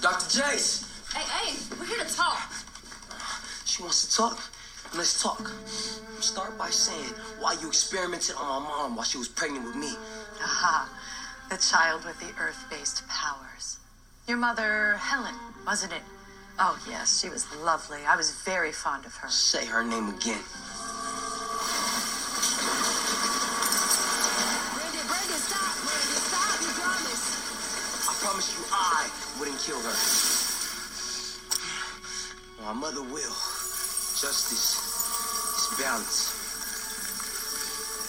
Dr. 0.00 0.40
Jace! 0.40 0.84
Hey, 1.14 1.22
hey, 1.22 1.56
we're 1.78 1.86
here 1.86 2.04
to 2.04 2.14
talk. 2.14 2.52
She 3.64 3.82
wants 3.82 4.06
to 4.06 4.16
talk? 4.16 4.38
Let's 4.94 5.22
talk. 5.22 5.50
Start 6.20 6.56
by 6.58 6.68
saying 6.68 7.12
why 7.40 7.56
you 7.60 7.68
experimented 7.68 8.36
on 8.36 8.62
my 8.62 8.68
mom 8.68 8.96
while 8.96 9.04
she 9.04 9.18
was 9.18 9.28
pregnant 9.28 9.64
with 9.64 9.74
me. 9.74 9.94
Aha, 10.42 10.88
the 11.50 11.56
child 11.56 12.04
with 12.04 12.18
the 12.20 12.32
earth-based 12.40 13.08
powers. 13.08 13.78
Your 14.28 14.36
mother, 14.36 14.96
Helen, 14.96 15.34
wasn't 15.66 15.92
it? 15.92 16.02
Oh, 16.58 16.78
yes, 16.88 17.20
she 17.20 17.28
was 17.28 17.46
lovely. 17.56 18.00
I 18.06 18.16
was 18.16 18.30
very 18.30 18.72
fond 18.72 19.06
of 19.06 19.14
her. 19.16 19.28
Say 19.28 19.66
her 19.66 19.82
name 19.82 20.08
again. 20.08 20.40
Kill 29.66 29.82
her. 29.82 29.98
My 32.62 32.72
mother 32.72 33.02
will. 33.02 33.34
Justice 34.14 34.78
is 35.58 35.78
balance. 35.82 36.30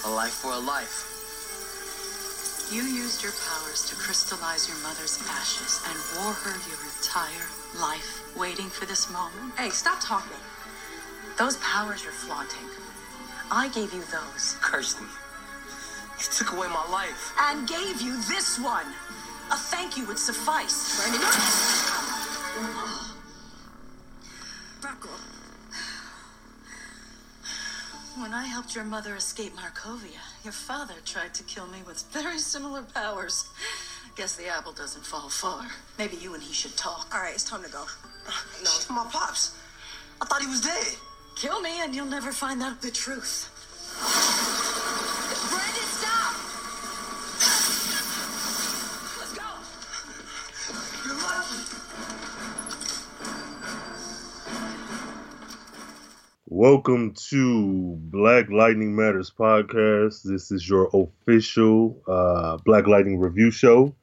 A 0.06 0.10
life 0.14 0.34
for 0.34 0.54
a 0.54 0.60
life. 0.60 1.06
You 2.72 2.84
used 2.84 3.24
your 3.24 3.32
powers 3.50 3.90
to 3.90 3.96
crystallize 3.96 4.70
your 4.70 4.78
mother's 4.86 5.18
ashes 5.30 5.82
and 5.90 5.98
wore 6.22 6.34
her 6.34 6.54
your 6.70 6.78
entire 6.94 7.50
life, 7.82 8.22
waiting 8.38 8.70
for 8.70 8.86
this 8.86 9.10
moment. 9.10 9.58
Hey, 9.58 9.72
stop 9.72 10.00
talking. 10.00 10.38
Those 11.40 11.58
powers 11.58 12.04
you're 12.04 12.14
flaunting. 12.14 12.70
I 13.50 13.70
gave 13.70 13.94
you 13.96 14.04
those. 14.12 14.58
Curse 14.62 15.02
me. 15.02 15.08
You 16.20 16.26
took 16.38 16.54
away 16.54 16.68
my 16.68 16.86
life. 16.92 17.34
And 17.40 17.68
gave 17.68 18.00
you 18.00 18.22
this 18.28 18.60
one. 18.60 18.86
A 19.50 19.56
thank 19.56 19.98
you 19.98 20.06
would 20.06 20.20
suffice. 20.20 20.98
Brandon. 20.98 22.18
When 28.20 28.34
I 28.34 28.46
helped 28.46 28.74
your 28.76 28.84
mother 28.84 29.16
escape 29.16 29.54
Markovia, 29.56 30.20
your 30.44 30.52
father 30.52 30.96
tried 31.06 31.36
to 31.36 31.44
kill 31.44 31.68
me 31.68 31.78
with 31.86 32.04
very 32.12 32.40
similar 32.40 32.82
powers. 32.82 33.48
Guess 34.16 34.36
the 34.36 34.48
apple 34.48 34.74
doesn't 34.74 35.06
fall 35.06 35.30
far. 35.30 35.68
Maybe 36.00 36.18
you 36.18 36.34
and 36.34 36.42
he 36.42 36.52
should 36.52 36.76
talk. 36.76 37.14
All 37.14 37.22
right, 37.22 37.34
it's 37.34 37.44
time 37.44 37.64
to 37.64 37.70
go. 37.70 37.86
No, 38.64 38.72
it's 38.76 38.90
my 38.90 39.06
pops. 39.12 39.56
I 40.20 40.26
thought 40.26 40.42
he 40.42 40.48
was 40.48 40.62
dead. 40.62 40.88
Kill 41.36 41.62
me 41.62 41.80
and 41.82 41.94
you'll 41.96 42.08
never 42.08 42.32
find 42.32 42.64
out 42.64 42.82
the 42.82 42.90
truth. 42.90 43.52
Brandon, 45.50 45.88
stop. 45.94 46.34
Welcome 56.50 57.14
to 57.30 57.98
Black 58.00 58.50
Lightning 58.50 58.96
Matters 58.96 59.30
podcast. 59.30 60.24
This 60.24 60.50
is 60.50 60.68
your 60.68 60.90
official 60.94 62.02
uh, 62.08 62.58
Black 62.64 62.88
Lightning 62.88 63.20
review 63.20 63.52
show. 63.52 63.94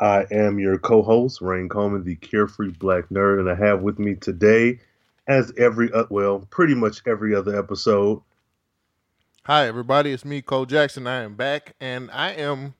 I 0.00 0.26
am 0.30 0.58
your 0.58 0.78
co-host, 0.78 1.40
Rain 1.42 1.68
Coleman, 1.68 2.04
the 2.04 2.16
carefree 2.16 2.72
black 2.72 3.10
nerd, 3.10 3.40
and 3.40 3.50
I 3.50 3.54
have 3.54 3.82
with 3.82 3.98
me 3.98 4.14
today, 4.14 4.80
as 5.28 5.52
every 5.58 5.92
uh, 5.92 6.04
well, 6.08 6.40
pretty 6.50 6.74
much 6.74 7.02
every 7.06 7.34
other 7.34 7.58
episode, 7.58 8.22
Hi, 9.46 9.66
everybody. 9.66 10.10
It's 10.10 10.24
me, 10.24 10.40
Cole 10.40 10.64
Jackson. 10.64 11.06
I 11.06 11.22
am 11.22 11.34
back, 11.34 11.74
and 11.78 12.10
I 12.12 12.30
am. 12.30 12.72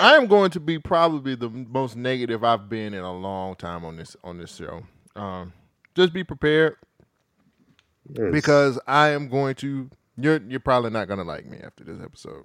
I 0.00 0.16
am 0.16 0.26
going 0.26 0.50
to 0.52 0.60
be 0.60 0.78
probably 0.78 1.34
the 1.34 1.50
most 1.50 1.96
negative 1.96 2.42
I've 2.42 2.70
been 2.70 2.94
in 2.94 3.04
a 3.04 3.12
long 3.12 3.56
time 3.56 3.84
on 3.84 3.98
this 3.98 4.16
on 4.24 4.38
this 4.38 4.56
show. 4.56 4.84
Um, 5.14 5.52
just 5.96 6.12
be 6.12 6.22
prepared 6.22 6.76
Yes. 8.14 8.30
because 8.32 8.78
I 8.86 9.08
am 9.08 9.28
going 9.28 9.56
to. 9.56 9.90
You're 10.18 10.40
you're 10.48 10.60
probably 10.60 10.90
not 10.90 11.08
gonna 11.08 11.24
like 11.24 11.44
me 11.46 11.58
after 11.58 11.82
this 11.84 12.00
episode, 12.02 12.44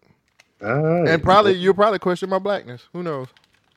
and 0.60 1.22
probably 1.24 1.54
you'll 1.54 1.74
probably 1.76 2.00
question 2.00 2.30
my 2.30 2.40
blackness. 2.40 2.88
Who 2.94 3.04
knows? 3.04 3.28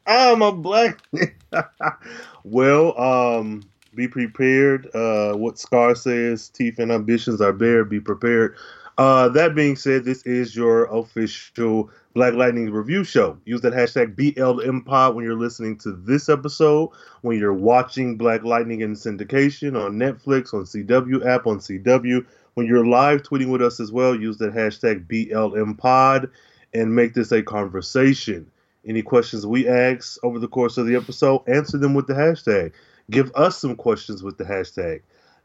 I'm 0.06 0.43
a 0.43 0.50
black. 0.53 0.98
well, 2.44 2.98
um, 3.00 3.62
be 3.94 4.09
prepared. 4.09 4.88
Uh, 4.94 5.34
what 5.34 5.59
Scar 5.59 5.94
says, 5.94 6.48
teeth 6.48 6.78
and 6.78 6.91
ambitions 6.91 7.41
are 7.41 7.53
bare. 7.53 7.84
Be 7.84 8.00
prepared. 8.00 8.56
Uh, 8.97 9.28
that 9.31 9.55
being 9.56 9.75
said, 9.75 10.05
this 10.05 10.22
is 10.22 10.55
your 10.55 10.84
official 10.84 11.91
Black 12.15 12.34
Lightning 12.34 12.71
review 12.71 13.03
show. 13.03 13.37
Use 13.44 13.60
that 13.62 13.72
hashtag 13.72 14.15
BLMPod 14.15 15.15
when 15.15 15.25
you're 15.25 15.34
listening 15.34 15.77
to 15.78 15.93
this 15.93 16.28
episode, 16.28 16.91
when 17.22 17.38
you're 17.38 17.53
watching 17.53 18.16
Black 18.16 18.44
Lightning 18.44 18.83
in 18.83 18.94
syndication 18.94 19.81
on 19.81 19.94
Netflix, 19.94 20.54
on 20.54 20.65
CW 20.65 21.27
app, 21.27 21.47
on 21.47 21.59
CW. 21.59 22.25
When 22.54 22.66
you're 22.66 22.87
live 22.87 23.25
tweeting 23.25 23.50
with 23.50 23.62
us 23.62 23.81
as 23.81 23.91
well, 23.91 24.15
use 24.15 24.38
that 24.38 24.54
hashtag 24.54 25.09
BLMPod 25.09 26.31
and 26.72 26.94
make 26.94 27.15
this 27.15 27.33
a 27.33 27.43
conversation. 27.43 28.49
Any 28.87 29.03
questions 29.03 29.44
we 29.44 29.66
ask 29.66 30.22
over 30.22 30.38
the 30.38 30.47
course 30.47 30.78
of 30.78 30.87
the 30.87 30.94
episode, 30.94 31.43
answer 31.49 31.78
them 31.78 31.94
with 31.94 32.06
the 32.06 32.15
hashtag. 32.15 32.72
Give 33.10 33.33
us 33.34 33.59
some 33.59 33.75
questions 33.75 34.22
with 34.22 34.38
the 34.38 34.44
hashtag. 34.44 35.00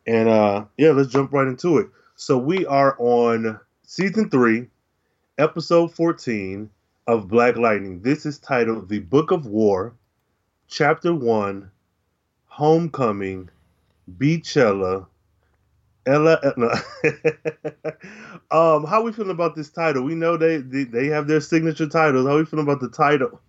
And 0.06 0.30
uh 0.30 0.66
yeah, 0.78 0.92
let's 0.92 1.12
jump 1.12 1.34
right 1.34 1.48
into 1.48 1.80
it. 1.80 1.88
So 2.22 2.38
we 2.38 2.66
are 2.66 2.98
on 3.00 3.58
season 3.84 4.30
3, 4.30 4.68
episode 5.38 5.94
14 5.94 6.70
of 7.08 7.30
Black 7.30 7.56
Lightning. 7.56 8.02
This 8.02 8.26
is 8.26 8.40
titled 8.40 8.90
The 8.90 9.00
Book 9.00 9.32
of 9.32 9.46
War, 9.46 9.94
chapter 10.68 11.14
1, 11.16 11.72
Homecoming, 12.44 13.50
Beachella, 14.18 15.08
Ella, 16.06 16.42
um, 18.52 18.84
how 18.86 19.02
we 19.02 19.14
feeling 19.14 19.32
about 19.32 19.56
this 19.56 19.70
title? 19.70 20.04
We 20.04 20.14
know 20.14 20.36
they, 20.36 20.58
they 20.58 20.84
they 20.84 21.08
have 21.08 21.26
their 21.26 21.40
signature 21.40 21.88
titles. 21.88 22.28
How 22.28 22.36
we 22.36 22.44
feeling 22.44 22.66
about 22.66 22.82
the 22.82 22.90
title? 22.90 23.40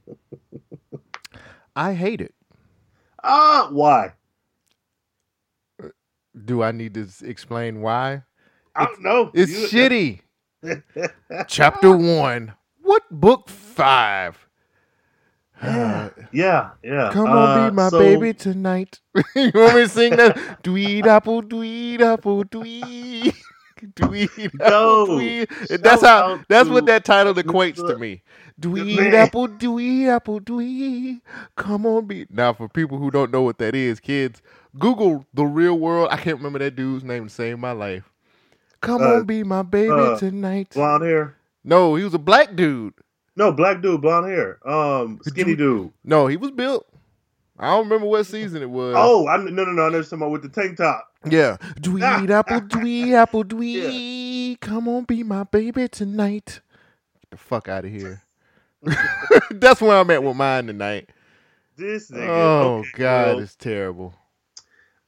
I 1.75 1.95
hate 1.95 2.21
it. 2.21 2.37
Ah, 3.25 3.69
why? 3.73 4.13
Do 6.45 6.63
I 6.63 6.71
need 6.71 6.95
to 6.95 7.09
explain 7.25 7.81
why? 7.81 8.23
I 8.75 8.85
don't 8.87 9.03
know. 9.03 9.31
It's 9.35 9.51
You- 9.53 9.69
shitty. 9.69 10.21
Chapter 11.49 11.97
one. 11.97 12.55
What 12.83 13.03
book 13.11 13.49
five? 13.49 14.47
Yeah, 16.33 16.71
yeah. 16.83 17.11
Come 17.13 17.27
Uh, 17.27 17.37
on, 17.37 17.71
be 17.71 17.75
my 17.77 17.89
so- 17.91 17.99
baby 17.99 18.33
tonight. 18.33 19.01
you 19.35 19.51
want 19.55 19.75
me 19.75 19.83
to 19.83 19.89
sing 19.89 20.17
that? 20.17 20.37
Dweed 20.63 21.07
apple, 21.07 21.43
dweed 21.43 22.01
apple, 22.01 22.45
dweed. 22.45 23.35
Dweed 23.95 24.51
No. 24.55 25.03
apple, 25.03 25.07
dweed. 25.19 25.83
That's 25.83 26.03
how. 26.03 26.41
That's 26.49 26.69
what 26.69 26.87
that 26.87 27.05
title 27.05 27.35
equates 27.35 27.77
to 27.77 27.99
me. 27.99 28.23
Dweed 28.61 29.13
apple, 29.13 29.49
dweed 29.49 30.07
apple, 30.09 30.41
dweed. 30.41 31.21
Come 31.57 31.85
on, 31.87 32.07
be 32.07 32.27
now. 32.31 32.53
For 32.53 32.69
people 32.69 32.99
who 32.99 33.11
don't 33.11 33.31
know 33.33 33.43
what 33.43 33.59
that 33.59 33.75
is, 33.75 34.01
kids, 34.01 34.41
Google 34.79 35.25
the 35.35 35.45
real 35.45 35.79
world. 35.79 36.09
I 36.11 36.17
can't 36.17 36.37
remember 36.39 36.59
that 36.61 36.77
dude's 36.77 37.05
name 37.05 37.25
to 37.25 37.31
save 37.31 37.59
my 37.59 37.73
life. 37.73 38.10
Come 38.81 39.03
Uh, 39.03 39.17
on, 39.17 39.25
be 39.25 39.43
my 39.45 39.63
baby 39.63 39.91
uh, 39.91 40.19
tonight. 40.19 40.71
Blonde 40.75 41.05
hair. 41.05 41.37
No, 41.65 41.95
he 41.95 42.05
was 42.05 42.15
a 42.15 42.19
black 42.19 42.57
dude. 42.57 42.95
No, 43.37 43.53
black 43.53 43.81
dude, 43.83 44.01
blonde 44.01 44.27
hair. 44.31 44.59
Um, 44.69 45.21
skinny 45.23 45.55
dude. 45.57 45.93
No, 46.05 46.27
he 46.27 46.37
was 46.37 46.51
built. 46.51 46.87
I 47.59 47.67
don't 47.67 47.85
remember 47.85 48.07
what 48.07 48.25
season 48.25 48.63
it 48.63 48.71
was. 48.71 48.95
Oh, 48.97 49.29
I 49.29 49.37
no 49.37 49.51
no 49.51 49.65
no. 49.73 49.87
I 49.87 49.91
know 49.91 50.01
about 50.01 50.31
with 50.31 50.43
the 50.43 50.49
tank 50.49 50.79
top. 50.79 51.13
Yeah. 51.29 51.59
Dweed 51.81 52.31
apple, 52.31 52.61
dweed 52.63 53.13
apple, 53.13 53.45
dweed. 53.45 54.61
Come 54.61 54.89
on, 54.89 55.05
be 55.05 55.23
my 55.23 55.45
baby 55.45 55.87
tonight. 55.89 56.61
Get 57.21 57.31
the 57.31 57.37
fuck 57.37 57.69
out 57.69 57.85
of 57.85 57.91
here. 57.91 58.23
That's 59.51 59.83
where 59.83 59.99
I'm 59.99 60.11
at 60.11 60.23
with 60.23 60.37
mine 60.37 60.69
tonight. 60.69 61.11
This 61.77 62.11
nigga. 62.11 62.29
Oh 62.29 62.79
Okay, 62.79 62.91
God, 62.95 63.41
it's 63.41 63.57
terrible. 63.57 64.15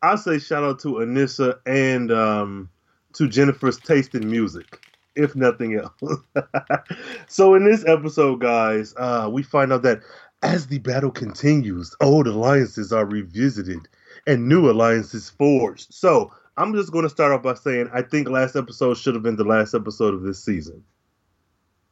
I 0.03 0.17
say 0.17 0.39
shout 0.39 0.63
out 0.65 0.79
to 0.81 0.89
Anissa 0.97 1.59
and 1.65 2.13
um, 2.13 2.69
to 3.15 3.29
Jennifer's 3.29 3.79
taste 3.79 4.15
in 4.15 4.31
music, 4.31 4.81
if 5.15 5.35
nothing 5.37 5.77
else. 5.77 6.21
so 7.29 7.55
in 7.55 7.65
this 7.65 7.85
episode, 7.87 8.41
guys, 8.41 8.95
uh, 8.97 9.29
we 9.33 9.43
find 9.43 9.73
out 9.73 9.83
that 9.83 10.01
as 10.43 10.67
the 10.67 10.79
battle 10.79 11.11
continues, 11.11 11.95
old 12.01 12.27
alliances 12.27 12.93
are 12.93 13.07
revisited 13.07 13.89
and 14.27 14.49
new 14.49 14.71
alliances 14.71 15.31
forged. 15.31 15.93
So 15.93 16.33
I'm 16.57 16.75
just 16.75 16.93
going 16.93 17.05
to 17.05 17.11
start 17.11 17.33
off 17.33 17.43
by 17.43 17.55
saying 17.55 17.91
I 17.93 18.03
think 18.03 18.29
last 18.29 18.57
episode 18.57 18.97
should 18.97 19.15
have 19.15 19.23
been 19.23 19.37
the 19.37 19.45
last 19.45 19.75
episode 19.75 20.15
of 20.15 20.23
this 20.23 20.43
season. 20.43 20.85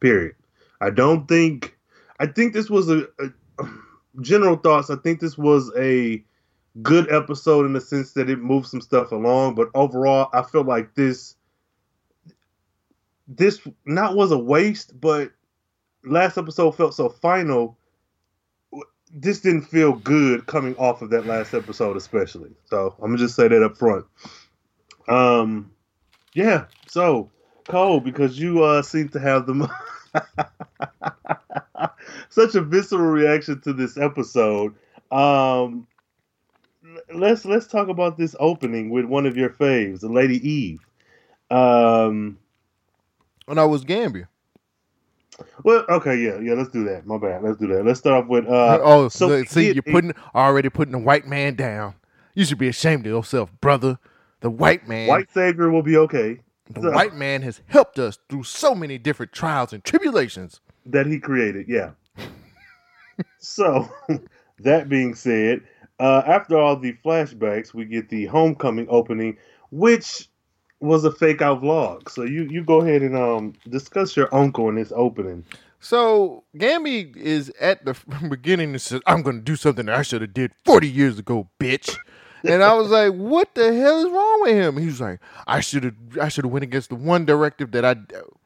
Period. 0.01 0.35
I 0.81 0.91
don't 0.91 1.27
think. 1.29 1.77
I 2.19 2.27
think 2.27 2.53
this 2.53 2.69
was 2.69 2.91
a, 2.91 3.07
a 3.19 3.65
general 4.21 4.57
thoughts. 4.57 4.91
I 4.91 4.97
think 4.97 5.21
this 5.21 5.39
was 5.39 5.71
a 5.77 6.25
good 6.83 7.11
episode 7.13 7.67
in 7.67 7.73
the 7.73 7.81
sense 7.81 8.13
that 8.13 8.31
it 8.31 8.39
moved 8.39 8.69
some 8.69 8.81
stuff 8.81 9.13
along, 9.13 9.55
but 9.55 9.69
overall, 9.75 10.29
I 10.33 10.43
feel 10.43 10.65
like 10.65 10.95
this 10.95 11.37
this 13.29 13.61
not 13.85 14.17
was 14.17 14.33
a 14.33 14.39
waste, 14.39 15.01
but 15.01 15.31
last 16.05 16.37
episode 16.37 16.73
felt 16.73 16.95
so 16.95 17.09
final. 17.09 17.79
this 19.13 19.41
didn't 19.41 19.63
feel 19.63 19.93
good 19.95 20.47
coming 20.47 20.77
off 20.77 21.03
of 21.03 21.11
that 21.11 21.27
last 21.27 21.55
episode, 21.55 21.97
especially. 21.97 22.51
So 22.67 22.95
I'm 22.99 23.11
gonna 23.11 23.19
just 23.19 23.37
say 23.37 23.49
that 23.49 23.63
up 23.63 23.77
front. 23.77 24.07
Um, 25.09 25.71
yeah. 26.35 26.67
So 26.89 27.31
Cole, 27.69 28.01
because 28.01 28.39
you 28.39 28.63
uh 28.63 28.83
seem 28.83 29.09
to 29.11 29.21
have 29.21 29.47
the 29.47 29.71
such 32.29 32.55
a 32.55 32.61
visceral 32.61 33.11
reaction 33.11 33.61
to 33.63 33.73
this 33.73 33.97
episode, 33.97 34.75
um, 35.11 35.87
let's 37.15 37.45
let's 37.45 37.67
talk 37.67 37.89
about 37.89 38.17
this 38.19 38.35
opening 38.41 38.91
with 38.91 39.05
one 39.05 39.27
of 39.27 39.37
your 39.37 39.51
faves, 39.51 40.01
the 40.01 40.09
Lady 40.09 40.37
Eve. 40.49 40.81
Um, 41.51 42.39
When 43.47 43.59
I 43.59 43.65
was 43.65 43.85
Gambia. 43.85 44.29
well, 45.65 45.85
okay, 45.89 46.17
yeah, 46.17 46.39
yeah. 46.41 46.55
Let's 46.55 46.71
do 46.71 46.85
that. 46.85 47.07
My 47.07 47.19
bad. 47.19 47.43
Let's 47.43 47.59
do 47.59 47.67
that. 47.69 47.85
Let's 47.85 47.99
start 48.01 48.25
off 48.25 48.29
with 48.31 48.47
uh. 48.47 48.79
oh, 48.83 49.09
so 49.09 49.29
look, 49.29 49.49
see, 49.49 49.69
it- 49.69 49.75
you're 49.77 49.83
putting 49.83 50.13
already 50.35 50.69
putting 50.69 50.93
the 50.93 50.99
white 50.99 51.27
man 51.27 51.55
down. 51.55 51.95
You 52.35 52.45
should 52.45 52.59
be 52.59 52.69
ashamed 52.69 53.07
of 53.07 53.13
yourself, 53.13 53.51
brother. 53.61 53.99
The 54.41 54.51
white 54.51 54.89
man, 54.89 55.09
White 55.09 55.31
savior 55.33 55.71
will 55.71 55.83
be 55.83 55.97
okay. 55.99 56.41
the 56.71 56.91
white 56.93 57.15
man 57.15 57.43
has 57.43 57.61
helped 57.67 57.99
us 57.99 58.19
through 58.31 58.45
so 58.45 58.75
many 58.75 58.97
different 58.97 59.33
trials 59.33 59.73
and 59.75 59.85
tribulations. 59.85 60.61
that 60.87 61.07
he 61.07 61.19
created. 61.19 61.67
Yeah. 61.69 61.91
so, 63.39 63.91
that 64.61 64.89
being 64.89 65.15
said, 65.15 65.61
uh, 66.01 66.23
after 66.27 66.59
all 66.59 66.77
the 66.77 66.95
flashbacks, 67.05 67.75
we 67.75 67.85
get 67.85 68.09
the 68.09 68.27
homecoming 68.27 68.87
opening, 68.89 69.37
which 69.71 70.29
was 70.81 71.05
a 71.05 71.13
fake 71.13 71.43
out 71.43 71.63
vlog. 71.63 72.09
So 72.09 72.23
you 72.23 72.45
you 72.45 72.65
go 72.65 72.81
ahead 72.81 73.03
and 73.03 73.17
um 73.17 73.53
discuss 73.69 74.17
your 74.17 74.35
uncle 74.35 74.69
in 74.71 74.77
this 74.77 74.93
opening. 74.97 75.45
So 75.79 76.45
Gambi 76.57 77.17
is 77.17 77.51
at 77.61 77.85
the 77.85 77.95
beginning 78.29 78.71
and 78.71 78.81
says, 78.81 79.03
"I'm 79.07 79.23
going 79.23 79.37
to 79.37 79.43
do 79.43 79.57
something 79.57 79.87
that 79.87 79.95
I 79.95 80.03
should 80.03 80.23
have 80.23 80.33
did 80.35 80.53
40 80.65 80.89
years 80.89 81.19
ago, 81.19 81.49
bitch." 81.61 81.97
And 82.45 82.63
I 82.63 82.75
was 82.75 82.89
like, 82.91 83.13
"What 83.13 83.55
the 83.55 83.73
hell 83.75 84.05
is 84.07 84.11
wrong 84.11 84.41
with 84.43 84.53
him?" 84.55 84.77
He 84.79 84.87
was 84.87 85.01
like, 85.01 85.21
"I 85.47 85.61
should 85.61 85.85
have, 85.85 85.95
I 86.21 86.29
should 86.29 86.45
have 86.45 86.53
went 86.53 86.63
against 86.63 86.89
the 86.89 86.95
one 86.95 87.25
directive 87.25 87.71
that 87.73 87.85
I 87.85 87.97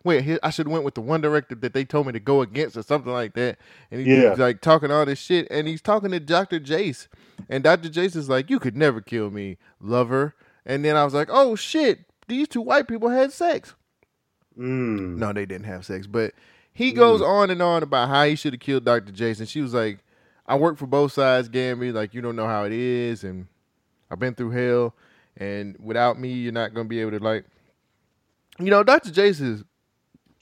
wait. 0.03 0.39
I 0.43 0.51
should 0.51 0.67
have 0.67 0.73
went 0.73 0.85
with 0.85 0.95
the 0.95 1.01
one 1.01 1.21
directive 1.21 1.61
that 1.61 1.75
they 1.75 1.85
told 1.85 2.07
me 2.07 2.13
to 2.13 2.21
go 2.21 2.43
against, 2.43 2.77
or 2.77 2.83
something 2.83 3.13
like 3.13 3.35
that." 3.35 3.59
And 3.91 4.01
he's 4.07 4.23
Yeah. 4.23 4.35
like 4.37 4.61
talking 4.61 4.91
all 4.91 5.05
this 5.07 5.19
shit, 5.19 5.47
and 5.51 5.69
he's 5.69 5.83
talking 5.83 6.11
to 6.11 6.21
Doctor 6.21 6.59
Jace, 6.59 7.09
and 7.49 7.63
Doctor 7.63 7.89
Jace 7.89 8.17
is 8.17 8.29
like, 8.29 8.51
"You 8.51 8.59
could 8.59 8.77
never 8.77 9.01
kill 9.01 9.31
me, 9.31 9.59
lover." 9.81 10.35
And 10.67 10.85
then 10.85 10.97
I 10.97 11.05
was 11.05 11.15
like, 11.15 11.29
"Oh 11.31 11.55
shit, 11.57 12.01
these 12.27 12.49
two 12.49 12.61
white 12.63 12.89
people 12.89 13.11
had 13.11 13.33
sex." 13.33 13.75
Mm. 14.59 15.17
No, 15.17 15.33
they 15.33 15.47
didn't 15.47 15.67
have 15.67 15.85
sex. 15.85 16.07
But 16.07 16.33
he 16.73 16.93
goes 16.93 17.21
on 17.21 17.51
and 17.51 17.61
on 17.63 17.83
about 17.83 18.09
how 18.09 18.25
he 18.25 18.35
should 18.35 18.53
have 18.55 18.61
killed 18.61 18.85
Dr. 18.85 19.13
Jason. 19.13 19.47
She 19.47 19.61
was 19.61 19.75
like, 19.75 19.99
I 20.47 20.57
work 20.57 20.77
for 20.77 20.87
both 20.87 21.13
sides, 21.13 21.49
Gambi. 21.49 21.93
Like, 21.93 22.15
you 22.15 22.21
don't 22.21 22.37
know 22.37 22.47
how 22.47 22.65
it 22.65 22.73
is. 22.73 23.25
And 23.25 23.47
I've 24.15 24.21
been 24.21 24.35
through 24.35 24.51
hell. 24.53 24.95
And 25.37 25.77
without 25.81 26.19
me, 26.21 26.33
you're 26.33 26.53
not 26.53 26.73
going 26.73 26.87
to 26.87 26.89
be 26.89 27.01
able 27.01 27.11
to, 27.11 27.19
like, 27.19 27.45
you 28.61 28.71
know, 28.71 28.83
Dr. 28.85 29.11
Jason 29.11 29.53
is. 29.55 29.65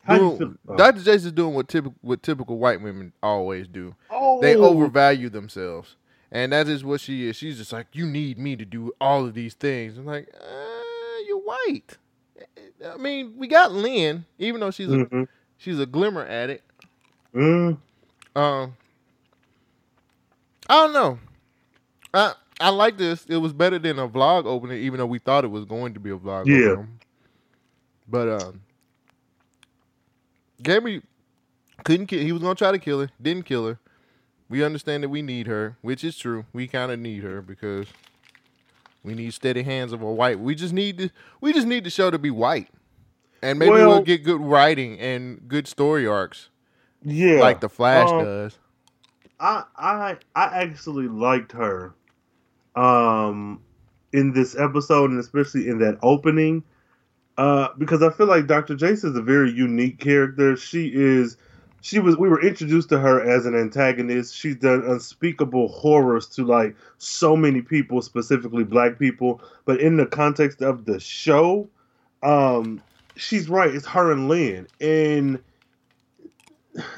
Doing, 0.06 0.58
oh. 0.68 0.76
Dr. 0.76 1.00
Jason 1.02 1.28
is 1.28 1.32
doing 1.32 1.54
what 1.54 1.68
typical 1.68 1.94
what 2.02 2.22
typical 2.22 2.58
white 2.58 2.82
women 2.82 3.12
always 3.22 3.68
do. 3.68 3.94
Oh, 4.10 4.40
They 4.42 4.56
overvalue 4.56 5.28
themselves, 5.30 5.94
and 6.32 6.52
that 6.52 6.66
is 6.68 6.84
what 6.84 7.00
she 7.00 7.28
is. 7.28 7.36
She's 7.36 7.56
just 7.56 7.72
like, 7.72 7.86
you 7.92 8.04
need 8.04 8.36
me 8.36 8.56
to 8.56 8.64
do 8.64 8.92
all 9.00 9.24
of 9.24 9.32
these 9.34 9.54
things. 9.54 9.96
I'm 9.96 10.04
like, 10.04 10.28
uh, 10.38 11.18
you're 11.28 11.38
white. 11.38 11.96
I 12.84 12.96
mean, 12.96 13.34
we 13.38 13.46
got 13.46 13.70
Lynn, 13.72 14.24
even 14.38 14.60
though 14.60 14.72
she's 14.72 14.88
a 14.88 15.06
Mhm. 15.06 15.28
she's 15.56 15.78
a 15.78 15.86
glimmer 15.86 16.26
addict. 16.26 16.68
Mm. 17.32 17.78
Um, 18.34 18.76
I 20.68 20.74
don't 20.74 20.92
know. 20.92 21.18
I 22.12 22.34
I 22.62 22.68
like 22.70 22.96
this. 22.96 23.24
It 23.26 23.36
was 23.36 23.52
better 23.52 23.78
than 23.78 23.98
a 23.98 24.08
vlog 24.08 24.46
opening, 24.46 24.82
even 24.82 24.98
though 24.98 25.06
we 25.06 25.18
thought 25.18 25.44
it 25.44 25.48
was 25.50 25.64
going 25.64 25.94
to 25.94 26.00
be 26.00 26.10
a 26.10 26.16
vlog. 26.16 26.46
Yeah. 26.46 26.70
opening. 26.72 27.00
But 28.08 28.42
um, 28.42 28.60
Gambi 30.62 31.02
couldn't 31.84 32.06
kill. 32.06 32.20
He 32.20 32.32
was 32.32 32.42
gonna 32.42 32.54
try 32.54 32.72
to 32.72 32.78
kill 32.78 33.00
her. 33.00 33.10
Didn't 33.20 33.44
kill 33.46 33.66
her. 33.66 33.78
We 34.48 34.62
understand 34.62 35.02
that 35.02 35.08
we 35.08 35.22
need 35.22 35.46
her, 35.46 35.76
which 35.80 36.04
is 36.04 36.16
true. 36.16 36.44
We 36.52 36.66
kind 36.68 36.92
of 36.92 36.98
need 37.00 37.22
her 37.22 37.40
because 37.42 37.86
we 39.02 39.14
need 39.14 39.32
steady 39.34 39.62
hands 39.62 39.92
of 39.92 40.02
a 40.02 40.12
white. 40.12 40.38
We 40.38 40.54
just 40.54 40.74
need 40.74 40.98
to. 40.98 41.10
We 41.40 41.52
just 41.52 41.66
need 41.66 41.84
the 41.84 41.90
show 41.90 42.10
to 42.10 42.18
be 42.18 42.30
white, 42.30 42.68
and 43.42 43.58
maybe 43.58 43.70
Well- 43.70 43.88
we'll 43.88 44.02
get 44.02 44.24
good 44.24 44.40
writing 44.40 44.98
and 45.00 45.48
good 45.48 45.66
story 45.66 46.06
arcs 46.06 46.50
Yeah. 47.02 47.40
like 47.40 47.60
the 47.60 47.68
Flash 47.68 48.10
Um, 48.10 48.24
does. 48.24 48.58
I 49.40 49.64
I 49.76 50.16
I 50.36 50.44
actually 50.62 51.08
liked 51.08 51.52
her 51.52 51.94
um 52.76 53.60
in 54.12 54.32
this 54.32 54.56
episode 54.56 55.10
and 55.10 55.18
especially 55.20 55.68
in 55.68 55.78
that 55.78 55.98
opening 56.02 56.62
uh 57.38 57.68
because 57.78 58.02
I 58.02 58.10
feel 58.10 58.26
like 58.26 58.46
Dr. 58.46 58.74
Jace 58.74 59.04
is 59.04 59.16
a 59.16 59.22
very 59.22 59.50
unique 59.50 59.98
character. 59.98 60.56
She 60.56 60.92
is 60.94 61.36
she 61.80 61.98
was 61.98 62.16
we 62.16 62.28
were 62.28 62.42
introduced 62.42 62.90
to 62.90 62.98
her 62.98 63.20
as 63.22 63.46
an 63.46 63.54
antagonist. 63.54 64.36
She's 64.36 64.56
done 64.56 64.84
unspeakable 64.86 65.68
horrors 65.68 66.26
to 66.28 66.44
like 66.44 66.76
so 66.98 67.36
many 67.36 67.60
people, 67.60 68.02
specifically 68.02 68.64
black 68.64 68.98
people, 68.98 69.40
but 69.64 69.80
in 69.80 69.96
the 69.96 70.06
context 70.06 70.62
of 70.62 70.84
the 70.84 71.00
show, 71.00 71.68
um 72.22 72.82
she's 73.16 73.48
right. 73.48 73.74
It's 73.74 73.86
her 73.86 74.12
and 74.12 74.28
Lynn 74.28 74.66
and 74.80 75.40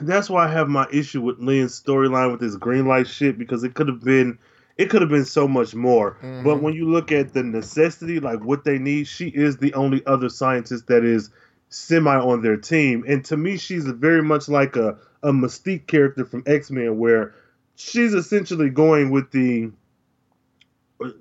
that's 0.01 0.31
why 0.31 0.45
I 0.47 0.53
have 0.53 0.69
my 0.69 0.87
issue 0.93 1.21
with 1.21 1.39
Lynn's 1.39 1.81
storyline 1.81 2.31
with 2.31 2.41
this 2.41 2.57
green 2.57 2.87
light 2.87 3.09
shit 3.09 3.39
because 3.39 3.65
it 3.65 3.75
could 3.75 3.89
have 3.89 4.03
been 4.05 4.39
it 4.77 4.91
could 4.91 5.03
have 5.03 5.11
been 5.11 5.25
so 5.25 5.47
much 5.47 5.75
more. 5.75 6.17
Mhm. 6.23 6.45
But 6.45 6.63
when 6.63 6.75
you 6.75 6.89
look 6.89 7.13
at 7.13 7.33
the 7.33 7.43
necessity, 7.43 8.21
like 8.21 8.43
what 8.45 8.65
they 8.65 8.79
need, 8.79 9.07
she 9.07 9.29
is 9.29 9.59
the 9.59 9.73
only 9.75 10.05
other 10.07 10.29
scientist 10.29 10.89
that 10.89 11.05
is 11.05 11.31
semi 11.69 12.17
on 12.17 12.43
their 12.43 12.57
team. 12.57 13.05
And 13.07 13.25
to 13.27 13.37
me, 13.37 13.57
she's 13.57 13.85
very 13.85 14.23
much 14.23 14.49
like 14.49 14.77
a, 14.77 14.97
a 15.23 15.33
Mystique 15.33 15.87
character 15.87 16.25
from 16.25 16.43
X 16.47 16.71
Men, 16.71 16.99
where 16.99 17.35
she's 17.77 18.15
essentially 18.15 18.71
going 18.71 19.11
with 19.11 19.31
the 19.31 19.71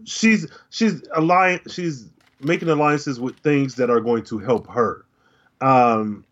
she's 0.06 0.48
she's 0.70 1.04
alliance 1.16 1.74
she's 1.74 2.08
making 2.40 2.70
alliances 2.70 3.20
with 3.20 3.36
things 3.40 3.76
that 3.76 3.90
are 3.90 4.00
going 4.00 4.24
to 4.24 4.38
help 4.40 4.68
her. 4.70 5.06
Um 5.62 6.24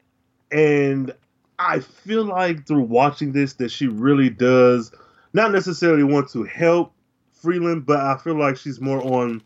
and 0.52 1.14
I 1.60 1.80
feel 1.80 2.24
like 2.26 2.68
through 2.68 2.82
watching 2.84 3.32
this 3.32 3.54
that 3.54 3.72
she 3.72 3.88
really 3.88 4.30
does 4.30 4.92
not 5.34 5.52
necessarily 5.52 6.04
want 6.04 6.30
to 6.32 6.44
help 6.44 6.94
Freeland, 7.42 7.86
but 7.86 8.00
I 8.00 8.18
feel 8.18 8.36
like 8.36 8.58
she's 8.58 8.80
more 8.80 9.02
on 9.02 9.42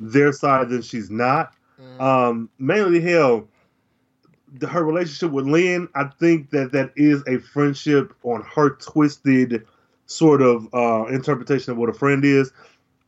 their 0.00 0.32
side 0.32 0.70
than 0.70 0.82
she's 0.82 1.10
not. 1.10 1.52
Um, 2.00 2.50
mainly, 2.58 3.00
hell, 3.00 3.48
the, 4.54 4.66
her 4.66 4.84
relationship 4.84 5.30
with 5.30 5.46
Lynn, 5.46 5.88
I 5.94 6.04
think 6.04 6.50
that 6.50 6.72
that 6.72 6.92
is 6.96 7.22
a 7.26 7.38
friendship 7.38 8.14
on 8.22 8.42
her 8.42 8.70
twisted 8.76 9.66
sort 10.06 10.40
of 10.40 10.68
uh, 10.72 11.06
interpretation 11.06 11.72
of 11.72 11.78
what 11.78 11.88
a 11.88 11.94
friend 11.94 12.24
is. 12.24 12.52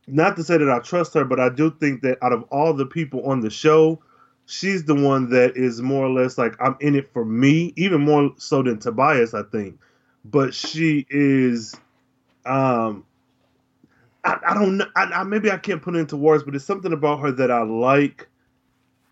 Not 0.07 0.35
to 0.37 0.43
say 0.43 0.57
that 0.57 0.69
I 0.69 0.79
trust 0.79 1.13
her, 1.13 1.23
but 1.23 1.39
I 1.39 1.49
do 1.49 1.71
think 1.71 2.01
that 2.01 2.17
out 2.21 2.33
of 2.33 2.43
all 2.51 2.73
the 2.73 2.85
people 2.85 3.25
on 3.29 3.41
the 3.41 3.49
show, 3.49 3.99
she's 4.45 4.85
the 4.85 4.95
one 4.95 5.29
that 5.29 5.55
is 5.55 5.81
more 5.81 6.05
or 6.05 6.09
less 6.09 6.37
like 6.37 6.55
I'm 6.59 6.75
in 6.79 6.95
it 6.95 7.11
for 7.13 7.23
me, 7.23 7.73
even 7.75 8.01
more 8.01 8.31
so 8.37 8.63
than 8.63 8.79
Tobias, 8.79 9.33
I 9.33 9.43
think. 9.43 9.79
But 10.25 10.53
she 10.53 11.05
is, 11.09 11.75
um, 12.45 13.05
I, 14.23 14.37
I 14.47 14.53
don't 14.53 14.77
know. 14.77 14.85
I, 14.95 15.03
I, 15.03 15.23
maybe 15.23 15.49
I 15.51 15.57
can't 15.57 15.81
put 15.81 15.95
it 15.95 15.99
into 15.99 16.17
words, 16.17 16.43
but 16.43 16.55
it's 16.55 16.65
something 16.65 16.93
about 16.93 17.19
her 17.21 17.31
that 17.31 17.49
I 17.51 17.61
like 17.63 18.27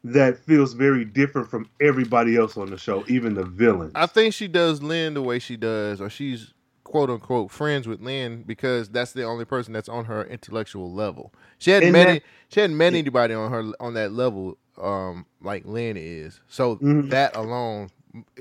that 0.03 0.37
feels 0.37 0.73
very 0.73 1.03
different 1.05 1.49
from 1.49 1.69
everybody 1.81 2.35
else 2.37 2.55
on 2.57 2.69
the 2.69 2.77
show, 2.77 3.03
even 3.07 3.33
the 3.33 3.43
villains. 3.45 3.91
I 3.95 4.05
think 4.05 4.33
she 4.33 4.47
does 4.47 4.81
Lynn 4.81 5.13
the 5.15 5.21
way 5.21 5.39
she 5.39 5.57
does, 5.57 5.99
or 6.01 6.09
she's 6.09 6.53
quote 6.83 7.09
unquote 7.09 7.51
friends 7.51 7.87
with 7.87 8.01
Lynn 8.01 8.43
because 8.45 8.87
that's 8.89 9.11
the 9.11 9.23
only 9.23 9.43
person 9.43 9.73
that's 9.73 9.89
on 9.89 10.05
her 10.05 10.23
intellectual 10.25 10.91
level. 10.93 11.33
She 11.57 11.71
hadn't 11.71 11.87
And 11.87 11.93
met 11.93 12.05
that- 12.05 12.09
any, 12.11 12.21
she 12.49 12.59
hadn't 12.61 12.77
met 12.77 12.93
anybody 12.93 13.33
on 13.33 13.51
her 13.51 13.71
on 13.79 13.93
that 13.95 14.11
level 14.13 14.57
um 14.81 15.25
like 15.41 15.65
Lynn 15.65 15.97
is. 15.97 16.39
So 16.47 16.77
Mhm. 16.77 17.09
that 17.09 17.35
alone, 17.35 17.89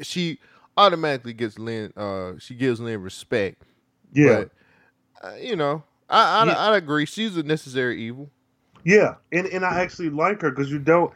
she 0.02 0.38
automatically 0.76 1.32
gets 1.32 1.58
Lynn. 1.58 1.92
Uh, 1.96 2.34
she 2.38 2.54
gives 2.54 2.78
Lynn 2.80 3.02
respect. 3.02 3.62
yeah, 4.12 4.44
But, 5.22 5.26
uh, 5.28 5.34
you 5.36 5.56
know, 5.56 5.82
I 6.08 6.42
I, 6.42 6.46
Yeah. 6.46 6.58
I 6.58 6.76
agree. 6.76 7.06
She's 7.06 7.36
a 7.36 7.42
necessary 7.42 8.02
evil. 8.02 8.30
yeah, 8.84 9.14
and 9.32 9.46
and 9.46 9.64
I 9.64 9.80
actually 9.80 10.10
like 10.10 10.40
her 10.42 10.50
because 10.50 10.70
you 10.70 10.78
don't. 10.78 11.12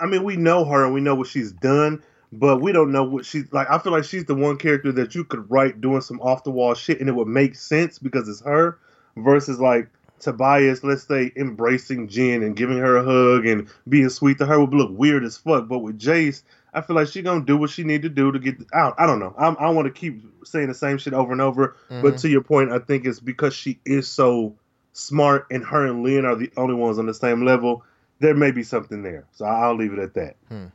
I 0.00 0.06
mean, 0.06 0.24
we 0.24 0.36
know 0.36 0.64
her 0.64 0.84
and 0.84 0.94
we 0.94 1.00
know 1.00 1.14
what 1.14 1.26
she's 1.28 1.52
done, 1.52 2.02
but 2.32 2.62
we 2.62 2.72
don't 2.72 2.90
know 2.92 3.04
what 3.04 3.26
she's 3.26 3.52
like. 3.52 3.68
I 3.70 3.78
feel 3.78 3.92
like 3.92 4.04
she's 4.04 4.24
the 4.24 4.34
one 4.34 4.56
character 4.56 4.92
that 4.92 5.14
you 5.14 5.24
could 5.24 5.50
write 5.50 5.80
doing 5.80 6.00
some 6.00 6.20
off 6.20 6.44
the 6.44 6.50
wall 6.50 6.74
shit 6.74 7.00
and 7.00 7.08
it 7.08 7.12
would 7.12 7.28
make 7.28 7.54
sense 7.54 7.98
because 7.98 8.28
it's 8.28 8.42
her 8.42 8.78
versus 9.16 9.60
like 9.60 9.88
Tobias, 10.20 10.82
let's 10.84 11.06
say, 11.06 11.32
embracing 11.36 12.08
Jen 12.08 12.42
and 12.42 12.56
giving 12.56 12.78
her 12.78 12.96
a 12.96 13.04
hug 13.04 13.46
and 13.46 13.68
being 13.88 14.08
sweet 14.08 14.38
to 14.38 14.46
her 14.46 14.58
would 14.58 14.72
look 14.72 14.90
weird 14.92 15.22
as 15.22 15.36
fuck. 15.36 15.68
But 15.68 15.80
with 15.80 15.98
Jace, 15.98 16.42
I 16.74 16.80
feel 16.80 16.96
like 16.96 17.08
she 17.08 17.22
gonna 17.22 17.44
do 17.44 17.56
what 17.56 17.70
she 17.70 17.84
need 17.84 18.02
to 18.02 18.08
do 18.08 18.32
to 18.32 18.38
get 18.38 18.56
out. 18.74 18.94
I 18.98 19.06
don't 19.06 19.20
know. 19.20 19.34
I'm, 19.38 19.56
I 19.58 19.70
want 19.70 19.86
to 19.86 19.92
keep 19.92 20.22
saying 20.44 20.68
the 20.68 20.74
same 20.74 20.98
shit 20.98 21.14
over 21.14 21.32
and 21.32 21.40
over. 21.40 21.76
But 21.88 22.14
Mhm. 22.14 22.20
to 22.22 22.28
your 22.28 22.42
point, 22.42 22.72
I 22.72 22.78
think 22.80 23.06
it's 23.06 23.20
because 23.20 23.54
she 23.54 23.80
is 23.86 24.08
so 24.08 24.58
smart, 24.92 25.46
and 25.50 25.64
her 25.64 25.86
and 25.86 26.02
Lynn 26.02 26.24
are 26.24 26.36
the 26.36 26.50
only 26.56 26.74
ones 26.74 26.98
on 26.98 27.06
the 27.06 27.14
same 27.14 27.44
level. 27.44 27.84
There 28.20 28.34
may 28.34 28.50
be 28.50 28.62
something 28.62 29.02
there, 29.02 29.26
so 29.32 29.44
I'll 29.44 29.76
leave 29.76 29.92
it 29.92 29.98
at 29.98 30.14
that. 30.14 30.36
Hmm. 30.48 30.66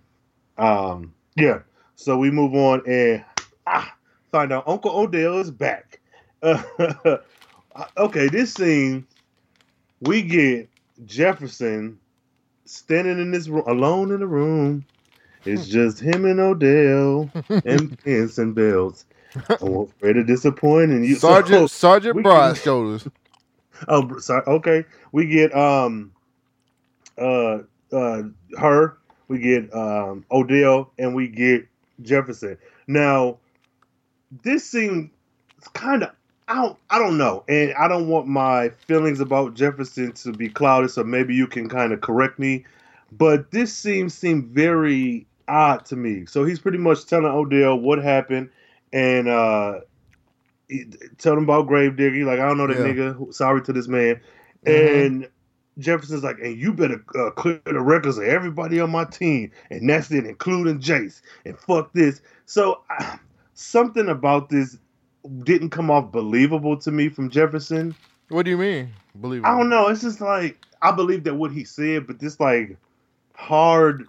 Um, 0.58 1.14
yeah. 1.36 1.60
So 1.96 2.18
we 2.18 2.32
move 2.32 2.54
on 2.56 2.82
and 2.88 3.24
ah, 3.68 3.94
find 4.32 4.52
out 4.52 4.68
Uncle 4.68 4.92
Odell 4.92 5.40
is 5.40 5.52
back. 5.52 6.00
Uh, 6.42 6.62
okay, 7.98 8.28
this 8.30 8.54
scene 8.54 9.06
we 10.02 10.22
get 10.22 10.70
Jefferson 11.06 12.00
standing 12.66 13.20
in 13.20 13.32
this 13.32 13.48
room 13.48 13.64
alone 13.68 14.12
in 14.12 14.20
the 14.20 14.28
room. 14.28 14.86
It's 15.46 15.68
just 15.68 16.00
him 16.00 16.26
and 16.26 16.40
Odell 16.40 17.30
and 17.66 17.98
pants 18.04 18.38
and 18.38 18.54
belts. 18.54 19.06
I'm 19.62 19.76
afraid 19.78 20.18
of 20.18 20.28
disappointing 20.28 21.04
you. 21.04 21.16
Sergeant 21.16 21.70
Sergeant 21.72 22.16
we 22.16 22.24
Broad 22.24 22.58
shoulders. 22.58 23.08
Oh, 23.88 24.18
sorry. 24.18 24.44
Okay, 24.46 24.84
we 25.14 25.26
get 25.26 25.56
um, 25.56 26.12
uh, 27.18 27.60
uh, 27.94 28.24
her. 28.58 28.98
We 29.30 29.40
get 29.40 29.74
um 29.74 30.26
Odell, 30.30 30.92
and 31.00 31.16
we 31.16 31.30
get 31.30 31.66
Jefferson. 32.02 32.58
Now, 32.88 33.38
this 34.44 34.70
seems 34.70 35.12
kind 35.72 36.04
of 36.04 36.12
I 36.50 36.56
don't 36.56 36.78
I 36.90 37.00
don't 37.00 37.18
know, 37.18 37.46
and 37.48 37.74
I 37.76 37.88
don't 37.88 38.10
want 38.10 38.28
my 38.28 38.70
feelings 38.86 39.22
about 39.22 39.54
Jefferson 39.54 40.12
to 40.12 40.34
be 40.34 40.50
clouded. 40.50 40.92
So 40.92 41.06
maybe 41.06 41.34
you 41.34 41.48
can 41.48 41.70
kind 41.70 41.94
of 41.94 42.02
correct 42.02 42.38
me. 42.38 42.66
But 43.14 43.52
this 43.52 43.74
seems 43.74 44.14
seem 44.14 44.50
very 44.50 45.26
odd 45.50 45.86
to 45.86 45.96
me. 45.96 46.26
So 46.26 46.46
he's 46.46 46.60
pretty 46.60 46.78
much 46.78 47.06
telling 47.06 47.26
Odell 47.26 47.78
what 47.80 48.00
happened, 48.04 48.50
and 48.94 49.28
uh, 49.28 49.80
tell 51.18 51.34
him 51.38 51.44
about 51.44 51.68
Gravedigger. 51.68 52.16
He's 52.16 52.26
like, 52.26 52.40
I 52.40 52.48
don't 52.48 52.58
know 52.58 52.68
that 52.68 52.78
Yeah. 52.78 52.94
nigga. 52.94 53.34
Sorry 53.34 53.62
to 53.64 53.74
this 53.74 53.88
man. 53.88 54.22
Mhm. 54.66 55.06
And 55.06 55.30
Jefferson's 55.80 56.24
like, 56.24 56.38
and 56.40 56.58
you 56.58 56.74
better 56.74 57.04
uh, 57.16 57.32
clear 57.32 57.62
the 57.66 57.82
records 57.82 58.18
of 58.18 58.26
everybody 58.26 58.80
on 58.80 58.92
my 58.92 59.06
team, 59.06 59.52
and 59.70 59.90
that's 59.90 60.12
it, 60.12 60.26
including 60.26 60.80
Jace. 60.80 61.22
And 61.46 61.58
fuck 61.58 61.92
this. 61.94 62.22
So 62.46 62.82
uh, 63.00 63.18
something 63.54 64.10
about 64.10 64.50
this 64.50 64.78
didn't 65.44 65.70
come 65.72 65.92
off 65.92 66.12
believable 66.12 66.78
to 66.78 66.92
me 66.92 67.10
from 67.10 67.30
Jefferson. 67.30 67.94
What 68.30 68.44
do 68.46 68.52
you 68.52 68.58
mean? 68.58 68.90
Believe 69.20 69.44
I 69.44 69.58
don't 69.58 69.70
know. 69.70 69.88
It's 69.88 70.02
just 70.02 70.22
like 70.22 70.58
I 70.82 70.92
believe 70.92 71.24
that 71.26 71.36
what 71.36 71.52
he 71.52 71.64
said, 71.64 72.08
but 72.08 72.20
this 72.20 72.40
like 72.40 72.78
hard 73.36 74.08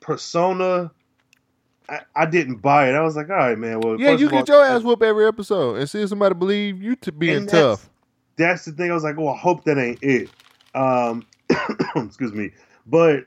persona. 0.00 0.90
I, 1.88 2.00
I 2.14 2.26
didn't 2.26 2.56
buy 2.56 2.88
it. 2.88 2.94
I 2.94 3.00
was 3.02 3.16
like, 3.16 3.30
all 3.30 3.36
right, 3.36 3.58
man. 3.58 3.80
Well, 3.80 4.00
Yeah, 4.00 4.12
you 4.12 4.26
of 4.26 4.32
all, 4.32 4.38
get 4.40 4.48
your 4.48 4.64
ass 4.64 4.82
whooped 4.82 5.02
every 5.02 5.26
episode 5.26 5.76
and 5.78 5.90
see 5.90 6.02
if 6.02 6.08
somebody 6.08 6.34
believe 6.34 6.80
you 6.80 6.94
to 6.96 7.12
being 7.12 7.46
that's- 7.46 7.78
tough. 7.80 7.90
that's 8.36 8.64
the 8.64 8.72
thing. 8.72 8.90
I 8.90 8.94
was 8.94 9.02
like, 9.04 9.18
oh, 9.18 9.28
I 9.28 9.36
hope 9.36 9.64
that 9.64 9.76
ain't 9.78 9.98
it. 10.02 10.30
Um, 10.74 11.26
excuse 11.96 12.32
me, 12.32 12.52
but 12.86 13.24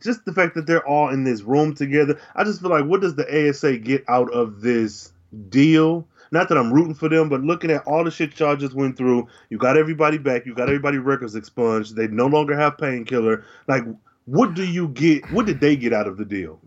just 0.00 0.24
the 0.24 0.32
fact 0.32 0.54
that 0.54 0.66
they're 0.66 0.86
all 0.86 1.10
in 1.10 1.24
this 1.24 1.42
room 1.42 1.74
together, 1.74 2.18
I 2.34 2.44
just 2.44 2.60
feel 2.60 2.70
like, 2.70 2.84
what 2.86 3.00
does 3.00 3.14
the 3.14 3.48
ASA 3.50 3.78
get 3.78 4.04
out 4.08 4.32
of 4.32 4.60
this 4.60 5.12
deal? 5.48 6.06
Not 6.30 6.48
that 6.48 6.58
I'm 6.58 6.72
rooting 6.72 6.94
for 6.94 7.08
them, 7.08 7.28
but 7.28 7.42
looking 7.42 7.70
at 7.70 7.86
all 7.86 8.02
the 8.02 8.10
shit 8.10 8.38
y'all 8.40 8.56
just 8.56 8.74
went 8.74 8.96
through, 8.96 9.28
you 9.50 9.58
got 9.58 9.76
everybody 9.76 10.18
back, 10.18 10.46
you 10.46 10.54
got 10.54 10.68
everybody 10.68 10.98
records 10.98 11.34
expunged, 11.34 11.96
they 11.96 12.08
no 12.08 12.26
longer 12.26 12.56
have 12.56 12.76
painkiller. 12.78 13.44
Like, 13.68 13.84
what 14.26 14.54
do 14.54 14.64
you 14.64 14.88
get? 14.88 15.30
What 15.30 15.46
did 15.46 15.60
they 15.60 15.76
get 15.76 15.92
out 15.92 16.06
of 16.06 16.16
the 16.16 16.24
deal? 16.24 16.60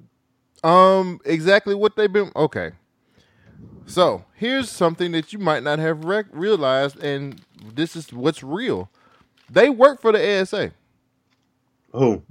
Um, 0.64 1.20
exactly 1.26 1.76
what 1.76 1.96
they've 1.96 2.12
been. 2.12 2.32
Okay, 2.36 2.72
so 3.86 4.26
here's 4.36 4.70
something 4.70 5.12
that 5.14 5.32
you 5.34 5.40
might 5.40 5.64
not 5.64 5.80
have 5.80 6.04
rec- 6.06 6.26
realized, 6.32 7.02
and 7.04 7.42
this 7.74 7.96
is 7.96 8.12
what's 8.12 8.44
real. 8.44 8.90
They 9.50 9.70
work 9.70 10.02
for 10.02 10.12
the 10.12 10.42
ASA. 10.42 10.72
Oh, 11.94 12.22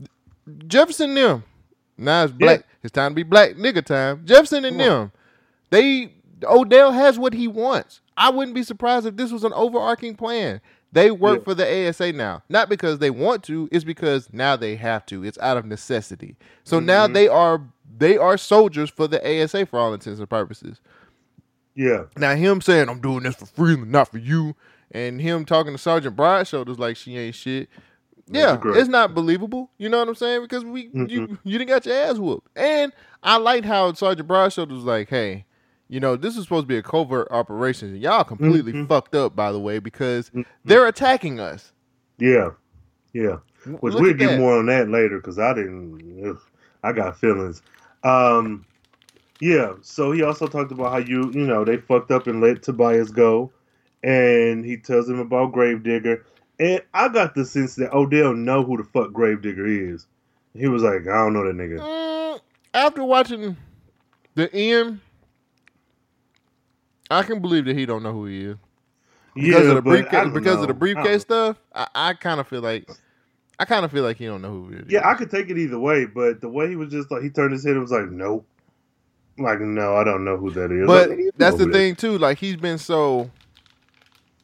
Jefferson 0.67 1.11
and 1.11 1.17
them. 1.17 1.45
Now 1.97 2.25
it's 2.25 2.33
black. 2.33 2.65
It's 2.83 2.93
time 2.93 3.13
to 3.13 3.15
be 3.17 3.23
black 3.23 3.53
nigga 3.53 3.85
time. 3.85 4.23
Jefferson 4.27 4.65
and 4.65 4.77
Come 4.79 4.81
on. 4.91 4.99
them. 4.99 5.13
They 5.71 6.13
Odell 6.45 6.93
has 6.93 7.19
what 7.19 7.33
he 7.33 7.49
wants. 7.49 8.01
I 8.17 8.31
wouldn't 8.31 8.55
be 8.55 8.63
surprised 8.63 9.07
if 9.07 9.17
this 9.17 9.33
was 9.33 9.45
an 9.45 9.53
overarching 9.55 10.15
plan. 10.15 10.61
They 10.97 11.11
work 11.11 11.41
Yeah. 11.41 11.45
for 11.45 11.55
the 11.55 11.89
ASA 11.89 12.13
now, 12.13 12.43
not 12.49 12.71
because 12.71 13.01
they 13.01 13.11
want 13.11 13.43
to. 13.45 13.69
It's 13.71 13.85
because 13.85 14.33
now 14.33 14.57
they 14.57 14.77
have 14.77 15.05
to. 15.07 15.23
It's 15.25 15.37
out 15.39 15.59
of 15.59 15.67
necessity. 15.67 16.37
So 16.65 16.81
now 16.81 17.07
Mhm. 17.07 17.13
they 17.13 17.29
are 17.29 17.61
they 17.99 18.17
are 18.17 18.37
soldiers 18.39 18.89
for 18.91 19.07
the 19.07 19.21
ASA 19.27 19.67
for 19.67 19.79
all 19.79 19.93
intents 19.95 20.19
and 20.21 20.29
purposes. 20.29 20.81
yeah, 21.75 22.05
Now 22.17 22.35
him 22.35 22.61
saying 22.63 22.89
I'm 22.89 23.01
doing 23.01 23.23
this 23.25 23.37
for 23.37 23.47
freedom, 23.47 23.91
not 23.91 24.11
for 24.11 24.19
you, 24.19 24.55
and 24.91 25.21
him 25.21 25.45
talking 25.45 25.73
to 25.73 25.79
Sergeant 25.79 26.17
Broad 26.17 26.47
shoulders 26.47 26.79
like 26.79 26.97
she 26.97 27.17
ain't 27.19 27.35
shit. 27.35 27.69
Yeah, 28.29 28.59
it's 28.75 28.89
not 28.89 29.15
believable. 29.15 29.71
You 29.79 29.89
know 29.89 29.99
what 29.99 30.09
I'm 30.09 30.15
saying? 30.15 30.43
Because 30.43 30.65
we 30.65 30.91
you 30.95 31.29
Mhm. 31.29 31.39
you 31.45 31.59
didn't 31.59 31.69
got 31.69 31.87
your 31.87 31.95
ass 31.95 32.19
whooped. 32.19 32.49
And 32.57 32.93
I 33.23 33.37
liked 33.37 33.67
how 33.67 33.93
Sergeant 33.93 34.27
Broad 34.29 34.53
shoulders 34.53 34.77
was 34.77 34.85
like, 34.85 35.09
hey, 35.11 35.45
you 35.89 36.01
know, 36.01 36.17
this 36.17 36.37
is 36.37 36.43
supposed 36.45 36.65
to 36.65 36.69
be 36.69 36.77
a 36.79 36.83
covert 36.83 37.29
operation. 37.31 37.89
and 37.91 38.01
Y'all 38.03 38.25
completely 38.25 38.73
Mhm. 38.73 38.89
fucked 38.89 39.15
up, 39.15 39.37
by 39.37 39.53
the 39.53 39.61
way, 39.61 39.79
because 39.79 40.31
Mhm. 40.31 40.45
they're 40.65 40.87
attacking 40.87 41.39
us. 41.41 41.73
yeah, 42.19 42.51
yeah. 43.13 43.37
Which 43.81 43.95
Look 43.95 44.03
we'll 44.03 44.15
get 44.15 44.29
that. 44.29 44.39
more 44.39 44.59
on 44.59 44.67
that 44.67 44.89
later 44.89 45.19
because 45.19 45.39
I 45.39 45.53
didn't. 45.53 46.25
ugh, 46.27 46.41
I 46.85 46.93
got 46.93 47.19
feelings. 47.19 47.63
Um, 48.05 48.65
yeah. 49.41 49.73
So 49.83 50.13
he 50.13 50.23
also 50.23 50.47
talked 50.47 50.73
about 50.73 50.93
how 50.93 50.99
you, 50.99 51.31
you 51.33 51.47
know, 51.47 51.65
they 51.65 51.77
fucked 51.77 52.11
up 52.11 52.27
and 52.27 52.41
let 52.41 52.63
Tobias 52.63 53.11
go, 53.11 53.51
and 54.03 54.65
he 54.65 54.77
tells 54.77 55.09
him 55.09 55.19
about 55.19 55.53
Gravedigger. 55.53 56.25
And 56.59 56.81
I 56.95 57.09
got 57.09 57.35
the 57.35 57.45
sense 57.45 57.75
that 57.77 57.93
Odell 57.93 58.33
know 58.35 58.63
who 58.65 58.77
the 58.79 58.85
fuck 58.85 59.13
Gravedigger 59.13 59.67
is. 59.67 60.07
He 60.55 60.69
was 60.69 60.83
like, 60.83 61.03
I 61.03 61.17
don't 61.25 61.35
know 61.35 61.45
that 61.45 61.55
nigga. 61.57 61.81
Mm, 61.81 62.41
after 62.73 63.05
watching 63.05 63.57
the 64.37 64.51
end, 64.55 65.01
I 67.11 67.23
can 67.23 67.41
believe 67.41 67.65
that 67.67 67.77
he 67.77 67.87
don't 67.87 68.03
know 68.03 68.13
who 68.13 68.27
he 68.27 68.45
is. 68.47 68.57
because 69.35 69.67
of 69.69 69.75
the 69.77 69.83
briefcase 69.83 70.29
because 70.33 70.61
of 70.63 70.69
the 70.69 70.75
briefcase 70.75 71.25
don't- 71.25 71.55
stuff, 71.55 71.57
I, 71.75 71.87
I 71.95 72.13
kind 72.15 72.41
of 72.41 72.49
feel 72.49 72.63
like 72.63 72.89
I 73.59 73.65
kind 73.65 73.85
of 73.85 73.93
feel 73.93 74.03
like 74.05 74.17
he 74.19 74.27
don't 74.27 74.43
know 74.43 74.51
who 74.51 74.69
he 74.71 74.77
is. 74.77 74.85
Yeah, 74.89 75.09
I 75.09 75.15
could 75.15 75.31
take 75.31 75.49
it 75.51 75.57
either 75.59 75.79
way, 75.79 76.05
but 76.05 76.41
the 76.41 76.49
way 76.49 76.69
he 76.69 76.77
was 76.77 76.91
just 76.91 77.11
like 77.11 77.23
he 77.23 77.31
turned 77.31 77.53
his 77.53 77.65
head 77.65 77.73
and 77.73 77.81
was 77.83 77.91
like, 77.91 78.11
nope. 78.11 78.47
Like, 79.39 79.61
no, 79.61 79.95
I 79.97 80.05
don't 80.05 80.25
know 80.25 80.37
who 80.39 80.51
that 80.53 80.73
is. 80.73 80.87
but 80.87 81.11
Like, 81.11 81.19
that's 81.37 81.57
the 81.57 81.71
thing 81.71 81.95
too. 81.95 82.17
Like 82.19 82.39
he's 82.39 82.57
been 82.57 82.79
so 82.79 83.31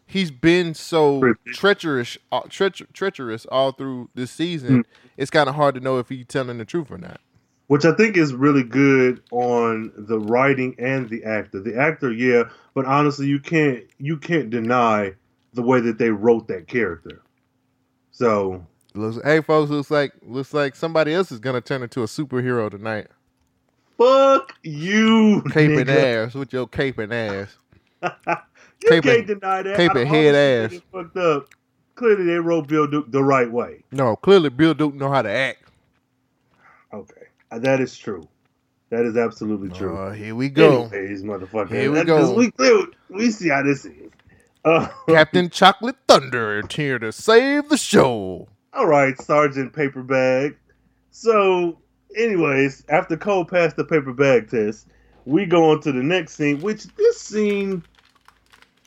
he's 0.06 0.30
been 0.30 0.74
so 0.74 1.34
treacherous, 1.46 2.18
uh, 2.30 2.42
treach- 2.42 2.90
treacherous 2.92 3.46
all 3.46 3.72
through 3.72 4.10
this 4.14 4.30
season. 4.30 4.76
Hmm. 4.76 4.80
It's 5.16 5.30
kind 5.30 5.48
of 5.48 5.54
hard 5.54 5.74
to 5.76 5.80
know 5.80 5.98
if 5.98 6.08
he's 6.10 6.26
telling 6.26 6.58
the 6.58 6.64
truth 6.66 6.90
or 6.90 6.98
not. 6.98 7.20
Which 7.72 7.86
I 7.86 7.92
think 7.92 8.18
is 8.18 8.34
really 8.34 8.62
good 8.64 9.22
on 9.30 9.90
the 9.96 10.18
writing 10.20 10.74
and 10.78 11.08
the 11.08 11.24
actor. 11.24 11.58
The 11.58 11.74
actor, 11.80 12.12
yeah, 12.12 12.42
but 12.74 12.84
honestly, 12.84 13.26
you 13.26 13.40
can't 13.40 13.82
you 13.96 14.18
can't 14.18 14.50
deny 14.50 15.14
the 15.54 15.62
way 15.62 15.80
that 15.80 15.96
they 15.96 16.10
wrote 16.10 16.48
that 16.48 16.68
character. 16.68 17.22
So 18.10 18.66
hey 19.24 19.40
folks, 19.40 19.70
looks 19.70 19.90
like 19.90 20.12
looks 20.20 20.52
like 20.52 20.76
somebody 20.76 21.14
else 21.14 21.32
is 21.32 21.38
gonna 21.38 21.62
turn 21.62 21.82
into 21.82 22.02
a 22.02 22.04
superhero 22.06 22.70
tonight. 22.70 23.06
fuck 23.96 24.52
you, 24.62 25.40
Caping 25.46 25.86
nigga. 25.86 26.26
ass 26.26 26.34
with 26.34 26.52
your 26.52 26.66
caping 26.66 27.10
ass. 27.10 27.56
you 28.82 28.90
Caping- 28.90 29.02
can't 29.02 29.26
deny 29.28 29.62
that. 29.62 29.78
caping 29.78 29.88
Out 29.88 29.96
of 29.96 30.06
all 30.08 30.12
head 30.12 30.34
ass. 30.74 30.80
Fucked 30.92 31.16
up. 31.16 31.48
Clearly, 31.94 32.24
they 32.26 32.38
wrote 32.38 32.68
Bill 32.68 32.86
Duke 32.86 33.10
the 33.10 33.24
right 33.24 33.50
way. 33.50 33.82
No, 33.92 34.14
clearly 34.16 34.50
Bill 34.50 34.74
Duke 34.74 34.92
know 34.94 35.10
how 35.10 35.22
to 35.22 35.30
act. 35.30 35.70
Uh, 37.52 37.58
that 37.58 37.80
is 37.80 37.96
true. 37.96 38.26
That 38.88 39.04
is 39.04 39.16
absolutely 39.16 39.68
true. 39.70 39.96
Uh, 39.96 40.12
here 40.12 40.34
we 40.34 40.48
go. 40.48 40.86
Anyways, 40.92 41.22
motherfucker. 41.22 41.68
Here 41.68 41.90
we 41.90 41.98
That- 41.98 42.06
go. 42.06 42.34
We, 42.34 42.50
clear- 42.50 42.86
we 43.10 43.30
see 43.30 43.48
how 43.50 43.62
this 43.62 43.84
is. 43.84 44.10
Uh, 44.64 44.88
Captain 45.08 45.50
Chocolate 45.50 45.96
Thunder 46.08 46.60
is 46.60 46.74
here 46.74 46.98
to 46.98 47.10
save 47.12 47.68
the 47.68 47.76
show. 47.76 48.48
All 48.72 48.86
right, 48.86 49.20
Sergeant 49.20 49.72
Paper 49.72 50.02
Bag. 50.02 50.56
So, 51.10 51.78
anyways, 52.16 52.84
after 52.88 53.16
Cole 53.16 53.44
passed 53.44 53.76
the 53.76 53.84
paper 53.84 54.12
bag 54.12 54.48
test, 54.48 54.86
we 55.26 55.44
go 55.46 55.70
on 55.70 55.80
to 55.80 55.92
the 55.92 56.02
next 56.02 56.36
scene, 56.36 56.60
which 56.60 56.84
this 56.96 57.20
scene, 57.20 57.82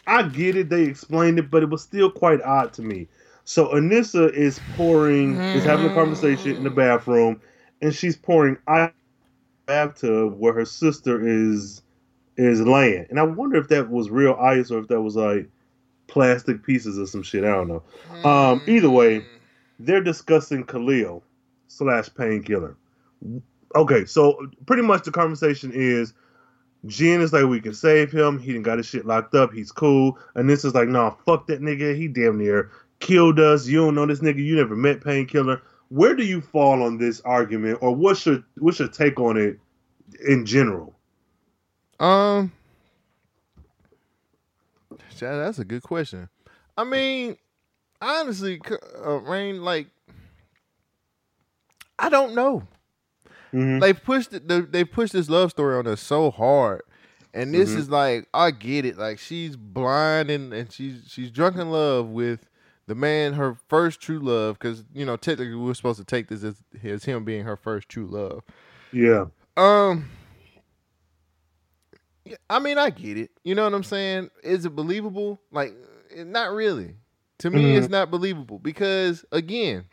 I 0.08 0.24
get 0.24 0.56
it, 0.56 0.70
they 0.70 0.84
explained 0.84 1.38
it, 1.40 1.52
but 1.52 1.62
it 1.62 1.70
was 1.70 1.84
still 1.84 2.10
quite 2.10 2.42
odd 2.42 2.74
to 2.74 2.82
me. 2.82 3.08
So, 3.44 3.68
Anissa 3.68 4.34
is 4.34 4.60
pouring, 4.76 5.36
is 5.36 5.64
having 5.66 5.92
a 5.92 5.94
conversation 5.94 6.56
in 6.56 6.64
the 6.64 6.72
bathroom, 6.72 7.42
and 7.86 7.94
she's 7.96 8.18
pouring 8.18 8.58
ice 8.68 8.90
in 8.90 8.94
the 9.68 9.74
bathtub 9.74 10.40
where 10.40 10.54
her 10.54 10.66
sister 10.66 11.26
is 11.26 11.82
is 12.38 12.60
laying. 12.62 13.06
And 13.10 13.20
I 13.20 13.24
wonder 13.24 13.58
if 13.58 13.70
that 13.70 13.90
was 13.90 14.10
real 14.10 14.34
ice 14.34 14.72
or 14.72 14.80
if 14.80 14.88
that 14.88 15.02
was 15.02 15.16
like 15.16 15.50
plastic 16.08 16.64
pieces 16.64 17.00
or 17.00 17.06
some 17.06 17.24
shit. 17.24 17.44
I 17.44 17.52
don't 17.52 17.68
know. 17.68 17.84
Um, 18.30 18.62
either 18.68 18.90
way, 18.90 19.26
they're 19.80 20.04
discussing 20.04 20.66
Khalil 20.66 21.24
slash 21.68 22.10
painkiller. 22.14 22.76
Okay, 23.76 24.06
so 24.06 24.50
pretty 24.66 24.82
much 24.82 25.04
the 25.04 25.12
conversation 25.12 25.72
is 25.74 26.14
Jen 26.88 27.22
is 27.22 27.34
like, 27.34 27.46
we 27.46 27.62
can 27.62 27.74
save 27.74 28.12
him. 28.12 28.40
He 28.40 28.48
didn't 28.48 28.64
got 28.64 28.78
his 28.78 28.88
shit 28.88 29.06
locked 29.06 29.36
up. 29.36 29.54
He's 29.54 29.72
cool. 29.72 30.18
And 30.36 30.50
this 30.50 30.66
is 30.66 30.74
like, 30.74 30.88
nah, 30.88 31.12
fuck 31.26 31.48
that 31.48 31.62
nigga. 31.62 31.96
He 31.96 32.08
damn 32.08 32.38
near 32.38 32.72
killed 33.00 33.40
us. 33.40 33.68
You 33.68 33.78
don't 33.78 33.96
know 33.96 34.06
this 34.06 34.20
nigga. 34.20 34.44
You 34.44 34.56
never 34.56 34.76
met 34.76 35.04
Painkiller. 35.04 35.62
Where 35.96 36.14
do 36.14 36.26
you 36.26 36.42
fall 36.42 36.84
on 36.84 36.98
this 36.98 37.22
argument, 37.22 37.80
or 37.82 37.96
what's 37.96 38.26
your 38.26 38.44
what's 38.58 38.80
your 38.80 38.90
take 38.90 39.18
on 39.18 39.38
it 39.38 39.58
in 40.28 40.46
general? 40.46 40.94
Um, 42.02 42.52
that's 45.18 45.58
a 45.58 45.64
good 45.64 45.84
question. 45.84 46.28
I 46.78 46.84
mean, 46.84 47.38
honestly, 48.02 48.60
uh, 49.06 49.20
Rain, 49.22 49.62
like, 49.64 49.88
I 51.98 52.10
don't 52.10 52.36
know. 52.36 52.68
Mhm. 53.54 53.80
They 53.80 53.94
pushed 53.94 54.34
it. 54.34 54.50
They, 54.50 54.60
they 54.60 54.84
pushed 54.84 55.14
this 55.14 55.30
love 55.30 55.52
story 55.52 55.78
on 55.78 55.88
us 55.88 56.02
so 56.02 56.30
hard, 56.30 56.82
and 57.34 57.54
this 57.54 57.70
Mhm. 57.70 57.78
is 57.78 57.90
like, 57.90 58.28
I 58.34 58.52
get 58.52 58.84
it. 58.84 58.98
Like, 58.98 59.18
she's 59.18 59.56
blind 59.56 60.30
and 60.30 60.52
and 60.54 60.70
she's 60.70 61.04
she's 61.08 61.32
drunk 61.32 61.56
in 61.56 61.72
love 61.72 62.10
with 62.10 62.50
the 62.88 62.96
man, 62.96 63.34
her 63.34 63.58
first 63.68 64.02
true 64.02 64.20
love. 64.20 64.60
Because 64.60 64.84
you 64.94 65.06
know, 65.06 65.18
technically, 65.18 65.56
we're 65.56 65.74
supposed 65.74 66.00
to 66.00 66.06
take 66.06 66.28
this 66.28 66.44
as, 66.44 66.56
as 66.84 67.04
him 67.06 67.24
being 67.24 67.46
her 67.46 67.56
first 67.56 67.90
true 67.90 68.08
love. 68.08 68.44
Yeah. 68.92 69.26
Um, 69.58 70.10
I 72.50 72.60
mean, 72.60 72.78
I 72.78 72.90
get 72.90 73.18
it. 73.18 73.32
You 73.44 73.56
know 73.56 73.64
what 73.64 73.74
I'm 73.74 73.84
saying? 73.84 74.30
Is 74.44 74.66
it 74.66 74.76
believable? 74.76 75.40
Like, 75.52 75.74
eh, 76.16 76.24
not 76.24 76.52
really. 76.52 76.96
To 77.40 77.50
me, 77.50 77.76
it's 77.76 77.90
not 77.90 78.10
believable 78.10 78.60
because 78.60 79.26
again, 79.32 79.84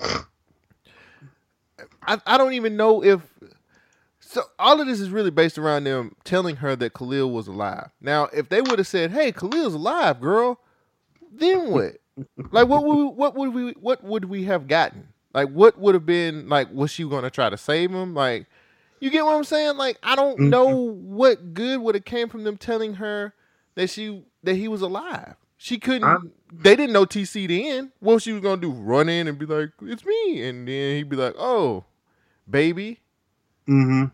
I 0.00 0.26
I 2.26 2.36
don't 2.36 2.54
even 2.54 2.76
know 2.76 3.04
if. 3.04 3.20
So 4.18 4.42
all 4.58 4.80
of 4.80 4.86
this 4.86 4.98
is 4.98 5.10
really 5.10 5.30
based 5.30 5.58
around 5.58 5.84
them 5.84 6.16
telling 6.24 6.56
her 6.56 6.74
that 6.74 6.94
Khalil 6.94 7.30
was 7.30 7.46
alive. 7.46 7.90
Now, 8.00 8.24
if 8.32 8.48
they 8.48 8.60
would 8.60 8.78
have 8.78 8.88
said, 8.88 9.12
"Hey, 9.12 9.30
Khalil's 9.30 9.74
alive, 9.74 10.20
girl," 10.20 10.58
then 11.30 11.70
what? 11.70 11.98
Like, 12.52 12.68
what 12.68 12.84
would 12.84 12.96
we, 12.96 13.04
what 13.06 13.34
would 13.36 13.54
we 13.54 13.72
what 13.72 14.04
would 14.04 14.26
we 14.26 14.44
have 14.44 14.68
gotten? 14.68 15.08
Like, 15.34 15.48
what 15.50 15.78
would 15.78 15.94
have 15.94 16.06
been 16.06 16.48
like? 16.48 16.72
Was 16.72 16.90
she 16.90 17.04
going 17.04 17.24
to 17.24 17.30
try 17.30 17.50
to 17.50 17.56
save 17.58 17.90
him? 17.90 18.14
Like, 18.14 18.46
you 19.00 19.10
get 19.10 19.24
what 19.24 19.36
I'm 19.36 19.44
saying? 19.44 19.76
Like, 19.76 19.98
I 20.02 20.16
don't 20.16 20.38
Mhm. 20.38 20.50
know 20.50 20.76
what 20.76 21.54
good 21.54 21.80
would 21.80 21.94
have 21.94 22.04
came 22.04 22.28
from 22.28 22.44
them 22.44 22.56
telling 22.56 22.94
her 22.94 23.34
that 23.76 23.90
she 23.90 24.24
that 24.44 24.54
he 24.56 24.68
was 24.68 24.82
alive. 24.82 25.36
She 25.58 25.78
couldn't. 25.78 26.04
I'm- 26.08 26.32
they 26.52 26.76
didn't 26.76 26.92
know 26.92 27.04
TC 27.06 27.46
then. 27.48 27.92
What 28.00 28.22
she 28.22 28.32
was 28.32 28.42
gonna 28.42 28.60
do? 28.60 28.72
Run 28.72 29.08
in 29.08 29.28
and 29.28 29.38
be 29.38 29.46
like, 29.46 29.70
"It's 29.82 30.04
me," 30.04 30.42
and 30.44 30.68
then 30.68 30.96
he'd 30.96 31.08
be 31.08 31.16
like, 31.16 31.34
"Oh, 31.38 31.84
baby." 32.50 33.00
hmm 33.66 34.04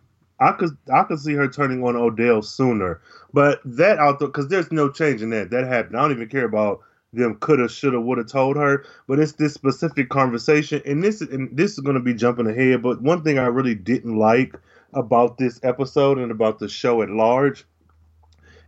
I 0.41 0.53
could 0.53 0.77
I 0.93 1.05
could 1.05 1.19
see 1.21 1.35
her 1.35 1.49
turning 1.49 1.85
on 1.85 1.97
Odell 1.97 2.43
sooner, 2.43 3.01
but 3.35 3.61
that 3.65 3.99
out 3.99 4.21
because 4.21 4.49
there's 4.49 4.73
no 4.73 4.91
change 4.91 5.23
in 5.23 5.31
that. 5.31 5.51
That 5.51 5.67
happened. 5.67 5.97
I 5.97 6.03
don't 6.03 6.13
even 6.13 6.29
care 6.29 6.45
about 6.47 6.81
them 7.13 7.37
coulda, 7.37 7.69
shoulda, 7.69 8.01
woulda 8.01 8.25
told 8.25 8.57
her. 8.57 8.85
But 9.07 9.19
it's 9.19 9.33
this 9.33 9.55
specific 9.55 10.09
conversation, 10.09 10.83
and 10.85 11.03
this 11.03 11.21
and 11.21 11.55
this 11.57 11.73
is 11.73 11.81
going 11.81 11.95
to 11.97 12.03
be 12.03 12.15
jumping 12.15 12.47
ahead. 12.47 12.83
But 12.83 13.03
one 13.03 13.23
thing 13.23 13.39
I 13.39 13.47
really 13.47 13.75
didn't 13.75 14.17
like 14.17 14.55
about 14.95 15.39
this 15.39 15.61
episode 15.63 16.19
and 16.19 16.31
about 16.31 16.59
the 16.59 16.69
show 16.69 17.03
at 17.03 17.11
large 17.11 17.65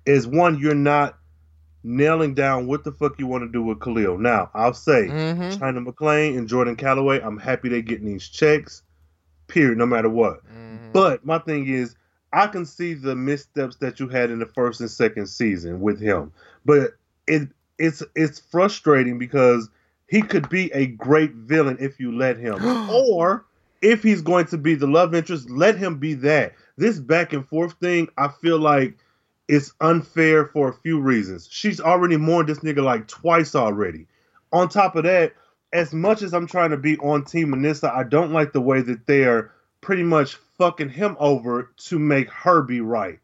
is 0.07 0.27
one 0.27 0.59
you're 0.59 0.75
not 0.75 1.17
nailing 1.83 2.35
down 2.35 2.67
what 2.67 2.85
the 2.85 2.93
fuck 2.93 3.19
you 3.19 3.27
want 3.27 3.43
to 3.43 3.49
do 3.51 3.63
with 3.63 3.81
Khalil. 3.81 4.19
Now 4.19 4.51
I'll 4.55 4.75
say 4.75 5.09
Mhm. 5.09 5.59
China 5.59 5.81
McClain 5.81 6.37
and 6.37 6.47
Jordan 6.47 6.77
Calloway. 6.77 7.21
I'm 7.21 7.39
happy 7.39 7.69
they 7.71 7.81
getting 7.81 8.07
these 8.07 8.29
checks. 8.29 8.83
Period. 9.49 9.79
No 9.79 9.87
matter 9.87 10.11
what. 10.11 10.41
Mhm. 10.47 10.93
But 10.93 11.25
my 11.25 11.39
thing 11.39 11.67
is, 11.67 11.97
I 12.33 12.47
can 12.47 12.65
see 12.67 12.95
the 12.95 13.17
missteps 13.17 13.77
that 13.77 13.99
you 13.99 14.09
had 14.09 14.31
in 14.31 14.39
the 14.39 14.47
first 14.47 14.81
and 14.81 14.91
second 14.91 15.27
season 15.27 15.81
with 15.81 15.99
him. 15.99 16.33
But 16.65 16.93
it 17.27 17.49
it's 17.81 18.03
it's 18.15 18.39
frustrating 18.39 19.19
because 19.19 19.69
he 20.07 20.23
could 20.23 20.49
be 20.49 20.71
a 20.73 20.87
great 20.87 21.33
villain 21.33 21.79
if 21.81 21.99
you 21.99 22.17
let 22.17 22.37
him. 22.37 22.65
or 22.91 23.47
if 23.83 24.03
he's 24.03 24.23
going 24.23 24.47
to 24.47 24.59
be 24.59 24.75
the 24.75 24.87
love 24.87 25.15
interest, 25.15 25.51
let 25.51 25.77
him 25.77 25.99
be 25.99 26.15
that. 26.15 26.53
This 26.77 26.99
back 26.99 27.33
and 27.33 27.49
forth 27.49 27.73
thing, 27.81 28.09
I 28.19 28.29
feel 28.29 28.59
like 28.59 28.99
it's 29.49 29.73
unfair 29.81 30.47
for 30.47 30.69
a 30.69 30.75
few 30.75 31.01
reasons. 31.01 31.49
She's 31.51 31.81
already 31.81 32.17
mourned 32.17 32.49
this 32.49 32.61
nigga 32.61 32.85
like 32.85 33.09
twice 33.09 33.55
already. 33.55 34.07
On 34.53 34.69
top 34.69 34.97
of 34.97 35.05
that, 35.05 35.33
as 35.73 35.93
much 35.93 36.23
as 36.23 36.35
I'm 36.35 36.47
trying 36.47 36.71
to 36.71 36.77
be 36.77 36.99
on 36.99 37.25
Team 37.25 37.49
Manissa, 37.49 37.93
I 37.93 38.05
don't 38.05 38.33
like 38.33 38.53
the 38.53 38.61
way 38.61 38.83
that 38.83 39.07
they 39.07 39.25
are 39.25 39.53
pretty 39.81 40.03
much 40.03 40.35
fucking 40.59 40.91
him 40.91 41.17
over 41.19 41.73
to 41.77 41.99
make 41.99 42.31
her 42.31 42.63
be 42.63 42.81
right. 42.81 43.19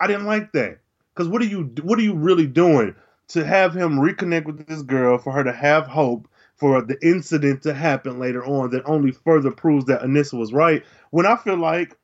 I 0.00 0.06
didn't 0.06 0.26
like 0.26 0.52
that. 0.52 0.78
Cause 1.14 1.26
what 1.26 1.42
are 1.42 1.46
you 1.46 1.72
what 1.82 1.98
are 1.98 2.02
you 2.02 2.14
really 2.14 2.46
doing 2.46 2.94
to 3.28 3.44
have 3.44 3.74
him 3.74 3.98
reconnect 3.98 4.46
with 4.46 4.66
this 4.66 4.82
girl 4.82 5.18
for 5.18 5.32
her 5.32 5.44
to 5.44 5.52
have 5.52 5.86
hope 5.86 6.28
for 6.56 6.82
the 6.82 6.98
incident 7.06 7.62
to 7.62 7.72
happen 7.74 8.18
later 8.18 8.44
on 8.44 8.70
that 8.70 8.82
only 8.84 9.12
further 9.12 9.50
proves 9.50 9.84
that 9.86 10.02
Anissa 10.02 10.38
was 10.38 10.52
right 10.52 10.82
when 11.10 11.26
I 11.26 11.36
feel 11.36 11.56
like 11.56 11.96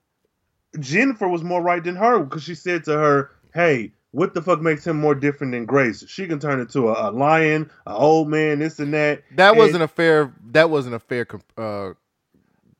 Jennifer 0.81 1.29
was 1.29 1.43
more 1.43 1.63
right 1.63 1.83
than 1.83 1.97
her 1.97 2.21
because 2.21 2.43
she 2.43 2.55
said 2.55 2.85
to 2.85 2.93
her, 2.93 3.31
"Hey, 3.55 3.93
what 4.11 4.35
the 4.35 4.43
fuck 4.43 4.61
makes 4.61 4.87
him 4.87 5.01
more 5.01 5.15
different 5.15 5.53
than 5.53 5.67
Grace? 5.67 6.05
She 6.09 6.27
can 6.27 6.39
turn 6.39 6.61
into 6.61 6.89
a, 6.89 7.11
a 7.11 7.13
lion, 7.13 7.71
an 7.87 7.93
old 7.93 8.29
man, 8.29 8.59
this 8.59 8.79
and 8.79 8.93
that." 8.95 9.23
That 9.37 9.51
And 9.51 9.59
wasn't 9.59 9.83
a 9.85 9.89
fair. 9.89 10.33
That 10.51 10.71
wasn't 10.71 10.95
a 10.97 11.01
fair. 11.01 11.25
comp- 11.25 11.53
Uh, 11.57 11.91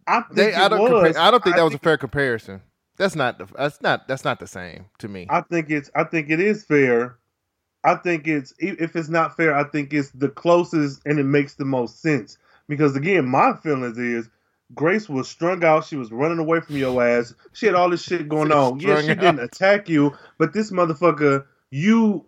I 0.07 0.21
think 0.23 0.35
they, 0.35 0.55
I 0.55 0.69
don't. 0.69 0.87
Compare, 0.87 1.19
I 1.19 1.31
don't 1.31 1.43
think 1.43 1.55
I 1.55 1.59
that 1.59 1.65
was 1.65 1.75
a 1.75 1.79
fair 1.79 1.97
comparison. 1.97 2.63
That's 2.97 3.15
not. 3.17 3.39
The, 3.39 3.47
that's 3.57 3.81
not. 3.81 4.09
That's 4.09 4.25
not 4.25 4.41
the 4.41 4.47
same 4.47 4.87
to 4.99 5.09
me. 5.09 5.27
I 5.31 5.41
think 5.43 5.71
it's. 5.71 5.91
I 5.95 6.05
think 6.05 6.31
it 6.31 6.41
is 6.41 6.65
fair. 6.65 7.17
I 7.85 7.97
think 7.97 8.27
it's. 8.27 8.55
If 8.59 8.97
it's 8.97 9.09
not 9.09 9.37
fair, 9.37 9.55
I 9.55 9.65
think 9.65 9.93
it's 9.93 10.11
the 10.11 10.29
closest 10.29 11.03
and 11.05 11.19
it 11.19 11.25
makes 11.25 11.55
the 11.55 11.65
most 11.65 12.01
sense. 12.01 12.39
Because 12.67 12.97
again, 12.97 13.29
my 13.29 13.53
feelings 13.55 13.99
is 13.99 14.29
Grace 14.75 15.09
was 15.09 15.29
strung 15.29 15.63
out. 15.65 15.85
She 15.85 15.97
was 15.97 16.11
running 16.11 16.39
away 16.39 16.61
from 16.61 16.77
your 16.77 17.03
ass. 17.03 17.35
She 17.53 17.67
had 17.67 17.75
all 17.75 17.91
this 17.91 18.03
shit 18.03 18.29
going 18.29 18.51
on. 18.51 18.81
Yeah, 18.81 19.01
she 19.01 19.09
didn't 19.09 19.41
attack 19.41 19.89
you, 19.89 20.15
but 20.39 20.53
this 20.53 20.71
motherfucker, 20.71 21.45
you. 21.71 22.25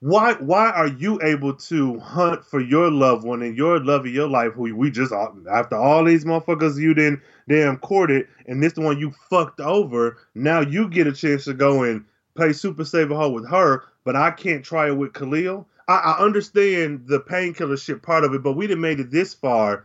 Why? 0.00 0.34
Why 0.34 0.70
are 0.70 0.86
you 0.86 1.20
able 1.22 1.54
to 1.54 1.98
hunt 1.98 2.44
for 2.44 2.60
your 2.60 2.88
loved 2.88 3.24
one 3.24 3.42
and 3.42 3.56
your 3.56 3.84
love 3.84 4.02
of 4.02 4.12
your 4.12 4.28
life, 4.28 4.52
who 4.52 4.72
we 4.76 4.92
just 4.92 5.12
after 5.50 5.74
all 5.74 6.04
these 6.04 6.24
motherfuckers 6.24 6.78
you 6.78 6.94
didn't 6.94 7.20
damn 7.48 7.78
courted, 7.78 8.28
and 8.46 8.62
this 8.62 8.74
the 8.74 8.80
one 8.80 9.00
you 9.00 9.12
fucked 9.28 9.58
over. 9.58 10.18
Now 10.36 10.60
you 10.60 10.88
get 10.88 11.08
a 11.08 11.12
chance 11.12 11.44
to 11.46 11.54
go 11.54 11.82
and 11.82 12.04
play 12.36 12.52
Super 12.52 12.84
Saver 12.84 13.16
Ho 13.16 13.28
with 13.30 13.48
her, 13.50 13.82
but 14.08 14.16
I 14.16 14.30
can't 14.30 14.64
try 14.64 14.88
it 14.88 14.94
with 14.96 15.12
Khalil. 15.12 15.68
I, 15.86 15.96
I 15.96 16.24
understand 16.24 17.08
the 17.08 17.20
painkiller 17.20 17.76
shit 17.76 18.00
part 18.00 18.24
of 18.24 18.32
it, 18.32 18.42
but 18.42 18.54
we 18.54 18.66
didn't 18.66 18.80
made 18.80 19.00
it 19.00 19.10
this 19.10 19.34
far. 19.34 19.84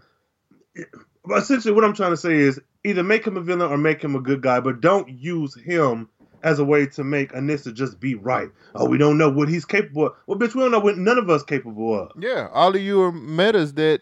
Essentially, 1.36 1.74
what 1.74 1.84
I'm 1.84 1.94
trying 1.94 2.12
to 2.12 2.18
say 2.18 2.36
is 2.36 2.58
either 2.86 3.04
make 3.04 3.28
him 3.28 3.36
a 3.36 3.42
villain 3.42 3.70
or 3.70 3.76
make 3.76 4.02
him 4.02 4.16
a 4.16 4.22
good 4.22 4.42
guy, 4.42 4.62
but 4.62 4.80
don't 4.80 5.10
use 5.10 5.56
him 5.56 6.08
as 6.42 6.60
a 6.60 6.64
way 6.64 6.86
to 6.86 7.04
make 7.04 7.34
Anissa 7.34 7.74
just 7.74 8.00
be 8.00 8.16
right. 8.16 8.48
Oh, 8.76 8.88
we 8.88 8.98
don't 8.98 9.18
know 9.18 9.30
what 9.30 9.50
he's 9.50 9.66
capable 9.66 10.06
of. 10.06 10.14
Well, 10.26 10.40
bitch, 10.40 10.56
we 10.56 10.62
don't 10.62 10.72
know 10.72 10.80
what 10.80 10.98
none 10.98 11.18
of 11.18 11.30
us 11.30 11.44
capable 11.44 12.04
of. 12.04 12.12
yeah, 12.18 12.48
all 12.54 12.74
of 12.74 12.82
you 12.82 13.02
are 13.02 13.12
metas 13.12 13.74
that 13.74 14.00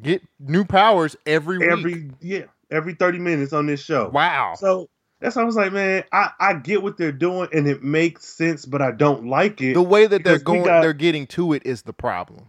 get 0.00 0.22
new 0.38 0.64
powers 0.64 1.14
every 1.26 1.58
week. 1.58 1.68
Every 1.70 2.10
yeah, 2.22 2.44
every 2.70 2.94
30 2.94 3.18
minutes 3.18 3.52
on 3.52 3.66
this 3.66 3.84
show. 3.84 4.08
wow. 4.08 4.54
So 4.58 4.88
that's 5.20 5.36
why 5.36 5.42
I 5.42 5.44
was 5.44 5.56
like, 5.56 5.72
man, 5.72 6.04
I, 6.12 6.30
I 6.38 6.54
get 6.54 6.82
what 6.82 6.96
they're 6.96 7.12
doing 7.12 7.48
and 7.52 7.66
it 7.66 7.82
makes 7.82 8.24
sense, 8.24 8.64
but 8.66 8.80
I 8.82 8.92
don't 8.92 9.26
like 9.26 9.60
it. 9.60 9.74
the 9.74 9.82
way 9.82 10.06
that 10.06 10.24
they're 10.24 10.38
going, 10.38 10.64
got- 10.64 10.82
they're 10.82 10.92
getting 10.92 11.26
to 11.28 11.52
it 11.52 11.62
is 11.66 11.82
the 11.82 11.92
problem. 11.92 12.48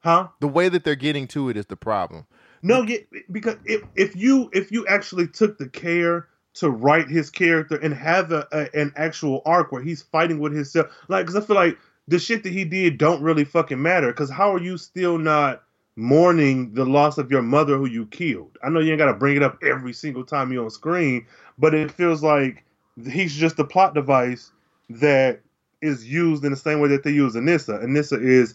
huh? 0.00 0.28
The 0.40 0.48
way 0.48 0.68
that 0.68 0.84
they're 0.84 0.94
getting 0.94 1.26
to 1.28 1.48
it 1.50 1.56
is 1.56 1.66
the 1.66 1.76
problem. 1.76 2.26
No, 2.62 2.82
yeah, 2.82 2.98
because 3.30 3.56
if 3.64 3.82
if 3.94 4.16
you 4.16 4.50
if 4.52 4.72
you 4.72 4.86
actually 4.86 5.28
took 5.28 5.58
the 5.58 5.68
care 5.68 6.26
to 6.54 6.70
write 6.70 7.08
his 7.08 7.28
character 7.30 7.76
and 7.76 7.92
have 7.92 8.32
a, 8.32 8.48
a 8.50 8.80
an 8.80 8.92
actual 8.96 9.42
arc 9.44 9.70
where 9.70 9.82
he's 9.82 10.02
fighting 10.02 10.38
with 10.40 10.54
himself, 10.54 10.86
like, 11.08 11.26
because 11.26 11.36
I 11.36 11.46
feel 11.46 11.54
like 11.54 11.78
the 12.08 12.18
shit 12.18 12.42
that 12.44 12.52
he 12.52 12.64
did 12.64 12.96
don't 12.98 13.22
really 13.22 13.44
fucking 13.44 13.80
matter. 13.80 14.06
Because 14.08 14.30
how 14.30 14.54
are 14.54 14.60
you 14.60 14.78
still 14.78 15.18
not 15.18 15.62
mourning 15.96 16.74
the 16.74 16.84
loss 16.84 17.18
of 17.18 17.30
your 17.30 17.42
mother 17.42 17.76
who 17.76 17.86
you 17.86 18.06
killed? 18.06 18.56
I 18.62 18.68
know 18.68 18.80
you 18.80 18.92
ain't 18.92 18.98
got 18.98 19.06
to 19.06 19.14
bring 19.14 19.36
it 19.36 19.42
up 19.42 19.58
every 19.62 19.92
single 19.92 20.24
time 20.24 20.52
you're 20.52 20.64
on 20.64 20.70
screen, 20.70 21.26
but 21.58 21.74
it 21.74 21.90
feels 21.90 22.22
like 22.22 22.64
he's 23.10 23.34
just 23.34 23.58
a 23.58 23.64
plot 23.64 23.94
device 23.94 24.52
that 24.88 25.40
is 25.82 26.06
used 26.06 26.44
in 26.44 26.50
the 26.50 26.56
same 26.56 26.80
way 26.80 26.88
that 26.88 27.02
they 27.02 27.10
use 27.10 27.34
Anissa. 27.34 27.82
Anissa 27.84 28.22
is 28.22 28.54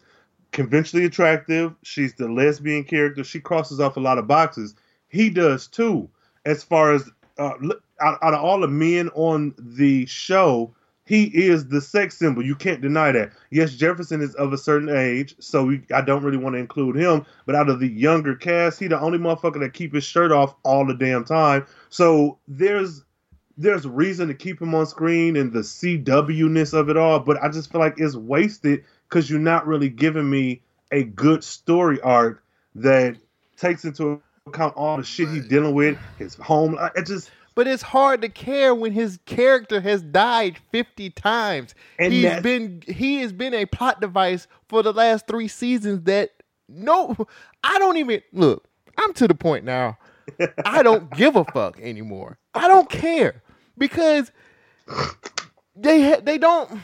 conventionally 0.51 1.05
attractive. 1.05 1.73
She's 1.83 2.13
the 2.13 2.27
lesbian 2.27 2.83
character. 2.83 3.23
She 3.23 3.39
crosses 3.39 3.79
off 3.79 3.97
a 3.97 4.01
lot 4.01 4.17
of 4.17 4.27
boxes. 4.27 4.75
He 5.09 5.29
does 5.29 5.67
too. 5.67 6.09
As 6.45 6.63
far 6.63 6.93
as 6.93 7.09
uh, 7.37 7.53
out, 8.01 8.19
out 8.21 8.33
of 8.33 8.43
all 8.43 8.59
the 8.59 8.67
men 8.67 9.09
on 9.09 9.53
the 9.57 10.05
show, 10.05 10.73
he 11.05 11.25
is 11.25 11.67
the 11.67 11.81
sex 11.81 12.17
symbol. 12.17 12.45
You 12.45 12.55
can't 12.55 12.81
deny 12.81 13.11
that. 13.11 13.31
Yes, 13.49 13.73
Jefferson 13.73 14.21
is 14.21 14.35
of 14.35 14.53
a 14.53 14.57
certain 14.57 14.89
age, 14.89 15.35
so 15.39 15.65
we, 15.65 15.81
I 15.93 16.01
don't 16.01 16.23
really 16.23 16.37
want 16.37 16.55
to 16.55 16.59
include 16.59 16.95
him. 16.95 17.25
But 17.45 17.55
out 17.55 17.69
of 17.69 17.79
the 17.79 17.87
younger 17.87 18.35
cast, 18.35 18.79
he 18.79 18.87
the 18.87 18.99
only 18.99 19.17
motherfucker 19.17 19.59
that 19.59 19.73
keep 19.73 19.93
his 19.93 20.03
shirt 20.03 20.31
off 20.31 20.55
all 20.63 20.85
the 20.85 20.93
damn 20.93 21.25
time. 21.25 21.65
So 21.89 22.37
there's 22.47 23.03
there's 23.57 23.85
reason 23.85 24.27
to 24.27 24.33
keep 24.33 24.61
him 24.61 24.73
on 24.73 24.85
screen 24.85 25.35
and 25.35 25.51
the 25.51 25.59
CW 25.59 26.49
ness 26.49 26.73
of 26.73 26.89
it 26.89 26.97
all. 26.97 27.19
But 27.19 27.41
I 27.43 27.49
just 27.49 27.71
feel 27.71 27.81
like 27.81 27.95
it's 27.97 28.15
wasted 28.15 28.83
because 29.09 29.29
you're 29.29 29.39
not 29.39 29.67
really 29.67 29.89
giving 29.89 30.29
me 30.29 30.61
a 30.91 31.03
good 31.03 31.43
story 31.43 31.99
arc 32.01 32.43
that 32.75 33.17
takes 33.57 33.85
into 33.85 34.21
account 34.47 34.75
all 34.75 34.97
the 34.97 35.03
shit 35.03 35.29
he's 35.29 35.47
dealing 35.47 35.73
with, 35.73 35.97
his 36.17 36.35
home. 36.35 36.77
It 36.95 37.05
just 37.05 37.29
But 37.53 37.67
it's 37.67 37.83
hard 37.83 38.21
to 38.21 38.29
care 38.29 38.73
when 38.73 38.93
his 38.93 39.19
character 39.25 39.81
has 39.81 40.01
died 40.01 40.57
50 40.71 41.09
times. 41.11 41.75
And 41.99 42.13
He's 42.13 42.23
that's- 42.23 42.43
been 42.43 42.81
he 42.87 43.17
has 43.21 43.33
been 43.33 43.53
a 43.53 43.65
plot 43.65 43.99
device 44.01 44.47
for 44.69 44.81
the 44.83 44.93
last 44.93 45.27
3 45.27 45.47
seasons 45.47 46.03
that 46.03 46.31
no 46.69 47.15
I 47.63 47.77
don't 47.79 47.97
even 47.97 48.21
look. 48.31 48.67
I'm 48.97 49.13
to 49.15 49.27
the 49.27 49.35
point 49.35 49.65
now. 49.65 49.97
I 50.65 50.81
don't 50.83 51.09
give 51.17 51.35
a 51.35 51.43
fuck 51.45 51.79
anymore. 51.79 52.37
I 52.53 52.67
don't 52.67 52.89
care 52.89 53.41
because 53.77 54.31
they 55.75 56.19
they 56.23 56.37
don't 56.37 56.79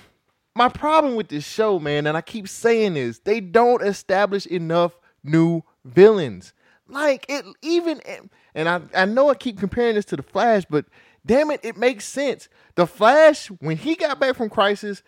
my 0.55 0.69
problem 0.69 1.15
with 1.15 1.27
this 1.27 1.45
show, 1.45 1.77
man, 1.79 2.07
and 2.07 2.17
I 2.17 2.21
keep 2.21 2.47
saying 2.47 2.95
this, 2.95 3.19
they 3.19 3.39
don't 3.39 3.83
establish 3.83 4.45
enough 4.47 4.97
new 5.23 5.61
villains. 5.85 6.51
Like 6.89 7.25
it 7.29 7.45
even 7.61 8.01
and 8.55 8.69
I, 8.69 8.81
I 8.95 9.05
know 9.05 9.29
I 9.29 9.35
keep 9.35 9.59
comparing 9.59 9.95
this 9.95 10.05
to 10.05 10.15
the 10.15 10.23
Flash, 10.23 10.63
but 10.69 10.85
damn 11.25 11.51
it, 11.51 11.59
it 11.63 11.77
makes 11.77 12.05
sense. 12.05 12.47
The 12.75 12.87
Flash, 12.87 13.47
when 13.59 13.77
he 13.77 13.95
got 13.95 14.19
back 14.19 14.35
from 14.35 14.49
Crisis, 14.49 15.03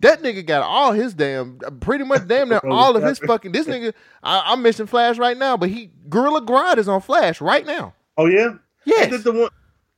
that 0.00 0.22
nigga 0.22 0.44
got 0.44 0.62
all 0.62 0.92
his 0.92 1.14
damn 1.14 1.58
pretty 1.80 2.04
much 2.04 2.26
damn 2.26 2.48
near 2.48 2.58
all 2.70 2.96
of 2.96 3.02
his 3.04 3.18
fucking 3.18 3.52
this 3.52 3.66
nigga 3.66 3.92
I, 4.22 4.42
I'm 4.46 4.62
missing 4.62 4.86
Flash 4.86 5.18
right 5.18 5.36
now, 5.36 5.56
but 5.56 5.68
he 5.68 5.90
Gorilla 6.08 6.42
Grodd 6.42 6.78
is 6.78 6.88
on 6.88 7.00
Flash 7.00 7.40
right 7.40 7.64
now. 7.66 7.94
oh 8.16 8.26
yeah, 8.26 8.54
Yes. 8.84 9.12
Is 9.12 9.24
the 9.24 9.32
one 9.32 9.50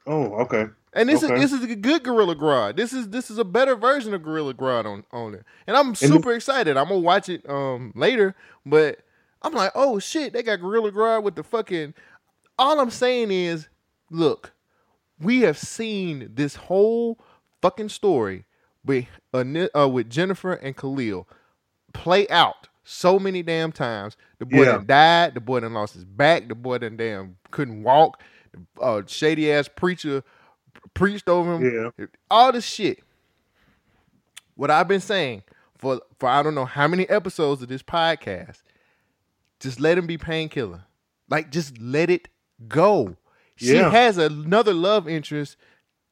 oh 0.07 0.35
okay. 0.43 0.67
And 0.95 1.09
this 1.09 1.23
Okay. 1.23 1.35
is 1.43 1.51
this 1.51 1.63
is 1.63 1.71
a 1.71 1.75
good 1.75 2.03
Gorilla 2.03 2.37
Grodd. 2.37 2.77
This 2.77 2.93
is 2.93 3.09
this 3.09 3.31
is 3.31 3.39
a 3.39 3.45
better 3.45 3.75
version 3.77 4.13
of 4.13 4.23
Gorilla 4.23 4.53
Grodd 4.53 4.85
on 4.85 5.05
on 5.13 5.35
it. 5.35 5.45
And 5.67 5.77
I'm 5.77 5.95
super 5.95 6.33
excited. 6.35 6.77
I'm 6.77 6.89
gonna 6.89 7.01
watch 7.01 7.29
it 7.31 7.49
um 7.49 7.93
later, 7.95 8.35
but 8.67 8.99
I'm 9.43 9.53
like, 9.53 9.73
oh 9.75 9.99
shit, 9.99 10.33
they 10.33 10.43
got 10.43 10.61
Gorilla 10.61 10.93
Grodd 10.93 11.23
with 11.23 11.35
the 11.35 11.43
fucking. 11.43 11.95
All 12.59 12.79
I'm 12.81 12.91
saying 12.91 13.31
is, 13.31 13.69
look, 14.11 14.53
we 15.21 15.41
have 15.41 15.59
seen 15.59 16.31
this 16.35 16.55
whole 16.55 17.19
fucking 17.61 17.89
story 17.89 18.45
with 18.85 19.07
uh, 19.35 19.89
with 19.89 20.11
Jennifer 20.11 20.53
and 20.55 20.77
Khalil 20.77 21.29
play 21.93 22.29
out 22.29 22.69
so 22.85 23.19
many 23.19 23.43
damn 23.43 23.73
times. 23.73 24.17
The 24.39 24.47
boy 24.47 24.65
Yeah. 24.65 24.73
done 24.73 24.87
died. 24.87 25.35
The 25.35 25.41
boy 25.41 25.61
done 25.61 25.75
lost 25.75 25.95
his 25.95 26.05
back. 26.05 26.49
The 26.49 26.55
boy 26.55 26.79
done 26.79 26.97
damn 26.97 27.37
couldn't 27.51 27.83
walk. 27.83 28.21
Uh, 28.81 29.03
shady 29.07 29.51
ass 29.51 29.69
preacher 29.69 30.23
preached 30.95 31.29
over 31.29 31.57
him. 31.57 31.91
Yeah. 31.99 32.07
All 32.31 32.53
this 32.53 32.65
shit. 32.67 32.99
What 34.55 34.71
I've 34.71 34.89
been 34.89 35.01
saying 35.01 35.43
for 35.79 36.01
for 36.19 36.29
I 36.29 36.43
don't 36.43 36.55
know 36.55 36.65
how 36.67 36.87
many 36.87 37.09
episodes 37.09 37.63
of 37.63 37.69
this 37.69 37.83
podcast, 37.83 38.63
just 39.63 39.81
let 39.81 39.97
him 39.97 40.07
be 40.07 40.19
painkiller. 40.19 40.83
Like 41.31 41.51
just 41.51 41.79
let 41.81 42.11
it 42.11 42.29
go. 42.69 43.17
She 43.57 43.75
Yeah. 43.75 43.91
has 43.91 44.19
another 44.19 44.75
love 44.75 45.09
interest, 45.09 45.57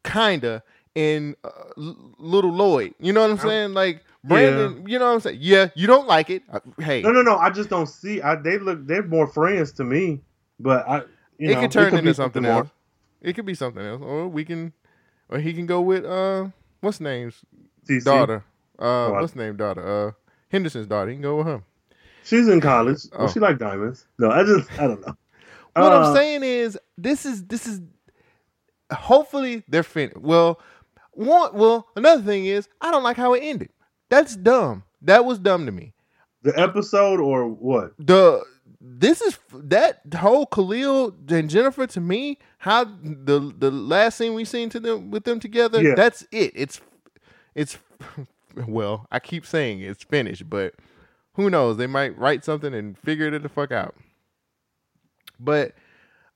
kinda, 0.04 0.62
in 0.94 1.36
uh, 1.44 1.48
L- 1.76 2.14
little 2.18 2.52
Lloyd. 2.52 2.94
You 2.98 3.12
know 3.12 3.20
what 3.22 3.30
I'm 3.30 3.38
saying? 3.38 3.74
Like 3.74 4.04
Brandon. 4.24 4.84
You 4.88 4.98
know 4.98 5.06
what 5.06 5.14
I'm 5.14 5.20
saying? 5.20 5.38
Yeah, 5.40 5.68
you 5.74 5.86
don't 5.86 6.06
like 6.06 6.30
it. 6.30 6.42
Uh, 6.50 6.60
Hey, 6.78 7.02
No, 7.02 7.10
no, 7.12 7.22
no. 7.22 7.36
I 7.36 7.50
just 7.50 7.70
don't 7.70 7.86
see. 7.88 8.20
I 8.22 8.36
they 8.36 8.58
look. 8.58 8.86
They're 8.86 9.02
more 9.02 9.26
friends 9.26 9.72
to 9.72 9.84
me, 9.84 10.20
but 10.58 10.88
I. 10.88 10.96
You 11.38 11.50
it 11.50 11.54
know, 11.54 11.60
could 11.62 11.70
turn 11.72 11.92
be 11.92 11.98
into 11.98 12.14
something 12.14 12.42
more. 12.42 12.52
else. 12.52 12.68
It 13.22 13.34
could 13.34 13.46
be 13.46 13.54
something 13.54 13.82
else, 13.84 14.02
or 14.02 14.28
we 14.28 14.44
can, 14.44 14.72
or 15.30 15.38
he 15.38 15.52
can 15.54 15.64
go 15.66 15.80
with 15.80 16.04
uh, 16.04 16.48
what's 16.80 17.00
name's 17.00 17.40
TC. 17.88 18.04
daughter. 18.04 18.44
Uh, 18.78 18.82
Oh, 18.82 19.14
I- 19.14 19.20
what's 19.22 19.34
name 19.36 19.56
daughter? 19.56 20.08
Uh, 20.08 20.12
Henderson's 20.50 20.86
daughter. 20.86 21.10
He 21.10 21.16
can 21.16 21.22
go 21.22 21.36
with 21.38 21.46
her. 21.46 21.62
She's 22.24 22.48
in 22.48 22.60
college. 22.60 22.98
Oh. 23.12 23.20
Well, 23.20 23.28
she 23.28 23.40
like 23.40 23.58
diamonds. 23.58 24.06
No, 24.18 24.30
I 24.30 24.42
just 24.44 24.70
I 24.78 24.86
don't 24.86 25.00
know. 25.06 25.16
What 25.74 25.92
Uh, 25.92 26.00
I'm 26.10 26.14
saying 26.16 26.42
is, 26.42 26.78
this 26.98 27.24
is 27.26 27.44
this 27.46 27.66
is. 27.66 27.80
Hopefully, 28.92 29.62
they're 29.68 29.82
finished. 29.82 30.18
Well, 30.18 30.60
one. 31.12 31.54
Well, 31.54 31.86
another 31.96 32.22
thing 32.22 32.46
is, 32.46 32.68
I 32.80 32.90
don't 32.90 33.02
like 33.02 33.16
how 33.16 33.34
it 33.34 33.40
ended. 33.40 33.70
That's 34.08 34.36
dumb. 34.36 34.82
That 35.02 35.24
was 35.24 35.38
dumb 35.38 35.66
to 35.66 35.72
me. 35.72 35.94
the 36.42 36.58
episode 36.58 37.20
or 37.20 37.46
what? 37.48 37.92
the 37.98 38.42
this 38.82 39.20
is 39.20 39.38
that 39.52 40.00
whole 40.14 40.46
Khalil 40.46 41.14
and 41.28 41.50
Jennifer 41.50 41.86
to 41.88 42.00
me 42.00 42.38
how 42.58 42.84
the 42.84 43.52
the 43.58 43.70
last 43.70 44.16
scene 44.16 44.32
we 44.32 44.44
seen 44.46 44.70
to 44.70 44.80
them 44.80 45.10
with 45.10 45.24
them 45.24 45.38
together 45.38 45.82
Yeah. 45.82 45.94
that's 45.94 46.22
it 46.32 46.52
it's 46.54 46.80
it's 47.54 47.76
well 48.66 49.06
I 49.12 49.18
keep 49.20 49.44
saying 49.44 49.80
it's 49.82 50.02
finished 50.04 50.48
but 50.48 50.74
who 51.34 51.50
knows 51.50 51.76
they 51.76 51.86
might 51.86 52.16
write 52.18 52.44
something 52.44 52.74
and 52.74 52.98
figure 52.98 53.32
it 53.32 53.42
the 53.42 53.48
fuck 53.48 53.72
out 53.72 53.94
but 55.38 55.74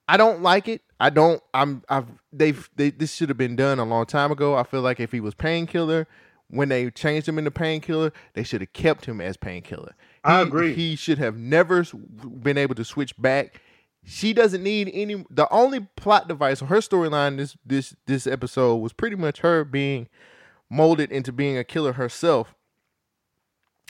I 0.08 0.16
don't 0.16 0.42
like 0.42 0.68
it 0.68 0.82
I 1.00 1.10
don't 1.10 1.42
I'm 1.52 1.82
I've 1.88 2.08
they've 2.32 2.68
they, 2.76 2.90
this 2.90 3.14
should 3.14 3.28
have 3.28 3.38
been 3.38 3.56
done 3.56 3.78
a 3.78 3.84
long 3.84 4.06
time 4.06 4.32
ago 4.32 4.54
I 4.54 4.62
feel 4.62 4.80
like 4.80 5.00
if 5.00 5.12
he 5.12 5.20
was 5.20 5.34
painkiller 5.34 6.06
when 6.48 6.68
they 6.68 6.90
changed 6.90 7.28
him 7.28 7.38
into 7.38 7.50
painkiller 7.50 8.12
they 8.34 8.42
should 8.42 8.60
have 8.60 8.72
kept 8.72 9.06
him 9.06 9.20
as 9.20 9.36
painkiller 9.36 9.94
I 10.24 10.40
agree. 10.40 10.74
He 10.74 10.96
should 10.96 11.18
have 11.18 11.36
never 11.36 11.84
been 11.84 12.56
able 12.56 12.74
to 12.76 12.84
switch 12.84 13.16
back. 13.20 13.60
She 14.04 14.32
doesn't 14.32 14.62
need 14.62 14.90
any. 14.92 15.24
The 15.30 15.46
only 15.50 15.80
plot 15.96 16.28
device 16.28 16.62
on 16.62 16.68
her 16.68 16.78
storyline 16.78 17.36
this 17.36 17.56
this 17.64 17.94
this 18.06 18.26
episode 18.26 18.76
was 18.76 18.92
pretty 18.92 19.16
much 19.16 19.40
her 19.40 19.64
being 19.64 20.08
molded 20.70 21.12
into 21.12 21.30
being 21.30 21.58
a 21.58 21.64
killer 21.64 21.92
herself 21.92 22.54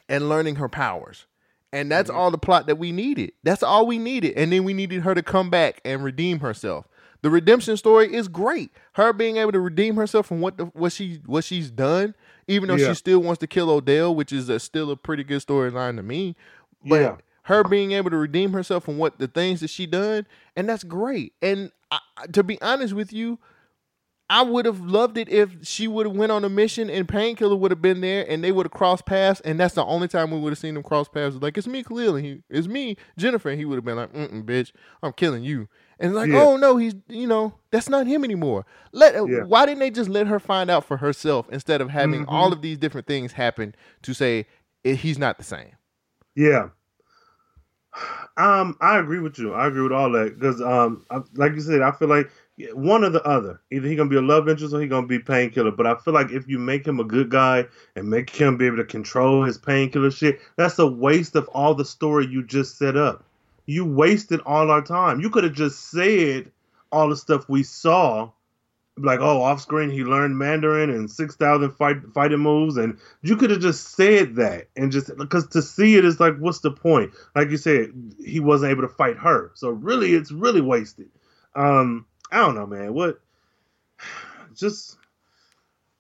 and 0.08 0.28
learning 0.28 0.56
her 0.56 0.68
powers. 0.68 1.26
And 1.72 1.90
that's 1.90 2.08
Mm-hmm. 2.08 2.18
all 2.18 2.30
the 2.30 2.38
plot 2.38 2.66
that 2.68 2.78
we 2.78 2.92
needed. 2.92 3.32
That's 3.42 3.62
all 3.62 3.86
we 3.86 3.98
needed. 3.98 4.34
And 4.36 4.52
then 4.52 4.64
we 4.64 4.72
needed 4.74 5.02
her 5.02 5.14
to 5.14 5.22
come 5.22 5.50
back 5.50 5.80
and 5.84 6.04
redeem 6.04 6.40
herself. 6.40 6.86
The 7.22 7.30
redemption 7.30 7.76
story 7.76 8.14
is 8.14 8.28
great. 8.28 8.70
Her 8.92 9.12
being 9.12 9.38
able 9.38 9.52
to 9.52 9.60
redeem 9.60 9.96
herself 9.96 10.26
from 10.26 10.40
what 10.40 10.56
the, 10.58 10.66
what 10.66 10.92
she 10.92 11.20
what 11.26 11.42
she's 11.42 11.70
done, 11.70 12.14
even 12.46 12.68
though 12.68 12.76
Yeah. 12.76 12.88
she 12.88 12.94
still 12.94 13.20
wants 13.20 13.40
to 13.40 13.46
kill 13.46 13.70
Odell, 13.70 14.14
which 14.14 14.30
is 14.30 14.48
a, 14.50 14.60
still 14.60 14.90
a 14.90 14.96
pretty 14.96 15.24
good 15.24 15.40
storyline 15.40 15.96
to 15.96 16.02
me. 16.02 16.36
But 16.84 17.00
Yeah. 17.00 17.16
her 17.44 17.64
being 17.64 17.92
able 17.92 18.10
to 18.10 18.18
redeem 18.18 18.52
herself 18.52 18.84
from 18.84 18.98
what 18.98 19.18
the 19.18 19.26
things 19.26 19.60
that 19.60 19.70
she 19.70 19.86
done, 19.86 20.26
and 20.54 20.68
that's 20.68 20.84
great. 20.84 21.32
And 21.40 21.72
I, 21.90 21.98
to 22.32 22.42
be 22.44 22.60
honest 22.60 22.92
with 22.92 23.10
you, 23.12 23.38
I 24.30 24.42
would 24.42 24.64
have 24.64 24.80
loved 24.80 25.18
it 25.18 25.28
if 25.28 25.56
she 25.62 25.86
would 25.86 26.06
have 26.06 26.16
went 26.16 26.32
on 26.32 26.44
a 26.44 26.48
mission 26.48 26.88
and 26.88 27.06
Painkiller 27.06 27.56
would 27.56 27.70
have 27.70 27.82
been 27.82 28.00
there 28.00 28.24
and 28.28 28.42
they 28.42 28.52
would 28.52 28.64
have 28.64 28.72
crossed 28.72 29.04
paths 29.04 29.40
and 29.42 29.60
that's 29.60 29.74
the 29.74 29.84
only 29.84 30.08
time 30.08 30.30
we 30.30 30.38
would 30.38 30.50
have 30.50 30.58
seen 30.58 30.74
them 30.74 30.82
cross 30.82 31.08
paths. 31.08 31.36
Like 31.36 31.58
it's 31.58 31.66
me, 31.66 31.82
Khalil, 31.82 32.16
he 32.16 32.42
it's 32.48 32.66
me, 32.66 32.96
Jennifer, 33.18 33.50
and 33.50 33.58
he 33.58 33.66
would 33.66 33.76
have 33.76 33.84
been 33.84 33.96
like, 33.96 34.12
Mm-mm, 34.14 34.42
"Bitch, 34.44 34.72
I'm 35.02 35.12
killing 35.12 35.44
you." 35.44 35.68
And 35.98 36.14
like, 36.14 36.30
Yeah. 36.30 36.40
oh 36.40 36.56
no, 36.56 36.78
he's 36.78 36.94
you 37.08 37.26
know 37.26 37.54
that's 37.70 37.88
not 37.90 38.06
him 38.06 38.24
anymore. 38.24 38.64
Let 38.92 39.14
Yeah. 39.14 39.42
why 39.44 39.66
didn't 39.66 39.80
they 39.80 39.90
just 39.90 40.08
let 40.08 40.26
her 40.26 40.40
find 40.40 40.70
out 40.70 40.84
for 40.84 40.96
herself 40.96 41.46
instead 41.52 41.80
of 41.82 41.90
having 41.90 42.22
Mm-hmm. 42.22 42.34
all 42.34 42.52
of 42.52 42.62
these 42.62 42.78
different 42.78 43.06
things 43.06 43.32
happen 43.32 43.74
to 44.02 44.14
say 44.14 44.46
eh, 44.86 44.94
he's 44.94 45.18
not 45.18 45.36
the 45.36 45.44
same? 45.44 45.72
Yeah. 46.34 46.68
Um, 48.36 48.76
I 48.80 48.98
agree 48.98 49.20
with 49.20 49.38
you. 49.38 49.52
I 49.54 49.68
agree 49.68 49.82
with 49.82 49.92
all 49.92 50.10
that 50.10 50.34
because, 50.36 50.60
um, 50.60 51.06
I, 51.08 51.20
like 51.34 51.52
you 51.52 51.60
said, 51.60 51.82
I 51.82 51.92
feel 51.92 52.08
like 52.08 52.28
one 52.72 53.04
or 53.04 53.10
the 53.10 53.22
other. 53.24 53.60
Either 53.70 53.88
he 53.88 53.96
gonna 53.96 54.10
be 54.10 54.16
a 54.16 54.22
love 54.22 54.48
interest 54.48 54.74
or 54.74 54.80
he 54.80 54.86
gonna 54.86 55.06
be 55.06 55.18
painkiller. 55.18 55.72
But 55.72 55.86
I 55.86 55.94
feel 55.96 56.14
like 56.14 56.30
if 56.30 56.48
you 56.48 56.58
make 56.58 56.86
him 56.86 57.00
a 57.00 57.04
good 57.04 57.28
guy 57.28 57.66
and 57.96 58.08
make 58.08 58.30
him 58.30 58.56
be 58.56 58.66
able 58.66 58.76
to 58.76 58.84
control 58.84 59.42
his 59.42 59.58
painkiller 59.58 60.10
shit, 60.10 60.40
that's 60.56 60.78
a 60.78 60.86
waste 60.86 61.36
of 61.36 61.48
all 61.48 61.74
the 61.74 61.84
story 61.84 62.26
you 62.26 62.44
just 62.44 62.78
set 62.78 62.96
up. 62.96 63.24
You 63.66 63.84
wasted 63.84 64.40
all 64.40 64.70
our 64.70 64.82
time. 64.82 65.20
You 65.20 65.30
could 65.30 65.44
have 65.44 65.54
just 65.54 65.90
said 65.90 66.52
all 66.92 67.08
the 67.08 67.16
stuff 67.16 67.48
we 67.48 67.62
saw 67.62 68.30
like 68.96 69.18
oh 69.18 69.42
off 69.42 69.60
screen 69.60 69.90
he 69.90 70.04
learned 70.04 70.38
mandarin 70.38 70.88
and 70.88 71.10
6000 71.10 71.70
fight 71.72 71.96
fighting 72.14 72.38
moves 72.38 72.76
and 72.76 72.96
you 73.22 73.36
could 73.36 73.50
have 73.50 73.60
just 73.60 73.96
said 73.96 74.36
that 74.36 74.68
and 74.76 74.92
just 74.92 75.10
because 75.16 75.48
to 75.48 75.60
see 75.60 75.96
it 75.96 76.04
is 76.04 76.20
like 76.20 76.36
what's 76.38 76.60
the 76.60 76.70
point 76.70 77.12
like 77.34 77.50
you 77.50 77.56
said 77.56 77.90
he 78.24 78.38
wasn't 78.38 78.70
able 78.70 78.82
to 78.82 78.88
fight 78.88 79.16
her 79.16 79.50
so 79.54 79.70
really 79.70 80.14
it's 80.14 80.30
really 80.30 80.60
wasted 80.60 81.08
um 81.56 82.06
i 82.32 82.38
don't 82.38 82.54
know 82.54 82.66
man 82.66 82.92
what 82.94 83.20
just 84.54 84.96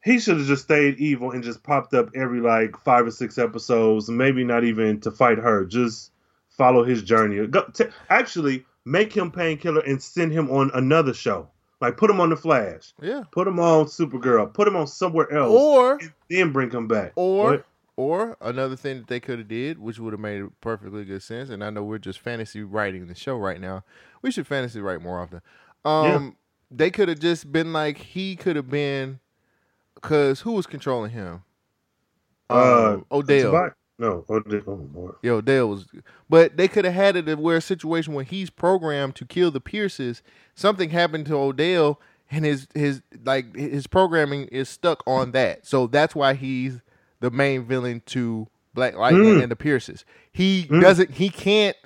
he 0.02 0.18
should 0.18 0.36
have 0.38 0.46
just 0.46 0.64
stayed 0.64 0.98
evil 0.98 1.30
and 1.30 1.42
just 1.42 1.62
popped 1.62 1.94
up 1.94 2.10
every 2.14 2.40
like 2.40 2.76
five 2.78 3.06
or 3.06 3.10
six 3.10 3.38
episodes 3.38 4.08
maybe 4.08 4.44
not 4.44 4.64
even 4.64 5.00
to 5.00 5.10
fight 5.10 5.38
her 5.38 5.64
just 5.64 6.12
follow 6.50 6.84
his 6.84 7.02
journey 7.02 7.44
Go, 7.46 7.64
t- 7.74 7.84
actually 8.10 8.64
make 8.84 9.12
him 9.12 9.30
painkiller 9.30 9.80
and 9.80 10.00
send 10.02 10.32
him 10.32 10.50
on 10.50 10.70
another 10.74 11.14
show 11.14 11.48
Like 11.80 11.96
put 11.96 12.10
him 12.10 12.20
on 12.20 12.30
the 12.30 12.36
Flash, 12.36 12.92
Yeah. 13.02 13.24
put 13.32 13.48
him 13.48 13.58
on 13.58 13.86
Supergirl, 13.86 14.52
put 14.52 14.68
him 14.68 14.76
on 14.76 14.86
somewhere 14.86 15.30
else, 15.32 15.50
Or 15.52 15.98
then 16.30 16.52
bring 16.52 16.70
him 16.70 16.86
back. 16.86 17.12
or 17.16 17.44
What? 17.50 17.64
or 17.96 18.36
another 18.40 18.74
thing 18.76 18.98
that 18.98 19.06
they 19.06 19.20
could 19.20 19.38
have 19.38 19.48
did, 19.48 19.78
which 19.78 19.98
would 20.00 20.12
have 20.12 20.20
made 20.20 20.44
perfectly 20.60 21.04
good 21.04 21.22
sense. 21.22 21.48
And 21.48 21.62
I 21.62 21.70
know 21.70 21.84
we're 21.84 21.98
just 21.98 22.18
fantasy 22.20 22.62
writing 22.62 23.06
the 23.06 23.14
show 23.14 23.36
right 23.36 23.60
now. 23.60 23.84
We 24.20 24.30
should 24.32 24.46
fantasy 24.48 24.80
write 24.80 25.00
more 25.00 25.20
often. 25.20 25.42
Um, 25.84 26.36
they 26.70 26.90
could 26.90 27.08
have 27.08 27.18
just 27.20 27.50
been 27.52 27.72
like 27.72 27.98
he 27.98 28.36
could 28.36 28.56
have 28.56 28.70
been, 28.70 29.20
because 29.94 30.40
who 30.40 30.52
was 30.52 30.66
controlling 30.66 31.10
him? 31.12 31.42
uh, 32.50 32.94
Um, 32.94 33.06
Odell. 33.12 33.70
No, 33.98 34.24
Odell. 34.28 34.62
Oh. 34.96 35.14
Yo, 35.22 35.40
Dale 35.40 35.68
was, 35.68 35.86
but 36.28 36.56
they 36.56 36.66
could 36.66 36.84
have 36.84 36.94
had 36.94 37.16
it 37.16 37.38
where 37.38 37.58
a 37.58 37.60
situation 37.60 38.12
where 38.12 38.24
he's 38.24 38.50
programmed 38.50 39.14
to 39.16 39.24
kill 39.24 39.50
the 39.52 39.60
Pierces. 39.60 40.22
Something 40.56 40.90
happened 40.90 41.26
to 41.26 41.36
Odell, 41.36 42.00
and 42.30 42.44
his 42.44 42.66
his 42.74 43.02
like 43.24 43.54
his 43.54 43.86
programming 43.86 44.46
is 44.48 44.68
stuck 44.68 45.02
on 45.06 45.30
that. 45.30 45.64
So 45.64 45.86
that's 45.86 46.14
why 46.14 46.34
he's 46.34 46.80
the 47.20 47.30
main 47.30 47.64
villain 47.66 48.02
to 48.06 48.48
Black 48.74 48.96
Lightning 48.96 49.36
Mm. 49.36 49.42
and 49.44 49.52
the 49.52 49.56
Pierces. 49.56 50.04
He 50.32 50.64
doesn't. 50.64 51.12
He 51.12 51.28
can't. 51.30 51.76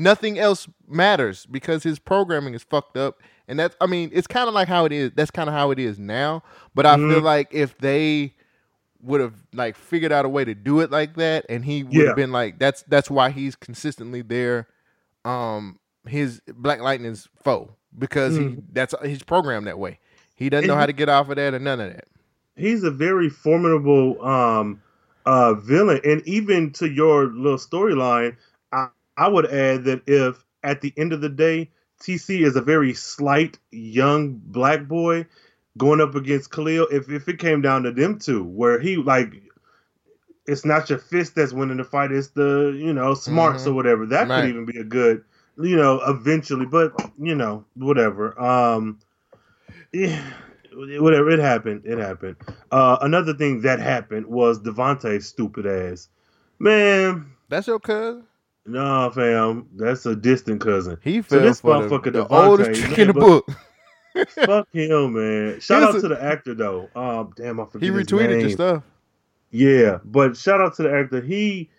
Nothing 0.00 0.38
else 0.38 0.66
matters 0.88 1.44
because 1.46 1.82
his 1.82 1.98
programming 1.98 2.54
is 2.54 2.62
fucked 2.62 2.96
up, 2.96 3.20
and 3.46 3.58
that's. 3.58 3.76
I 3.80 3.86
mean, 3.86 4.10
it's 4.12 4.26
kind 4.26 4.48
of 4.48 4.54
like 4.54 4.66
how 4.68 4.86
it 4.86 4.92
is. 4.92 5.10
That's 5.14 5.30
kind 5.30 5.48
of 5.48 5.54
how 5.54 5.70
it 5.70 5.78
is 5.78 5.98
now. 5.98 6.42
But 6.74 6.86
I 6.86 6.96
feel 6.96 7.20
like 7.20 7.48
if 7.52 7.76
they 7.78 8.34
would 9.02 9.20
have 9.20 9.34
like 9.52 9.76
figured 9.76 10.12
out 10.12 10.24
a 10.24 10.28
way 10.28 10.44
to 10.44 10.54
do 10.54 10.80
it 10.80 10.90
like 10.90 11.16
that 11.16 11.46
and 11.48 11.64
he 11.64 11.82
would 11.82 11.96
have 11.96 12.06
Yeah. 12.08 12.14
been 12.14 12.32
like 12.32 12.58
that's 12.58 12.82
that's 12.82 13.10
why 13.10 13.30
he's 13.30 13.56
consistently 13.56 14.20
there 14.20 14.68
um 15.24 15.78
his 16.06 16.42
black 16.54 16.80
lightning's 16.80 17.26
foe 17.42 17.74
because 17.98 18.36
he 18.36 18.58
that's 18.72 18.94
he's 19.02 19.22
programmed 19.22 19.66
that 19.66 19.78
way 19.78 19.98
he 20.34 20.50
doesn't 20.50 20.68
know 20.68 20.76
how 20.76 20.84
to 20.84 20.92
get 20.92 21.08
off 21.08 21.30
of 21.30 21.36
that 21.36 21.54
or 21.54 21.58
none 21.58 21.80
of 21.80 21.90
that 21.94 22.04
he's 22.56 22.84
a 22.84 22.90
very 22.90 23.30
formidable 23.30 24.22
um 24.22 24.82
uh 25.24 25.54
villain 25.54 26.00
and 26.04 26.20
even 26.28 26.70
to 26.72 26.86
your 26.86 27.26
little 27.28 27.56
storyline 27.58 28.36
i 29.20 29.28
would 29.28 29.46
add 29.46 29.84
that 29.84 30.02
if 30.08 30.44
at 30.64 30.82
the 30.82 30.94
end 30.98 31.12
of 31.12 31.22
the 31.22 31.30
day 31.30 31.70
tc 32.02 32.40
is 32.46 32.56
a 32.56 32.62
very 32.62 32.94
slight 32.94 33.58
young 33.72 34.34
black 34.44 34.88
boy 34.88 35.26
going 35.78 36.00
up 36.00 36.14
against 36.16 36.50
khalil 36.50 36.88
if 36.90 37.10
if 37.10 37.28
it 37.28 37.38
came 37.38 37.62
down 37.62 37.84
to 37.84 37.92
them 37.92 38.18
two 38.18 38.44
where 38.44 38.80
he 38.80 38.96
like 38.96 39.34
it's 40.46 40.64
not 40.64 40.90
your 40.90 40.98
fist 40.98 41.34
that's 41.36 41.52
winning 41.52 41.78
the 41.78 41.84
fight 41.84 42.12
it's 42.12 42.28
the 42.28 42.76
you 42.76 42.92
know 42.92 43.14
smarts 43.14 43.66
Mhm. 43.66 43.70
or 43.70 43.74
whatever 43.74 44.06
that 44.06 44.30
Right. 44.30 44.44
could 44.44 44.44
even 44.46 44.64
be 44.66 44.78
a 44.78 44.84
good 44.84 45.24
you 45.58 45.76
know 45.76 46.00
eventually 46.06 46.66
but 46.66 46.92
you 47.20 47.34
know 47.34 47.64
whatever 47.74 48.40
um 48.40 48.98
yeah, 49.92 50.32
whatever. 50.72 51.30
It 51.30 51.40
happened. 51.40 51.82
It 51.84 51.98
happened. 51.98 52.36
Uh, 52.70 52.98
another 53.02 53.34
thing 53.34 53.62
that 53.62 53.80
happened 53.80 54.26
was 54.26 54.60
Devontae's 54.60 55.26
stupid 55.28 55.66
ass. 55.66 56.08
Man, 56.58 57.32
that's 57.48 57.66
your 57.68 57.80
cousin 57.80 58.24
no, 58.70 59.10
fam. 59.10 59.68
That's 59.76 60.06
a 60.06 60.14
distant 60.16 60.60
cousin. 60.60 60.98
he 61.02 61.22
So 61.22 61.22
fell 61.22 61.40
this 61.40 61.60
for 61.60 61.82
the, 61.82 61.88
motherfucker 61.88 62.12
the 62.12 62.24
Devontae, 62.26 62.46
oldest 62.46 62.80
trick 62.82 62.98
in 62.98 63.06
the 63.08 63.14
book 63.14 63.48
Fuck 64.44 64.68
him, 64.72 65.12
man. 65.14 65.60
Shout 65.60 65.82
Here's 65.82 65.94
out 65.96 66.00
to 66.02 66.08
the 66.08 66.22
actor 66.22 66.54
though. 66.54 66.88
Um, 66.96 67.32
damn, 67.36 67.60
I 67.60 67.64
forget 67.66 67.88
he 67.88 67.94
retweeted 67.94 68.40
your 68.40 68.50
stuff 68.50 68.82
Yeah, 69.50 69.98
but 70.04 70.36
shout 70.36 70.60
out 70.60 70.74
to 70.76 70.82
the 70.82 70.92
actor. 70.92 71.20
He, 71.20 71.70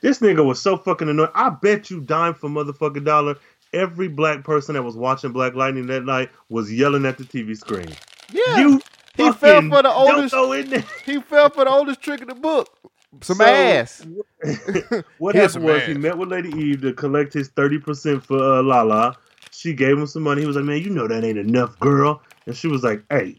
this 0.00 0.18
nigga 0.20 0.44
was 0.44 0.60
so 0.60 0.76
fucking 0.76 1.08
annoying. 1.08 1.30
I 1.34 1.50
bet 1.50 1.90
you 1.90 2.00
dime 2.00 2.34
for 2.34 2.48
motherfucking 2.48 3.04
dollar. 3.04 3.36
Every 3.72 4.08
black 4.08 4.44
person 4.44 4.74
that 4.74 4.82
was 4.84 4.96
watching 4.96 5.32
Black 5.32 5.54
Lightning 5.54 5.86
that 5.88 6.04
night 6.04 6.30
was 6.48 6.72
yelling 6.72 7.04
at 7.06 7.18
the 7.18 7.24
TV 7.24 7.56
screen. 7.56 7.88
yeah 8.32 8.58
You 8.58 8.80
He 9.16 9.32
fell 9.32 9.62
for 9.62 9.82
the 9.82 9.90
oldest- 9.92 10.32
go 10.32 10.52
in 10.52 10.70
there. 10.70 10.84
he 11.04 11.20
fell 11.20 11.50
for 11.50 11.64
the 11.64 11.70
oldest 11.70 12.00
trick 12.00 12.20
in 12.22 12.28
the 12.28 12.34
book 12.36 12.73
some 13.22 13.40
So, 13.40 13.42
ass 13.42 14.06
what 15.18 15.34
happened 15.36 15.64
was 15.64 15.86
he 15.86 15.94
met 15.94 16.18
with 16.18 16.30
Lady 16.30 16.50
Eve 16.50 16.82
to 16.82 16.92
collect 16.94 17.32
his 17.34 17.48
thirty 17.48 17.78
percent 17.78 18.24
for 18.24 18.38
uh, 18.38 18.62
Lala. 18.62 19.16
She 19.50 19.74
gave 19.74 19.98
him 19.98 20.06
some 20.06 20.22
money. 20.24 20.42
He 20.42 20.46
was 20.46 20.56
like, 20.56 20.64
"Man, 20.66 20.82
you 20.82 20.90
know 20.90 21.08
that 21.08 21.24
ain't 21.24 21.38
enough, 21.38 21.78
girl." 21.80 22.22
And 22.46 22.56
she 22.56 22.68
was 22.68 22.82
like, 22.84 23.04
"Hey, 23.10 23.36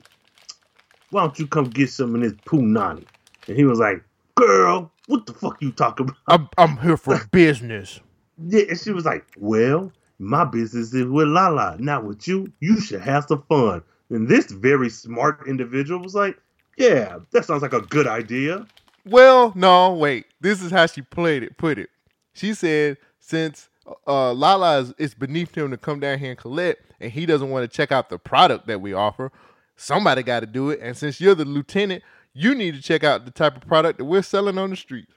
why 1.12 1.22
don't 1.24 1.40
you 1.40 1.48
come 1.48 1.66
get 1.72 1.90
some 1.92 2.16
of 2.16 2.22
this 2.22 2.34
punani?" 2.46 3.06
And 3.48 3.58
he 3.58 3.66
was 3.66 3.80
like, 3.80 4.04
"Girl, 4.36 4.92
what 5.08 5.26
the 5.26 5.34
fuck 5.34 5.62
you 5.62 5.72
talking 5.72 6.06
about?" 6.06 6.18
I'm, 6.28 6.50
I'm 6.58 6.78
here 6.80 6.98
for 6.98 7.20
business 7.32 8.02
Yeah, 8.38 8.66
and 8.70 8.80
she 8.80 8.92
was 8.92 9.06
like, 9.06 9.26
"Well, 9.38 9.94
my 10.20 10.46
business 10.46 10.94
is 10.94 11.06
with 11.08 11.28
Lala, 11.30 11.78
not 11.80 12.06
with 12.06 12.28
you. 12.28 12.52
You 12.62 12.82
should 12.82 13.02
have 13.02 13.26
some 13.26 13.44
fun." 13.50 13.84
And 14.12 14.28
this 14.28 14.52
very 14.52 14.90
smart 14.90 15.48
individual 15.48 16.02
was 16.02 16.16
like, 16.16 16.38
"Yeah, 16.78 17.20
that 17.32 17.46
sounds 17.46 17.64
like 17.64 17.74
a 17.74 17.82
good 17.82 18.08
idea." 18.08 18.68
Well, 19.06 19.52
no, 19.56 19.94
wait. 19.94 20.26
This 20.42 20.62
is 20.62 20.72
how 20.72 20.86
she 20.88 21.02
played 21.02 21.44
it. 21.44 21.58
Put 21.58 21.78
it. 21.80 21.90
She 22.34 22.54
said 22.54 22.98
since 23.20 23.70
uh, 24.08 24.34
Lala 24.34 24.80
is 24.80 24.94
it's 24.98 25.14
beneath 25.14 25.56
him 25.56 25.72
to 25.72 25.78
come 25.78 26.00
down 26.00 26.20
here 26.20 26.32
and 26.32 26.40
collect, 26.40 26.82
and 27.00 27.12
he 27.12 27.26
doesn't 27.26 27.50
want 27.50 27.70
to 27.70 27.76
check 27.76 27.92
out 27.92 28.10
the 28.10 28.18
product 28.20 28.68
that 28.68 28.82
we 28.82 28.94
offer. 28.94 29.32
Somebody 29.78 30.24
got 30.24 30.42
to 30.42 30.46
do 30.48 30.70
it, 30.72 30.80
and 30.82 30.98
since 30.98 31.22
you're 31.22 31.36
the 31.36 31.46
lieutenant, 31.46 32.04
you 32.34 32.56
need 32.56 32.76
to 32.76 32.82
check 32.82 33.04
out 33.04 33.26
the 33.26 33.32
type 33.32 33.56
of 33.58 33.68
product 33.68 34.00
that 34.00 34.06
we're 34.06 34.22
selling 34.22 34.58
on 34.58 34.70
the 34.72 34.76
street. 34.76 35.08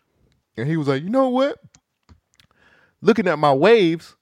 And 0.57 0.69
he 0.69 0.77
was 0.77 0.89
like, 0.89 1.03
you 1.03 1.11
know 1.11 1.29
what? 1.29 1.59
Looking 3.01 3.29
at 3.29 3.39
my 3.39 3.53
waves, 3.53 4.17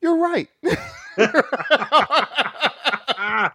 you're 0.00 0.16
right. 0.16 0.48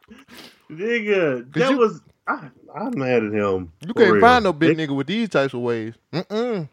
Nigga, 0.70 1.52
that 1.54 1.72
you- 1.72 1.78
was 1.78 2.02
I, 2.28 2.50
I'm 2.76 2.98
mad 2.98 3.24
at 3.24 3.32
him. 3.34 3.72
You 3.86 3.94
can't 3.94 4.14
real. 4.14 4.22
find 4.22 4.44
no 4.44 4.52
big 4.54 4.78
They- 4.78 4.88
nigga 4.88 4.96
with 4.96 5.08
these 5.08 5.30
types 5.30 5.54
of 5.54 5.60
waves. 5.62 5.96
Mm-mm. 6.12 6.68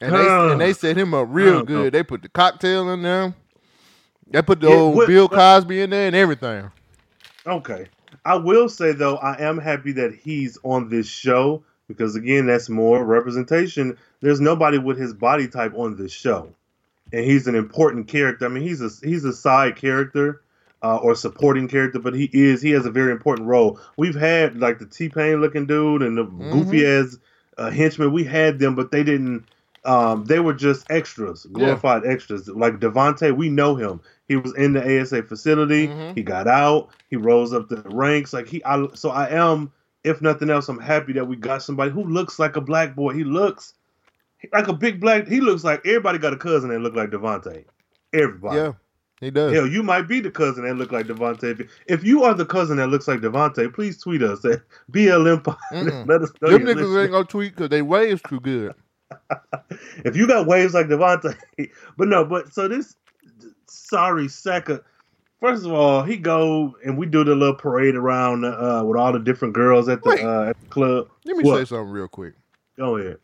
And 0.00 0.14
they 0.14 0.28
Uh, 0.28 0.48
and 0.52 0.60
they 0.60 0.72
set 0.72 0.96
him 0.96 1.14
up 1.14 1.28
real 1.30 1.46
don't 1.46 1.58
know. 1.70 1.82
good. 1.84 1.94
They 1.94 2.02
put 2.02 2.22
the 2.22 2.28
cocktail 2.28 2.90
in 2.90 3.02
there. 3.02 3.34
They 4.30 4.42
put 4.42 4.60
the 4.60 4.68
Yeah, 4.68 4.74
old 4.74 4.96
what- 4.96 5.06
Bill 5.06 5.28
Cosby 5.28 5.80
in 5.82 5.90
there 5.90 6.06
and 6.08 6.16
everything. 6.16 6.70
Okay, 7.46 7.86
I 8.24 8.36
will 8.36 8.68
say 8.68 8.92
though, 8.92 9.16
I 9.16 9.38
am 9.40 9.58
happy 9.58 9.92
that 9.92 10.14
he's 10.14 10.58
on 10.64 10.88
this 10.88 11.06
show 11.06 11.62
because 11.88 12.16
again, 12.16 12.46
that's 12.46 12.68
more 12.68 13.04
representation. 13.04 13.96
There's 14.22 14.40
nobody 14.40 14.78
with 14.78 14.98
his 14.98 15.12
body 15.12 15.46
type 15.46 15.72
on 15.76 15.96
this 15.96 16.10
show, 16.12 16.48
and 17.12 17.24
he's 17.24 17.46
an 17.46 17.54
important 17.54 18.08
character. 18.08 18.46
I 18.46 18.48
mean, 18.48 18.62
he's 18.64 18.80
a 18.80 18.88
he's 19.06 19.24
a 19.24 19.32
side 19.32 19.76
character. 19.76 20.40
Uh, 20.84 20.96
or 20.98 21.14
supporting 21.14 21.66
character, 21.66 21.98
but 21.98 22.12
he 22.14 22.28
is 22.34 22.60
he 22.60 22.70
has 22.70 22.84
a 22.84 22.90
very 22.90 23.10
important 23.10 23.48
role. 23.48 23.80
We've 23.96 24.14
had 24.14 24.58
like 24.60 24.78
the 24.78 24.84
T 24.86 25.08
Pain 25.08 25.40
looking 25.40 25.64
dude 25.66 26.02
and 26.02 26.18
the 26.18 26.24
goofy 26.52 26.86
ass 26.86 27.16
uh, 27.56 27.70
henchman. 27.70 28.12
We 28.12 28.22
had 28.22 28.58
them, 28.58 28.74
but 28.74 28.90
they 28.90 29.02
didn't. 29.02 29.46
Um, 29.86 30.26
they 30.26 30.40
were 30.40 30.52
just 30.52 30.84
extras, 30.90 31.46
glorified 31.52 32.04
extras. 32.06 32.48
Like 32.48 32.80
Devontae, 32.80 33.34
we 33.34 33.48
know 33.48 33.74
him. 33.76 34.00
He 34.28 34.36
was 34.36 34.54
in 34.56 34.74
the 34.74 35.00
ASA 35.00 35.22
facility. 35.22 35.88
Mhm. 35.88 36.14
He 36.16 36.22
got 36.22 36.46
out. 36.46 36.90
He 37.08 37.16
rose 37.16 37.54
up 37.54 37.68
the 37.70 37.82
ranks. 37.86 38.32
Like 38.34 38.46
he, 38.46 38.62
I, 38.64 38.86
so 38.94 39.08
I 39.10 39.28
am, 39.30 39.72
if 40.04 40.20
nothing 40.20 40.50
else, 40.50 40.68
I'm 40.68 40.78
happy 40.80 41.14
that 41.14 41.24
we 41.26 41.36
got 41.36 41.62
somebody 41.62 41.92
who 41.92 42.04
looks 42.04 42.38
like 42.38 42.56
a 42.56 42.60
black 42.60 42.94
boy. 42.94 43.14
He 43.14 43.24
looks 43.24 43.72
like 44.52 44.68
a 44.68 44.72
big 44.74 45.00
black. 45.00 45.28
He 45.28 45.40
looks 45.40 45.64
like 45.64 45.80
everybody 45.86 46.18
got 46.18 46.34
a 46.34 46.36
cousin 46.38 46.68
that 46.70 46.80
look 46.80 46.94
like 46.94 47.10
Devontae. 47.10 47.64
Everybody. 48.12 48.56
Yeah, 48.58 48.72
he 49.24 49.30
does. 49.30 49.52
Hell, 49.52 49.66
you 49.66 49.82
might 49.82 50.08
be 50.08 50.20
the 50.20 50.30
cousin 50.30 50.64
that 50.64 50.74
look 50.74 50.92
like 50.92 51.06
Devontae. 51.06 51.68
If, 51.86 52.04
you 52.04 52.24
are 52.24 52.34
the 52.34 52.46
cousin 52.46 52.76
that 52.78 52.88
looks 52.88 53.08
like 53.08 53.20
Devontae, 53.20 53.72
please 53.72 53.98
tweet 53.98 54.22
us 54.22 54.44
at 54.44 54.62
BL 54.88 55.26
Empire. 55.28 55.56
Let 56.06 56.22
us 56.22 56.32
know. 56.40 56.50
Them 56.50 56.62
niggas 56.62 56.76
listening. 56.76 56.98
ain't 56.98 57.10
gonna 57.12 57.24
tweet 57.24 57.54
because 57.54 57.68
they 57.70 57.82
waves 57.82 58.22
too 58.28 58.40
good. 58.40 58.74
if 60.04 60.16
you 60.16 60.26
got 60.26 60.46
waves 60.46 60.74
like 60.74 60.86
Devontae, 60.86 61.36
but 61.96 62.08
no, 62.08 62.24
but 62.24 62.52
so 62.52 62.68
this 62.68 62.96
sorry 63.68 64.28
second. 64.28 64.80
First 65.40 65.66
of 65.66 65.72
all, 65.72 66.02
he 66.02 66.16
go 66.16 66.74
and 66.84 66.96
we 66.96 67.06
do 67.06 67.22
the 67.22 67.34
little 67.34 67.54
parade 67.54 67.96
around 67.96 68.44
uh, 68.44 68.82
with 68.84 68.98
all 68.98 69.12
the 69.12 69.18
different 69.18 69.52
girls 69.52 69.88
at 69.88 70.02
the 70.02 70.08
Wait. 70.10 70.24
uh, 70.24 70.42
at 70.50 70.60
the 70.60 70.66
club. 70.68 71.08
Let 71.26 71.36
me 71.36 71.44
What? 71.44 71.58
say 71.58 71.64
something 71.66 71.90
real 71.90 72.08
quick. 72.08 72.34
Go 72.78 72.96
ahead. 72.96 73.18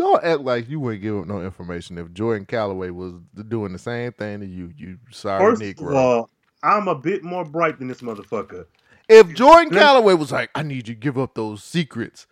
Don't 0.00 0.24
act 0.24 0.40
like 0.40 0.68
you 0.70 0.80
wouldn't 0.80 1.02
give 1.02 1.18
up 1.18 1.26
no 1.26 1.42
information 1.42 1.98
if 1.98 2.10
Jordan 2.14 2.46
Calloway 2.46 2.88
was 2.88 3.12
doing 3.48 3.72
the 3.74 3.78
same 3.78 4.12
thing 4.12 4.40
to 4.40 4.46
you. 4.46 4.72
You 4.74 4.98
sorry 5.10 5.50
First 5.50 5.60
Negro. 5.62 5.88
of 5.90 5.94
all, 5.94 6.30
I'm 6.62 6.88
a 6.88 6.94
bit 6.94 7.22
more 7.22 7.44
bright 7.44 7.78
than 7.78 7.86
this 7.88 8.00
motherfucker. 8.00 8.64
if 9.10 9.34
Jordan 9.34 9.70
Calloway 9.70 10.14
was 10.14 10.32
like, 10.32 10.48
I 10.54 10.62
need 10.62 10.88
you 10.88 10.94
to 10.94 11.00
give 11.00 11.18
up 11.18 11.34
those 11.34 11.62
secrets. 11.62 12.26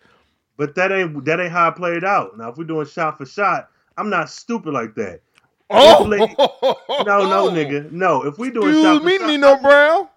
But 0.57 0.73
that 0.75 0.91
ain't 0.91 1.23
that 1.25 1.39
ain't 1.39 1.51
how 1.51 1.67
I 1.67 1.71
played 1.71 2.03
out. 2.03 2.37
Now, 2.39 2.49
if 2.49 2.57
we're 2.57 2.63
doing 2.63 2.87
shot 2.87 3.19
for 3.19 3.25
shot, 3.27 3.69
I'm 3.97 4.09
not 4.09 4.31
stupid 4.31 4.73
like 4.73 4.95
that. 4.95 5.21
Oh 5.69 6.03
lady- 6.07 6.35
No, 6.39 7.29
no, 7.29 7.49
nigga, 7.51 7.91
no. 7.91 8.25
If 8.25 8.39
we 8.39 8.49
doing 8.49 8.73
shot 8.81 8.95
Excuse 8.95 8.99
for 8.99 9.05
me, 9.05 9.17
shot, 9.19 9.27
Nino 9.27 9.55
Brown. 9.61 10.09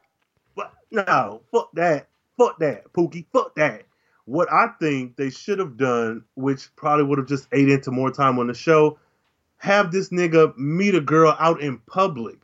But 0.56 0.72
no, 0.90 1.42
fuck 1.52 1.70
that. 1.74 2.08
Fuck 2.38 2.58
that, 2.60 2.90
Pookie. 2.94 3.26
Fuck 3.30 3.54
that. 3.56 3.82
What 4.24 4.52
I 4.52 4.68
think 4.80 5.16
they 5.16 5.30
should 5.30 5.58
have 5.58 5.76
done, 5.76 6.24
which 6.34 6.74
probably 6.76 7.04
would 7.04 7.18
have 7.18 7.28
just 7.28 7.48
ate 7.52 7.68
into 7.68 7.90
more 7.90 8.10
time 8.10 8.38
on 8.38 8.46
the 8.46 8.54
show, 8.54 8.98
have 9.56 9.90
this 9.90 10.10
nigga 10.10 10.56
meet 10.56 10.94
a 10.94 11.00
girl 11.00 11.36
out 11.38 11.60
in 11.60 11.78
public. 11.86 12.38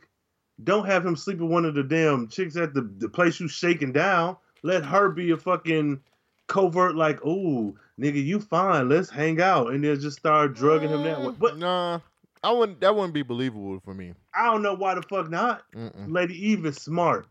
Don't 0.63 0.85
have 0.85 1.05
him 1.05 1.15
sleep 1.15 1.39
with 1.39 1.49
one 1.49 1.65
of 1.65 1.75
the 1.75 1.83
damn 1.83 2.27
chicks 2.27 2.57
at 2.57 2.73
the, 2.73 2.81
the 2.97 3.07
place 3.07 3.39
you 3.39 3.47
shaking 3.47 3.93
down. 3.93 4.35
Let 4.61 4.83
her 4.85 5.09
be 5.09 5.31
a 5.31 5.37
fucking 5.37 6.01
covert, 6.47 6.95
like, 6.95 7.25
ooh, 7.25 7.77
nigga, 7.99 8.23
you 8.23 8.41
fine. 8.41 8.89
Let's 8.89 9.09
hang 9.09 9.39
out. 9.39 9.71
And 9.71 9.83
then 9.83 9.99
just 10.01 10.17
start 10.17 10.55
drugging 10.55 10.89
him 10.89 11.03
that 11.03 11.21
way. 11.21 11.33
But 11.39 11.57
nah, 11.57 12.01
I 12.43 12.51
wouldn't. 12.51 12.81
That 12.81 12.93
wouldn't 12.93 13.13
be 13.13 13.21
believable 13.21 13.79
for 13.85 13.93
me. 13.93 14.13
I 14.33 14.45
don't 14.45 14.61
know 14.61 14.75
why 14.75 14.95
the 14.95 15.01
fuck 15.01 15.29
not. 15.29 15.63
Mm-mm. 15.73 16.11
Lady 16.11 16.33
Eve 16.49 16.65
is 16.65 16.75
smart. 16.75 17.27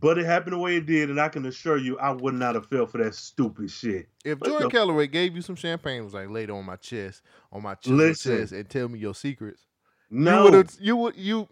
But 0.00 0.18
it 0.18 0.26
happened 0.26 0.52
the 0.52 0.58
way 0.58 0.76
it 0.76 0.86
did, 0.86 1.08
and 1.10 1.18
I 1.20 1.28
can 1.28 1.46
assure 1.46 1.78
you 1.78 1.98
I 1.98 2.10
would 2.10 2.34
not 2.34 2.54
have 2.54 2.66
fell 2.66 2.86
for 2.86 2.98
that 2.98 3.14
stupid 3.14 3.70
shit. 3.70 4.08
If 4.24 4.40
Jordan 4.40 4.68
the- 4.68 4.70
Calloway 4.70 5.06
gave 5.06 5.34
you 5.34 5.42
some 5.42 5.56
champagne, 5.56 6.04
was 6.04 6.12
like 6.14 6.28
laid 6.28 6.50
on 6.50 6.64
my 6.66 6.76
chest, 6.76 7.22
on 7.50 7.62
my 7.62 7.74
chest, 7.74 7.88
Listen. 7.88 8.38
chest, 8.38 8.52
and 8.52 8.68
tell 8.68 8.88
me 8.88 8.98
your 8.98 9.14
secrets, 9.14 9.66
you 10.10 10.18
No, 10.20 10.50
would 10.50 10.70
you 10.80 10.96
would 10.96 11.16
you 11.16 11.48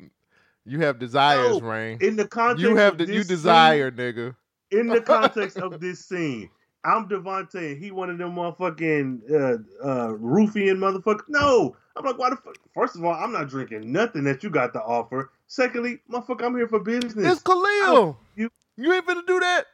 you 0.66 0.80
have 0.80 0.98
desires, 0.98 1.60
No. 1.60 1.68
Rain. 1.68 1.98
in 2.00 2.16
the 2.16 2.26
context 2.28 2.62
You 2.62 2.76
have 2.76 2.92
of 2.94 2.98
the, 2.98 3.06
this 3.06 3.14
you 3.16 3.22
scene- 3.22 3.28
desire, 3.28 3.90
nigga. 3.90 4.36
in 4.70 4.86
the 4.88 5.00
context 5.14 5.56
of 5.58 5.80
this 5.80 6.04
scene, 6.04 6.50
I'm 6.84 7.08
Devontae 7.08 7.72
and 7.72 7.82
he 7.82 7.90
one 7.90 8.10
of 8.10 8.18
them 8.18 8.34
motherfucking 8.34 9.30
uh, 9.30 9.58
uh, 9.82 10.08
roofian 10.12 10.76
motherfuckers. 10.78 11.22
No, 11.28 11.76
I'm 11.96 12.04
like, 12.04 12.18
why 12.18 12.28
the 12.30 12.36
fuck? 12.36 12.56
First 12.74 12.96
of 12.96 13.04
all, 13.04 13.14
I'm 13.14 13.32
not 13.32 13.48
drinking 13.48 13.90
nothing 13.90 14.24
that 14.24 14.42
you 14.42 14.50
got 14.50 14.72
to 14.74 14.82
offer. 14.82 15.30
Secondly, 15.58 16.00
motherfucker, 16.10 16.44
I'm 16.46 16.56
here 16.56 16.66
for 16.66 16.80
business. 16.80 17.14
It's 17.16 17.42
Khalil. 17.42 18.18
you- 18.34 18.50
you 18.76 18.92
ain't 18.92 19.06
finna 19.06 19.24
do 19.24 19.38
that. 19.38 19.66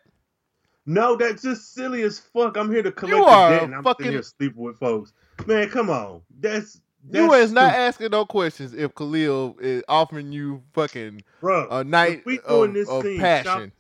no, 0.85 1.17
that's 1.17 1.41
just 1.43 1.73
silly 1.73 2.03
as 2.03 2.19
fuck. 2.19 2.57
I'm 2.59 2.71
here 2.71 2.83
to 2.83 2.93
collect 2.93 3.17
You 3.17 3.25
the 3.25 3.31
are 3.31 3.51
debt, 3.51 3.63
and 3.63 3.75
I'm 3.77 3.83
fucking- 3.83 4.05
sitting 4.05 4.13
here 4.13 4.23
sleeping 4.23 4.63
with 4.63 4.79
folks. 4.79 5.15
Man, 5.47 5.71
come 5.71 5.89
on, 5.89 6.21
that's. 6.39 6.83
You 7.11 7.31
that's 7.31 7.45
is 7.45 7.53
not 7.53 7.73
asking 7.73 8.11
no 8.11 8.27
questions 8.27 8.75
if 8.75 8.95
Khalil 8.95 9.57
is 9.59 9.83
offering 9.89 10.33
you 10.33 10.63
fucking 10.75 11.23
bro. 11.41 11.67
a 11.71 11.83
night 11.83 12.19
if 12.19 12.27
we 12.27 12.39
doing 12.47 12.71
of, 12.71 12.75
this 12.75 12.89
of 12.91 13.03
scene, 13.03 13.19
passion. 13.19 13.73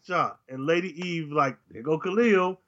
and 0.48 0.64
Lady 0.64 0.98
Eve 1.06 1.30
like, 1.30 1.58
there 1.70 1.82
go 1.82 1.98
Khalil, 1.98 2.58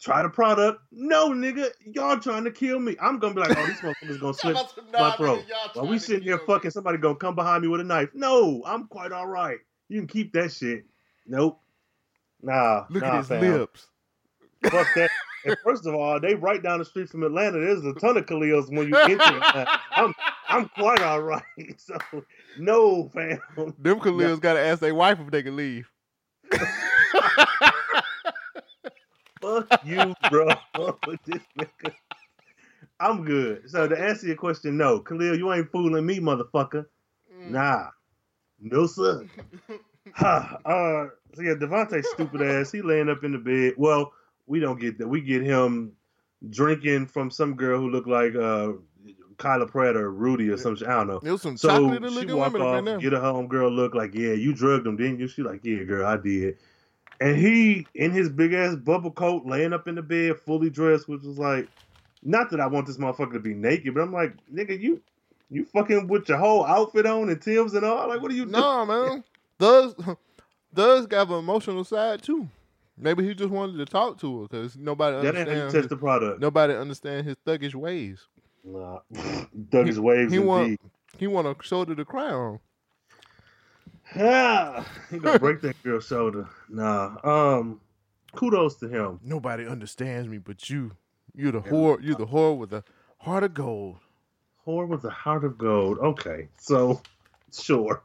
try 0.00 0.22
the 0.22 0.28
product. 0.28 0.80
No, 0.92 1.30
nigga, 1.30 1.70
y'all 1.84 2.18
trying 2.18 2.44
to 2.44 2.50
kill 2.50 2.78
me. 2.78 2.96
I'm 3.00 3.18
gonna 3.18 3.34
be 3.34 3.40
like, 3.40 3.56
oh, 3.56 3.66
these 3.66 3.80
motherfuckers 3.80 4.20
gonna 4.20 4.34
slip 4.34 4.56
my 4.92 5.16
throat. 5.16 5.44
While 5.74 5.86
we 5.86 5.98
sitting 5.98 6.22
here 6.22 6.38
fucking, 6.38 6.70
somebody 6.70 6.98
gonna 6.98 7.16
come 7.16 7.34
behind 7.34 7.62
me 7.62 7.68
with 7.68 7.80
a 7.80 7.84
knife. 7.84 8.10
No, 8.14 8.62
I'm 8.66 8.86
quite 8.86 9.12
all 9.12 9.26
right. 9.26 9.58
You 9.88 10.00
can 10.00 10.08
keep 10.08 10.32
that 10.34 10.52
shit. 10.52 10.84
Nope. 11.26 11.60
Nah. 12.42 12.84
Look 12.90 13.02
nah, 13.02 13.08
at 13.08 13.18
his 13.18 13.28
fam. 13.28 13.40
lips. 13.40 13.86
Fuck 14.64 14.86
that. 14.96 15.10
And 15.44 15.56
first 15.64 15.86
of 15.86 15.94
all, 15.94 16.20
they 16.20 16.34
right 16.34 16.62
down 16.62 16.80
the 16.80 16.84
street 16.84 17.08
from 17.08 17.22
Atlanta. 17.22 17.58
There's 17.58 17.84
a 17.84 17.94
ton 17.94 18.16
of 18.16 18.26
Khalils 18.26 18.70
when 18.70 18.88
you 18.88 18.96
enter. 18.96 19.22
Atlanta. 19.22 19.80
I'm 19.92 20.14
I'm 20.48 20.68
quite 20.70 21.00
all 21.00 21.22
right. 21.22 21.42
So 21.78 21.96
no, 22.58 23.08
fam. 23.08 23.40
Them 23.56 24.00
Khalils 24.00 24.40
gotta 24.40 24.60
ask 24.60 24.80
their 24.80 24.94
wife 24.94 25.20
if 25.20 25.30
they 25.30 25.42
can 25.42 25.56
leave. 25.56 25.88
Fuck 29.40 29.68
you, 29.84 30.14
bro. 30.30 30.48
This 31.26 31.42
nigga. 31.58 31.92
I'm 33.00 33.24
good. 33.24 33.70
So 33.70 33.86
to 33.88 33.98
answer 33.98 34.26
your 34.26 34.36
question, 34.36 34.76
no, 34.76 35.00
Khalil, 35.00 35.36
you 35.36 35.52
ain't 35.52 35.70
fooling 35.70 36.04
me, 36.04 36.18
motherfucker. 36.18 36.86
Mm. 37.32 37.50
Nah, 37.50 37.88
no 38.60 38.86
sir. 38.86 39.26
Ha, 40.14 40.56
uh, 40.64 41.08
so 41.34 41.42
yeah, 41.42 41.52
Devontae 41.52 42.02
stupid 42.02 42.40
ass. 42.40 42.72
He 42.72 42.80
laying 42.80 43.10
up 43.10 43.24
in 43.24 43.32
the 43.32 43.38
bed. 43.38 43.74
Well, 43.76 44.10
we 44.46 44.58
don't 44.58 44.80
get 44.80 44.96
that. 44.98 45.06
We 45.06 45.20
get 45.20 45.42
him 45.42 45.92
drinking 46.48 47.08
from 47.08 47.30
some 47.30 47.54
girl 47.56 47.78
who 47.78 47.90
looked 47.90 48.08
like 48.08 48.34
uh 48.34 48.72
Kyla 49.36 49.66
Pratt 49.66 49.96
or 49.96 50.10
Rudy 50.10 50.48
or 50.48 50.56
some 50.56 50.76
shit. 50.76 50.88
I 50.88 50.94
don't 50.96 51.08
know. 51.08 51.20
There 51.22 51.32
was 51.32 51.42
some 51.42 51.58
So 51.58 51.68
chocolate 51.68 52.10
she 52.10 52.20
looking 52.20 52.36
walk 52.36 52.54
women 52.54 52.62
up 52.68 52.72
off, 52.72 52.78
in 52.78 52.84
there. 52.86 52.98
get 52.98 53.12
her 53.12 53.20
home 53.20 53.48
girl 53.48 53.70
look 53.70 53.94
like, 53.94 54.14
yeah, 54.14 54.32
you 54.32 54.54
drugged 54.54 54.86
him, 54.86 54.96
didn't 54.96 55.18
you? 55.20 55.28
She 55.28 55.42
like, 55.42 55.60
yeah, 55.62 55.82
girl, 55.84 56.06
I 56.06 56.16
did. 56.16 56.56
And 57.20 57.36
he 57.36 57.86
in 57.94 58.12
his 58.12 58.28
big 58.28 58.52
ass 58.52 58.76
bubble 58.76 59.10
coat, 59.10 59.44
laying 59.44 59.72
up 59.72 59.88
in 59.88 59.96
the 59.96 60.02
bed, 60.02 60.36
fully 60.38 60.70
dressed, 60.70 61.08
which 61.08 61.22
was 61.22 61.38
like, 61.38 61.68
not 62.22 62.50
that 62.50 62.60
I 62.60 62.66
want 62.66 62.86
this 62.86 62.96
motherfucker 62.96 63.32
to 63.34 63.40
be 63.40 63.54
naked, 63.54 63.94
but 63.94 64.02
I'm 64.02 64.12
like, 64.12 64.34
nigga, 64.52 64.78
you 64.80 65.00
you 65.50 65.64
fucking 65.64 66.06
with 66.08 66.28
your 66.28 66.38
whole 66.38 66.64
outfit 66.64 67.06
on 67.06 67.28
and 67.30 67.40
Tim's 67.40 67.74
and 67.74 67.84
all. 67.84 68.08
Like, 68.08 68.20
what 68.20 68.30
are 68.30 68.34
you 68.34 68.42
doing? 68.44 68.52
No, 68.52 68.84
man. 68.86 69.24
Does 69.58 69.94
does 70.74 71.06
got 71.06 71.28
an 71.28 71.34
emotional 71.34 71.84
side 71.84 72.22
too. 72.22 72.48
Maybe 72.96 73.24
he 73.26 73.34
just 73.34 73.50
wanted 73.50 73.78
to 73.78 73.84
talk 73.86 74.18
to 74.20 74.42
her 74.42 74.48
because 74.48 74.76
nobody 74.76 75.16
That 75.24 75.36
ain't 75.36 75.48
how 75.48 75.54
you 75.54 75.60
understands. 75.62 75.74
test 75.74 75.88
the 75.88 75.96
product. 75.96 76.40
nobody 76.40 76.74
understand 76.74 77.26
his 77.26 77.36
thuggish 77.46 77.74
ways. 77.74 78.26
Nah. 78.64 78.98
Thuggish 79.70 79.98
waves 79.98 80.32
He 80.32 80.38
indeed. 80.38 80.46
want 80.46 80.80
he 81.16 81.26
want 81.26 81.46
a 81.46 81.56
shoulder 81.64 81.94
to 81.94 82.04
cry 82.04 82.30
on. 82.32 82.58
Ah, 84.16 84.86
he 85.10 85.18
gonna 85.18 85.38
break 85.38 85.60
that 85.62 85.80
girl's 85.82 86.06
shoulder. 86.06 86.48
Nah. 86.68 87.16
Um, 87.22 87.80
kudos 88.34 88.76
to 88.76 88.88
him. 88.88 89.20
Nobody 89.22 89.66
understands 89.66 90.28
me 90.28 90.38
but 90.38 90.68
you. 90.70 90.92
You're 91.34 91.52
the 91.52 91.60
whore. 91.60 92.02
You're 92.02 92.16
the 92.16 92.26
whore 92.26 92.56
with 92.56 92.72
a 92.72 92.82
heart 93.18 93.44
of 93.44 93.54
gold. 93.54 93.98
Whore 94.66 94.88
with 94.88 95.04
a 95.04 95.10
heart 95.10 95.44
of 95.44 95.58
gold. 95.58 95.98
Okay, 95.98 96.48
so 96.58 97.00
sure. 97.52 98.02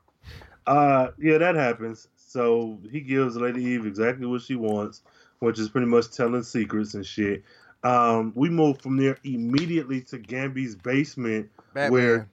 Uh, 0.67 1.09
yeah, 1.17 1.37
that 1.37 1.55
happens. 1.55 2.07
So 2.15 2.79
he 2.91 3.01
gives 3.01 3.35
Lady 3.35 3.63
Eve 3.63 3.85
exactly 3.85 4.25
what 4.25 4.41
she 4.41 4.55
wants, 4.55 5.01
which 5.39 5.59
is 5.59 5.69
pretty 5.69 5.87
much 5.87 6.11
telling 6.11 6.43
secrets 6.43 6.93
and 6.93 7.05
shit. 7.05 7.43
Um, 7.83 8.31
we 8.35 8.49
move 8.49 8.81
from 8.81 8.97
there 8.97 9.17
immediately 9.23 10.01
to 10.01 10.17
Gambi's 10.17 10.75
basement, 10.75 11.49
Batman. 11.73 11.91
where 11.91 12.29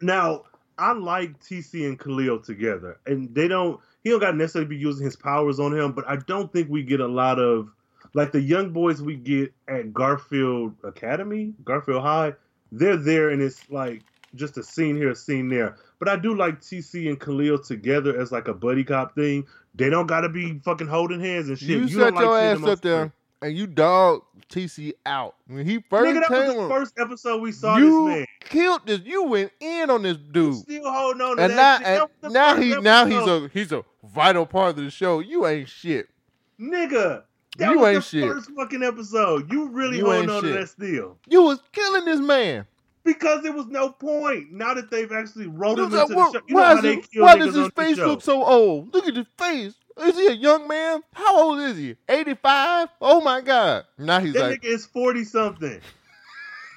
now 0.00 0.44
I 0.78 0.92
like 0.92 1.38
TC 1.40 1.86
and 1.86 1.98
Khalil 1.98 2.40
together, 2.40 2.98
and 3.06 3.34
they 3.34 3.48
don't. 3.48 3.80
He 4.02 4.10
don't 4.10 4.20
got 4.20 4.36
necessarily 4.36 4.68
be 4.68 4.76
using 4.76 5.04
his 5.04 5.16
powers 5.16 5.60
on 5.60 5.76
him, 5.76 5.92
but 5.92 6.08
I 6.08 6.16
don't 6.16 6.52
think 6.52 6.68
we 6.68 6.82
get 6.82 7.00
a 7.00 7.06
lot 7.06 7.38
of 7.38 7.70
like 8.14 8.32
the 8.32 8.40
young 8.40 8.72
boys 8.72 9.00
we 9.00 9.16
get 9.16 9.52
at 9.68 9.92
Garfield 9.92 10.74
Academy, 10.82 11.54
Garfield 11.64 12.02
High. 12.02 12.34
They're 12.72 12.96
there, 12.96 13.30
and 13.30 13.40
it's 13.40 13.70
like 13.70 14.02
just 14.34 14.56
a 14.58 14.62
scene 14.62 14.96
here, 14.96 15.10
a 15.10 15.16
scene 15.16 15.48
there. 15.48 15.76
But 15.98 16.08
I 16.08 16.16
do 16.16 16.34
like 16.34 16.60
TC 16.60 17.08
and 17.08 17.20
Khalil 17.20 17.58
together 17.58 18.18
as 18.18 18.32
like 18.32 18.48
a 18.48 18.54
buddy 18.54 18.84
cop 18.84 19.14
thing. 19.14 19.46
They 19.74 19.88
don't 19.88 20.06
got 20.06 20.22
to 20.22 20.28
be 20.28 20.58
fucking 20.64 20.88
holding 20.88 21.20
hands 21.20 21.48
and 21.48 21.58
shit. 21.58 21.68
you, 21.68 21.80
don't 21.80 21.90
set 21.90 22.14
like 22.14 22.24
your 22.24 22.38
seeing 22.38 22.64
ass 22.64 22.68
up 22.68 22.80
there. 22.80 23.12
And 23.42 23.56
you 23.56 23.66
dog 23.66 24.22
TC 24.48 24.92
out 25.06 25.34
when 25.46 25.66
he 25.66 25.82
first 25.90 26.06
Nigga, 26.06 26.28
that 26.28 26.30
was 26.30 26.54
the 26.54 26.60
on, 26.60 26.70
first 26.70 26.94
episode 26.98 27.42
we 27.42 27.52
saw 27.52 27.76
you 27.76 28.08
this 28.08 28.16
man. 28.18 28.26
killed 28.40 28.86
this. 28.86 29.00
You 29.04 29.24
went 29.24 29.52
in 29.60 29.90
on 29.90 30.02
this 30.02 30.16
dude. 30.16 30.56
Still 30.56 30.90
holding 30.90 31.20
on 31.22 31.36
to 31.36 31.42
and 31.44 31.56
now, 31.56 31.78
that. 31.78 31.82
That 31.82 32.10
and 32.22 32.32
now 32.32 32.56
he 32.56 32.80
now 32.80 33.06
he's 33.06 33.26
a 33.26 33.48
he's 33.52 33.72
a 33.72 33.84
vital 34.04 34.46
part 34.46 34.70
of 34.70 34.76
the 34.84 34.90
show. 34.90 35.20
You 35.20 35.46
ain't 35.46 35.68
shit. 35.68 36.08
Nigga, 36.60 37.22
that 37.58 37.70
You 37.70 37.78
was 37.78 37.88
ain't 37.88 37.96
the 37.96 38.02
shit. 38.02 38.30
first 38.30 38.50
fucking 38.56 38.82
episode. 38.82 39.50
You 39.52 39.68
really 39.68 39.98
You 39.98 40.06
holding 40.10 40.30
on 40.30 40.42
shit. 40.42 40.52
to 40.52 40.58
that 40.60 40.68
still. 40.68 41.18
You 41.28 41.42
was 41.42 41.60
killing 41.72 42.04
this 42.04 42.20
man. 42.20 42.66
Because 43.04 43.42
there 43.42 43.52
was 43.52 43.66
no 43.66 43.88
point. 43.90 44.52
Now 44.52 44.74
that 44.74 44.88
they've 44.88 45.10
actually 45.10 45.48
rolled 45.48 45.80
him 45.80 45.86
into 45.86 45.96
like, 45.96 46.08
the 46.08 46.14
show. 46.14 46.40
You 46.46 46.54
know 46.54 46.60
why 46.60 46.66
how 46.68 46.76
is 46.76 46.82
they 46.82 46.92
it- 46.94 47.10
kill 47.10 47.22
why 47.24 47.36
does 47.36 47.46
his 47.46 47.54
this 47.54 47.70
face 47.74 47.96
look 47.96 48.22
so 48.22 48.44
old? 48.44 48.94
Look 48.94 49.08
at 49.08 49.16
his 49.16 49.26
face. 49.36 49.74
Is 50.00 50.16
he 50.16 50.26
a 50.28 50.32
young 50.32 50.66
man? 50.68 51.02
How 51.12 51.42
old 51.42 51.60
is 51.60 51.76
he? 51.76 51.96
85? 52.08 52.88
Oh 53.00 53.20
my 53.20 53.40
God. 53.40 53.84
Now 53.98 54.20
he's 54.20 54.32
That 54.34 54.50
like, 54.50 54.60
nigga 54.62 54.64
is 54.66 54.86
40 54.86 55.24
something. 55.24 55.80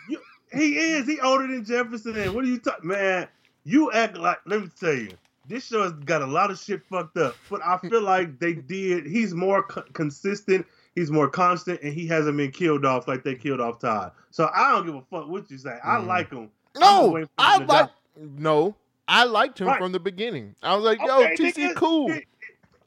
You, 0.10 0.20
he 0.54 0.78
is. 0.78 1.08
He 1.08 1.20
older 1.20 1.48
than 1.48 1.66
Jefferson. 1.66 2.34
What 2.34 2.44
are 2.44 2.48
you 2.48 2.60
talking, 2.60 2.90
man? 2.90 3.28
You 3.64 3.92
act 3.92 4.18
like. 4.18 4.38
Let 4.46 4.62
me 4.62 4.70
tell 4.80 4.94
you, 4.94 5.10
this 5.48 5.66
show 5.66 5.82
has 5.84 5.94
got 5.94 6.22
a 6.22 6.28
lot 6.28 6.52
of 6.52 6.60
shit 6.60 6.84
fucked 6.86 7.18
up. 7.18 7.36
But 7.50 7.62
I 7.66 7.78
feel 7.80 8.02
like 8.04 8.38
they 8.40 8.54
did. 8.54 9.08
He's 9.08 9.34
more 9.34 9.64
co- 9.64 9.84
consistent. 9.94 10.66
He's 10.94 11.10
more 11.10 11.28
constant, 11.28 11.82
and 11.82 11.92
he 11.94 12.06
hasn't 12.06 12.38
been 12.38 12.52
killed 12.52 12.86
off 12.86 13.08
like 13.08 13.24
they 13.24 13.34
killed 13.36 13.60
off 13.60 13.80
Todd. 13.80 14.12
So 14.30 14.50
I 14.54 14.72
don't 14.74 14.86
give 14.86 14.96
a 14.96 15.02
fuck 15.10 15.28
what 15.28 15.50
you 15.50 15.58
say. 15.58 15.78
I 15.84 15.96
Mhm. 15.98 16.06
like 16.08 16.30
him. 16.32 16.52
No, 16.78 17.26
I 17.40 17.58
like, 17.66 17.90
no, 18.16 18.76
I 19.08 19.24
liked 19.24 19.60
him 19.60 19.68
Right. 19.68 19.80
from 19.80 19.92
the 19.92 20.00
beginning. 20.00 20.56
I 20.62 20.76
was 20.76 20.86
like, 20.86 21.00
yo, 21.00 21.24
Okay, 21.24 21.36
TC 21.36 21.70
nigga. 21.70 21.76
cool. 21.76 22.16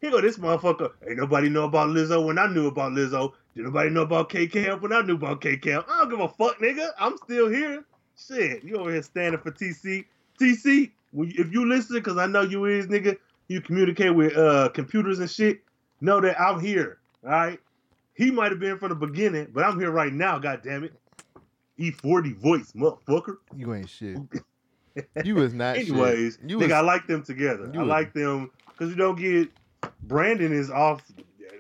Here- 0.01 0.11
go 0.11 0.21
this 0.21 0.39
motherfucker. 0.39 0.93
Ain't 1.09 1.19
nobody 1.19 1.49
know 1.49 1.65
about 1.65 1.89
Lizzo 1.89 2.25
when 2.25 2.39
I 2.39 2.47
knew 2.47 2.67
about 2.69 2.93
Lizzo. 2.93 3.33
Did 3.57 3.65
nobody 3.65 3.91
know 3.91 4.03
about 4.03 4.29
K 4.29 4.47
Camp 4.47 4.83
when 4.83 4.93
I 4.93 5.03
knew 5.03 5.15
about 5.15 5.41
K 5.41 5.57
Camp? 5.57 5.87
I 5.89 5.99
don't 6.01 6.11
give 6.11 6.21
a 6.21 6.29
fuck, 6.29 6.59
nigga. 6.59 6.91
I'm 6.99 7.17
still 7.19 7.49
here. 7.49 7.85
Shit, 8.17 8.63
you 8.65 8.77
over 8.77 8.93
here 8.93 9.03
standing 9.03 9.41
for 9.41 9.51
TC. 9.51 10.05
TC, 10.41 10.91
if 11.15 11.53
you 11.53 11.69
listen, 11.69 11.97
because 11.97 12.17
I 12.19 12.27
know 12.27 12.43
you 12.43 12.65
is, 12.67 12.87
nigga, 12.87 13.17
you 13.49 13.61
communicate 13.61 14.15
with 14.15 14.37
uh 14.37 14.69
computers 14.71 15.19
and 15.19 15.31
shit. 15.31 15.61
Know 16.01 16.21
that 16.21 16.41
I'm 16.41 16.61
here. 16.61 16.99
All 17.25 17.31
right. 17.31 17.61
He 18.15 18.31
might 18.31 18.51
have 18.53 18.61
been 18.61 18.79
from 18.79 18.89
the 18.91 18.95
beginning, 18.95 19.49
but 19.53 19.65
I'm 19.65 19.79
here 19.81 19.91
right 19.91 20.13
now. 20.13 20.39
God 20.39 20.61
damn 20.63 20.85
it. 20.85 20.93
E40 21.79 22.37
voice, 22.37 22.73
motherfucker. 22.73 23.37
You 23.57 23.75
ain't 23.75 23.89
shit. 23.91 24.19
You 25.25 25.37
was 25.37 25.55
not 25.55 25.77
Anyways, 25.77 26.39
nigga, 26.39 26.63
is, 26.63 26.73
I 26.73 26.81
like 26.81 27.07
them 27.07 27.23
together. 27.23 27.71
you 27.73 27.79
I 27.79 27.83
was- 27.85 27.89
like 27.89 28.13
them 28.15 28.51
because 28.69 28.91
you 28.91 28.97
don't 28.97 29.17
get 29.17 29.49
Brandon 30.03 30.53
is 30.53 30.71
off 30.71 31.03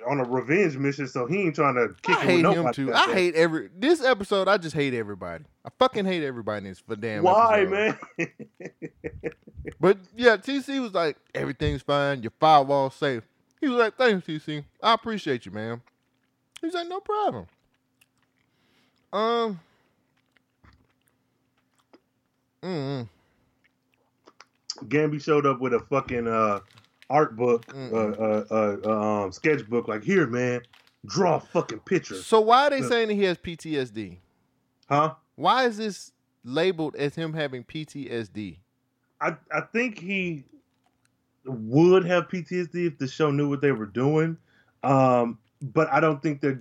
on 0.08 0.20
a 0.20 0.24
revenge 0.24 0.76
mission, 0.76 1.06
so 1.06 1.26
he 1.26 1.42
ain't 1.42 1.54
trying 1.54 1.74
to 1.74 1.94
kick 2.02 2.16
I 2.16 2.24
hate 2.24 2.44
him 2.44 2.72
too. 2.72 2.92
I 2.92 3.12
hate 3.12 3.34
every 3.34 3.68
this 3.76 4.02
episode. 4.02 4.48
I 4.48 4.56
just 4.56 4.74
hate 4.74 4.94
everybody. 4.94 5.44
I 5.64 5.70
fucking 5.78 6.06
hate 6.06 6.22
everybody 6.22 6.58
in 6.58 6.72
this 6.72 6.80
for 6.80 6.96
damn. 6.96 7.22
Why, 7.22 7.60
episode. 7.60 7.98
man? 8.18 8.28
But 9.80 9.98
yeah, 10.16 10.36
TC 10.36 10.80
was 10.80 10.94
like, 10.94 11.16
everything's 11.34 11.82
fine. 11.82 12.22
Your 12.22 12.32
firewall's 12.40 12.94
safe. 12.94 13.22
He 13.60 13.68
was 13.68 13.78
like, 13.78 13.96
thanks, 13.96 14.26
TC. 14.26 14.64
I 14.82 14.94
appreciate 14.94 15.46
you, 15.46 15.52
man. 15.52 15.82
He's 16.60 16.74
like, 16.74 16.88
no 16.88 17.00
problem. 17.00 17.46
Um. 19.12 19.60
Mm. 22.62 23.08
Gambi 24.84 25.22
showed 25.22 25.46
up 25.46 25.60
with 25.60 25.74
a 25.74 25.80
fucking 25.80 26.26
uh, 26.26 26.60
art 27.10 27.36
book, 27.36 27.64
uh, 27.68 27.74
Mm-mm. 27.74 28.20
uh, 28.20 28.54
uh, 28.54 28.76
uh, 28.84 29.22
um, 29.24 29.32
sketchbook. 29.32 29.88
Like, 29.88 30.02
here, 30.04 30.26
man, 30.26 30.60
draw 31.06 31.36
a 31.36 31.40
fucking 31.40 31.80
picture, 31.80 32.16
So 32.16 32.40
why 32.40 32.66
are 32.66 32.70
they 32.70 32.82
saying 32.82 33.08
that 33.08 33.14
he 33.14 33.24
has 33.24 33.38
PTSD? 33.38 34.18
huh? 34.88 35.14
Why 35.36 35.66
is 35.66 35.76
this 35.76 36.12
labeled 36.44 36.96
as 36.96 37.14
him 37.14 37.32
having 37.32 37.64
PTSD? 37.64 38.58
I 39.20 39.36
I 39.52 39.60
think 39.72 39.98
he 39.98 40.44
would 41.44 42.04
have 42.04 42.28
PTSD 42.28 42.86
if 42.86 42.98
the 42.98 43.08
show 43.08 43.30
knew 43.30 43.48
what 43.48 43.60
they 43.60 43.72
were 43.72 43.86
doing. 43.86 44.36
Um, 44.82 45.38
but 45.62 45.90
I 45.92 46.00
don't 46.00 46.22
think 46.22 46.40
that. 46.42 46.60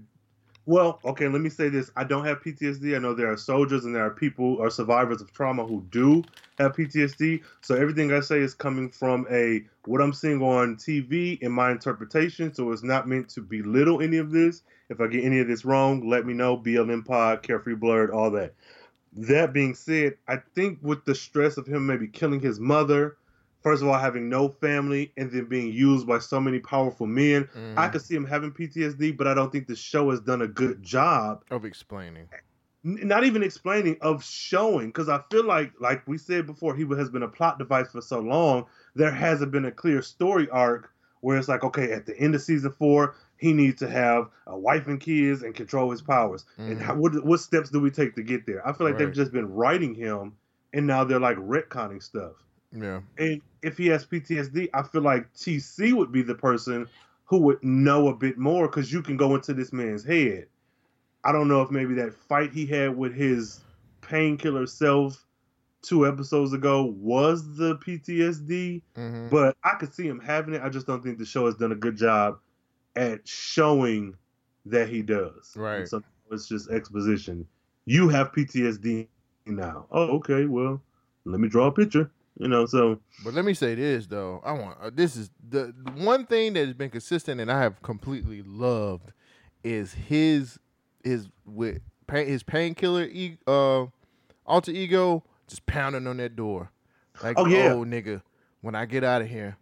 Well, 0.65 0.99
okay, 1.05 1.29
let 1.29 1.39
me 1.39 1.49
say 1.49 1.69
this. 1.69 1.91
I 1.95 2.03
don't 2.03 2.25
have 2.25 2.41
PTSD. 2.41 2.93
I 2.93 2.99
know 2.99 3.13
there 3.13 3.31
are 3.31 3.37
soldiers 3.37 3.85
and 3.85 3.95
there 3.95 4.03
are 4.03 4.09
people 4.09 4.55
or 4.55 4.69
survivors 4.69 5.21
of 5.21 5.31
trauma 5.31 5.65
who 5.65 5.81
do 5.91 6.23
have 6.59 6.73
PTSD. 6.73 7.41
So 7.61 7.75
everything 7.75 8.11
I 8.11 8.19
say 8.19 8.39
is 8.39 8.53
coming 8.53 8.89
from 8.89 9.25
a 9.31 9.63
what 9.87 10.01
I'm 10.01 10.13
seeing 10.13 10.41
on 10.41 10.75
TV 10.75 11.39
in 11.41 11.51
my 11.51 11.71
interpretation. 11.71 12.53
So 12.53 12.71
it's 12.71 12.83
not 12.83 13.07
meant 13.07 13.29
to 13.29 13.41
belittle 13.41 14.01
any 14.01 14.17
of 14.17 14.31
this. 14.31 14.61
If 14.89 15.01
I 15.01 15.07
get 15.07 15.23
any 15.23 15.39
of 15.39 15.47
this 15.47 15.65
wrong, 15.65 16.07
let 16.07 16.25
me 16.25 16.33
know. 16.33 16.57
BLM 16.57 17.05
Pod, 17.05 17.43
Carefree 17.43 17.75
Black 17.75 18.09
Nerd, 18.09 18.13
all 18.13 18.31
that. 18.31 18.53
That 19.13 19.53
being 19.53 19.73
said, 19.73 20.17
I 20.27 20.37
think 20.55 20.79
with 20.81 21.03
the 21.05 21.15
stress 21.15 21.57
of 21.57 21.65
him 21.65 21.85
maybe 21.87 22.07
killing 22.07 22.39
his 22.39 22.59
mother, 22.59 23.17
first 23.63 23.81
of 23.81 23.87
all, 23.87 23.97
having 23.97 24.29
no 24.29 24.49
family, 24.49 25.11
and 25.17 25.31
then 25.31 25.45
being 25.45 25.71
used 25.71 26.05
by 26.05 26.19
so 26.19 26.39
many 26.39 26.59
powerful 26.59 27.07
men, 27.07 27.49
Mm, 27.55 27.77
I 27.77 27.87
could 27.89 28.01
see 28.01 28.15
him 28.15 28.25
having 28.25 28.51
PTSD, 28.51 29.17
but 29.17 29.27
I 29.27 29.33
don't 29.33 29.51
think 29.51 29.67
the 29.67 29.75
show 29.75 30.11
has 30.11 30.19
done 30.19 30.41
a 30.41 30.47
good 30.47 30.83
job, 30.83 31.43
of 31.49 31.65
explaining. 31.65 32.27
not 32.83 33.25
even 33.25 33.43
explaining, 33.43 33.97
of 34.01 34.23
showing. 34.23 34.87
Because 34.87 35.09
I 35.09 35.19
feel 35.31 35.45
like, 35.45 35.73
like 35.81 36.07
we 36.07 36.17
said 36.17 36.45
before, 36.45 36.75
he 36.75 36.85
has 36.95 37.09
been 37.09 37.23
a 37.23 37.27
plot 37.27 37.57
device 37.59 37.91
for 37.91 38.01
so 38.01 38.19
long, 38.19 38.65
there 38.97 39.11
hasn't 39.11 39.51
been 39.51 39.65
a 39.65 39.71
clear 39.71 40.01
story 40.01 40.49
arc 40.49 40.91
where 41.21 41.37
it's 41.37 41.47
like, 41.47 41.63
okay, 41.63 41.91
at 41.91 42.05
the 42.05 42.17
end 42.19 42.35
of 42.35 42.41
season 42.41 42.71
four, 42.71 43.15
he 43.37 43.53
needs 43.53 43.79
to 43.79 43.89
have 43.89 44.29
a 44.47 44.57
wife 44.57 44.87
and 44.87 44.99
kids 44.99 45.43
and 45.43 45.55
control 45.55 45.91
his 45.91 46.01
powers. 46.01 46.45
And 46.57 46.77
Mhm. 46.77 46.81
how, 46.81 46.95
what 46.95 47.25
what 47.25 47.39
steps 47.39 47.69
do 47.69 47.79
we 47.79 47.91
take 47.91 48.15
to 48.15 48.23
get 48.23 48.45
there? 48.45 48.67
I 48.67 48.73
feel 48.73 48.85
like 48.87 48.95
Right. 48.95 49.05
they've 49.05 49.13
just 49.13 49.31
been 49.31 49.51
writing 49.53 49.95
him, 49.95 50.33
and 50.73 50.87
now 50.87 51.03
they're 51.03 51.19
like 51.19 51.37
retconning 51.37 52.01
stuff. 52.01 52.33
Yeah. 52.71 53.01
And 53.17 53.41
if 53.63 53.77
he 53.77 53.87
has 53.87 54.05
PTSD, 54.05 54.69
I 54.73 54.83
feel 54.83 55.01
like 55.01 55.31
TC 55.33 55.93
would 55.93 56.11
be 56.11 56.21
the 56.23 56.35
person 56.35 56.87
who 57.25 57.39
would 57.39 57.63
know 57.63 58.07
a 58.09 58.15
bit 58.15 58.37
more 58.37 58.67
because 58.67 58.91
you 58.91 59.01
can 59.01 59.17
go 59.17 59.35
into 59.35 59.53
this 59.53 59.73
man's 59.73 60.03
head. 60.03 60.47
I 61.23 61.31
don't 61.31 61.47
know 61.47 61.61
if 61.61 61.71
maybe 61.71 61.93
that 61.95 62.13
fight 62.13 62.53
he 62.53 62.65
had 62.65 62.95
with 62.97 63.13
his 63.13 63.59
painkiller 64.01 64.65
self 64.65 65.25
two 65.81 66.07
episodes 66.07 66.53
ago 66.53 66.83
was 66.97 67.55
the 67.57 67.75
PTSD, 67.77 68.81
hmm 68.95 69.27
but 69.29 69.57
I 69.63 69.75
could 69.75 69.93
see 69.93 70.07
him 70.07 70.19
having 70.19 70.53
it. 70.53 70.61
I 70.61 70.69
just 70.69 70.87
don't 70.87 71.03
think 71.03 71.17
the 71.17 71.25
show 71.25 71.45
has 71.47 71.55
done 71.55 71.71
a 71.73 71.75
good 71.75 71.97
job 71.97 72.39
at 72.95 73.27
showing 73.27 74.15
that 74.65 74.87
he 74.89 75.01
does. 75.01 75.53
Right. 75.55 75.79
And 75.79 75.89
So 75.89 76.01
it's 76.31 76.47
just 76.47 76.69
exposition. 76.69 77.45
You 77.85 78.09
have 78.09 78.31
PTSD 78.31 79.07
now. 79.45 79.87
Oh, 79.91 80.15
okay. 80.17 80.45
Well, 80.45 80.81
let 81.25 81.39
me 81.39 81.47
draw 81.49 81.67
a 81.67 81.71
picture. 81.71 82.09
You 82.39 82.47
know, 82.47 82.65
so 82.65 82.99
But 83.25 83.33
let 83.33 83.45
me 83.45 83.53
say 83.53 83.75
this 83.75 84.07
though. 84.07 84.41
I 84.45 84.51
want 84.53 84.77
uh, 84.81 84.91
this 84.93 85.15
is 85.15 85.31
the, 85.49 85.73
the 85.75 85.91
one 86.03 86.25
thing 86.25 86.53
that 86.53 86.65
has 86.65 86.73
been 86.75 86.89
consistent 86.89 87.41
and 87.41 87.51
I 87.51 87.61
have 87.61 87.81
completely 87.81 88.43
loved 88.43 89.11
is 89.63 89.93
his 89.93 90.59
his 91.03 91.27
with 91.45 91.81
his 92.09 92.43
painkiller 92.43 93.03
e- 93.03 93.37
uh 93.47 93.87
alter 94.45 94.71
ego 94.71 95.23
just 95.47 95.65
pounding 95.65 96.07
on 96.07 96.17
that 96.17 96.35
door. 96.35 96.71
Like, 97.23 97.37
Oh, 97.39 97.45
yeah. 97.47 97.73
oh 97.73 97.83
nigga, 97.85 98.21
when 98.61 98.75
I 98.75 98.85
get 98.85 99.03
out 99.03 99.21
of 99.21 99.27
here, 99.27 99.57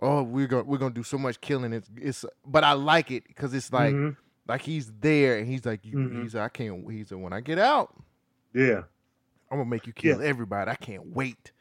oh 0.00 0.22
we're 0.22 0.46
gonna 0.46 0.64
we're 0.64 0.78
gonna 0.78 0.94
do 0.94 1.02
so 1.02 1.18
much 1.18 1.40
killing. 1.40 1.72
It's 1.72 1.88
it's 1.96 2.24
but 2.46 2.64
I 2.64 2.72
like 2.72 3.10
it 3.10 3.26
because 3.26 3.52
it's 3.54 3.72
like 3.72 3.94
Mhm. 3.94 4.16
like 4.46 4.62
he's 4.62 4.92
there 5.00 5.38
and 5.38 5.46
he's 5.46 5.64
like 5.64 5.84
you, 5.84 5.96
Mhm. 5.98 6.22
he's 6.22 6.34
I 6.36 6.48
can't 6.48 6.90
he's 6.90 7.10
like 7.12 7.22
when 7.22 7.32
I 7.32 7.40
get 7.40 7.58
out 7.58 7.94
yeah. 8.54 8.82
I'm 9.50 9.58
gonna 9.58 9.64
make 9.70 9.86
you 9.86 9.92
kill 9.92 10.20
everybody. 10.22 10.70
I 10.70 10.74
can't 10.76 11.06
wait. 11.14 11.52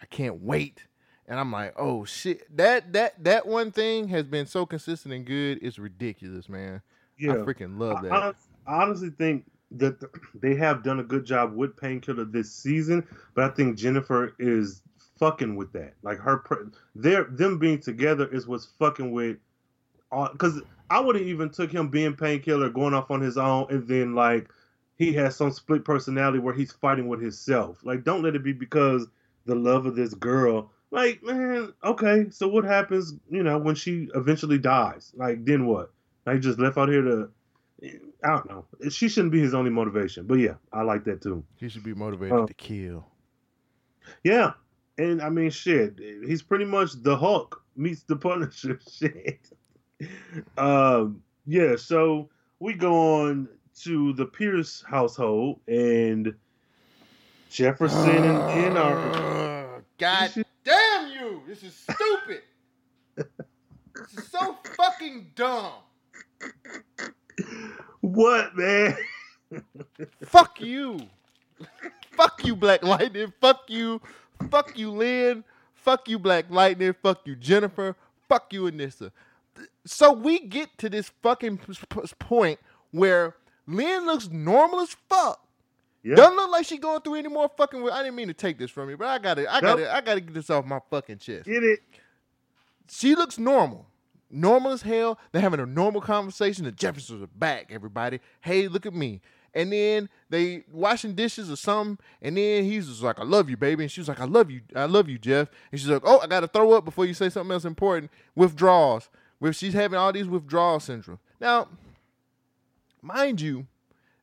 I 0.00 0.06
can't 0.06 0.42
wait. 0.42 0.86
And 1.28 1.38
I'm 1.40 1.50
like, 1.52 1.72
oh 1.76 2.04
shit. 2.04 2.54
That 2.56 2.92
that 2.92 3.22
that 3.24 3.46
one 3.46 3.70
thing 3.72 4.08
has 4.08 4.26
been 4.26 4.46
so 4.46 4.66
consistent 4.66 5.14
and 5.14 5.24
good. 5.24 5.58
It's 5.62 5.78
ridiculous, 5.78 6.48
man. 6.48 6.82
Yeah. 7.18 7.32
I 7.32 7.36
freaking 7.36 7.78
love 7.78 8.02
that. 8.02 8.12
I 8.12 8.32
honestly 8.66 9.10
think 9.10 9.44
that 9.78 9.98
they 10.34 10.54
have 10.54 10.82
done 10.82 11.00
a 11.00 11.04
good 11.04 11.24
job 11.24 11.54
with 11.54 11.76
Painkiller 11.76 12.24
this 12.24 12.52
season, 12.52 13.06
but 13.34 13.44
I 13.44 13.48
think 13.54 13.76
Jennifer 13.76 14.34
is 14.38 14.82
fucking 15.18 15.56
with 15.56 15.72
that. 15.72 15.94
Like 16.02 16.18
her, 16.18 16.38
pr- 16.38 16.64
their 16.94 17.24
them 17.24 17.58
being 17.58 17.80
together 17.80 18.26
is 18.26 18.46
what's 18.46 18.66
fucking 18.78 19.12
with. 19.12 19.36
Because 20.32 20.60
I 20.90 21.00
would 21.00 21.16
have 21.16 21.26
even 21.26 21.48
took 21.50 21.72
him 21.72 21.88
being 21.88 22.14
Painkiller, 22.14 22.68
going 22.68 22.92
off 22.92 23.10
on 23.10 23.20
his 23.20 23.38
own, 23.38 23.66
and 23.70 23.86
then 23.88 24.14
like 24.14 24.50
he 24.96 25.12
has 25.14 25.36
some 25.36 25.50
split 25.50 25.84
personality 25.84 26.38
where 26.38 26.54
he's 26.54 26.72
fighting 26.72 27.08
with 27.08 27.20
himself. 27.20 27.78
Like, 27.82 28.04
don't 28.04 28.22
let 28.22 28.36
it 28.36 28.44
be 28.44 28.52
because 28.52 29.06
the 29.46 29.54
love 29.54 29.86
of 29.86 29.96
this 29.96 30.14
girl. 30.14 30.70
Like, 30.90 31.22
man, 31.22 31.72
okay, 31.82 32.26
so 32.30 32.46
what 32.46 32.64
happens? 32.64 33.14
You 33.30 33.42
know, 33.42 33.58
when 33.58 33.74
she 33.74 34.08
eventually 34.14 34.58
dies? 34.58 35.12
Like, 35.16 35.44
then 35.44 35.66
what? 35.66 35.92
Like, 36.26 36.40
just 36.40 36.58
left 36.58 36.76
out 36.76 36.90
here 36.90 37.02
to 37.02 37.30
I 37.82 38.28
don't 38.28 38.48
know. 38.48 38.64
She 38.90 39.08
shouldn't 39.08 39.32
be 39.32 39.40
his 39.40 39.54
only 39.54 39.70
motivation, 39.70 40.26
but 40.26 40.38
yeah, 40.38 40.54
I 40.72 40.82
like 40.82 41.04
that 41.04 41.20
too. 41.22 41.42
he 41.56 41.68
should 41.68 41.82
be 41.82 41.94
motivated 41.94 42.32
Oh. 42.32 42.46
to 42.46 42.54
kill. 42.54 43.06
Yeah, 44.24 44.52
and 44.98 45.20
I 45.22 45.28
mean, 45.28 45.50
shit, 45.50 45.98
he's 45.98 46.42
pretty 46.42 46.64
much 46.64 46.92
the 47.02 47.16
Hulk 47.16 47.62
meets 47.76 48.02
the 48.02 48.16
Punisher. 48.16 48.78
Shit. 48.90 49.50
Um, 50.58 51.22
yeah. 51.46 51.76
So 51.76 52.28
we 52.60 52.74
go 52.74 53.22
on 53.22 53.48
to 53.82 54.12
the 54.14 54.26
Pierce 54.26 54.82
household, 54.86 55.60
and 55.68 56.34
Jefferson 57.50 58.10
and 58.24 58.50
Jen 58.50 58.76
are. 58.76 58.98
Ugh, 59.76 59.82
God 59.98 60.32
damn 60.64 61.12
you! 61.12 61.42
This 61.46 61.62
is 61.62 61.74
stupid. 61.74 62.42
this 63.16 64.18
is 64.18 64.28
so 64.28 64.56
fucking 64.76 65.30
dumb. 65.34 65.72
What 68.00 68.56
man? 68.56 68.96
Fuck 70.24 70.60
you. 70.60 71.00
Fuck 72.12 72.44
you, 72.44 72.56
Black 72.56 72.82
Lightning. 72.82 73.32
Fuck 73.40 73.64
you. 73.68 74.00
Fuck 74.50 74.76
you, 74.76 74.90
Lynn. 74.90 75.44
Fuck 75.74 76.08
you, 76.08 76.18
Black 76.18 76.46
Lightning. 76.50 76.94
Fuck 77.02 77.26
you, 77.26 77.36
Jennifer. 77.36 77.96
Fuck 78.28 78.52
you, 78.52 78.62
Anissa. 78.64 79.12
So 79.84 80.12
we 80.12 80.40
get 80.40 80.76
to 80.78 80.88
this 80.88 81.10
fucking 81.22 81.58
point 82.18 82.58
where 82.90 83.36
Lynn 83.66 84.06
looks 84.06 84.28
normal 84.28 84.80
as 84.80 84.96
fuck. 85.08 85.40
Yeah. 86.02 86.16
Doesn't 86.16 86.36
look 86.36 86.50
like 86.50 86.66
she 86.66 86.78
going 86.78 87.00
through 87.00 87.14
any 87.14 87.28
more 87.28 87.48
fucking. 87.56 87.88
I 87.88 88.02
didn't 88.02 88.16
mean 88.16 88.28
to 88.28 88.34
take 88.34 88.58
this 88.58 88.70
from 88.70 88.90
you, 88.90 88.96
but 88.96 89.06
I 89.06 89.18
got 89.18 89.34
to 89.34 89.52
I 89.52 89.60
got 89.60 89.76
to 89.76 89.82
Nope. 89.82 89.90
I 89.92 90.00
got 90.00 90.14
to 90.14 90.20
get 90.20 90.34
this 90.34 90.50
off 90.50 90.64
my 90.64 90.80
fucking 90.90 91.18
chest. 91.18 91.44
Get 91.46 91.62
it? 91.62 91.80
She 92.90 93.14
looks 93.14 93.38
normal. 93.38 93.86
Normal 94.32 94.72
as 94.72 94.82
hell. 94.82 95.18
They're 95.30 95.42
having 95.42 95.60
a 95.60 95.66
normal 95.66 96.00
conversation. 96.00 96.64
The 96.64 96.72
Jeffersons 96.72 97.22
are 97.22 97.26
back, 97.26 97.70
everybody. 97.70 98.20
Hey, 98.40 98.66
look 98.66 98.86
at 98.86 98.94
me. 98.94 99.20
And 99.54 99.70
then 99.70 100.08
they 100.30 100.64
washing 100.72 101.14
dishes 101.14 101.50
or 101.50 101.56
something. 101.56 102.02
And 102.22 102.38
then 102.38 102.64
he's 102.64 102.88
just 102.88 103.02
like, 103.02 103.18
I 103.20 103.24
love 103.24 103.50
you, 103.50 103.58
baby. 103.58 103.84
And 103.84 103.92
she 103.92 104.00
was 104.00 104.08
like, 104.08 104.20
I 104.20 104.24
love 104.24 104.50
you. 104.50 104.62
I 104.74 104.86
love 104.86 105.10
you, 105.10 105.18
Jeff. 105.18 105.50
And 105.70 105.78
she's 105.78 105.90
like, 105.90 106.02
Oh, 106.04 106.20
I 106.20 106.26
gotta 106.26 106.48
throw 106.48 106.72
up 106.72 106.86
before 106.86 107.04
you 107.04 107.12
say 107.12 107.28
something 107.28 107.52
else 107.52 107.66
important. 107.66 108.10
Withdrawals. 108.34 109.10
Where 109.38 109.52
she's 109.52 109.74
having 109.74 109.98
all 109.98 110.12
these 110.12 110.26
withdrawal 110.26 110.80
syndrome. 110.80 111.18
Now, 111.40 111.68
mind 113.02 113.40
you, 113.40 113.66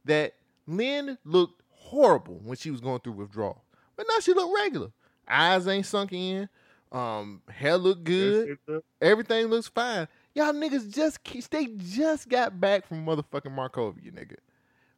that 0.05 0.33
Lynn 0.65 1.17
looked 1.25 1.61
horrible 1.69 2.39
when 2.43 2.57
she 2.57 2.71
was 2.71 2.81
going 2.81 3.01
through 3.01 3.13
withdrawal. 3.13 3.61
But 3.95 4.07
now 4.09 4.19
she 4.21 4.33
looked 4.33 4.55
regular. 4.55 4.91
Eyes 5.27 5.67
ain't 5.67 5.85
sunk 5.85 6.13
in. 6.13 6.49
Um, 6.91 7.41
hair 7.49 7.77
look 7.77 8.03
good. 8.03 8.57
Everything 9.01 9.47
looks 9.47 9.67
fine. 9.67 10.07
Y'all 10.33 10.53
niggas 10.53 10.93
just 10.93 11.19
they 11.51 11.67
just 11.77 12.29
got 12.29 12.59
back 12.59 12.87
from 12.87 13.05
motherfucking 13.05 13.55
Markovia, 13.55 14.11
nigga. 14.11 14.35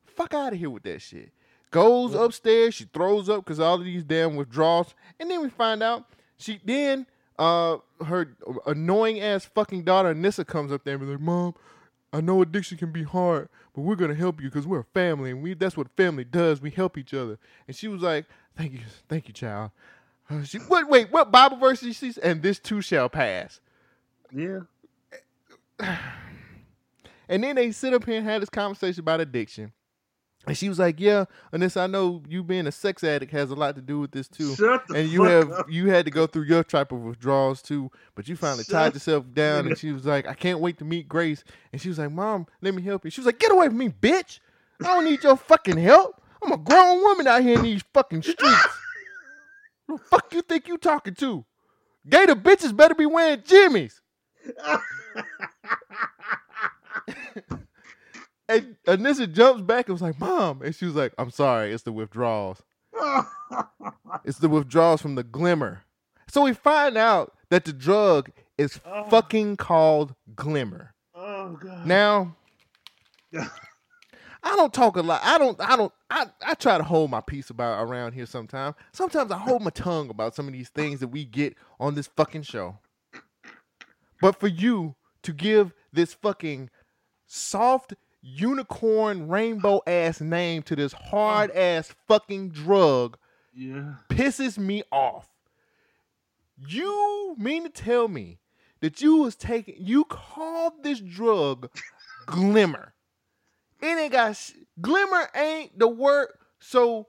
Fuck 0.05 0.33
out 0.33 0.53
of 0.53 0.59
here 0.59 0.69
with 0.69 0.83
that 0.83 1.01
shit. 1.01 1.31
Goes 1.71 2.13
upstairs, 2.13 2.75
she 2.75 2.85
throws 2.85 3.29
up 3.29 3.43
because 3.45 3.59
all 3.59 3.75
of 3.75 3.85
these 3.85 4.03
damn 4.03 4.35
withdrawals, 4.35 4.93
and 5.19 5.31
then 5.31 5.41
we 5.41 5.49
find 5.49 5.81
out 5.81 6.05
she 6.37 6.59
then 6.63 7.05
uh 7.39 7.77
her 8.05 8.35
annoying 8.67 9.21
ass 9.21 9.45
fucking 9.45 9.83
daughter 9.83 10.13
Nissa 10.13 10.43
comes 10.45 10.71
up 10.71 10.83
there 10.83 10.95
and 10.95 11.05
be 11.05 11.11
like, 11.11 11.21
"Mom, 11.21 11.55
I 12.11 12.19
know 12.21 12.41
addiction 12.41 12.77
can 12.77 12.91
be 12.91 13.03
hard, 13.03 13.47
but 13.73 13.81
we're 13.81 13.95
gonna 13.95 14.15
help 14.15 14.41
you 14.41 14.49
because 14.49 14.67
we're 14.67 14.81
a 14.81 14.85
family, 14.93 15.31
and 15.31 15.41
we 15.41 15.53
that's 15.53 15.77
what 15.77 15.87
family 15.95 16.25
does. 16.25 16.61
We 16.61 16.71
help 16.71 16.97
each 16.97 17.13
other." 17.13 17.39
And 17.67 17.75
she 17.75 17.87
was 17.87 18.01
like, 18.01 18.25
"Thank 18.57 18.73
you, 18.73 18.79
thank 19.07 19.27
you, 19.27 19.33
child." 19.33 19.71
She 20.45 20.59
wait, 20.69 20.87
wait, 20.87 21.11
what 21.11 21.31
Bible 21.31 21.57
verse 21.57 21.81
did 21.81 21.95
she? 21.95 22.11
say? 22.11 22.21
And 22.23 22.41
this 22.41 22.59
too 22.59 22.81
shall 22.81 23.09
pass. 23.09 23.59
Yeah. 24.33 24.61
And 27.27 27.43
then 27.43 27.55
they 27.55 27.71
sit 27.71 27.93
up 27.93 28.05
here 28.05 28.17
and 28.17 28.25
had 28.25 28.41
this 28.41 28.49
conversation 28.49 28.99
about 28.99 29.21
addiction. 29.21 29.71
And 30.47 30.57
she 30.57 30.69
was 30.69 30.79
like, 30.79 30.99
"Yeah, 30.99 31.25
Anissa, 31.53 31.81
I 31.81 31.87
know 31.87 32.23
you 32.27 32.43
being 32.43 32.65
a 32.65 32.71
sex 32.71 33.03
addict 33.03 33.31
has 33.31 33.51
a 33.51 33.55
lot 33.55 33.75
to 33.75 33.81
do 33.81 33.99
with 33.99 34.11
this 34.11 34.27
too. 34.27 34.55
And 34.93 35.07
you 35.07 35.23
have 35.23 35.51
up. 35.51 35.71
you 35.71 35.89
had 35.89 36.05
to 36.05 36.11
go 36.11 36.25
through 36.25 36.43
your 36.43 36.63
type 36.63 36.91
of 36.91 36.99
withdrawals 36.99 37.61
too. 37.61 37.91
But 38.15 38.27
you 38.27 38.35
finally 38.35 38.63
Shut 38.63 38.71
tied 38.73 38.93
yourself 38.95 39.25
down." 39.33 39.67
And 39.67 39.77
she 39.77 39.91
was 39.91 40.05
like, 40.05 40.27
"I 40.27 40.33
can't 40.33 40.59
wait 40.59 40.79
to 40.79 40.83
meet 40.83 41.07
Grace." 41.07 41.43
And 41.71 41.79
she 41.79 41.89
was 41.89 41.99
like, 41.99 42.11
"Mom, 42.11 42.47
let 42.59 42.73
me 42.73 42.81
help 42.81 43.05
you." 43.05 43.11
She 43.11 43.21
was 43.21 43.27
like, 43.27 43.39
"Get 43.39 43.51
away 43.51 43.67
from 43.67 43.77
me, 43.77 43.89
bitch! 43.89 44.39
I 44.81 44.85
don't 44.85 45.05
need 45.05 45.23
your 45.23 45.37
fucking 45.37 45.77
help. 45.77 46.19
I'm 46.43 46.51
a 46.51 46.57
grown 46.57 47.01
woman 47.01 47.27
out 47.27 47.43
here 47.43 47.57
in 47.57 47.63
these 47.63 47.83
fucking 47.93 48.23
streets. 48.23 48.67
Who 49.91 49.97
the 49.97 50.03
fuck 50.05 50.33
you 50.33 50.41
think 50.41 50.69
you 50.69 50.77
talking 50.77 51.15
to? 51.15 51.43
Gator 52.09 52.35
bitches 52.35 52.73
better 52.75 52.95
be 52.95 53.05
wearing 53.05 53.43
jimmies." 53.45 54.01
And 58.49 58.75
Anissa 58.85 59.31
jumps 59.31 59.61
back 59.61 59.87
and 59.87 59.93
was 59.93 60.01
like, 60.01 60.19
Mom. 60.19 60.61
And 60.61 60.75
she 60.75 60.83
was 60.85 60.93
like, 60.95 61.13
I'm 61.17 61.31
sorry, 61.31 61.71
it's 61.71 61.83
the 61.83 61.91
withdrawals. 61.91 62.61
It's 64.25 64.39
the 64.39 64.49
withdrawals 64.49 65.01
from 65.01 65.15
the 65.15 65.23
glimmer. 65.23 65.83
So 66.27 66.43
we 66.43 66.53
find 66.53 66.97
out 66.97 67.31
that 67.49 67.63
the 67.63 67.71
drug 67.71 68.29
is 68.57 68.79
Oh. 68.85 69.05
fucking 69.09 69.55
called 69.55 70.15
glimmer. 70.35 70.93
oh 71.15 71.53
god. 71.61 71.85
Now, 71.87 72.35
I 74.43 74.55
don't 74.55 74.73
talk 74.73 74.95
a 74.97 75.01
lot. 75.01 75.21
I 75.23 75.37
don't, 75.37 75.59
I 75.61 75.75
don't, 75.75 75.93
I, 76.09 76.25
I 76.45 76.53
try 76.55 76.77
to 76.77 76.83
hold 76.83 77.11
my 77.11 77.21
peace 77.21 77.49
about 77.49 77.83
around 77.83 78.13
here 78.13 78.25
sometimes. 78.25 78.75
Sometimes 78.91 79.31
I 79.31 79.37
hold 79.37 79.61
my 79.61 79.69
tongue 79.69 80.09
about 80.09 80.35
some 80.35 80.47
of 80.47 80.53
these 80.53 80.69
things 80.69 80.99
that 80.99 81.09
we 81.09 81.25
get 81.25 81.55
on 81.79 81.93
this 81.93 82.07
fucking 82.07 82.43
show. 82.43 82.79
But 84.19 84.39
for 84.39 84.47
you 84.47 84.95
to 85.23 85.33
give 85.33 85.73
this 85.93 86.13
fucking 86.13 86.69
soft 87.27 87.93
unicorn 88.21 89.27
rainbow 89.27 89.81
ass 89.87 90.21
name 90.21 90.63
to 90.63 90.75
this 90.75 90.93
hard 90.93 91.51
ass 91.51 91.93
fucking 92.07 92.49
drug 92.49 93.17
yeah. 93.53 93.95
pisses 94.09 94.57
me 94.57 94.83
off. 94.91 95.27
You 96.57 97.35
mean 97.37 97.63
to 97.63 97.69
tell 97.69 98.07
me 98.07 98.39
that 98.81 99.01
you 99.01 99.17
was 99.17 99.35
taking 99.35 99.75
you 99.79 100.03
called 100.05 100.83
this 100.83 100.99
drug 100.99 101.69
glimmer. 102.25 102.93
It 103.81 103.97
ain't 103.97 104.11
got 104.11 104.51
glimmer 104.79 105.29
ain't 105.35 105.77
the 105.77 105.87
word. 105.87 106.29
So 106.59 107.07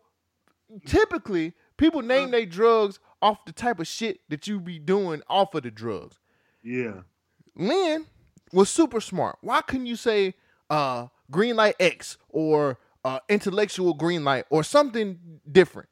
typically 0.86 1.52
people 1.76 2.02
name 2.02 2.30
their 2.30 2.46
drugs 2.46 2.98
off 3.20 3.44
the 3.44 3.52
type 3.52 3.78
of 3.78 3.86
shit 3.86 4.20
that 4.28 4.46
you 4.46 4.58
be 4.58 4.78
doing 4.78 5.22
off 5.28 5.54
of 5.54 5.62
the 5.62 5.70
drugs. 5.70 6.18
Yeah. 6.62 7.02
Lynn 7.54 8.06
was 8.52 8.68
super 8.68 9.00
smart. 9.00 9.38
Why 9.40 9.60
couldn't 9.62 9.86
you 9.86 9.96
say 9.96 10.34
uh, 10.70 11.08
green 11.30 11.56
light 11.56 11.76
X 11.78 12.18
or 12.28 12.78
uh, 13.04 13.20
intellectual 13.28 13.94
green 13.94 14.24
light 14.24 14.46
or 14.50 14.64
something 14.64 15.18
different? 15.50 15.88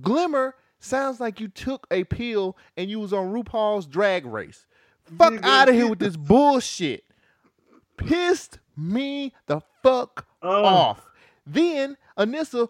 Glimmer 0.00 0.54
sounds 0.80 1.20
like 1.20 1.40
you 1.40 1.48
took 1.48 1.86
a 1.90 2.04
pill 2.04 2.56
and 2.76 2.90
you 2.90 3.00
was 3.00 3.12
on 3.12 3.32
RuPaul's 3.32 3.86
drag 3.86 4.26
race. 4.26 4.66
Fuck 5.16 5.42
out 5.44 5.68
of 5.68 5.74
here 5.74 5.88
with 5.88 6.00
this 6.00 6.16
bullshit. 6.16 7.04
Pissed 7.96 8.58
me 8.76 9.32
the 9.46 9.60
fuck 9.86 10.26
Oh. 10.42 10.64
off. 10.64 11.10
Then 11.46 11.96
Anissa 12.18 12.68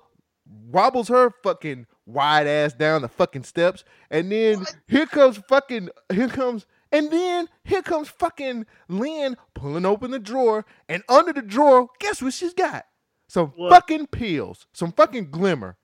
wobbles 0.71 1.09
her 1.09 1.31
fucking 1.43 1.87
wide 2.05 2.47
ass 2.47 2.73
down 2.73 3.03
the 3.03 3.09
fucking 3.09 3.45
steps, 3.45 3.85
and 4.11 4.31
then 4.31 4.65
here 4.87 5.07
comes 5.07 5.39
fucking 5.39 5.89
here 6.13 6.29
comes 6.29 6.67
and 6.93 7.11
then 7.11 7.49
here 7.65 7.83
comes 7.83 8.09
fucking 8.09 8.65
Lynn 8.89 9.37
pulling 9.55 9.85
open 9.85 10.11
the 10.13 10.19
drawer, 10.19 10.65
and 10.89 11.03
under 11.09 11.33
the 11.33 11.43
drawer, 11.43 11.89
guess 11.99 12.23
what 12.23 12.33
she's 12.33 12.55
got? 12.55 12.87
Some 13.29 13.49
What? 13.57 13.71
fucking 13.71 14.07
pills, 14.09 14.67
some 14.73 14.93
fucking 14.93 15.31
glimmer. 15.31 15.77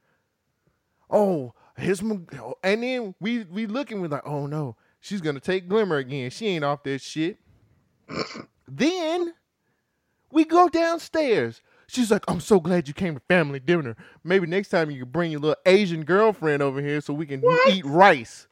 Oh, 1.11 1.55
here's 1.77 2.03
my, 2.03 2.21
and 2.63 2.83
then 2.83 3.15
we 3.21 3.45
we 3.45 3.67
looking, 3.67 4.01
we're 4.01 4.09
like, 4.09 4.27
oh 4.27 4.47
no, 4.47 4.77
she's 5.01 5.21
gonna 5.21 5.41
take 5.41 5.69
glimmer 5.69 5.97
again. 5.97 6.31
She 6.31 6.47
ain't 6.49 6.65
off 6.65 6.83
that 6.85 7.01
shit. 7.01 7.39
then 8.69 9.35
we 10.33 10.45
go 10.45 10.69
downstairs. 10.69 11.61
She's 11.87 12.11
like, 12.11 12.25
I'm 12.27 12.41
so 12.41 12.59
glad 12.59 12.89
you 12.89 12.95
came 12.95 13.15
to 13.15 13.21
family 13.29 13.61
dinner. 13.61 13.97
Maybe 14.25 14.47
next 14.47 14.71
time 14.71 14.91
you 14.91 15.03
can 15.03 15.13
bring 15.13 15.31
your 15.31 15.41
little 15.41 15.63
Asian 15.67 16.05
girlfriend 16.05 16.63
over 16.63 16.81
here 16.81 17.01
so 17.03 17.13
we 17.13 17.27
can 17.27 17.45
eat 17.69 17.85
rice. 17.85 18.49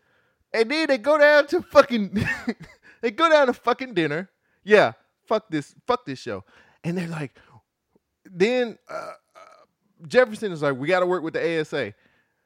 And 0.52 0.70
then 0.70 0.88
they 0.88 0.98
go 0.98 1.16
down 1.16 1.46
to 1.48 1.62
fucking 1.62 2.22
they 3.00 3.10
go 3.10 3.30
down 3.30 3.46
to 3.46 3.54
fucking 3.54 3.94
dinner. 3.94 4.28
Yeah, 4.62 4.92
fuck 5.26 5.48
this, 5.48 5.74
fuck 5.86 6.04
this 6.04 6.18
show. 6.18 6.44
And 6.84 6.98
they're 6.98 7.08
like, 7.08 7.34
then 8.24 8.78
uh, 8.88 9.12
uh, 9.34 10.06
Jefferson 10.06 10.52
is 10.52 10.60
like, 10.60 10.76
we 10.76 10.88
got 10.88 11.00
to 11.00 11.06
work 11.06 11.22
with 11.22 11.34
the 11.34 11.60
ASA. 11.60 11.94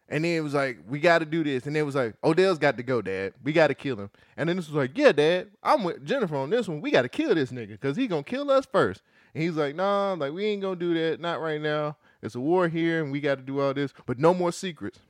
And 0.09 0.25
then 0.25 0.37
it 0.37 0.41
was 0.41 0.55
like, 0.55 0.79
we 0.87 1.01
got 1.01 1.21
to 1.21 1.25
do 1.25 1.43
this. 1.43 1.67
And 1.67 1.75
then 1.75 1.81
it 1.81 1.87
was 1.87 1.95
like, 1.95 2.15
Odell's 2.23 2.59
got 2.59 2.77
to 2.77 2.83
go, 2.83 3.01
Dad. 3.01 3.33
We 3.43 3.53
got 3.53 3.69
to 3.69 3.75
kill 3.75 3.97
him. 3.97 4.11
And 4.37 4.49
then 4.49 4.57
this 4.57 4.69
was 4.69 4.77
like, 4.77 4.97
yeah, 4.97 5.13
Dad, 5.13 5.49
I'm 5.63 5.83
with 5.83 6.05
Jennifer 6.05 6.37
on 6.37 6.51
this 6.51 6.69
one. 6.69 6.83
We 6.83 6.91
got 6.91 7.03
to 7.03 7.09
kill 7.09 7.35
this 7.35 7.51
nigga 7.51 7.71
because 7.71 7.97
he 7.97 8.07
going 8.07 8.23
to 8.25 8.31
kill 8.31 8.51
us 8.51 8.67
first. 8.71 9.03
And 9.35 9.43
he's 9.43 9.57
like, 9.57 9.75
nah, 9.75 10.15
like, 10.15 10.33
we 10.33 10.47
ain't 10.47 10.63
to 10.63 10.77
do 10.77 10.95
that. 10.95 11.21
Not 11.21 11.41
right 11.41 11.61
now. 11.61 11.97
It's 12.23 12.35
a 12.35 12.41
war 12.41 12.69
here 12.69 13.03
and 13.03 13.13
we 13.13 13.21
got 13.21 13.35
to 13.37 13.43
do 13.43 13.61
all 13.61 13.75
this, 13.75 13.93
but 14.07 14.19
no 14.19 14.33
more 14.33 14.53
secrets. 14.53 15.01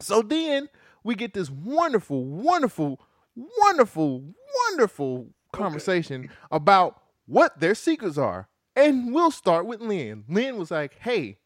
So 0.00 0.22
then 0.22 0.68
we 1.04 1.14
get 1.14 1.32
this 1.32 1.50
wonderful, 1.50 2.24
wonderful, 2.24 3.00
wonderful, 3.34 4.24
wonderful 4.68 5.28
conversation 5.52 6.30
about 6.50 7.00
what 7.26 7.60
their 7.60 7.74
secrets 7.74 8.18
are. 8.18 8.48
And 8.76 9.14
we'll 9.14 9.30
start 9.30 9.66
with 9.66 9.80
Lynn. 9.80 10.24
Lynn 10.28 10.58
was 10.58 10.70
like, 10.70 10.98
hey, 11.00 11.38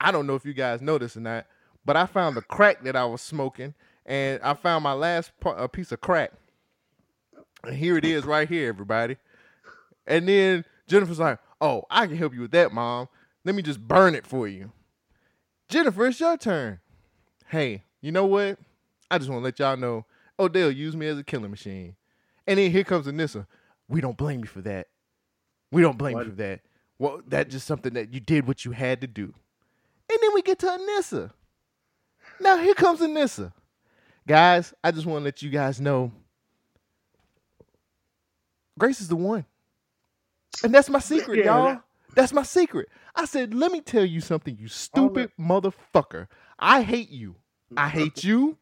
I 0.00 0.10
don't 0.10 0.26
know 0.26 0.34
if 0.34 0.44
you 0.44 0.54
guys 0.54 0.80
know 0.80 0.98
this 0.98 1.16
or 1.16 1.20
not, 1.20 1.46
but 1.84 1.96
I 1.96 2.06
found 2.06 2.36
the 2.36 2.42
crack 2.42 2.82
that 2.84 2.96
I 2.96 3.04
was 3.04 3.20
smoking, 3.20 3.74
and 4.04 4.40
I 4.42 4.54
found 4.54 4.82
my 4.82 4.92
last 4.92 5.32
piece 5.72 5.92
of 5.92 6.00
crack. 6.00 6.32
And 7.64 7.76
here 7.76 7.96
it 7.96 8.04
is 8.04 8.24
right 8.24 8.48
here, 8.48 8.68
everybody. 8.68 9.16
And 10.10 10.28
then 10.28 10.64
Jennifer's 10.88 11.20
like, 11.20 11.38
oh, 11.60 11.84
I 11.88 12.06
can 12.06 12.16
help 12.16 12.34
you 12.34 12.40
with 12.40 12.50
that, 12.50 12.72
Mom. 12.72 13.08
Let 13.44 13.54
me 13.54 13.62
just 13.62 13.80
burn 13.80 14.14
it 14.14 14.26
for 14.26 14.48
you. 14.48 14.72
Jennifer, 15.68 16.06
it's 16.06 16.18
your 16.18 16.36
turn. 16.36 16.80
Hey, 17.46 17.84
you 18.00 18.10
know 18.10 18.26
what? 18.26 18.58
I 19.10 19.18
just 19.18 19.30
want 19.30 19.40
to 19.40 19.44
let 19.44 19.58
y'all 19.60 19.76
know 19.76 20.04
Odell 20.38 20.70
used 20.70 20.98
me 20.98 21.06
as 21.06 21.16
a 21.16 21.22
killing 21.22 21.50
machine. 21.50 21.94
And 22.46 22.58
then 22.58 22.72
here 22.72 22.82
comes 22.82 23.06
Anissa. 23.06 23.46
We 23.88 24.00
don't 24.00 24.16
blame 24.16 24.40
you 24.40 24.46
for 24.46 24.60
that. 24.62 24.88
We 25.70 25.80
don't 25.80 25.96
blame 25.96 26.14
What? 26.14 26.26
you 26.26 26.32
for 26.32 26.36
that. 26.38 26.60
Well, 26.98 27.22
that's 27.26 27.52
just 27.52 27.66
something 27.66 27.94
that 27.94 28.12
you 28.12 28.18
did 28.20 28.46
what 28.48 28.64
you 28.64 28.72
had 28.72 29.00
to 29.02 29.06
do. 29.06 29.32
And 30.12 30.18
then 30.20 30.34
we 30.34 30.42
get 30.42 30.58
to 30.58 30.66
Anissa. 30.66 31.30
Now 32.40 32.58
here 32.58 32.74
comes 32.74 33.00
Anissa. 33.00 33.52
Guys, 34.26 34.74
I 34.82 34.90
just 34.90 35.06
want 35.06 35.20
to 35.20 35.24
let 35.24 35.40
you 35.40 35.50
guys 35.50 35.80
know 35.80 36.10
Grace 38.78 39.00
is 39.00 39.08
the 39.08 39.16
one. 39.16 39.44
And 40.62 40.74
that's 40.74 40.90
my 40.90 40.98
secret, 40.98 41.38
Yeah, 41.38 41.44
y'all. 41.44 41.64
that- 41.66 41.82
That's 42.14 42.32
my 42.32 42.42
secret. 42.42 42.88
I 43.14 43.24
said, 43.24 43.54
let 43.54 43.72
me 43.72 43.80
tell 43.80 44.04
you 44.04 44.20
something, 44.20 44.56
you 44.58 44.68
stupid 44.68 45.30
motherfucker. 45.38 46.28
I 46.58 46.82
hate 46.82 47.10
you. 47.10 47.36
I 47.76 47.88
mm-hmm. 47.88 47.98
hate 47.98 48.24
you. 48.24 48.58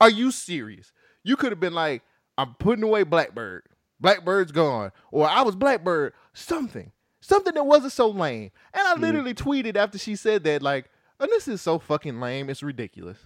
Are 0.00 0.10
you 0.10 0.30
serious? 0.30 0.92
You 1.22 1.36
could 1.36 1.52
have 1.52 1.60
been 1.60 1.74
like, 1.74 2.02
I'm 2.36 2.54
putting 2.54 2.84
away 2.84 3.02
Blackbird. 3.02 3.64
Blackbird's 4.02 4.52
gone. 4.52 4.92
Or 5.10 5.28
I 5.28 5.42
was 5.42 5.56
Blackbird. 5.56 6.12
Something. 6.32 6.92
Something 7.20 7.54
that 7.54 7.66
wasn't 7.66 7.92
so 7.92 8.08
lame. 8.08 8.50
And 8.72 8.86
I 8.86 8.92
mm-hmm. 8.92 9.02
literally 9.02 9.34
tweeted 9.34 9.76
after 9.76 9.98
she 9.98 10.14
said 10.14 10.44
that, 10.44 10.62
like, 10.62 10.88
and 11.18 11.28
this 11.30 11.48
is 11.48 11.60
so 11.60 11.78
fucking 11.78 12.20
lame. 12.20 12.48
It's 12.48 12.62
ridiculous. 12.62 13.18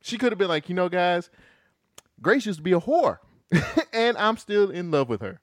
She 0.00 0.16
could 0.16 0.32
have 0.32 0.38
been 0.38 0.48
like, 0.48 0.68
you 0.68 0.74
know, 0.74 0.88
guys, 0.88 1.30
Grace 2.22 2.46
used 2.46 2.58
to 2.58 2.62
be 2.62 2.72
a 2.72 2.80
whore. 2.80 3.18
and 3.92 4.16
I'm 4.16 4.36
still 4.38 4.70
in 4.70 4.90
love 4.90 5.08
with 5.08 5.20
her. 5.20 5.40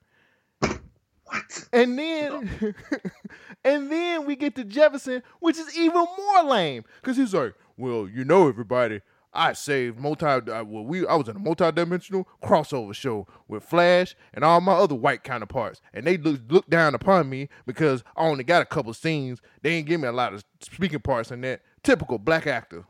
What? 1.34 1.68
And 1.74 1.98
then, 1.98 2.76
and 3.64 3.92
then 3.92 4.26
we 4.26 4.36
get 4.36 4.56
to 4.56 4.64
Jefferson, 4.64 5.24
which 5.40 5.58
is 5.58 5.76
even 5.78 6.06
more 6.18 6.44
lame, 6.44 6.84
because 7.02 7.18
he's 7.18 7.34
like, 7.34 7.56
"Well, 7.76 8.08
you 8.08 8.24
know, 8.24 8.48
everybody, 8.48 9.02
I 9.34 9.54
saved 9.54 10.00
multi. 10.00 10.26
Uh, 10.26 10.64
well, 10.64 10.86
we 10.86 11.08
I 11.08 11.16
was 11.16 11.28
in 11.28 11.36
a 11.36 11.40
multi-dimensional 11.40 12.28
crossover 12.44 12.94
show 12.94 13.28
with 13.48 13.64
Flash 13.64 14.16
and 14.34 14.46
all 14.46 14.62
my 14.62 14.74
other 14.74 14.96
white 14.96 15.24
counterparts, 15.24 15.82
and 15.94 16.06
they 16.06 16.18
look 16.18 16.42
look 16.50 16.70
down 16.70 16.94
upon 16.94 17.30
me 17.30 17.50
because 17.66 18.04
I 18.16 18.26
only 18.26 18.44
got 18.44 18.62
a 18.62 18.66
couple 18.66 18.94
scenes. 18.94 19.42
They 19.62 19.72
ain't 19.72 19.88
give 19.88 20.00
me 20.00 20.08
a 20.08 20.12
lot 20.12 20.34
of 20.34 20.44
speaking 20.62 21.00
parts 21.00 21.32
in 21.32 21.42
that. 21.42 21.62
Typical 21.82 22.20
black 22.20 22.46
actor. 22.46 22.86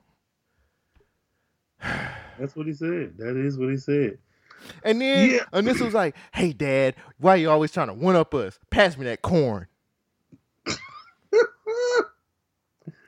That's 1.82 2.56
what 2.56 2.68
he 2.68 2.74
said. 2.74 3.18
That 3.18 3.38
is 3.38 3.58
what 3.58 3.70
he 3.70 3.78
said. 3.78 4.18
And 4.84 5.02
then 5.02 5.30
Yeah. 5.30 5.44
Anissa 5.54 5.82
was 5.82 5.94
like, 5.94 6.16
"Hey, 6.34 6.54
Dad, 6.54 6.96
why 7.18 7.36
you 7.36 7.50
always 7.50 7.72
trying 7.72 7.88
to 7.88 7.94
one 7.94 8.16
up 8.16 8.34
us? 8.34 8.60
Pass 8.70 8.98
me 8.98 9.06
that 9.06 9.22
corn." 9.22 9.68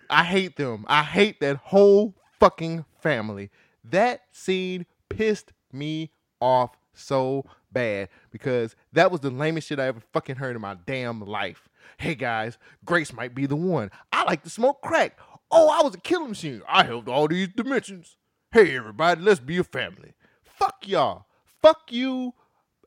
I 0.09 0.23
hate 0.23 0.55
them. 0.57 0.85
I 0.87 1.03
hate 1.03 1.39
that 1.41 1.57
whole 1.57 2.15
fucking 2.39 2.85
family. 3.01 3.49
That 3.83 4.21
scene 4.31 4.85
pissed 5.09 5.51
me 5.71 6.11
off 6.39 6.77
so 6.93 7.45
bad 7.71 8.09
because 8.31 8.75
that 8.93 9.11
was 9.11 9.21
the 9.21 9.29
lamest 9.31 9.67
shit 9.67 9.79
I 9.79 9.87
ever 9.87 10.01
fucking 10.13 10.35
heard 10.37 10.55
in 10.55 10.61
my 10.61 10.77
damn 10.85 11.21
life. 11.21 11.67
Hey 11.97 12.15
guys, 12.15 12.57
Grace 12.83 13.13
might 13.13 13.33
be 13.35 13.45
the 13.45 13.55
one. 13.55 13.91
I 14.11 14.23
like 14.23 14.43
to 14.43 14.49
smoke 14.49 14.81
crack. 14.81 15.17
Oh, 15.51 15.69
I 15.69 15.83
was 15.83 15.95
a 15.95 15.99
killing 15.99 16.29
machine. 16.29 16.61
I 16.67 16.83
helped 16.83 17.07
all 17.07 17.27
these 17.27 17.49
dimensions. 17.49 18.15
Hey 18.51 18.75
everybody, 18.75 19.21
let's 19.21 19.39
be 19.39 19.57
a 19.57 19.63
family. 19.63 20.13
Fuck 20.43 20.87
y'all. 20.87 21.25
Fuck 21.65 21.91
you, 21.91 22.31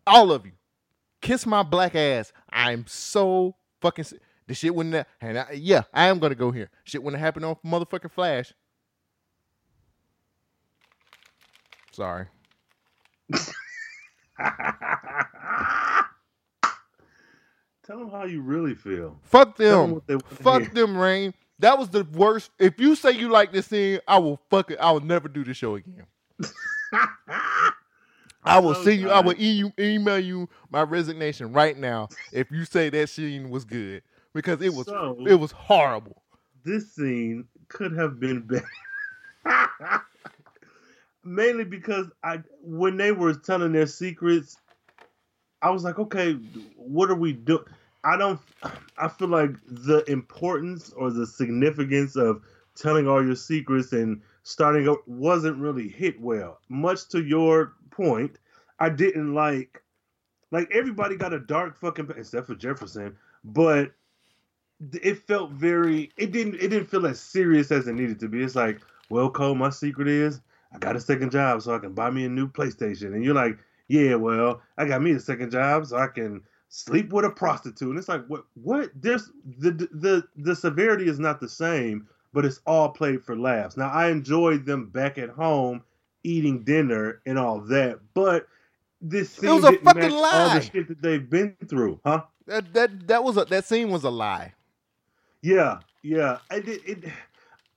all 0.06 0.30
of 0.30 0.46
you. 0.46 0.52
Kiss 1.20 1.44
my 1.46 1.64
black 1.64 1.96
ass. 1.96 2.32
I'm 2.48 2.84
so 2.86 3.56
fucking. 3.80 4.04
The 4.46 4.54
shit 4.54 4.72
wouldn't. 4.72 4.94
have- 4.94 5.06
And 5.20 5.36
I, 5.36 5.50
yeah, 5.54 5.82
I 5.92 6.04
am 6.06 6.20
gonna 6.20 6.36
go 6.36 6.52
here. 6.52 6.70
Shit 6.84 7.02
wouldn't 7.02 7.18
have 7.18 7.26
happened 7.26 7.44
on 7.44 7.56
motherfucking 7.66 8.12
Flash. 8.12 8.52
Sorry. 11.90 12.26
Tell 17.84 17.98
them 17.98 18.10
how 18.12 18.26
you 18.26 18.42
really 18.42 18.76
feel. 18.76 19.18
Fuck 19.24 19.56
them. 19.56 19.90
what 19.94 20.06
they 20.06 20.14
want 20.14 20.28
to 20.28 20.34
Fuck 20.36 20.62
hear. 20.62 20.70
them, 20.70 20.96
Rain. 20.96 21.34
That 21.58 21.76
was 21.80 21.88
the 21.88 22.04
worst. 22.12 22.52
If 22.60 22.78
you 22.78 22.94
say 22.94 23.10
you 23.10 23.28
like 23.28 23.50
this 23.50 23.66
scene, 23.66 23.98
I 24.06 24.18
will 24.18 24.38
fuck 24.50 24.70
it. 24.70 24.78
I 24.78 24.92
will 24.92 25.00
never 25.00 25.26
do 25.26 25.42
the 25.42 25.52
show 25.52 25.74
again. 25.74 26.06
I 28.48 28.58
will 28.60 28.70
oh, 28.76 28.84
see 28.84 28.94
you. 28.94 29.10
I 29.10 29.20
will 29.20 29.34
e- 29.38 29.70
email 29.78 30.18
you 30.18 30.48
my 30.70 30.82
resignation 30.82 31.52
right 31.52 31.76
now 31.76 32.08
if 32.32 32.50
you 32.50 32.64
say 32.64 32.90
that 32.90 33.08
scene 33.10 33.50
was 33.50 33.64
good 33.64 34.02
because 34.34 34.62
it 34.62 34.74
was 34.74 34.86
So- 34.86 35.18
it 35.26 35.34
was 35.34 35.52
horrible. 35.52 36.22
this 36.64 36.92
scene 36.94 37.46
could 37.68 37.92
have 37.92 38.18
been 38.20 38.40
better. 38.42 38.68
Mainly 41.24 41.64
because 41.64 42.06
I 42.22 42.38
when 42.62 42.96
they 42.96 43.12
were 43.12 43.34
telling 43.34 43.72
their 43.72 43.86
secrets, 43.86 44.56
I 45.62 45.70
was 45.70 45.84
like, 45.84 45.98
okay, 45.98 46.34
what 46.76 47.10
are 47.10 47.14
we 47.16 47.32
doing? 47.32 47.64
I 48.04 48.16
don't 48.16 48.40
I 48.96 49.08
feel 49.08 49.28
like 49.28 49.50
the 49.66 50.04
importance 50.10 50.92
or 50.92 51.10
the 51.10 51.26
significance 51.26 52.16
of 52.16 52.42
telling 52.76 53.08
all 53.08 53.24
your 53.24 53.36
secrets 53.36 53.92
and 53.92 54.22
starting 54.48 54.88
up 54.88 55.06
wasn't 55.06 55.58
really 55.58 55.88
hit 55.88 56.18
well. 56.18 56.58
Much 56.70 57.06
to 57.08 57.22
your 57.22 57.74
point, 57.90 58.38
I 58.80 58.88
didn't 58.88 59.34
like 59.34 59.82
like 60.50 60.70
everybody 60.72 61.16
got 61.16 61.34
a 61.34 61.38
dark 61.38 61.78
fucking 61.78 62.10
except 62.16 62.46
for 62.46 62.54
Jefferson, 62.54 63.14
but 63.44 63.92
it 65.02 65.26
felt 65.26 65.50
very 65.50 66.10
it 66.16 66.32
didn't 66.32 66.54
it 66.54 66.68
didn't 66.68 66.86
feel 66.86 67.06
as 67.06 67.20
serious 67.20 67.70
as 67.70 67.88
it 67.88 67.92
needed 67.92 68.18
to 68.20 68.28
be. 68.28 68.42
It's 68.42 68.56
like, 68.56 68.80
well, 69.10 69.30
Cole, 69.30 69.54
my 69.54 69.68
secret 69.68 70.08
is 70.08 70.40
I 70.72 70.78
got 70.78 70.96
a 70.96 71.00
second 71.00 71.30
job 71.30 71.60
so 71.60 71.74
I 71.74 71.78
can 71.78 71.92
buy 71.92 72.10
me 72.10 72.24
a 72.24 72.30
new 72.30 72.48
PlayStation. 72.48 73.14
And 73.14 73.22
you're 73.22 73.34
like, 73.34 73.58
yeah, 73.88 74.14
well, 74.14 74.62
I 74.78 74.86
got 74.86 75.02
me 75.02 75.10
a 75.10 75.20
second 75.20 75.50
job 75.50 75.84
so 75.84 75.98
I 75.98 76.06
can 76.06 76.42
sleep 76.70 77.12
with 77.12 77.26
a 77.26 77.30
prostitute. 77.30 77.90
And 77.90 77.98
it's 77.98 78.08
like, 78.08 78.24
what 78.28 78.44
what 78.54 78.90
there's 78.94 79.30
the 79.58 79.72
the 79.92 80.26
the 80.36 80.56
severity 80.56 81.06
is 81.06 81.18
not 81.18 81.38
the 81.38 81.50
same, 81.50 82.08
but 82.32 82.44
it's 82.44 82.60
all 82.66 82.90
played 82.90 83.22
for 83.24 83.36
laughs. 83.36 83.76
Now 83.76 83.90
I 83.90 84.10
enjoyed 84.10 84.66
them 84.66 84.86
back 84.86 85.18
at 85.18 85.30
home 85.30 85.82
eating 86.24 86.64
dinner 86.64 87.22
and 87.26 87.38
all 87.38 87.60
that, 87.60 88.00
but 88.14 88.46
this 89.00 89.30
scene 89.30 89.54
was 89.54 89.64
a 89.64 89.70
didn't 89.70 89.84
fucking 89.84 90.00
match 90.10 90.12
all 90.12 90.54
the 90.54 90.60
shit 90.60 90.88
that 90.88 91.00
they've 91.00 91.30
been 91.30 91.56
through, 91.68 92.00
huh? 92.04 92.22
That 92.46 92.72
that 92.74 93.08
that 93.08 93.24
was 93.24 93.36
a 93.36 93.44
that 93.46 93.64
scene 93.64 93.90
was 93.90 94.04
a 94.04 94.10
lie. 94.10 94.54
Yeah, 95.42 95.78
yeah. 96.02 96.38
I 96.50 96.60
did 96.60 96.80
it. 96.84 97.04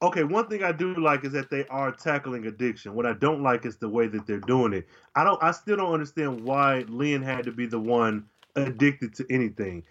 Okay, 0.01 0.23
one 0.23 0.47
thing 0.47 0.63
I 0.63 0.71
do 0.71 0.95
like 0.95 1.23
is 1.23 1.31
that 1.33 1.51
they 1.51 1.65
are 1.67 1.91
tackling 1.91 2.47
addiction. 2.47 2.95
What 2.95 3.05
I 3.05 3.13
don't 3.13 3.43
like 3.43 3.67
is 3.67 3.77
the 3.77 3.87
way 3.87 4.07
that 4.07 4.25
they're 4.25 4.39
doing 4.39 4.73
it. 4.73 4.87
I 5.15 5.23
don't. 5.23 5.41
I 5.43 5.51
still 5.51 5.77
don't 5.77 5.93
understand 5.93 6.41
why 6.41 6.85
Lynn 6.89 7.21
had 7.21 7.45
to 7.45 7.51
be 7.51 7.67
the 7.67 7.79
one 7.79 8.25
addicted 8.55 9.13
to 9.15 9.25
anything. 9.29 9.83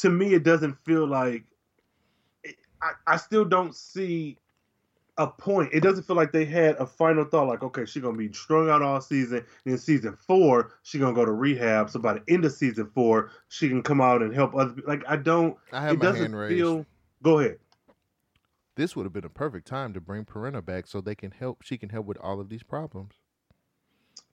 To 0.00 0.10
me, 0.10 0.34
it 0.34 0.42
doesn't 0.42 0.76
feel 0.84 1.06
like. 1.06 1.44
I, 3.06 3.14
I 3.14 3.16
still 3.16 3.44
don't 3.44 3.74
see 3.74 4.38
a 5.18 5.26
point. 5.26 5.70
It 5.72 5.80
doesn't 5.80 6.04
feel 6.04 6.16
like 6.16 6.32
they 6.32 6.44
had 6.44 6.76
a 6.76 6.86
final 6.86 7.24
thought. 7.24 7.48
Like, 7.48 7.62
okay, 7.62 7.86
she's 7.86 8.02
gonna 8.02 8.18
be 8.18 8.32
strung 8.32 8.68
out 8.68 8.82
all 8.82 9.00
season. 9.00 9.44
In 9.64 9.78
season 9.78 10.14
four, 10.14 10.72
she's 10.82 11.00
gonna 11.00 11.14
go 11.14 11.24
to 11.24 11.32
rehab. 11.32 11.90
So 11.90 11.98
by 11.98 12.14
the 12.14 12.22
end 12.28 12.44
of 12.44 12.52
season 12.52 12.90
four, 12.94 13.30
she 13.48 13.68
can 13.68 13.82
come 13.82 14.00
out 14.00 14.22
and 14.22 14.34
help 14.34 14.54
other. 14.54 14.72
people. 14.72 14.92
Like, 14.92 15.04
I 15.08 15.16
don't 15.16 15.56
I 15.72 15.80
have 15.82 15.94
it 15.94 15.98
my 15.98 16.04
doesn't 16.04 16.22
hand 16.22 16.36
raised. 16.38 16.54
feel. 16.54 16.86
Go 17.22 17.38
ahead. 17.38 17.58
This 18.76 18.94
would 18.94 19.04
have 19.04 19.12
been 19.14 19.24
a 19.24 19.30
perfect 19.30 19.66
time 19.66 19.94
to 19.94 20.02
bring 20.02 20.26
Perenna 20.26 20.62
back 20.62 20.86
so 20.86 21.00
they 21.00 21.14
can 21.14 21.30
help. 21.30 21.62
She 21.62 21.78
can 21.78 21.88
help 21.88 22.04
with 22.04 22.18
all 22.18 22.40
of 22.40 22.50
these 22.50 22.62
problems. 22.62 23.14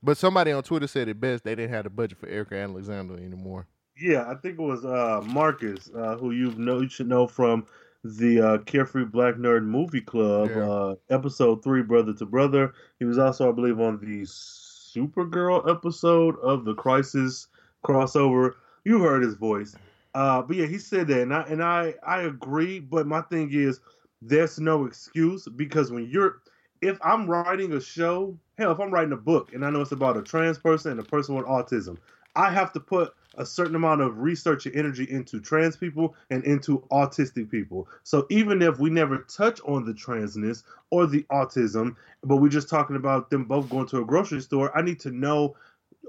But 0.02 0.18
somebody 0.18 0.52
on 0.52 0.64
Twitter 0.64 0.88
said 0.88 1.08
it 1.08 1.22
best. 1.22 1.46
They 1.46 1.56
didn't 1.56 1.72
have 1.74 1.86
the 1.86 1.90
budget 1.90 2.18
for 2.18 2.28
Erika 2.28 2.58
Alexander 2.58 3.16
anymore. 3.16 3.68
Yeah, 3.98 4.30
I 4.30 4.36
think 4.36 4.60
it 4.60 4.62
was 4.62 4.84
uh, 4.84 5.22
Marcus, 5.26 5.90
uh, 5.96 6.18
who 6.18 6.32
you 6.32 6.52
know 6.56 6.82
you 6.82 6.90
should 6.90 7.08
know 7.08 7.26
from 7.26 7.66
the 8.04 8.40
uh, 8.42 8.58
Carefree 8.60 9.06
Black 9.06 9.36
Nerd 9.36 9.64
Movie 9.66 10.02
Club, 10.02 10.50
Yeah. 10.50 10.70
uh, 10.70 10.96
episode 11.10 11.64
three, 11.64 11.82
Brother 11.84 12.14
to 12.16 12.26
Brother. 12.26 12.74
He 13.00 13.06
was 13.06 13.18
also, 13.18 13.50
I 13.50 13.52
believe, 13.54 13.80
on 13.80 14.00
the 14.00 14.24
Supergirl 14.24 15.70
episode 15.70 16.38
of 16.40 16.66
the 16.66 16.74
Crisis 16.76 17.48
crossover. 17.86 18.54
You 18.86 19.02
heard 19.02 19.24
his 19.24 19.36
voice, 19.36 19.76
uh, 20.14 20.42
but 20.42 20.58
yeah, 20.58 20.66
he 20.66 20.78
said 20.78 21.08
that, 21.08 21.22
and 21.22 21.34
I 21.34 21.42
and 21.44 21.64
I 21.64 21.96
I 22.06 22.24
agree. 22.24 22.80
But 22.80 23.08
my 23.08 23.22
thing 23.22 23.50
is, 23.54 23.80
there's 24.22 24.60
no 24.60 24.86
excuse 24.86 25.48
because 25.48 25.92
when 25.92 26.10
you're 26.10 26.42
if 26.82 26.98
I'm 27.02 27.30
writing 27.30 27.72
a 27.74 27.80
show, 27.80 28.38
hell, 28.58 28.72
if 28.74 28.80
I'm 28.80 28.92
writing 28.92 29.14
a 29.14 29.18
book 29.18 29.54
and 29.54 29.66
I 29.66 29.70
know 29.70 29.82
it's 29.82 29.94
about 29.94 30.18
a 30.18 30.22
trans 30.22 30.60
person 30.60 30.92
and 30.92 31.00
a 31.00 31.04
person 31.04 31.36
with 31.36 31.46
autism, 31.46 31.98
I 32.36 32.52
have 32.52 32.74
to 32.74 32.80
put 32.80 33.14
a 33.36 33.46
certain 33.46 33.76
amount 33.76 34.02
of 34.02 34.20
research 34.20 34.66
and 34.66 34.76
energy 34.76 35.06
into 35.10 35.40
trans 35.40 35.76
people 35.76 36.16
and 36.30 36.44
into 36.44 36.80
autistic 36.92 37.50
people. 37.50 37.88
So 38.04 38.26
even 38.30 38.62
if 38.62 38.80
we 38.80 38.90
never 38.90 39.20
touch 39.20 39.60
on 39.62 39.86
the 39.86 39.94
transness 39.94 40.64
or 40.92 41.08
the 41.08 41.24
autism, 41.32 41.96
but 42.24 42.38
we're 42.38 42.50
just 42.50 42.70
talking 42.70 42.96
about 42.96 43.30
them 43.30 43.46
both 43.46 43.70
going 43.70 43.88
to 43.88 44.02
a 44.02 44.06
grocery 44.06 44.42
store, 44.42 44.76
I 44.78 44.82
need 44.82 45.00
to 45.02 45.12
know 45.12 45.56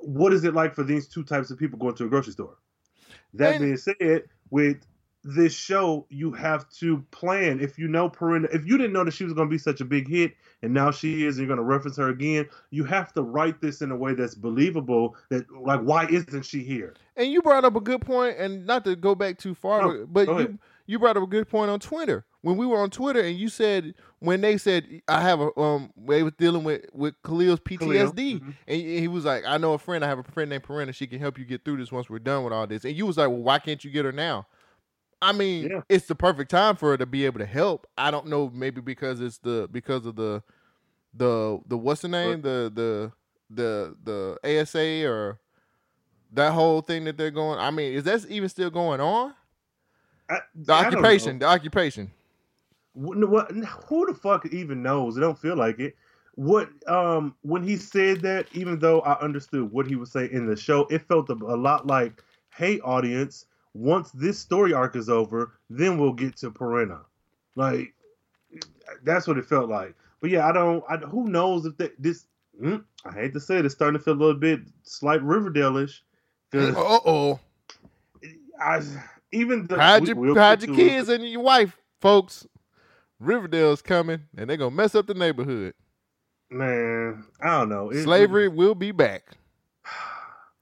what 0.02 0.32
is 0.32 0.44
it 0.44 0.54
like 0.54 0.74
for 0.74 0.82
these 0.82 1.08
two 1.08 1.24
types 1.24 1.50
of 1.50 1.58
people 1.58 1.78
going 1.78 1.94
to 1.94 2.04
a 2.04 2.08
grocery 2.08 2.32
store. 2.32 2.56
That 3.32 3.54
And- 3.56 3.64
being 3.64 3.76
said, 3.76 4.24
with 4.50 4.78
this 5.24 5.54
show, 5.54 6.06
you 6.10 6.32
have 6.32 6.68
to 6.70 6.98
plan. 7.10 7.60
If 7.60 7.78
you 7.78 7.88
know 7.88 8.08
Perenna, 8.10 8.54
if 8.54 8.66
you 8.66 8.76
didn't 8.76 8.92
know 8.92 9.04
that 9.04 9.12
she 9.12 9.24
was 9.24 9.32
going 9.32 9.48
to 9.48 9.50
be 9.50 9.58
such 9.58 9.80
a 9.80 9.84
big 9.84 10.08
hit, 10.08 10.34
and 10.62 10.72
now 10.72 10.90
she 10.90 11.24
is, 11.24 11.38
and 11.38 11.46
you're 11.46 11.56
going 11.56 11.66
to 11.66 11.72
reference 11.72 11.96
her 11.96 12.10
again, 12.10 12.48
you 12.70 12.84
have 12.84 13.12
to 13.14 13.22
write 13.22 13.60
this 13.60 13.80
in 13.80 13.90
a 13.90 13.96
way 13.96 14.14
that's 14.14 14.34
believable. 14.34 15.16
That 15.30 15.50
like, 15.50 15.80
why 15.80 16.06
isn't 16.06 16.44
she 16.44 16.62
here? 16.62 16.94
And 17.16 17.32
you 17.32 17.42
brought 17.42 17.64
up 17.64 17.74
a 17.74 17.80
good 17.80 18.02
point, 18.02 18.36
and 18.38 18.66
not 18.66 18.84
to 18.84 18.96
go 18.96 19.14
back 19.14 19.38
too 19.38 19.54
far, 19.54 19.82
No, 19.82 20.06
but 20.06 20.28
you 20.28 20.58
you 20.86 20.98
brought 20.98 21.16
up 21.16 21.22
a 21.22 21.26
good 21.26 21.48
point 21.48 21.70
on 21.70 21.80
Twitter 21.80 22.24
when 22.42 22.58
we 22.58 22.66
were 22.66 22.78
on 22.78 22.90
Twitter, 22.90 23.20
and 23.20 23.38
you 23.38 23.48
said 23.48 23.94
when 24.18 24.42
they 24.42 24.58
said 24.58 25.00
I 25.08 25.22
have 25.22 25.40
a 25.40 25.58
um 25.58 25.90
they 25.96 26.22
was 26.22 26.34
dealing 26.38 26.64
with 26.64 26.84
with 26.92 27.14
Khalil's 27.22 27.60
Khalil, 27.60 28.12
PTSD, 28.12 28.40
mhm. 28.40 28.54
and 28.66 28.80
he 28.80 29.00
he 29.00 29.08
was 29.08 29.24
like, 29.24 29.44
I 29.46 29.56
know 29.56 29.72
a 29.72 29.78
friend, 29.78 30.04
I 30.04 30.08
have 30.08 30.18
a 30.18 30.24
friend 30.24 30.50
named 30.50 30.64
Perenna, 30.64 30.94
she 30.94 31.06
can 31.06 31.18
help 31.18 31.38
you 31.38 31.44
get 31.44 31.64
through 31.64 31.78
this 31.78 31.90
once 31.90 32.10
we're 32.10 32.18
done 32.18 32.44
with 32.44 32.52
all 32.52 32.66
this, 32.66 32.84
and 32.84 32.94
you 32.94 33.06
was 33.06 33.16
like, 33.16 33.28
well, 33.28 33.38
why 33.38 33.58
can't 33.58 33.82
you 33.82 33.90
get 33.90 34.04
her 34.04 34.12
now? 34.12 34.46
I 35.24 35.32
mean, 35.32 35.70
Yeah. 35.70 35.80
it's 35.88 36.06
the 36.06 36.14
perfect 36.14 36.50
time 36.50 36.76
for 36.76 36.90
her 36.90 36.96
to 36.98 37.06
be 37.06 37.24
able 37.24 37.38
to 37.38 37.46
help. 37.46 37.86
I 37.96 38.10
don't 38.10 38.26
know, 38.26 38.50
maybe 38.52 38.80
because 38.82 39.20
it's 39.20 39.38
the 39.38 39.68
because 39.72 40.04
of 40.06 40.16
the 40.16 40.42
the 41.14 41.60
the 41.66 41.78
what's 41.78 42.02
the 42.02 42.08
name 42.08 42.42
the 42.42 42.70
the 42.74 43.12
the 43.50 43.96
the 44.42 44.60
ASA 44.60 45.06
or 45.08 45.38
that 46.32 46.52
whole 46.52 46.82
thing 46.82 47.04
that 47.04 47.16
they're 47.16 47.30
going. 47.30 47.58
I 47.58 47.70
mean, 47.70 47.94
is 47.94 48.04
that 48.04 48.26
even 48.28 48.48
still 48.48 48.70
going 48.70 49.00
on? 49.00 49.34
I, 50.28 50.38
The 50.54 50.72
I 50.72 50.86
occupation, 50.86 51.38
the 51.38 51.46
occupation. 51.46 52.10
What, 52.92 53.28
what? 53.28 53.50
Who 53.88 54.06
the 54.06 54.14
fuck 54.14 54.46
even 54.46 54.82
knows? 54.82 55.16
It 55.16 55.20
don't 55.20 55.38
feel 55.38 55.56
like 55.56 55.78
it. 55.78 55.96
What? 56.34 56.68
Um, 56.86 57.34
when 57.42 57.62
he 57.62 57.76
said 57.76 58.20
that, 58.22 58.46
even 58.52 58.78
though 58.78 59.00
I 59.00 59.18
understood 59.20 59.70
what 59.72 59.86
he 59.86 59.96
was 59.96 60.10
saying 60.10 60.30
in 60.32 60.46
the 60.46 60.56
show, 60.56 60.86
it 60.90 61.02
felt 61.08 61.30
a, 61.30 61.34
a 61.34 61.56
lot 61.56 61.86
like, 61.86 62.22
"Hey, 62.50 62.80
audience, 62.80 63.46
once 63.74 64.10
this 64.12 64.38
story 64.38 64.72
arc 64.72 64.96
is 64.96 65.08
over, 65.08 65.52
then 65.68 65.98
we'll 65.98 66.12
get 66.12 66.36
to 66.38 66.50
Perenna." 66.50 67.00
Like, 67.56 67.94
that's 69.02 69.26
what 69.26 69.38
it 69.38 69.44
felt 69.46 69.68
like. 69.68 69.94
But 70.20 70.30
yeah, 70.30 70.46
I 70.48 70.52
don't. 70.52 70.82
I, 70.88 70.96
who 70.96 71.28
knows 71.28 71.66
if 71.66 71.76
that 71.78 72.00
this? 72.00 72.26
mm, 72.60 72.82
I 73.04 73.12
hate 73.12 73.32
to 73.34 73.40
say 73.40 73.58
it, 73.58 73.64
it's 73.66 73.74
starting 73.74 73.98
to 73.98 74.04
feel 74.04 74.14
a 74.14 74.16
little 74.16 74.34
bit 74.40 74.60
slight 74.84 75.22
Riverdale-ish. 75.22 76.02
Uh 76.54 76.72
oh. 76.76 77.40
I 78.60 78.80
even 79.32 79.66
the, 79.66 79.76
Hide 79.76 80.06
your 80.06 80.16
we'll 80.16 80.34
hide 80.36 80.62
your 80.62 80.74
to 80.74 80.80
it. 80.80 80.88
kids 80.88 81.08
and 81.08 81.28
your 81.28 81.42
wife, 81.42 81.76
folks. 82.00 82.46
Riverdale's 83.20 83.82
coming, 83.82 84.22
and 84.36 84.48
they're 84.48 84.56
gonna 84.56 84.74
mess 84.74 84.94
up 84.94 85.06
the 85.06 85.14
neighborhood. 85.14 85.74
Man, 86.50 87.24
I 87.40 87.58
don't 87.58 87.68
know. 87.68 87.90
It- 87.90 88.04
Slavery 88.04 88.48
will 88.48 88.74
be 88.74 88.92
back. 88.92 89.32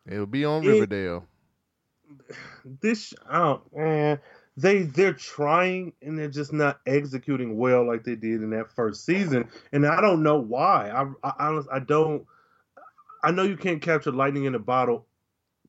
It'll 0.07 0.27
be 0.27 0.45
on 0.45 0.65
It- 0.65 0.69
Riverdale. 0.69 1.27
This 2.81 3.15
oh 3.31 3.63
man 3.75 4.19
they 4.57 4.83
they're 4.83 5.15
trying 5.15 5.93
and 6.03 6.19
they're 6.19 6.29
just 6.29 6.53
not 6.53 6.81
executing 6.87 7.57
well 7.57 7.87
like 7.87 8.05
they 8.05 8.15
did 8.15 8.43
in 8.43 8.51
that 8.51 8.71
first 8.71 9.05
season. 9.05 9.49
And 9.73 9.87
i 9.87 10.01
don't 10.01 10.23
know 10.23 10.39
why. 10.39 10.91
I 10.91 11.29
i 11.29 11.33
honest 11.39 11.69
i 11.73 11.79
don't 11.79 12.25
i 13.25 13.31
know 13.31 13.43
you 13.43 13.57
can't 13.57 13.81
capture 13.83 14.13
lightning 14.13 14.45
in 14.45 14.55
a 14.55 14.61
bottle 14.61 15.07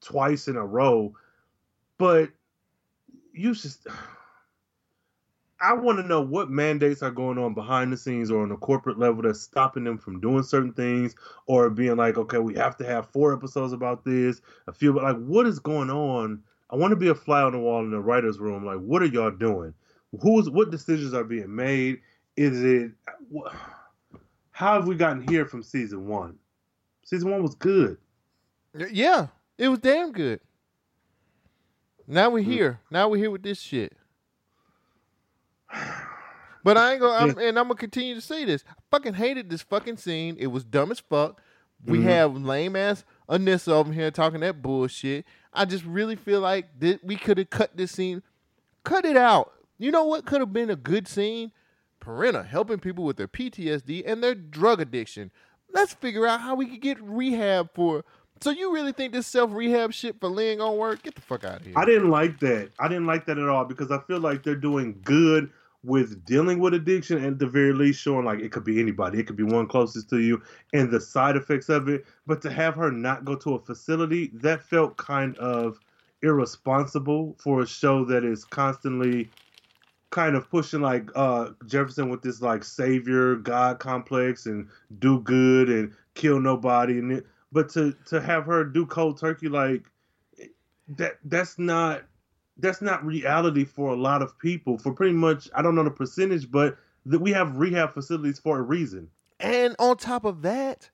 twice 0.02 0.48
in 0.48 0.58
a 0.58 0.66
row 0.66 1.14
but 1.98 2.30
you 3.34 3.54
just 3.54 3.88
I 5.64 5.72
want 5.72 5.98
to 6.00 6.04
know 6.06 6.20
what 6.20 6.50
mandates 6.50 7.02
are 7.02 7.10
going 7.10 7.38
on 7.38 7.54
behind 7.54 7.94
the 7.94 7.98
scenes 7.98 8.30
or 8.30 8.44
on 8.44 8.52
a 8.52 8.58
corporate 8.58 9.00
level 9.00 9.22
that's 9.22 9.40
stopping 9.40 9.86
them 9.86 9.98
from 9.98 10.20
doing 10.20 10.44
certain 10.44 10.74
things 10.74 11.16
or 11.48 11.70
being 11.70 11.96
like, 11.96 12.18
okay, 12.18 12.40
we 12.40 12.54
have 12.56 12.76
to 12.78 12.86
have 12.86 13.10
four 13.10 13.34
episodes 13.34 13.72
about 13.72 14.04
this. 14.04 14.42
A 14.68 14.74
few, 14.74 14.92
but 14.92 15.04
like, 15.04 15.24
what 15.26 15.48
is 15.48 15.60
going 15.60 15.90
on? 15.90 16.44
I 16.70 16.76
want 16.76 16.92
to 16.92 16.98
be 16.98 17.08
a 17.08 17.16
fly 17.16 17.42
on 17.44 17.54
the 17.54 17.60
wall 17.60 17.80
in 17.80 17.92
the 17.92 18.00
writers' 18.02 18.40
room. 18.40 18.66
Like, 18.66 18.80
what 18.80 19.02
are 19.02 19.06
y'all 19.06 19.32
doing? 19.32 19.74
Who's 20.22 20.50
what 20.50 20.70
decisions 20.70 21.14
are 21.14 21.24
being 21.24 21.56
made? 21.56 22.02
Is 22.36 22.62
it 22.62 22.92
how 24.52 24.74
have 24.74 24.88
we 24.88 24.96
gotten 24.96 25.26
here 25.28 25.46
from 25.46 25.64
season 25.64 26.08
one? 26.08 26.38
Season 27.06 27.32
one 27.32 27.42
was 27.42 27.56
good. 27.56 27.98
Yeah, 28.92 29.28
it 29.58 29.70
was 29.70 29.80
damn 29.80 30.12
good. 30.12 30.42
Now 32.06 32.30
we're 32.32 32.44
mm. 32.44 32.52
here. 32.52 32.80
Now 32.92 33.08
we're 33.08 33.18
here 33.18 33.32
with 33.32 33.44
this 33.44 33.62
shit. 33.62 33.96
But 36.64 36.78
I 36.78 36.94
ain't 36.94 37.02
gonna, 37.02 37.14
I'm, 37.32 37.38
and 37.40 37.60
I'm 37.60 37.66
gonna 37.66 37.76
continue 37.76 38.16
to 38.16 38.22
say 38.22 38.46
this. 38.46 38.64
I 38.70 38.74
fucking 38.92 39.16
hated 39.16 39.50
this 39.50 39.62
fucking 39.64 39.98
scene. 39.98 40.38
It 40.40 40.48
was 40.48 40.64
dumb 40.64 40.92
as 40.92 41.00
fuck. 41.00 41.42
We 41.86 42.00
Mhm. 42.00 42.04
have 42.04 42.38
lame 42.38 42.76
ass 42.78 43.04
Anissa 43.30 43.70
over 43.74 43.92
here 43.92 44.10
talking 44.12 44.40
that 44.40 44.62
bullshit. 44.62 45.26
I 45.52 45.66
just 45.66 45.84
really 45.84 46.16
feel 46.16 46.40
like 46.40 46.80
that 46.80 47.04
we 47.04 47.18
could 47.18 47.38
have 47.38 47.50
cut 47.50 47.76
this 47.76 47.92
scene, 47.92 48.24
cut 48.86 49.04
it 49.04 49.18
out. 49.18 49.52
You 49.78 49.92
know 49.92 50.06
what 50.06 50.26
could 50.26 50.40
have 50.40 50.54
been 50.54 50.70
a 50.70 50.78
good 50.78 51.08
scene? 51.08 51.52
Perenna 52.00 52.46
helping 52.46 52.80
people 52.80 53.04
with 53.04 53.18
their 53.18 53.28
PTSD 53.28 54.04
and 54.06 54.24
their 54.24 54.36
drug 54.36 54.80
addiction. 54.80 55.32
Let's 55.74 55.94
figure 55.94 56.26
out 56.26 56.40
how 56.42 56.56
we 56.56 56.66
could 56.68 56.82
get 56.82 56.98
rehab 57.02 57.74
for. 57.74 58.06
So 58.40 58.52
you 58.52 58.74
really 58.74 58.92
think 58.94 59.12
this 59.12 59.28
self 59.28 59.52
rehab 59.54 59.92
shit 59.92 60.20
for 60.22 60.30
Lynn 60.30 60.60
gonna 60.60 60.76
work? 60.76 61.04
Get 61.04 61.16
the 61.16 61.22
fuck 61.22 61.44
out 61.44 61.60
of 61.60 61.66
here. 61.66 61.74
I 61.78 61.84
didn't 61.84 62.10
like 62.10 62.40
that. 62.40 62.70
I 62.80 62.88
didn't 62.88 63.06
like 63.06 63.26
that 63.26 63.38
at 63.38 63.50
all 63.50 63.66
because 63.66 63.92
I 63.92 64.00
feel 64.08 64.20
like 64.20 64.44
they're 64.44 64.56
doing 64.56 65.00
good 65.04 65.50
with 65.84 66.24
dealing 66.26 66.60
with 66.60 66.74
addiction 66.74 67.24
at 67.24 67.40
the 67.40 67.48
very 67.48 67.74
least 67.74 68.02
showing 68.02 68.26
like 68.26 68.40
it 68.40 68.52
could 68.52 68.64
be 68.64 68.80
anybody. 68.80 69.20
It 69.20 69.28
could 69.28 69.36
be 69.36 69.44
one 69.44 69.68
closest 69.68 70.10
to 70.12 70.20
you 70.20 70.42
and 70.72 70.90
the 70.90 71.02
side 71.02 71.36
effects 71.36 71.70
of 71.70 71.90
it. 71.90 72.06
But 72.26 72.42
to 72.44 72.52
have 72.52 72.76
her 72.76 72.92
not 72.92 73.26
go 73.26 73.36
to 73.36 73.56
a 73.56 73.60
facility, 73.60 74.32
that 74.36 74.64
felt 74.64 74.98
kind 74.98 75.38
of 75.38 75.80
irresponsible 76.22 77.36
for 77.38 77.62
a 77.62 77.68
show 77.68 78.06
that 78.06 78.24
is 78.24 78.46
constantly 78.46 79.30
kind 80.10 80.36
of 80.36 80.50
pushing 80.50 80.80
like 80.80 81.10
uh 81.16 81.50
Jefferson 81.66 82.10
with 82.10 82.22
this 82.22 82.40
like 82.40 82.64
savior 82.64 83.36
god 83.36 83.80
complex 83.80 84.46
and 84.46 84.70
do 85.00 85.20
good 85.22 85.70
and 85.70 85.92
kill 86.14 86.40
nobody 86.40 87.00
and 87.00 87.12
it, 87.14 87.26
but 87.52 87.68
to 87.70 87.96
to 88.06 88.22
have 88.22 88.46
her 88.46 88.64
do 88.64 88.86
cold 88.86 89.20
turkey 89.20 89.50
like 89.50 89.90
that 90.88 91.18
that's 91.26 91.58
not 91.58 92.04
that's 92.58 92.82
not 92.82 93.06
reality 93.06 93.66
for 93.66 93.94
a 93.94 93.96
lot 93.96 94.22
of 94.22 94.38
people 94.40 94.78
for 94.78 94.94
pretty 94.94 95.14
much 95.14 95.50
I 95.56 95.62
don't 95.62 95.76
know 95.76 95.84
the 95.84 95.92
percentage 95.92 96.50
but 96.52 96.78
that 97.06 97.20
we 97.20 97.32
have 97.32 97.58
rehab 97.58 97.94
facilities 97.94 98.40
for 98.40 98.60
a 98.60 98.62
reason. 98.62 99.10
And 99.40 99.76
on 99.78 99.98
top 99.98 100.24
of 100.24 100.42
that, 100.44 100.90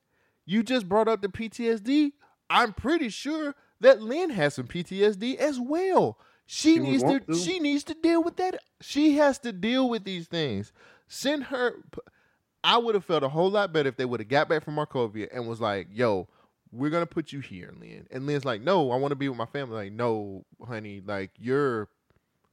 you 0.45 0.63
just 0.63 0.89
brought 0.89 1.07
up 1.07 1.21
the 1.21 1.27
PTSD. 1.27 2.13
I'm 2.49 2.73
pretty 2.73 3.09
sure 3.09 3.53
that 3.81 4.01
Lynn 4.01 4.31
has 4.31 4.55
some 4.55 4.67
PTSD 4.67 5.35
as 5.35 5.59
well. 5.59 6.17
She, 6.47 6.75
She 6.75 6.79
needs 6.79 7.03
to, 7.03 7.19
to. 7.19 7.35
she 7.35 7.59
needs 7.59 7.83
to 7.83 7.93
deal 7.93 8.23
with 8.23 8.37
that. 8.37 8.57
She 8.81 9.17
has 9.17 9.37
to 9.39 9.51
deal 9.51 9.87
with 9.87 10.03
these 10.03 10.27
things. 10.27 10.73
Send 11.07 11.43
her 11.45 11.75
I 12.63 12.77
would 12.77 12.95
have 12.95 13.05
felt 13.05 13.23
a 13.23 13.29
whole 13.29 13.49
lot 13.51 13.71
better 13.71 13.87
if 13.89 13.95
they 13.95 14.05
would 14.05 14.19
have 14.19 14.29
got 14.29 14.49
back 14.49 14.63
from 14.63 14.75
Markovia 14.75 15.29
and 15.31 15.47
was 15.47 15.61
like, 15.61 15.87
"Yo, 15.91 16.27
we're 16.71 16.89
gonna 16.89 17.05
put 17.05 17.31
you 17.31 17.39
here, 17.39 17.73
Lynn." 17.79 18.07
And 18.11 18.25
Lynn's 18.25 18.45
like, 18.45 18.61
"No, 18.61 18.91
I 18.91 18.95
want 18.97 19.11
to 19.11 19.15
be 19.15 19.27
with 19.29 19.37
my 19.37 19.45
family." 19.45 19.75
Like, 19.85 19.93
"No, 19.93 20.45
honey, 20.65 21.01
like 21.05 21.31
you're 21.37 21.89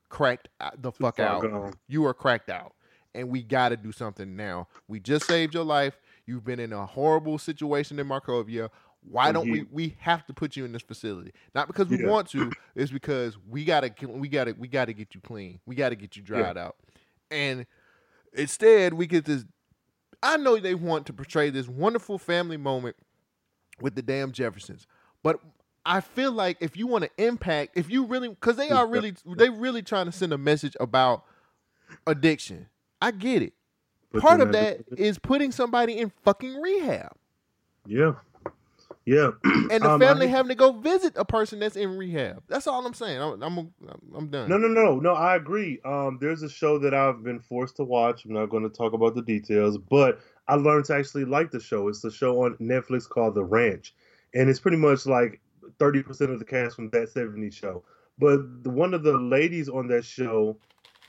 cracked 0.09 0.49
the 0.79 0.93
fuck 0.93 1.19
out. 1.21 1.43
gone. 1.43 1.75
You 1.89 2.05
are 2.07 2.15
cracked 2.15 2.49
out, 2.51 2.75
and 3.15 3.29
we 3.29 3.43
got 3.43 3.71
to 3.71 3.77
do 3.77 3.93
something 3.93 4.37
now. 4.37 4.69
We 4.89 5.01
just 5.01 5.27
saved 5.27 5.53
your 5.55 5.65
life. 5.65 6.01
You've 6.27 6.45
been 6.45 6.61
in 6.61 6.73
a 6.73 6.87
horrible 6.87 7.39
situation 7.39 7.99
in 7.99 8.09
Markovia. 8.09 8.71
Why 9.09 9.31
don't 9.31 9.49
we? 9.51 9.65
We 9.71 9.97
have 10.01 10.27
to 10.27 10.35
put 10.35 10.57
you 10.57 10.65
in 10.65 10.73
this 10.73 10.83
facility, 10.83 11.33
not 11.55 11.69
because 11.69 11.87
we 11.89 11.99
Yeah. 12.01 12.09
want 12.09 12.29
to. 12.31 12.51
It's 12.75 12.91
because 12.91 13.37
we 13.49 13.65
gotta, 13.65 13.93
we 14.07 14.29
gotta, 14.29 14.55
we 14.59 14.67
gotta 14.69 14.93
get 14.93 15.15
you 15.15 15.21
clean. 15.21 15.61
We 15.67 15.75
gotta 15.77 15.95
get 15.95 16.17
you 16.17 16.23
dried 16.23 16.57
out, 16.57 16.77
and 17.31 17.67
instead 18.33 18.95
we 18.95 19.07
get 19.07 19.25
this. 19.25 19.45
I 20.23 20.37
know 20.39 20.57
they 20.59 20.75
want 20.75 21.07
to 21.07 21.13
portray 21.13 21.51
this 21.51 21.69
wonderful 21.69 22.19
family 22.19 22.57
moment 22.57 22.97
with 23.81 23.95
the 23.95 24.03
damn 24.03 24.33
Jeffersons, 24.33 24.87
but 25.23 25.41
I 25.85 26.01
feel 26.01 26.33
like 26.33 26.57
if 26.61 26.77
you 26.77 26.87
want 26.87 27.05
to 27.05 27.11
impact, 27.25 27.77
if 27.77 27.89
you 27.91 28.07
really, 28.07 28.29
because 28.29 28.57
they 28.57 28.71
are 28.71 28.87
really, 28.87 29.15
they 29.37 29.49
really 29.51 29.83
trying 29.83 30.07
to 30.07 30.13
send 30.13 30.33
a 30.33 30.39
message 30.39 30.77
about 30.81 31.25
addiction. 32.07 32.67
I 33.01 33.11
get 33.11 33.43
it. 33.43 33.53
But 34.13 34.23
Part 34.23 34.41
of 34.41 34.53
that 34.53 34.81
is 34.97 35.19
putting 35.19 35.53
somebody 35.53 35.99
in 35.99 36.11
fucking 36.25 36.61
rehab, 36.61 37.13
Yeah. 37.87 38.13
Yeah. 39.05 39.31
and 39.45 39.71
the 39.71 39.89
Um, 39.91 40.03
I 40.03 40.07
family 40.07 40.27
think- 40.27 40.37
having 40.37 40.49
to 40.49 40.55
go 40.57 40.73
visit 40.73 41.13
a 41.17 41.25
person 41.25 41.61
that's 41.61 41.77
in 41.77 41.97
rehab. 41.97 42.43
That's 42.49 42.67
all 42.67 42.85
I'm 42.85 42.95
saying. 42.95 43.21
I'm, 43.21 43.41
I'm, 43.43 43.73
I'm 44.17 44.29
done. 44.29 44.49
No, 44.49 44.59
no, 44.59 44.67
no, 44.67 44.99
no. 44.99 45.13
I 45.13 45.37
agree. 45.37 45.79
Um, 45.85 46.19
there's 46.21 46.43
a 46.43 46.49
show 46.49 46.79
that 46.81 46.93
I've 46.95 47.23
been 47.23 47.39
forced 47.39 47.77
to 47.77 47.85
watch. 47.85 48.25
I'm 48.25 48.33
not 48.33 48.47
going 48.51 48.65
to 48.65 48.69
talk 48.69 48.95
about 48.95 49.15
the 49.15 49.23
details, 49.23 49.79
but 49.79 50.21
I 50.49 50.55
learned 50.57 50.87
to 50.87 50.95
actually 50.95 51.25
like 51.25 51.51
the 51.51 51.61
show. 51.61 51.89
It's 51.89 52.05
a 52.05 52.11
show 52.11 52.43
on 52.45 52.57
Netflix 52.59 53.09
called 53.09 53.35
The 53.35 53.45
Ranch, 53.45 53.95
and 54.35 54.49
it's 54.49 54.61
pretty 54.61 54.77
much 54.77 55.07
like 55.07 55.41
30% 55.79 56.31
of 56.33 56.39
the 56.39 56.45
cast 56.45 56.77
from 56.77 56.91
that 56.91 57.09
70s 57.11 57.55
show. 57.55 57.85
But 58.19 58.63
the, 58.65 58.71
one 58.71 58.95
of 58.95 59.03
the 59.03 59.17
ladies 59.19 59.69
on 59.69 59.89
that 59.89 60.05
show 60.05 60.59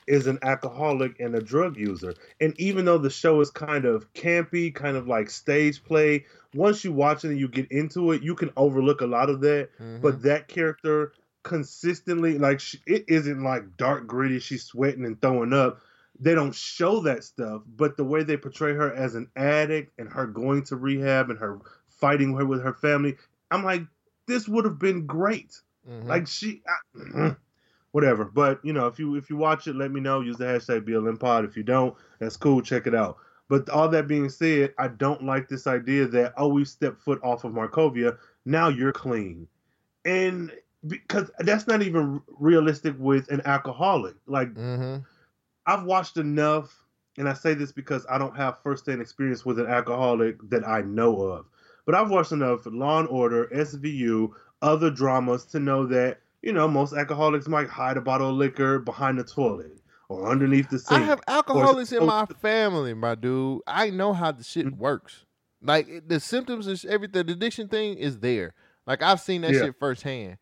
is 0.08 0.26
an 0.28 0.40
alcoholic 0.42 1.20
and 1.20 1.36
a 1.36 1.42
drug 1.42 1.78
user. 1.78 2.16
And 2.40 2.54
even 2.60 2.86
though 2.86 2.98
the 2.98 3.10
show 3.10 3.42
is 3.42 3.52
kind 3.52 3.86
of 3.86 4.12
campy, 4.14 4.74
kind 4.74 4.96
of 4.96 5.08
like 5.08 5.30
stage 5.30 5.84
play, 5.84 6.26
once 6.54 6.84
you 6.86 6.94
watch 6.94 7.26
it 7.26 7.30
and 7.30 7.40
you 7.40 7.48
get 7.50 7.70
into 7.72 8.12
it, 8.14 8.24
you 8.24 8.36
can 8.36 8.52
overlook 8.56 9.02
a 9.02 9.08
lot 9.08 9.30
of 9.30 9.42
that 9.42 9.70
Mhm. 9.80 10.02
but 10.02 10.22
that 10.24 10.48
character 10.48 11.14
consistently 11.44 12.38
like 12.38 12.60
she, 12.60 12.80
it 12.86 13.06
isn't 13.08 13.42
like 13.42 13.78
dark 13.78 14.06
gritty 14.06 14.38
she's 14.40 14.64
sweating 14.66 15.06
and 15.06 15.22
throwing 15.22 15.54
up 15.54 15.80
they 16.20 16.34
don't 16.36 16.56
show 16.56 17.00
that 17.02 17.24
stuff 17.24 17.62
but 17.76 17.96
the 17.98 18.04
way 18.04 18.24
they 18.24 18.38
portray 18.38 18.74
her 18.74 18.94
as 18.94 19.16
an 19.16 19.28
addict 19.36 19.92
and 20.00 20.12
her 20.12 20.26
going 20.28 20.64
to 20.64 20.76
rehab 20.76 21.30
and 21.30 21.40
her 21.40 21.60
fighting 21.90 22.34
her 22.36 22.46
with 22.46 22.62
her 22.64 22.74
family 22.74 23.16
i'm 23.52 23.64
like 23.64 23.82
this 24.28 24.48
would 24.48 24.66
have 24.66 24.78
been 24.78 25.06
great. 25.06 25.62
Mhm. 25.90 26.04
like 26.06 26.28
she 26.28 26.62
I, 26.68 27.36
whatever. 27.92 28.26
But 28.26 28.60
you 28.64 28.74
know 28.74 28.88
if 28.88 29.00
you 29.00 29.16
if 29.16 29.30
you 29.30 29.38
watch 29.38 29.68
it 29.68 29.76
let 29.78 29.90
me 29.92 30.02
know. 30.02 30.20
Use 30.20 30.36
the 30.38 30.44
hashtag 30.44 30.82
blm 30.82 31.18
pod 31.18 31.46
if 31.46 31.56
you 31.56 31.64
don't 31.64 31.96
that's 32.20 32.36
cool. 32.36 32.62
Check 32.62 32.88
it 32.88 32.94
out. 32.96 33.18
But 33.48 33.70
all 33.70 33.88
that 33.90 34.08
being 34.08 34.28
said 34.30 34.74
i 34.78 34.90
don't 34.90 35.24
like 35.24 35.48
this 35.48 35.66
idea 35.66 36.08
that 36.08 36.34
oh 36.38 36.50
we 36.50 36.66
stepped 36.66 37.02
foot 37.02 37.22
off 37.24 37.46
of 37.46 37.54
markovia. 37.54 38.18
Now 38.46 38.68
you're 38.68 38.92
clean. 38.92 39.48
And 40.04 40.52
because 40.86 41.32
that's 41.40 41.68
not 41.68 41.82
even 41.82 42.22
realistic 42.28 42.96
with 43.00 43.30
an 43.32 43.42
alcoholic. 43.46 44.16
Like 44.26 44.54
Mhm. 44.56 45.06
I've 45.68 45.84
watched 45.84 46.18
enough, 46.18 46.84
and 47.18 47.28
I 47.30 47.34
say 47.34 47.54
this 47.54 47.72
because 47.72 48.06
I 48.10 48.18
don't 48.18 48.36
have 48.36 48.60
firsthand 48.64 49.02
experience 49.02 49.46
with 49.46 49.60
an 49.60 49.68
alcoholic 49.68 50.38
that 50.50 50.68
I 50.68 50.82
know 50.82 51.22
of. 51.22 51.46
But 51.86 51.94
I've 51.96 52.10
watched 52.10 52.32
enough 52.32 52.62
Law 52.66 53.00
and 53.00 53.08
Order, 53.10 53.48
SVU, 53.54 54.30
other 54.62 54.90
dramas 54.90 55.46
to 55.48 55.60
know 55.60 55.86
that 55.88 56.20
you 56.42 56.54
know 56.54 56.68
most 56.68 56.94
alcoholics 56.94 57.48
might 57.48 57.68
hide 57.68 57.98
a 57.98 58.02
bottle 58.02 58.30
of 58.30 58.36
liquor 58.36 58.80
behind 58.80 59.20
the 59.20 59.24
toilet 59.24 59.80
or 60.10 60.30
underneath 60.32 60.70
the 60.70 60.80
sink. 60.80 61.02
I 61.02 61.06
have 61.06 61.22
alcoholics 61.28 61.92
in 61.92 62.06
my 62.06 62.26
family, 62.42 62.94
my 62.94 63.16
dude. 63.16 63.62
I 63.68 63.90
know 63.90 64.14
how 64.14 64.32
the 64.32 64.44
shit 64.44 64.66
Mm-hmm. 64.68 64.80
works. 64.80 65.26
Like 65.62 66.08
the 66.08 66.20
symptoms 66.20 66.68
and 66.68 66.84
everything, 66.86 67.26
the 67.26 67.34
addiction 67.34 67.68
thing 67.68 67.98
is 67.98 68.20
there. 68.20 68.54
Like 68.86 69.02
I've 69.02 69.20
seen 69.20 69.42
that 69.42 69.54
Yeah. 69.56 69.64
shit 69.64 69.76
firsthand. 69.80 70.38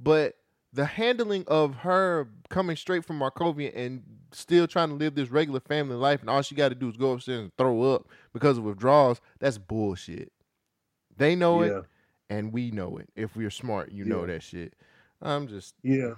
But 0.00 0.34
the 0.72 0.86
handling 0.86 1.44
of 1.46 1.76
her 1.76 2.28
coming 2.48 2.76
straight 2.76 3.04
from 3.04 3.18
Markovia 3.20 3.72
and 3.76 4.02
still 4.34 4.66
trying 4.66 4.88
to 4.88 4.94
live 4.94 5.14
this 5.14 5.30
regular 5.30 5.60
family 5.60 5.96
life, 5.96 6.20
and 6.20 6.30
all 6.30 6.42
she 6.42 6.54
got 6.54 6.70
to 6.70 6.74
do 6.74 6.88
is 6.88 6.96
go 6.96 7.12
upstairs 7.12 7.40
and 7.40 7.56
throw 7.56 7.82
up 7.82 8.08
because 8.32 8.58
of 8.58 8.64
withdrawals. 8.64 9.20
That's 9.38 9.58
bullshit. 9.58 10.32
They 11.16 11.36
know 11.36 11.62
yeah, 11.62 11.78
it, 11.78 11.84
and 12.30 12.52
we 12.52 12.70
know 12.70 12.98
it. 12.98 13.08
If 13.14 13.36
we're 13.36 13.50
smart, 13.50 13.92
you 13.92 14.04
know 14.04 14.26
that 14.26 14.42
shit. 14.42 14.74
I'm 15.22 15.46
just 15.48 15.74
yeah. 15.82 16.14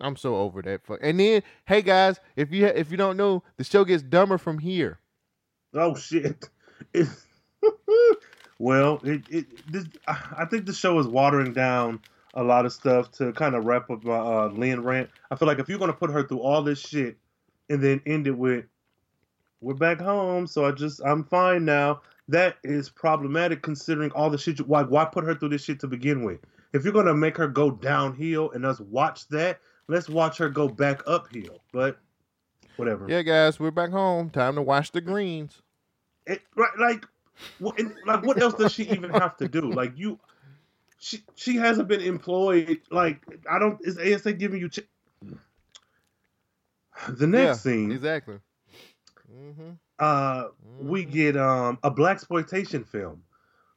I'm 0.00 0.16
so 0.16 0.36
over 0.36 0.60
that. 0.62 0.84
Fuck. 0.84 0.98
And 1.02 1.20
then, 1.20 1.42
hey 1.66 1.82
guys, 1.82 2.18
if 2.36 2.52
you 2.52 2.66
if 2.66 2.90
you 2.90 2.96
don't 2.96 3.16
know, 3.16 3.42
the 3.56 3.64
show 3.64 3.84
gets 3.84 4.02
dumber 4.02 4.38
from 4.38 4.58
here. 4.58 4.98
Oh 5.72 5.94
shit! 5.94 6.48
Well, 8.58 9.00
it, 9.02 9.22
it 9.28 9.72
this, 9.72 9.84
I 10.06 10.46
think 10.46 10.66
the 10.66 10.72
show 10.72 10.98
is 10.98 11.06
watering 11.06 11.52
down 11.52 12.00
a 12.34 12.42
lot 12.42 12.66
of 12.66 12.72
stuff 12.72 13.10
to 13.12 13.32
kind 13.32 13.54
of 13.54 13.64
wrap 13.64 13.90
up 13.90 14.04
my 14.04 14.16
uh, 14.16 14.48
Lynn 14.48 14.82
rant. 14.82 15.10
I 15.30 15.36
feel 15.36 15.48
like 15.48 15.58
if 15.58 15.68
you're 15.68 15.78
gonna 15.78 15.92
put 15.92 16.10
her 16.10 16.22
through 16.22 16.40
all 16.40 16.62
this 16.62 16.78
shit 16.78 17.16
and 17.68 17.82
then 17.82 18.00
end 18.06 18.26
it 18.26 18.36
with 18.36 18.64
"We're 19.60 19.74
back 19.74 20.00
home," 20.00 20.46
so 20.46 20.64
I 20.64 20.72
just 20.72 21.00
I'm 21.04 21.24
fine 21.24 21.64
now. 21.64 22.02
That 22.28 22.56
is 22.64 22.88
problematic 22.88 23.62
considering 23.62 24.10
all 24.12 24.30
the 24.30 24.38
shit. 24.38 24.58
You, 24.58 24.64
why 24.64 24.82
why 24.82 25.04
put 25.04 25.24
her 25.24 25.34
through 25.34 25.50
this 25.50 25.64
shit 25.64 25.80
to 25.80 25.86
begin 25.86 26.24
with? 26.24 26.40
If 26.72 26.84
you're 26.84 26.92
gonna 26.92 27.14
make 27.14 27.36
her 27.36 27.48
go 27.48 27.70
downhill 27.70 28.50
and 28.52 28.64
us 28.64 28.80
watch 28.80 29.28
that, 29.28 29.60
let's 29.88 30.08
watch 30.08 30.38
her 30.38 30.48
go 30.48 30.68
back 30.68 31.02
uphill. 31.06 31.62
But 31.72 31.98
whatever. 32.76 33.06
Yeah, 33.08 33.22
guys, 33.22 33.60
we're 33.60 33.70
back 33.70 33.90
home. 33.90 34.30
Time 34.30 34.54
to 34.56 34.62
watch 34.62 34.92
the 34.92 35.00
greens. 35.00 35.62
It, 36.26 36.40
right, 36.56 36.70
like, 36.80 37.06
what, 37.58 37.78
and, 37.78 37.94
like, 38.06 38.24
what 38.24 38.40
else 38.40 38.54
does 38.54 38.72
she 38.72 38.84
even 38.84 39.10
have 39.10 39.36
to 39.38 39.48
do? 39.48 39.70
Like, 39.70 39.92
you, 39.96 40.18
she, 40.98 41.22
she 41.34 41.56
hasn't 41.56 41.88
been 41.88 42.00
employed. 42.00 42.80
Like, 42.90 43.20
I 43.50 43.58
don't. 43.58 43.78
Is 43.82 43.98
ASA 43.98 44.32
giving 44.34 44.60
you? 44.60 44.70
Ch- 44.70 44.88
the 47.08 47.26
next 47.26 47.60
yeah, 47.60 47.62
scene, 47.62 47.90
exactly. 47.90 48.40
hmm 49.28 49.72
uh, 49.98 50.48
we 50.78 51.04
get 51.04 51.36
um 51.36 51.78
a 51.82 51.90
black 51.90 52.16
exploitation 52.16 52.84
film. 52.84 53.22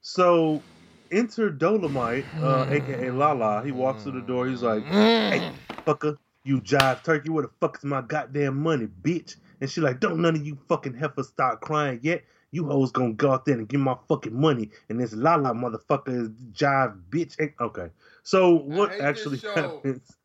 So, 0.01 0.65
enter 1.11 1.49
Dolomite, 1.49 2.29
uh, 2.41 2.65
aka 2.69 3.11
Lala. 3.11 3.63
He 3.63 3.71
walks 3.71 4.03
through 4.03 4.13
the 4.13 4.21
door. 4.21 4.47
He's 4.47 4.63
like, 4.63 4.85
"Hey, 5.29 5.47
fucker, 5.85 6.17
you 6.43 6.61
jive 6.61 7.03
turkey. 7.03 7.29
Where 7.29 7.43
the 7.43 7.51
fuck 7.59 7.77
is 7.77 7.83
my 7.85 8.01
goddamn 8.01 8.57
money, 8.57 8.87
bitch?" 8.87 9.35
And 9.61 9.69
she 9.69 9.81
like, 9.81 9.99
"Don't 9.99 10.21
none 10.21 10.35
of 10.35 10.45
you 10.45 10.57
fucking 10.67 10.95
heifers 10.95 11.29
start 11.29 11.61
crying 11.61 11.99
yet." 12.01 12.23
You 12.51 12.65
hoes 12.65 12.91
gonna 12.91 13.13
go 13.13 13.31
out 13.31 13.45
there 13.45 13.57
and 13.57 13.67
give 13.67 13.81
my 13.81 13.97
fucking 14.07 14.33
money, 14.39 14.71
and 14.89 14.99
this 14.99 15.13
Lala 15.13 15.53
motherfucker 15.53 16.09
is 16.23 16.29
jive 16.51 17.01
bitch. 17.09 17.35
Okay, 17.59 17.89
so 18.23 18.55
what 18.55 18.95
actually 18.99 19.39
happens? 19.55 20.17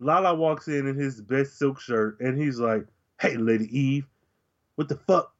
Lala 0.00 0.34
walks 0.34 0.66
in 0.66 0.86
in 0.86 0.96
his 0.96 1.20
best 1.20 1.58
silk 1.58 1.78
shirt, 1.78 2.18
and 2.20 2.36
he's 2.36 2.58
like, 2.58 2.86
"Hey, 3.20 3.36
Lady 3.36 3.66
Eve, 3.78 4.06
what 4.76 4.88
the 4.88 4.96
fuck? 4.96 5.34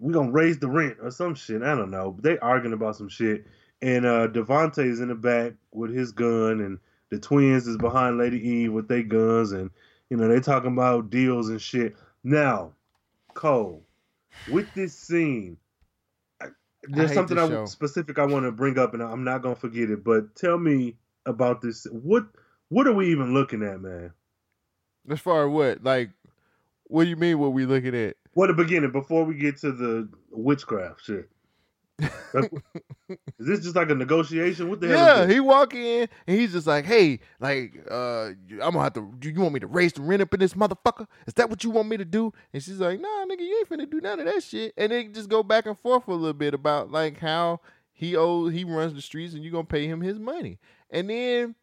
We 0.00 0.12
gonna 0.12 0.30
raise 0.30 0.58
the 0.58 0.68
rent 0.68 0.98
or 1.02 1.10
some 1.10 1.34
shit? 1.34 1.62
I 1.62 1.74
don't 1.74 1.90
know." 1.90 2.12
But 2.12 2.22
they 2.22 2.38
arguing 2.38 2.72
about 2.72 2.96
some 2.96 3.08
shit, 3.08 3.46
and 3.82 4.06
uh 4.06 4.28
is 4.32 5.00
in 5.00 5.08
the 5.08 5.14
back 5.14 5.54
with 5.72 5.90
his 5.92 6.12
gun, 6.12 6.60
and 6.60 6.78
the 7.10 7.18
twins 7.18 7.66
is 7.66 7.76
behind 7.76 8.16
Lady 8.16 8.40
Eve 8.48 8.72
with 8.72 8.86
their 8.86 9.02
guns, 9.02 9.52
and 9.52 9.70
you 10.08 10.16
know 10.16 10.28
they 10.28 10.40
talking 10.40 10.72
about 10.72 11.10
deals 11.10 11.48
and 11.48 11.60
shit. 11.60 11.96
Now, 12.22 12.72
Cole, 13.34 13.82
with 14.46 14.72
this 14.74 14.96
scene, 14.96 15.56
I, 16.40 16.46
there's 16.84 17.10
hate 17.10 17.14
something 17.14 17.36
this 17.36 17.50
I, 17.50 17.52
show. 17.52 17.66
specific 17.66 18.20
I 18.20 18.26
want 18.26 18.44
to 18.46 18.52
bring 18.52 18.78
up, 18.78 18.94
and 18.94 19.02
I'm 19.02 19.24
not 19.24 19.42
gonna 19.42 19.56
forget 19.56 19.90
it. 19.90 20.04
But 20.04 20.36
tell 20.36 20.58
me 20.58 20.96
about 21.26 21.60
this. 21.60 21.86
What 21.90 22.26
what 22.68 22.86
are 22.86 22.92
we 22.92 23.10
even 23.10 23.34
looking 23.34 23.62
at, 23.62 23.80
man? 23.80 24.12
As 25.08 25.20
far 25.20 25.46
as 25.46 25.52
what, 25.52 25.82
like, 25.82 26.10
what 26.84 27.04
do 27.04 27.10
you 27.10 27.16
mean? 27.16 27.38
What 27.38 27.52
we 27.52 27.66
looking 27.66 27.94
at? 27.94 28.16
What 28.34 28.48
the 28.48 28.52
beginning 28.54 28.92
before 28.92 29.24
we 29.24 29.34
get 29.34 29.58
to 29.58 29.72
the 29.72 30.08
witchcraft 30.30 31.04
shit. 31.04 31.28
Like, 32.32 32.52
is 33.08 33.46
this 33.46 33.60
just 33.60 33.74
like 33.74 33.90
a 33.90 33.94
negotiation? 33.94 34.70
What 34.70 34.80
the 34.80 34.88
hell? 34.88 34.98
Yeah, 34.98 35.32
he 35.32 35.40
walk 35.40 35.74
in 35.74 36.08
and 36.26 36.38
he's 36.38 36.52
just 36.52 36.66
like, 36.66 36.84
"Hey, 36.84 37.18
like, 37.40 37.84
uh, 37.90 38.26
I'm 38.26 38.58
gonna 38.58 38.82
have 38.82 38.92
to. 38.92 39.12
Do 39.18 39.28
you 39.28 39.40
want 39.40 39.54
me 39.54 39.60
to 39.60 39.66
raise 39.66 39.92
the 39.92 40.02
rent 40.02 40.22
up 40.22 40.32
in 40.32 40.40
this 40.40 40.54
motherfucker? 40.54 41.08
Is 41.26 41.34
that 41.34 41.50
what 41.50 41.64
you 41.64 41.70
want 41.70 41.88
me 41.88 41.96
to 41.96 42.04
do?" 42.04 42.32
And 42.52 42.62
she's 42.62 42.78
like, 42.78 43.00
"Nah, 43.00 43.24
nigga, 43.26 43.40
you 43.40 43.58
ain't 43.58 43.68
finna 43.68 43.90
do 43.90 44.00
none 44.00 44.20
of 44.20 44.26
that 44.26 44.42
shit." 44.44 44.74
And 44.76 44.92
they 44.92 45.04
just 45.08 45.28
go 45.28 45.42
back 45.42 45.66
and 45.66 45.76
forth 45.76 46.04
for 46.04 46.12
a 46.12 46.16
little 46.16 46.32
bit 46.34 46.54
about 46.54 46.92
like 46.92 47.18
how 47.18 47.60
he 47.92 48.14
owes, 48.14 48.52
he 48.52 48.62
runs 48.62 48.94
the 48.94 49.02
streets, 49.02 49.34
and 49.34 49.42
you 49.42 49.50
gonna 49.50 49.64
pay 49.64 49.88
him 49.88 50.00
his 50.00 50.20
money. 50.20 50.60
And 50.90 51.10
then 51.10 51.56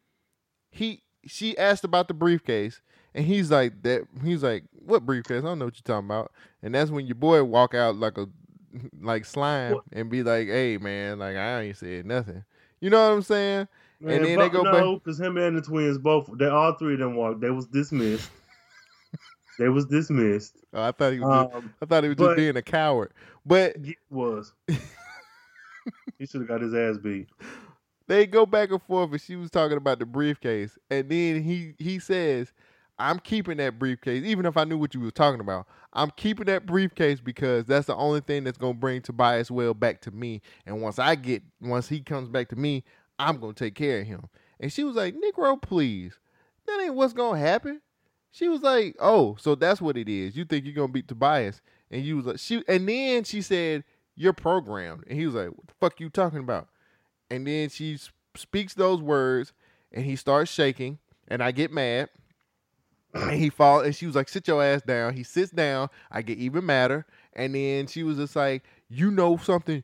he, 0.76 1.02
she 1.26 1.56
asked 1.58 1.84
about 1.84 2.08
the 2.08 2.14
briefcase, 2.14 2.80
and 3.14 3.24
he's 3.24 3.50
like, 3.50 3.82
"That." 3.82 4.06
He's 4.22 4.42
like, 4.42 4.64
"What 4.72 5.04
briefcase? 5.06 5.42
I 5.42 5.46
don't 5.46 5.58
know 5.58 5.64
what 5.66 5.74
you're 5.76 5.82
talking 5.96 6.06
about." 6.06 6.32
And 6.62 6.74
that's 6.74 6.90
when 6.90 7.06
your 7.06 7.14
boy 7.16 7.42
walk 7.44 7.74
out 7.74 7.96
like 7.96 8.18
a 8.18 8.26
like 9.00 9.24
slime 9.24 9.74
What? 9.74 9.84
and 9.92 10.10
be 10.10 10.22
like, 10.22 10.48
"Hey, 10.48 10.78
man, 10.78 11.18
like 11.18 11.36
I 11.36 11.62
ain't 11.62 11.76
said 11.76 12.06
nothing." 12.06 12.44
You 12.80 12.90
know 12.90 13.08
what 13.08 13.14
I'm 13.14 13.22
saying? 13.22 13.68
Man, 14.00 14.22
then 14.22 14.38
they 14.38 14.48
go 14.50 14.62
no, 14.62 14.98
because 14.98 15.18
him 15.18 15.38
and 15.38 15.56
the 15.56 15.62
twins 15.62 15.96
both, 15.96 16.28
they 16.36 16.46
all 16.46 16.74
three 16.74 16.94
of 16.94 17.00
them 17.00 17.16
walked. 17.16 17.40
They 17.40 17.50
was 17.50 17.66
dismissed. 17.66 18.28
they 19.58 19.70
was 19.70 19.86
dismissed. 19.86 20.58
Oh, 20.74 20.82
I 20.82 20.92
thought 20.92 21.14
he 21.14 21.20
was. 21.20 21.44
just, 21.46 21.56
Um, 21.56 21.74
I 21.80 21.86
thought 21.86 22.02
he 22.02 22.10
was 22.10 22.16
but- 22.16 22.26
just 22.26 22.36
being 22.36 22.56
a 22.56 22.62
coward. 22.62 23.12
But 23.46 23.76
he 23.82 23.96
was. 24.10 24.52
he 26.18 26.26
should 26.26 26.42
have 26.42 26.48
got 26.48 26.60
his 26.60 26.74
ass 26.74 26.98
beat. 26.98 27.28
They 28.08 28.26
go 28.26 28.46
back 28.46 28.70
and 28.70 28.82
forth, 28.82 29.10
and 29.10 29.20
she 29.20 29.36
was 29.36 29.50
talking 29.50 29.76
about 29.76 29.98
the 29.98 30.06
briefcase, 30.06 30.78
and 30.90 31.08
then 31.08 31.42
he 31.42 31.74
he 31.78 31.98
says, 31.98 32.52
"I'm 32.98 33.18
keeping 33.18 33.56
that 33.56 33.78
briefcase, 33.78 34.24
even 34.24 34.46
if 34.46 34.56
I 34.56 34.64
knew 34.64 34.78
what 34.78 34.94
you 34.94 35.00
was 35.00 35.12
talking 35.12 35.40
about. 35.40 35.66
I'm 35.92 36.10
keeping 36.10 36.46
that 36.46 36.66
briefcase 36.66 37.20
because 37.20 37.64
that's 37.64 37.86
the 37.86 37.96
only 37.96 38.20
thing 38.20 38.44
that's 38.44 38.58
gonna 38.58 38.74
bring 38.74 39.02
Tobias 39.02 39.50
Whale 39.50 39.74
back 39.74 40.00
to 40.02 40.10
me. 40.10 40.40
And 40.66 40.82
once 40.82 40.98
I 40.98 41.16
get, 41.16 41.42
once 41.60 41.88
he 41.88 42.00
comes 42.00 42.28
back 42.28 42.48
to 42.50 42.56
me, 42.56 42.84
I'm 43.18 43.40
gonna 43.40 43.54
take 43.54 43.74
care 43.74 44.00
of 44.00 44.06
him." 44.06 44.28
And 44.60 44.72
she 44.72 44.84
was 44.84 44.94
like, 44.94 45.14
"Negro, 45.16 45.60
please, 45.60 46.18
that 46.66 46.80
ain't 46.80 46.94
what's 46.94 47.12
gonna 47.12 47.38
happen." 47.38 47.80
She 48.30 48.48
was 48.48 48.62
like, 48.62 48.94
"Oh, 49.00 49.36
so 49.40 49.54
that's 49.54 49.80
what 49.80 49.96
it 49.96 50.08
is. 50.08 50.36
You 50.36 50.44
think 50.44 50.64
you're 50.64 50.74
gonna 50.74 50.92
beat 50.92 51.08
Tobias?" 51.08 51.60
And 51.90 52.04
you 52.04 52.16
was 52.16 52.26
like, 52.26 52.38
"She," 52.38 52.62
and 52.68 52.88
then 52.88 53.24
she 53.24 53.42
said, 53.42 53.82
"You're 54.14 54.32
programmed." 54.32 55.04
And 55.08 55.18
he 55.18 55.26
was 55.26 55.34
like, 55.34 55.48
"What 55.48 55.66
the 55.66 55.74
fuck 55.80 56.00
you 56.00 56.08
talking 56.08 56.40
about?" 56.40 56.68
And 57.30 57.46
then 57.46 57.68
she 57.68 57.98
speaks 58.34 58.74
those 58.74 59.00
words, 59.00 59.52
and 59.92 60.04
he 60.04 60.16
starts 60.16 60.50
shaking, 60.50 60.98
and 61.28 61.42
I 61.42 61.52
get 61.52 61.72
mad. 61.72 62.08
And 63.14 63.32
he 63.32 63.48
fall, 63.48 63.80
and 63.80 63.94
she 63.96 64.06
was 64.06 64.14
like, 64.14 64.28
"Sit 64.28 64.46
your 64.46 64.62
ass 64.62 64.82
down." 64.82 65.14
He 65.14 65.22
sits 65.22 65.50
down. 65.50 65.88
I 66.10 66.22
get 66.22 66.38
even 66.38 66.66
madder, 66.66 67.06
and 67.32 67.54
then 67.54 67.86
she 67.86 68.02
was 68.02 68.18
just 68.18 68.36
like, 68.36 68.64
"You 68.88 69.10
know 69.10 69.38
something? 69.38 69.82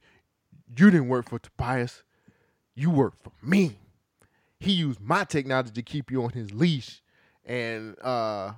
You 0.77 0.91
didn't 0.91 1.09
work 1.09 1.29
for 1.29 1.39
Tobias. 1.39 2.03
You 2.75 2.91
work 2.91 3.15
for 3.23 3.33
me. 3.43 3.79
He 4.61 4.73
used 4.73 5.01
my 5.01 5.25
technology 5.25 5.71
to 5.73 5.83
keep 5.83 6.11
you 6.11 6.23
on 6.25 6.31
his 6.31 6.53
leash." 6.53 7.01
And 7.47 7.99
uh, 8.03 8.53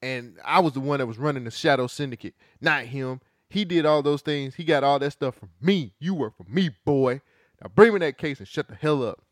and 0.00 0.36
I 0.44 0.60
was 0.60 0.72
the 0.74 0.80
one 0.80 0.98
that 0.98 1.06
was 1.06 1.18
running 1.18 1.44
the 1.44 1.50
Shadow 1.50 1.86
Syndicate, 1.86 2.34
not 2.60 2.84
him. 2.84 3.20
He 3.48 3.64
did 3.64 3.84
all 3.84 4.02
those 4.02 4.22
things. 4.22 4.54
He 4.54 4.64
got 4.64 4.82
all 4.82 4.98
that 4.98 5.12
stuff 5.12 5.36
from 5.36 5.50
me. 5.60 5.92
You 5.98 6.14
work 6.14 6.36
for 6.36 6.44
me, 6.48 6.70
boy. 6.84 7.20
Now 7.62 7.70
bring 7.74 7.92
me 7.92 8.00
that 8.00 8.18
case 8.18 8.38
and 8.38 8.48
shut 8.48 8.68
the 8.68 8.74
hell 8.74 9.02
up. 9.02 9.22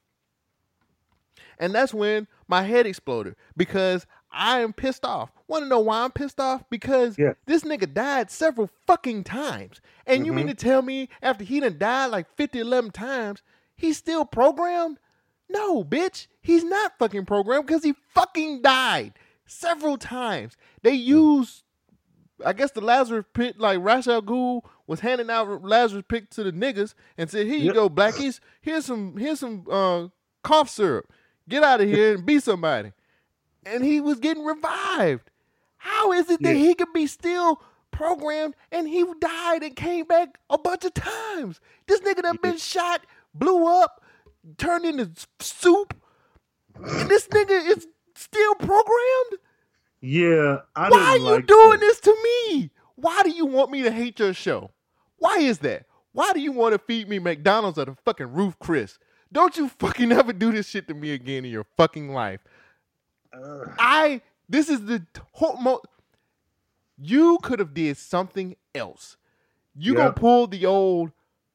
And 1.59 1.75
that's 1.75 1.93
when 1.93 2.27
my 2.49 2.63
head 2.63 2.87
exploded 2.87 3.37
because 3.57 4.07
I 4.33 4.61
am 4.61 4.73
pissed 4.73 5.05
off. 5.05 5.31
Want 5.49 5.65
to 5.65 5.69
know 5.69 5.81
why 5.81 6.05
I'm 6.05 6.13
pissed 6.13 6.41
off? 6.41 6.65
Because 6.71 7.19
Yeah. 7.19 7.35
this 7.47 7.65
nigga 7.65 7.93
died 7.93 8.31
several 8.31 8.71
fucking 8.87 9.25
times. 9.25 9.81
And 10.07 10.25
you 10.25 10.33
mean 10.33 10.47
mm-hmm. 10.47 10.57
to 10.57 10.65
tell 10.65 10.83
me 10.83 11.09
after 11.21 11.45
he 11.45 11.61
done 11.61 11.79
died 11.79 12.07
like 12.07 12.35
50, 12.37 12.61
11 12.61 12.93
times, 12.93 13.43
he's 13.77 13.99
still 13.99 14.25
programmed? 14.25 14.99
No, 15.49 15.85
bitch. 15.85 16.29
He's 16.41 16.65
not 16.65 16.99
fucking 16.99 17.27
programmed 17.27 17.67
because 17.67 17.83
he 17.83 17.95
fucking 18.15 18.63
died 18.63 19.15
several 19.45 19.99
times. 19.99 20.57
They 20.83 20.97
mm. 20.97 21.05
used, 21.05 21.65
I 22.45 22.53
guess, 22.53 22.71
the 22.73 22.81
Lazarus 22.81 23.25
pit, 23.35 23.59
like 23.59 23.79
Ra's 23.81 24.09
al 24.09 24.23
Ghul 24.23 24.63
was 24.87 25.01
handing 25.01 25.31
out 25.31 25.63
Lazarus 25.65 26.05
pit 26.09 26.31
to 26.33 26.43
the 26.45 26.53
niggas 26.53 26.95
and 27.19 27.31
said, 27.31 27.47
"Here 27.47 27.57
you 27.59 27.67
Yep. 27.67 27.75
go, 27.75 27.89
blackies. 27.91 28.41
Here's 28.61 28.87
some, 28.87 29.17
here's 29.17 29.41
some 29.41 29.65
uh, 29.71 30.09
cough 30.43 30.69
syrup. 30.71 31.11
Get 31.49 31.63
out 31.63 31.81
of 31.81 31.89
here 31.89 32.15
and 32.15 32.25
be 32.27 32.39
somebody." 32.41 32.93
And 33.67 33.85
he 33.85 34.01
was 34.01 34.19
getting 34.19 34.45
revived. 34.45 35.31
How 35.77 36.13
is 36.13 36.31
it 36.31 36.43
that 36.43 36.57
Yeah. 36.57 36.63
he 36.69 36.75
could 36.75 36.93
be 36.93 37.07
still 37.07 37.63
programmed 37.91 38.55
and 38.73 38.89
he 38.89 39.05
died 39.21 39.63
and 39.63 39.75
came 39.77 40.05
back 40.07 40.39
a 40.49 40.57
bunch 40.59 40.85
of 40.85 40.95
times? 40.95 41.61
This 41.87 42.01
nigga 42.01 42.23
done 42.23 42.39
been 42.43 42.57
shot, 42.59 43.03
blew 43.35 43.67
up, 43.67 44.03
turned 44.59 44.85
into 44.87 45.11
soup, 45.41 45.95
and 46.75 47.09
this 47.09 47.29
nigga 47.29 47.67
is 47.77 47.87
still 48.15 48.55
programmed? 48.57 49.39
Yeah, 50.01 50.59
I 50.75 50.89
Why 50.89 50.99
are 50.99 51.17
you 51.19 51.23
like 51.25 51.47
doing 51.47 51.71
that. 51.73 51.81
this 51.81 52.01
to 52.01 52.17
me? 52.23 52.71
Why 52.97 53.23
do 53.23 53.31
you 53.31 53.47
want 53.47 53.71
me 53.71 53.83
to 53.83 53.91
hate 53.91 54.19
your 54.19 54.33
show? 54.35 54.71
Why 55.19 55.39
is 55.39 55.59
that? 55.59 55.87
Why 56.13 56.33
do 56.33 56.41
you 56.41 56.53
want 56.53 56.73
to 56.73 56.79
feed 56.79 57.09
me 57.09 57.19
McDonald's 57.19 57.79
at 57.79 57.89
a 57.89 57.95
fucking 58.05 58.33
roof, 58.33 58.59
Chris? 58.59 58.99
Don't 59.33 59.57
you 59.57 59.69
fucking 59.69 60.11
ever 60.13 60.33
do 60.33 60.53
this 60.53 60.67
shit 60.69 60.89
to 60.89 60.95
me 60.95 61.13
again 61.13 61.45
in 61.45 61.51
your 61.51 61.67
fucking 61.77 62.11
life. 62.13 62.41
Ugh. 63.33 63.71
I 63.79 64.23
this 64.49 64.69
is 64.69 64.85
the 64.87 65.05
whole 65.33 65.57
mo- 65.57 65.83
you 66.99 67.39
could 67.43 67.59
have 67.59 67.75
did 67.75 67.97
something 67.97 68.57
else. 68.75 69.17
You 69.75 69.93
Yeah. 69.93 69.99
gonna 69.99 70.13
pull 70.13 70.47
the 70.47 70.67
old 70.67 71.13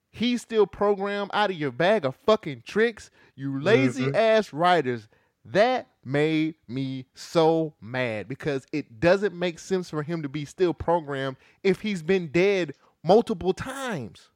he's 0.09 0.41
still 0.41 0.65
programmed 0.65 1.29
out 1.33 1.49
of 1.51 1.57
your 1.57 1.71
bag 1.73 2.05
of 2.05 2.15
fucking 2.25 2.63
tricks, 2.65 3.09
you 3.35 3.59
lazy 3.59 4.05
Mhm. 4.05 4.15
ass 4.15 4.53
writers. 4.53 5.09
That 5.45 5.87
made 6.03 6.55
me 6.67 7.07
so 7.13 7.75
mad 7.81 8.27
because 8.27 8.65
it 8.73 8.99
doesn't 8.99 9.37
make 9.37 9.59
sense 9.59 9.89
for 9.89 10.03
him 10.03 10.23
to 10.23 10.29
be 10.29 10.45
still 10.45 10.73
programmed 10.73 11.37
if 11.63 11.81
he's 11.81 12.03
been 12.03 12.29
dead 12.31 12.73
multiple 13.03 13.53
times. 13.53 14.29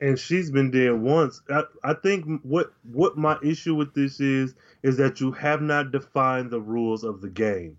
and 0.00 0.18
she's 0.18 0.50
been 0.50 0.70
dead 0.70 0.92
once. 1.00 1.40
I, 1.50 1.62
I 1.84 1.94
think 1.94 2.40
what 2.42 2.72
what 2.82 3.16
my 3.16 3.38
issue 3.42 3.74
with 3.74 3.94
this 3.94 4.20
is 4.20 4.54
is 4.82 4.96
that 4.98 5.20
you 5.20 5.32
have 5.32 5.62
not 5.62 5.92
defined 5.92 6.50
the 6.50 6.60
rules 6.60 7.04
of 7.04 7.20
the 7.20 7.30
game. 7.30 7.78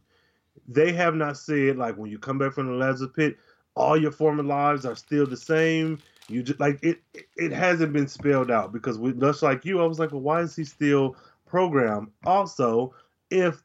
They 0.67 0.93
have 0.93 1.15
not 1.15 1.38
said 1.38 1.78
like 1.78 1.97
when 1.97 2.09
you 2.11 2.19
come 2.19 2.38
back 2.39 2.53
from 2.53 2.67
the 2.67 2.73
Lazarus 2.73 3.11
pit, 3.15 3.38
all 3.76 3.97
your 3.97 4.11
former 4.11 4.43
lives 4.43 4.86
are 4.86 4.95
still 4.95 5.28
the 5.28 5.38
same. 5.38 5.99
You 6.28 6.43
just 6.43 6.59
like 6.59 6.80
it. 6.84 7.01
It 7.38 7.51
hasn't 7.51 7.93
been 7.93 8.07
spelled 8.07 8.51
out 8.51 8.73
because 8.73 8.97
we, 8.97 9.13
just 9.13 9.43
like 9.43 9.65
you, 9.65 9.82
I 9.82 9.86
was 9.86 9.99
like, 9.99 10.11
well, 10.11 10.21
why 10.21 10.41
is 10.41 10.55
he 10.55 10.63
still 10.63 11.15
programmed? 11.56 12.10
Also, 12.26 12.93
if 13.32 13.64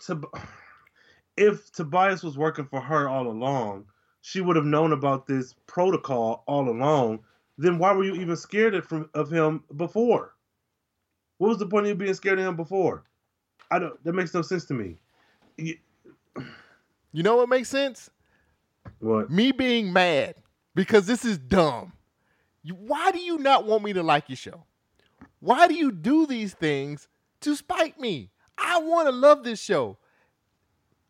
to 0.00 0.20
if 1.36 1.70
Tobias 1.70 2.24
was 2.24 2.36
working 2.36 2.66
for 2.66 2.80
her 2.80 3.08
all 3.08 3.28
along, 3.28 3.84
she 4.20 4.40
would 4.40 4.56
have 4.56 4.64
known 4.64 4.92
about 4.92 5.24
this 5.24 5.54
protocol 5.68 6.42
all 6.48 6.68
along. 6.68 7.20
Then 7.56 7.78
why 7.78 7.92
were 7.92 8.02
you 8.02 8.16
even 8.16 8.36
scared 8.36 8.74
of, 8.74 9.08
of 9.14 9.30
him 9.30 9.62
before? 9.76 10.34
What 11.36 11.50
was 11.50 11.58
the 11.58 11.66
point 11.66 11.86
of 11.86 11.90
you 11.90 11.94
being 11.94 12.14
scared 12.14 12.40
of 12.40 12.46
him 12.46 12.56
before? 12.56 13.04
I 13.70 13.78
don't. 13.78 14.02
That 14.02 14.14
makes 14.14 14.34
no 14.34 14.42
sense 14.42 14.64
to 14.66 14.74
me. 14.74 14.96
You- 15.56 15.78
You 17.12 17.22
know 17.22 17.36
what 17.36 17.48
makes 17.48 17.68
sense? 17.70 18.10
What? 18.98 19.30
Me 19.30 19.50
being 19.50 19.92
mad 19.92 20.34
because 20.74 21.06
this 21.06 21.24
is 21.24 21.38
dumb. 21.38 21.92
You, 22.62 22.74
why 22.74 23.12
do 23.12 23.18
you 23.18 23.38
not 23.38 23.64
want 23.64 23.82
me 23.82 23.94
to 23.94 24.02
like 24.02 24.28
your 24.28 24.36
show? 24.36 24.64
Why 25.40 25.68
do 25.68 25.74
you 25.74 25.92
do 25.92 26.26
these 26.26 26.54
things 26.54 27.08
to 27.42 27.54
spite 27.54 27.98
me? 28.00 28.30
I 28.56 28.78
want 28.80 29.06
to 29.08 29.12
love 29.12 29.44
this 29.44 29.60
show. 29.62 29.98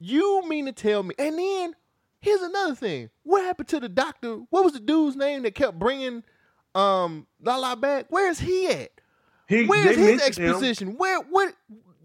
You 0.00 0.42
mean 0.46 0.66
to 0.66 0.72
tell 0.72 1.02
me? 1.02 1.14
And 1.18 1.38
then 1.38 1.74
here's 2.20 2.42
another 2.42 2.74
thing. 2.74 3.10
What 3.22 3.44
happened 3.44 3.68
to 3.68 3.80
the 3.80 3.88
doctor? 3.88 4.36
What 4.50 4.64
was 4.64 4.74
the 4.74 4.80
dude's 4.80 5.16
name 5.16 5.42
that 5.42 5.54
kept 5.54 5.78
bringing 5.78 6.22
um 6.74 7.26
Lala 7.42 7.76
back? 7.76 8.06
Where's 8.10 8.38
he 8.38 8.68
at? 8.68 8.90
He, 9.48 9.64
Where's 9.64 9.96
his 9.96 10.18
mentioned 10.18 10.38
him. 10.38 10.50
exposition? 10.50 10.96
Where 10.96 11.20
what 11.20 11.54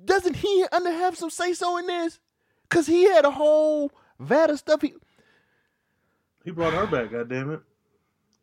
doesn't 0.06 0.36
he 0.38 0.66
under 0.72 0.92
have 0.92 1.18
some 1.18 1.30
say 1.30 1.54
so 1.54 1.78
in 1.78 1.88
this? 1.88 2.20
Cause 2.70 2.88
he 2.88 3.04
had 3.04 3.26
a 3.26 3.32
whole 3.32 3.92
vat 4.20 4.50
of 4.50 4.58
stuff. 4.60 4.82
He 4.82 4.94
He 6.44 6.52
brought 6.52 6.74
her 6.74 6.88
back. 6.88 7.12
God 7.12 7.30
damn 7.30 7.52
it! 7.52 7.62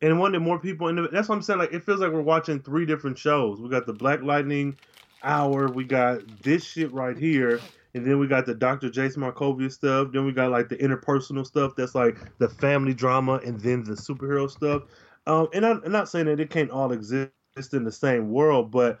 And 0.01 0.19
wanted 0.19 0.39
more 0.39 0.59
people 0.59 0.87
in 0.87 0.95
the. 0.95 1.07
That's 1.09 1.29
what 1.29 1.35
I'm 1.35 1.41
saying. 1.41 1.59
Like 1.59 1.73
it 1.73 1.83
feels 1.83 1.99
like 1.99 2.11
we're 2.11 2.21
watching 2.21 2.59
three 2.59 2.85
different 2.85 3.17
shows. 3.17 3.61
We 3.61 3.69
got 3.69 3.85
the 3.85 3.93
Black 3.93 4.23
Lightning 4.23 4.77
hour. 5.23 5.67
We 5.67 5.83
got 5.83 6.21
this 6.41 6.63
shit 6.63 6.91
right 6.91 7.17
here. 7.17 7.59
And 7.93 8.05
then 8.05 8.19
we 8.19 8.27
got 8.27 8.45
the 8.45 8.55
Dr. 8.55 8.89
Jason 8.89 9.21
Markovia 9.21 9.71
stuff. 9.71 10.09
Then 10.13 10.25
we 10.25 10.31
got 10.31 10.49
like 10.49 10.69
the 10.69 10.77
interpersonal 10.77 11.45
stuff. 11.45 11.73
That's 11.75 11.93
like 11.93 12.17
the 12.37 12.47
family 12.47 12.93
drama, 12.93 13.41
and 13.45 13.59
then 13.59 13.83
the 13.83 13.93
superhero 13.93 14.49
stuff. 14.49 14.83
Um, 15.27 15.49
and 15.53 15.65
I'm, 15.65 15.81
I'm 15.85 15.91
not 15.91 16.09
saying 16.09 16.25
that 16.25 16.39
it 16.39 16.49
can't 16.49 16.71
all 16.71 16.91
exist 16.93 17.29
in 17.73 17.83
the 17.83 17.91
same 17.91 18.31
world, 18.31 18.71
but 18.71 18.99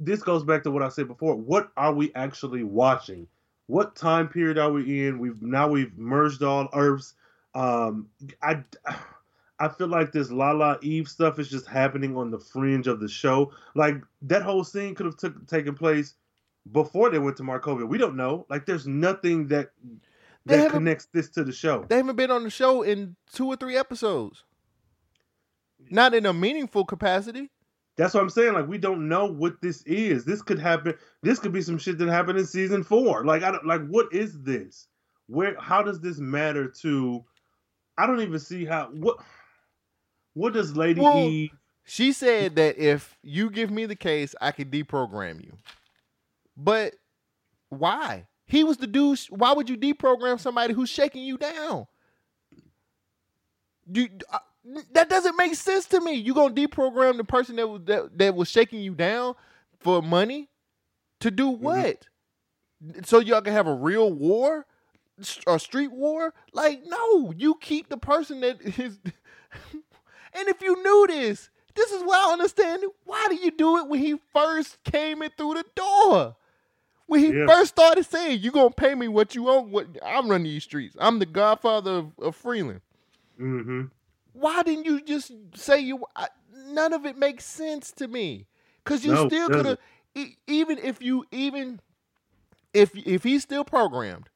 this 0.00 0.22
goes 0.22 0.44
back 0.44 0.62
to 0.64 0.70
what 0.70 0.82
I 0.82 0.88
said 0.88 1.06
before. 1.06 1.36
What 1.36 1.70
are 1.76 1.92
we 1.92 2.12
actually 2.14 2.64
watching? 2.64 3.28
What 3.68 3.96
time 3.96 4.28
period 4.28 4.58
are 4.58 4.70
we 4.70 5.06
in? 5.06 5.18
We've 5.18 5.40
now 5.40 5.68
we've 5.68 5.96
merged 5.96 6.42
all 6.42 6.68
Earths. 6.72 7.14
Um, 7.54 8.08
I 8.42 8.64
I 9.58 9.68
feel 9.68 9.88
like 9.88 10.12
this 10.12 10.30
La 10.30 10.52
La 10.52 10.76
Eve 10.82 11.08
stuff 11.08 11.38
is 11.38 11.48
just 11.48 11.66
happening 11.66 12.16
on 12.16 12.30
the 12.30 12.38
fringe 12.38 12.86
of 12.86 13.00
the 13.00 13.08
show. 13.08 13.52
Like 13.74 13.96
that 14.22 14.42
whole 14.42 14.64
scene 14.64 14.94
could 14.94 15.06
have 15.06 15.16
took, 15.16 15.46
taken 15.46 15.74
place 15.74 16.14
before 16.72 17.10
they 17.10 17.18
went 17.18 17.36
to 17.38 17.42
Markovia. 17.42 17.88
We 17.88 17.98
don't 17.98 18.16
know. 18.16 18.46
Like 18.50 18.66
there's 18.66 18.86
nothing 18.86 19.48
that 19.48 19.70
They 20.44 20.58
that 20.58 20.70
connects 20.72 21.06
this 21.06 21.30
to 21.30 21.44
the 21.44 21.52
show. 21.52 21.84
they 21.88 21.96
haven't 21.96 22.16
been 22.16 22.30
on 22.30 22.42
the 22.44 22.50
show 22.50 22.82
in 22.82 23.16
two 23.32 23.46
or 23.46 23.56
three 23.56 23.76
episodes. 23.76 24.44
Not 25.90 26.14
in 26.14 26.26
a 26.26 26.32
meaningful 26.32 26.84
capacity. 26.84 27.50
That's 27.96 28.12
what 28.12 28.22
I'm 28.22 28.30
saying. 28.30 28.52
Like 28.52 28.68
we 28.68 28.76
don't 28.78 29.08
know 29.08 29.24
what 29.26 29.62
this 29.62 29.82
is. 29.82 30.24
This 30.24 30.42
could 30.42 30.58
happen. 30.58 30.94
This 31.22 31.38
could 31.38 31.52
be 31.52 31.62
some 31.62 31.78
shit 31.78 31.96
that 31.98 32.08
happened 32.08 32.38
in 32.38 32.46
season 32.46 32.82
four. 32.82 33.24
Like 33.24 33.42
I 33.42 33.50
don't 33.52 33.64
like 33.66 33.86
what 33.86 34.12
is 34.12 34.42
this? 34.42 34.88
Where? 35.28 35.56
How 35.58 35.82
does 35.82 36.00
this 36.00 36.18
matter 36.18 36.68
to? 36.82 37.24
I 37.96 38.06
don't 38.06 38.20
even 38.20 38.38
see 38.38 38.66
how. 38.66 38.90
What? 38.92 39.18
What 40.36 40.52
does 40.52 40.76
Lady 40.76 41.00
Well, 41.00 41.16
E? 41.16 41.50
She 41.84 42.12
said 42.12 42.56
that 42.56 42.76
if 42.76 43.16
you 43.22 43.48
give 43.48 43.70
me 43.70 43.86
the 43.86 43.96
case, 43.96 44.34
I 44.38 44.50
could 44.50 44.70
deprogram 44.70 45.42
you. 45.42 45.56
But 46.54 46.94
why? 47.70 48.26
He 48.44 48.62
was 48.62 48.76
the 48.76 48.86
dude. 48.86 49.18
Why 49.30 49.54
would 49.54 49.70
you 49.70 49.78
deprogram 49.78 50.38
somebody 50.38 50.74
who's 50.74 50.90
shaking 50.90 51.24
you 51.24 51.38
down? 51.38 51.86
You 53.90 54.10
uh, 54.30 54.40
that 54.92 55.08
doesn't 55.08 55.38
make 55.38 55.54
sense 55.54 55.86
to 55.86 56.02
me. 56.02 56.12
You 56.12 56.34
gonna 56.34 56.52
deprogram 56.52 57.16
the 57.16 57.24
person 57.24 57.56
that 57.56 57.66
was 57.66 57.80
that, 57.86 58.18
that 58.18 58.34
was 58.34 58.50
shaking 58.50 58.80
you 58.80 58.94
down 58.94 59.36
for 59.80 60.02
money 60.02 60.50
to 61.20 61.30
do 61.30 61.48
what? 61.48 62.08
So 63.04 63.20
y'all 63.20 63.40
can 63.40 63.54
have 63.54 63.68
a 63.68 63.74
real 63.74 64.12
war, 64.12 64.66
a 65.46 65.58
street 65.58 65.92
war? 65.92 66.34
Like 66.52 66.82
no, 66.84 67.32
you 67.34 67.54
keep 67.58 67.88
the 67.88 67.96
person 67.96 68.40
that 68.42 68.60
is. 68.78 68.98
and 70.36 70.48
if 70.48 70.60
you 70.62 70.82
knew 70.82 71.06
this, 71.08 71.50
this 71.74 71.92
is 71.92 72.02
why 72.02 72.26
I 72.28 72.32
understand. 72.32 72.82
Why 73.04 73.26
do 73.28 73.36
you 73.36 73.50
do 73.50 73.78
it 73.78 73.88
when 73.88 74.00
he 74.00 74.16
first 74.32 74.82
came 74.84 75.22
in 75.22 75.30
through 75.36 75.54
the 75.54 75.64
door? 75.74 76.36
When 77.06 77.20
he 77.20 77.28
Yeah. 77.28 77.46
first 77.46 77.70
started 77.70 78.04
saying, 78.04 78.40
"You 78.40 78.50
gonna 78.50 78.70
pay 78.70 78.94
me 78.94 79.08
what 79.08 79.34
you 79.34 79.44
want? 79.44 79.68
What 79.68 79.86
I'm 80.04 80.28
running 80.28 80.44
these 80.44 80.64
streets. 80.64 80.96
I'm 80.98 81.18
the 81.18 81.26
godfather 81.26 81.92
of, 81.92 82.18
of 82.18 82.36
Freeland." 82.36 82.80
Mm-hmm. 83.40 83.82
Why 84.32 84.62
didn't 84.62 84.84
you 84.86 85.00
just 85.02 85.32
say 85.54 85.80
you? 85.80 86.04
I, 86.14 86.28
none 86.54 86.92
of 86.92 87.06
it 87.06 87.16
makes 87.16 87.44
sense 87.44 87.92
to 87.92 88.08
me. 88.08 88.46
Cause 88.84 89.04
you 89.04 89.12
No, 89.12 89.28
still 89.28 89.48
could 89.48 89.66
have, 89.66 89.78
e- 90.14 90.36
even 90.46 90.78
if 90.78 91.00
you 91.02 91.24
even 91.30 91.80
if 92.74 92.94
if 92.96 93.22
he's 93.24 93.42
still 93.42 93.64
programmed, 93.64 94.28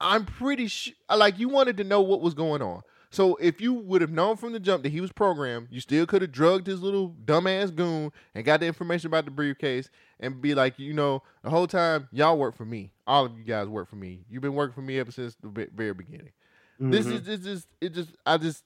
I'm 0.00 0.24
pretty 0.26 0.66
sure. 0.68 0.94
Like 1.14 1.38
you 1.38 1.48
wanted 1.48 1.76
to 1.78 1.84
know 1.84 2.00
what 2.00 2.20
was 2.20 2.34
going 2.34 2.62
on. 2.62 2.82
So 3.10 3.34
if 3.36 3.60
you 3.60 3.72
would 3.72 4.02
have 4.02 4.12
known 4.12 4.36
from 4.36 4.52
the 4.52 4.60
jump 4.60 4.84
that 4.84 4.90
he 4.92 5.00
was 5.00 5.10
programmed, 5.10 5.66
you 5.70 5.80
still 5.80 6.06
could 6.06 6.22
have 6.22 6.30
drugged 6.30 6.68
his 6.68 6.80
little 6.80 7.10
dumbass 7.24 7.74
goon 7.74 8.12
and 8.34 8.44
got 8.44 8.60
the 8.60 8.66
information 8.66 9.08
about 9.08 9.24
the 9.24 9.32
briefcase 9.32 9.90
and 10.20 10.40
be 10.40 10.54
like, 10.54 10.78
you 10.78 10.92
know, 10.92 11.22
the 11.42 11.50
whole 11.50 11.66
time 11.66 12.08
y'all 12.12 12.38
work 12.38 12.56
for 12.56 12.64
me. 12.64 12.92
All 13.08 13.26
of 13.26 13.36
you 13.36 13.42
guys 13.42 13.66
work 13.66 13.88
for 13.90 13.96
me. 13.96 14.24
You've 14.30 14.42
been 14.42 14.54
working 14.54 14.74
for 14.74 14.82
me 14.82 15.00
ever 15.00 15.10
since 15.10 15.34
the 15.42 15.68
very 15.74 15.92
beginning. 15.92 16.30
This 16.78 17.06
Mhm. 17.06 17.12
is 17.12 17.28
it's 17.28 17.44
just 17.44 17.68
it 17.80 17.92
just 17.92 18.10
I 18.24 18.38
just 18.38 18.64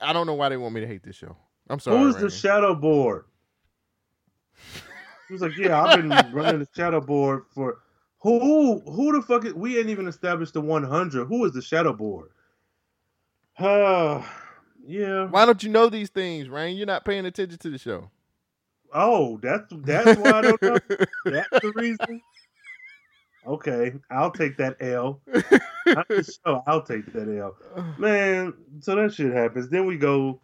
I 0.00 0.12
don't 0.12 0.26
know 0.26 0.34
why 0.34 0.50
they 0.50 0.56
want 0.56 0.74
me 0.74 0.82
to 0.82 0.86
hate 0.86 1.02
this 1.02 1.16
show. 1.16 1.34
I'm 1.70 1.80
sorry. 1.80 1.98
Who's 1.98 2.16
the 2.16 2.30
shadow 2.30 2.74
board? 2.74 3.24
He 5.26 5.32
was 5.34 5.42
like, 5.42 5.56
"Yeah, 5.56 5.82
I've 5.82 5.96
been 5.96 6.08
running 6.32 6.60
the 6.60 6.68
shadow 6.76 7.00
board 7.00 7.44
for 7.54 7.78
who? 8.20 8.80
Who 8.80 9.12
the 9.12 9.22
fuck? 9.22 9.44
Is, 9.46 9.54
we 9.54 9.78
ain't 9.78 9.88
even 9.88 10.06
established 10.06 10.54
the 10.54 10.60
100. 10.60 11.26
Who 11.26 11.44
is 11.44 11.52
the 11.52 11.62
shadow 11.62 11.92
board? 11.92 12.28
Uh, 13.58 14.22
yeah. 14.86 15.24
why 15.26 15.44
don't 15.46 15.62
you 15.62 15.68
know 15.70 15.88
these 15.88 16.10
things, 16.10 16.48
Rain? 16.48 16.76
You're 16.76 16.86
not 16.86 17.04
paying 17.04 17.26
attention 17.26 17.58
to 17.58 17.70
the 17.70 17.78
show. 17.78 18.10
Oh, 18.94 19.38
that's 19.42 19.66
that's 19.84 20.18
why 20.18 20.30
I 20.30 20.40
don't 20.40 20.62
know. 20.62 20.78
That's 21.26 21.48
the 21.60 21.72
reason. 21.74 22.22
Okay, 23.46 23.92
I'll 24.10 24.30
take 24.30 24.56
that 24.56 24.76
L. 24.80 25.20
Sure 25.34 26.62
I'll 26.66 26.82
take 26.82 27.12
that 27.12 27.28
L. 27.28 27.54
Man, 27.98 28.54
so 28.80 28.94
that 28.96 29.12
shit 29.12 29.32
happens. 29.32 29.68
Then 29.68 29.84
we 29.86 29.96
go 29.98 30.40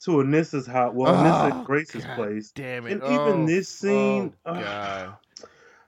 to 0.00 0.10
Anissa's 0.12 0.66
house. 0.66 0.92
Well, 0.94 1.14
Anissa 1.14 1.60
Oh, 1.60 1.64
Grace's 1.64 2.04
God 2.04 2.14
place. 2.16 2.50
Damn 2.54 2.86
it! 2.86 2.92
And 2.92 3.02
even 3.04 3.18
Oh, 3.18 3.46
this 3.46 3.68
scene, 3.70 4.34
oh. 4.44 4.54
God. 4.54 5.16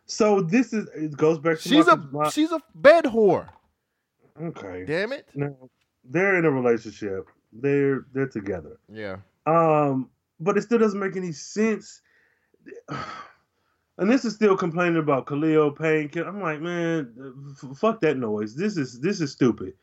So 0.06 0.40
this 0.40 0.72
is 0.72 0.88
it 0.94 1.14
goes 1.16 1.38
back 1.38 1.58
to 1.60 1.68
she's 1.68 1.86
a 1.86 1.96
my, 1.96 2.24
my- 2.24 2.30
she's 2.30 2.50
a 2.50 2.60
bed 2.74 3.04
whore. 3.04 3.46
okay. 4.42 4.84
Damn 4.86 5.12
it! 5.12 5.28
Now 5.34 5.54
they're 6.10 6.36
in 6.36 6.44
a 6.44 6.50
relationship. 6.50 7.28
They're 7.52 8.04
they're 8.12 8.28
together. 8.28 8.78
Yeah. 8.92 9.16
Um, 9.46 10.10
but 10.38 10.56
it 10.58 10.62
still 10.62 10.78
doesn't 10.78 11.00
make 11.00 11.16
any 11.16 11.32
sense. 11.32 12.02
And 13.98 14.10
this 14.10 14.24
is 14.24 14.34
still 14.34 14.56
complaining 14.56 14.96
about 14.98 15.26
Khalil 15.26 15.72
Payne. 15.72 16.10
I'm 16.16 16.40
like, 16.40 16.60
man, 16.60 17.12
f- 17.62 17.76
fuck 17.76 18.00
that 18.00 18.16
noise. 18.16 18.54
This 18.54 18.76
is 18.78 18.98
this 19.00 19.20
is 19.20 19.30
stupid. 19.32 19.74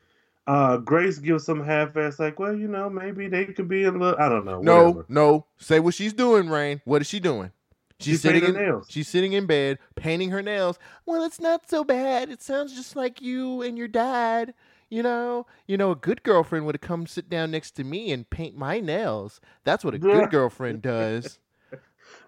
Uh, 0.47 0.77
Grace 0.77 1.19
gives 1.19 1.43
some 1.45 1.61
half-ass 1.63 2.19
like, 2.19 2.39
well, 2.39 2.55
you 2.55 2.67
know, 2.69 2.89
maybe 2.89 3.27
they 3.27 3.45
could 3.45 3.67
be 3.67 3.83
a 3.83 3.91
little. 3.91 4.15
I 4.17 4.29
don't 4.29 4.45
know. 4.45 4.61
No, 4.61 4.77
whatever. 4.85 5.05
no. 5.09 5.45
Say 5.57 5.79
what 5.79 5.93
she's 5.93 6.13
doing, 6.13 6.49
Rain. 6.49 6.81
What 6.85 7.01
is 7.01 7.07
she 7.07 7.19
doing? 7.19 7.51
She's, 7.99 8.13
She's 8.13 8.21
sitting 8.21 8.43
in 8.43 8.53
painting 8.53 8.61
nails. 8.61 8.85
she's 8.89 9.07
sitting 9.07 9.33
in 9.33 9.45
bed 9.47 9.79
painting 9.95 10.29
her 10.29 10.41
nails. 10.43 10.77
Well, 11.05 11.23
it's 11.23 11.39
not 11.39 11.67
so 11.69 11.83
bad. 11.83 12.29
It 12.29 12.41
sounds 12.43 12.73
just 12.75 12.95
like 12.95 13.21
you 13.21 13.61
and 13.63 13.77
your 13.77 13.87
dad. 13.87 14.53
You 14.89 15.03
know, 15.03 15.45
you 15.67 15.75
know, 15.77 15.91
a 15.91 15.95
good 15.95 16.23
girlfriend 16.23 16.65
would 16.65 16.75
have 16.75 16.81
come 16.81 17.07
sit 17.07 17.29
down 17.29 17.51
next 17.51 17.71
to 17.71 17.83
me 17.83 18.11
and 18.11 18.29
paint 18.29 18.55
my 18.57 18.79
nails. 18.79 19.41
That's 19.65 19.83
what 19.83 19.93
a 19.93 19.97
Yeah. 19.97 20.21
good 20.21 20.31
girlfriend 20.31 20.81
does. 20.81 21.39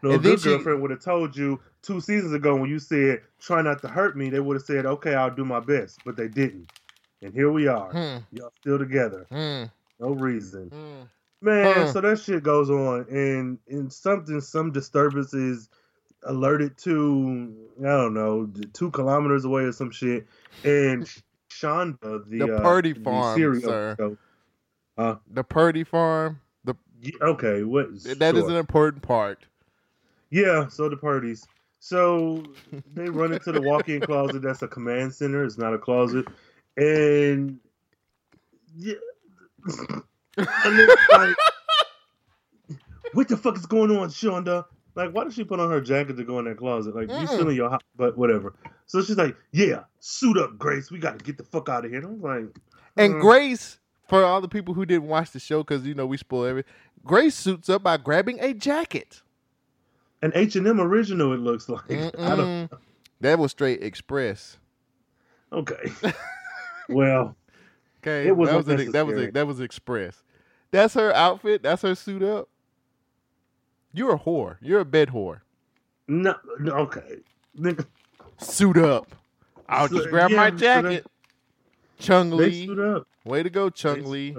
No, 0.04 0.12
a 0.12 0.14
And 0.16 0.24
then 0.24 0.32
good 0.34 0.40
she- 0.42 0.50
girlfriend 0.50 0.82
would 0.82 0.92
have 0.92 1.00
told 1.02 1.36
you 1.38 1.60
two 1.82 2.02
seasons 2.02 2.34
ago 2.34 2.54
when 2.56 2.70
you 2.70 2.80
said 2.80 3.22
try 3.40 3.62
not 3.62 3.82
to 3.82 3.88
hurt 3.88 4.18
me. 4.18 4.30
They 4.30 4.40
would 4.42 4.56
have 4.56 4.64
said, 4.66 4.86
okay, 4.86 5.14
I'll 5.16 5.34
do 5.34 5.46
my 5.46 5.62
best, 5.62 6.00
but 6.06 6.18
they 6.18 6.28
didn't. 6.28 6.70
And 7.22 7.34
here 7.34 7.50
we 7.52 7.68
are. 7.68 7.92
Hmm. 7.92 8.18
Y'all 8.38 8.52
still 8.60 8.78
together. 8.78 9.26
Hmm. 9.32 9.66
No 10.00 10.12
reason. 10.14 10.68
Hmm. 10.70 11.04
Man, 11.46 11.74
Huh. 11.74 11.92
so 11.94 12.02
that 12.02 12.20
shit 12.20 12.44
goes 12.44 12.70
on, 12.70 13.06
and 13.10 13.58
and 13.70 13.92
something, 13.92 14.42
some 14.42 14.72
disturbance 14.74 15.34
is 15.34 15.70
alerted 16.24 16.78
to, 16.80 17.56
I 17.80 17.84
don't 17.88 18.14
know, 18.14 18.50
two 18.74 18.92
kilometers 18.92 19.46
away 19.46 19.64
or 19.64 19.72
some 19.72 19.92
shit, 19.92 20.28
and 20.66 21.10
Shonda, 21.50 22.30
the, 22.30 22.46
The 22.46 22.56
uh, 22.58 22.62
Purdy 22.62 22.94
the 22.94 23.00
farm, 23.02 23.38
serial 23.38 23.62
sir. 23.62 23.96
killer- 23.98 25.20
The 25.32 25.44
Purdy 25.44 25.84
farm. 25.84 26.42
The 26.66 26.76
okay, 27.22 27.64
what? 27.64 27.88
that 28.04 28.36
is 28.36 28.42
sure. 28.44 28.50
an 28.52 28.58
important 28.58 29.02
part. 29.04 29.40
Yeah, 30.30 30.68
so 30.68 30.90
the 30.90 30.98
parties. 30.98 31.48
So 31.80 32.44
they 32.94 33.10
run 33.10 33.34
into 33.34 33.52
the 33.52 33.62
walk-in 33.62 34.02
closet. 34.02 34.42
That's 34.42 34.62
a 34.62 34.68
command 34.68 35.14
center. 35.14 35.44
It's 35.44 35.58
not 35.58 35.74
a 35.74 35.78
closet, 35.78 36.26
and 36.78 37.60
yeah, 38.76 38.96
and 40.38 40.90
like, 41.12 41.36
what 43.14 43.28
the 43.28 43.38
fuck 43.38 43.58
is 43.58 43.66
going 43.66 43.96
on, 43.98 44.10
Shonda? 44.10 44.66
Like, 45.00 45.12
why 45.12 45.24
did 45.24 45.32
she 45.34 45.46
put 45.46 45.62
on 45.62 45.70
her 45.70 45.80
jacket 45.80 46.18
to 46.18 46.26
go 46.26 46.40
in 46.40 46.46
that 46.46 46.58
closet? 46.58 46.94
Like, 46.94 47.08
you 47.08 47.16
Mm-mm. 47.16 47.28
still 47.28 47.48
in 47.48 47.56
your 47.56 47.70
house, 47.70 47.82
but 47.96 48.18
whatever. 48.18 48.54
So 48.86 49.02
she's 49.02 49.16
like, 49.16 49.34
yeah, 49.54 49.84
suit 50.02 50.38
up, 50.38 50.58
Grace. 50.58 50.92
We 50.92 51.00
got 51.00 51.18
to 51.18 51.24
get 51.24 51.38
the 51.38 51.46
fuck 51.46 51.70
out 51.70 51.86
of 51.86 51.92
here. 51.92 52.02
And 52.02 52.08
I'm 52.08 52.22
like, 52.22 52.56
And 52.98 53.16
uh, 53.16 53.20
Grace, 53.20 53.80
for 54.10 54.26
all 54.26 54.42
the 54.42 54.50
people 54.50 54.74
who 54.74 54.86
didn't 54.86 55.08
watch 55.08 55.32
the 55.32 55.40
show, 55.40 55.64
because 55.64 55.86
you 55.86 55.94
know 55.94 56.06
we 56.06 56.18
spoil 56.18 56.44
everything. 56.44 56.74
Grace 57.06 57.34
suits 57.36 57.70
up 57.70 57.82
by 57.82 57.96
grabbing 57.96 58.40
a 58.42 58.54
jacket. 58.54 59.22
an 60.22 60.34
H 60.36 60.58
and 60.58 60.68
M 60.68 60.82
original. 60.82 61.32
It 61.32 61.40
looks 61.40 61.70
like. 61.70 61.90
That 63.22 63.38
was 63.38 63.52
straight 63.52 63.84
express. 63.84 64.58
Okay. 65.52 65.92
well. 66.90 67.36
Okay, 68.02 68.28
It 68.28 68.36
was 68.36 68.50
that 68.50 68.56
was 68.56 68.68
an, 68.70 68.92
that 68.92 69.06
was 69.06 69.18
a, 69.18 69.32
that 69.32 69.48
was 69.48 69.60
express. 69.60 70.24
That's 70.72 70.94
her 70.94 71.14
outfit. 71.14 71.64
That's 71.64 71.82
her 71.82 71.96
suit 71.96 72.24
up. 72.24 72.48
You're 73.94 74.16
a 74.16 74.20
whore. 74.20 74.58
You're 74.62 74.80
a 74.82 74.86
bed 74.86 75.10
whore. 75.10 75.42
No, 76.08 76.36
no 76.60 76.74
okay. 76.74 77.18
Nigga, 77.58 77.86
Suit 78.40 78.78
up. 78.78 79.16
I'll 79.68 79.88
So- 79.88 79.98
just 79.98 80.10
grab 80.10 80.32
yeah, 80.32 80.38
my 80.38 80.50
jacket. 80.52 81.06
Chung 82.00 82.32
Lee, 82.32 82.66
suit 82.66 82.80
up. 82.80 83.08
way 83.26 83.44
to 83.44 83.50
go, 83.50 83.70
Chung 83.70 84.06
Lee. 84.10 84.36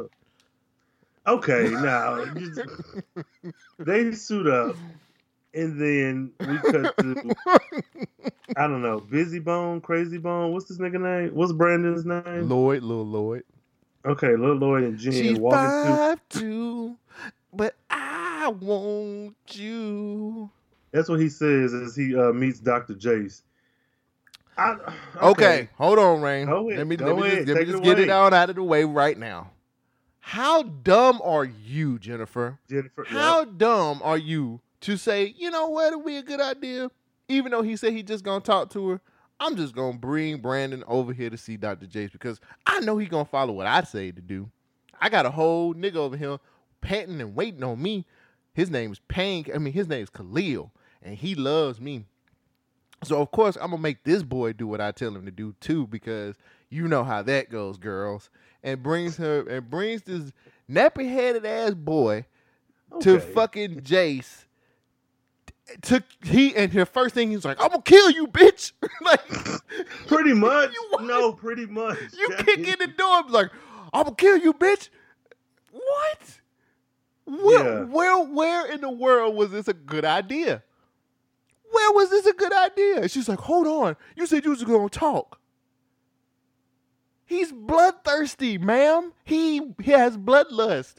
Okay, 1.27 1.69
now 1.69 2.25
they 3.79 4.13
suit 4.13 4.47
up, 4.47 4.75
and 5.53 5.79
then 5.81 6.33
we 6.41 6.57
cut 6.59 6.97
to 6.97 7.35
I 8.57 8.67
don't 8.67 8.81
know, 8.83 9.01
Bizzy 9.01 9.43
Bone, 9.45 9.81
Crazy 9.83 10.17
Bone. 10.19 10.53
What's 10.53 10.67
this 10.67 10.79
nigga 10.79 11.01
name? 11.01 11.35
What's 11.35 11.53
Brandon's 11.53 12.07
name? 12.07 12.49
Lloyd, 12.49 12.83
little 12.83 13.07
Lloyd. 13.07 13.45
Okay, 14.07 14.35
Lil 14.35 14.55
Lloyd 14.55 14.85
and 14.85 14.99
Jen 14.99 15.13
She's 15.13 15.39
walking 15.39 16.17
through. 16.31 16.41
two, 16.41 16.97
but 17.53 17.75
I 17.91 18.30
want 18.49 19.37
you. 19.53 20.51
That's 20.93 21.09
what 21.09 21.21
he 21.21 21.29
says 21.29 21.73
as 21.73 21.95
he 21.95 22.17
uh, 22.17 22.33
meets 22.33 22.59
Dr. 22.61 22.95
Jace. 22.95 23.43
I, 24.57 24.77
Okay, 25.23 25.69
hold 25.77 25.99
on, 25.99 26.21
Rain. 26.21 26.47
Go 26.47 26.69
ahead, 26.69 26.79
let 26.79 26.87
me 26.87 26.97
let 26.97 27.17
me 27.17 27.23
ahead, 27.23 27.47
just, 27.47 27.49
let 27.49 27.57
me 27.57 27.61
take 27.61 27.69
it 27.69 27.73
just 27.73 27.83
get 27.83 27.99
it 27.99 28.05
away. 28.05 28.13
out 28.13 28.35
out 28.35 28.51
of 28.51 28.57
the 28.57 28.63
way 28.63 28.85
right 28.85 29.17
now. 29.17 29.51
How 30.19 30.63
dumb 30.63 31.21
are 31.25 31.45
you, 31.45 31.99
Jennifer? 31.99 32.59
Jennifer. 32.69 33.05
How 33.09 33.45
dumb 33.45 34.01
are 34.05 34.19
you 34.19 34.61
to 34.83 34.97
say, 34.97 35.35
you 35.37 35.51
know 35.51 35.69
what, 35.69 35.93
it'd 35.93 36.05
be 36.05 36.17
a 36.17 36.23
good 36.23 36.41
idea? 36.41 36.91
Even 37.29 37.53
though 37.53 37.63
he 37.63 37.77
said 37.77 37.93
he 37.93 38.03
just 38.03 38.25
gonna 38.25 38.41
talk 38.41 38.71
to 38.71 38.89
her, 38.91 39.01
I'm 39.39 39.57
just 39.57 39.75
gonna 39.75 39.97
bring 39.97 40.39
Brandon 40.39 40.85
over 40.87 41.13
here 41.13 41.31
to 41.31 41.39
see 41.39 41.57
Dr. 41.57 41.87
Jace 41.87 42.13
because 42.13 42.41
I 42.67 42.81
know 42.81 42.99
he 42.99 43.07
gonna 43.07 43.25
follow 43.25 43.55
what 43.55 43.67
I 43.67 43.83
say 43.83 44.11
to 44.11 44.21
do. 44.21 44.51
I 45.01 45.09
got 45.09 45.25
a 45.25 45.31
whole 45.31 45.75
nigga 45.75 45.97
over 45.97 46.17
here 46.17 46.39
panting 46.83 47.21
and 47.21 47.35
waiting 47.35 47.65
on 47.65 47.81
me. 47.81 48.05
His 48.61 48.71
name's 48.71 49.01
Payne. 49.09 49.47
I 49.55 49.57
mean, 49.57 49.73
his 49.73 49.89
name's 49.89 50.11
Khalil, 50.11 50.71
and 51.03 51.15
he 51.15 51.35
loves 51.35 51.81
me. 51.81 52.05
So 53.03 53.19
of 53.19 53.31
course 53.31 53.57
I'm 53.57 53.71
gonna 53.71 53.81
make 53.81 54.05
this 54.05 54.23
boy 54.23 54.53
do 54.53 54.67
what 54.67 54.83
I 54.83 54.93
tell 54.93 55.17
him 55.17 55.25
to 55.25 55.31
do 55.31 55.55
too, 55.63 55.87
because 55.87 56.37
you 56.69 56.87
know 56.87 57.03
how 57.03 57.23
that 57.23 57.49
goes, 57.49 57.79
girls. 57.79 58.29
And 58.63 58.83
brings 58.83 59.17
her 59.17 59.49
and 59.49 59.71
brings 59.71 60.03
this 60.03 60.33
nappy 60.71 61.11
headed 61.11 61.47
ass 61.47 61.73
boy 61.73 62.27
to 63.01 63.19
fucking 63.19 63.81
Jace. 63.81 64.45
Took 65.81 66.03
he 66.23 66.55
and 66.55 66.71
the 66.71 66.85
first 66.85 67.15
thing 67.15 67.31
he's 67.31 67.47
like, 67.47 67.63
"I'm 67.63 67.71
gonna 67.71 67.81
kill 67.83 68.11
you, 68.11 68.27
bitch!" 68.27 68.73
like 69.01 69.27
Pretty 70.07 70.35
much. 70.49 70.71
No, 71.01 71.33
pretty 71.33 71.65
much. 71.65 71.99
you 72.13 72.29
kick 72.41 72.59
in 72.59 72.79
the 72.79 72.89
door, 72.89 73.23
like, 73.31 73.51
"I'm 73.95 74.03
gonna 74.03 74.17
kill 74.17 74.37
you, 74.37 74.53
bitch." 74.53 74.91
What? 75.73 76.41
Where, 77.31 77.65
Yeah. 77.65 77.85
where, 77.85 78.25
where 78.25 78.67
in 78.71 78.81
the 78.81 78.91
world 78.91 79.37
was 79.37 79.51
this 79.53 79.69
a 79.69 79.73
good 79.73 80.05
idea? 80.05 80.63
Where 81.71 81.93
was 81.93 82.11
this 82.11 82.27
a 82.27 82.33
good 82.33 82.53
idea? 82.53 83.03
And 83.03 83.11
she's 83.11 83.29
like, 83.29 83.39
"Hold 83.39 83.67
on, 83.69 83.97
you 84.17 84.27
said 84.27 84.45
you 84.45 84.51
was 84.51 84.65
gonna 84.65 84.89
talk." 84.89 85.39
He's 87.25 87.53
bloodthirsty, 87.53 88.59
ma'am. 88.59 89.13
He 89.25 89.61
he 89.81 89.93
has 89.93 90.17
bloodlust. 90.17 90.95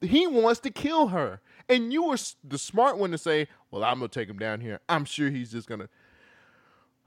He 0.00 0.26
wants 0.26 0.58
to 0.60 0.70
kill 0.70 1.08
her. 1.08 1.40
And 1.68 1.92
you 1.92 2.04
were 2.04 2.16
the 2.44 2.58
smart 2.58 2.98
one 2.98 3.12
to 3.12 3.18
say, 3.18 3.46
"Well, 3.70 3.84
I'm 3.84 3.98
gonna 4.00 4.08
take 4.08 4.28
him 4.28 4.38
down 4.38 4.60
here. 4.60 4.80
I'm 4.88 5.04
sure 5.04 5.30
he's 5.30 5.52
just 5.52 5.68
gonna." 5.68 5.88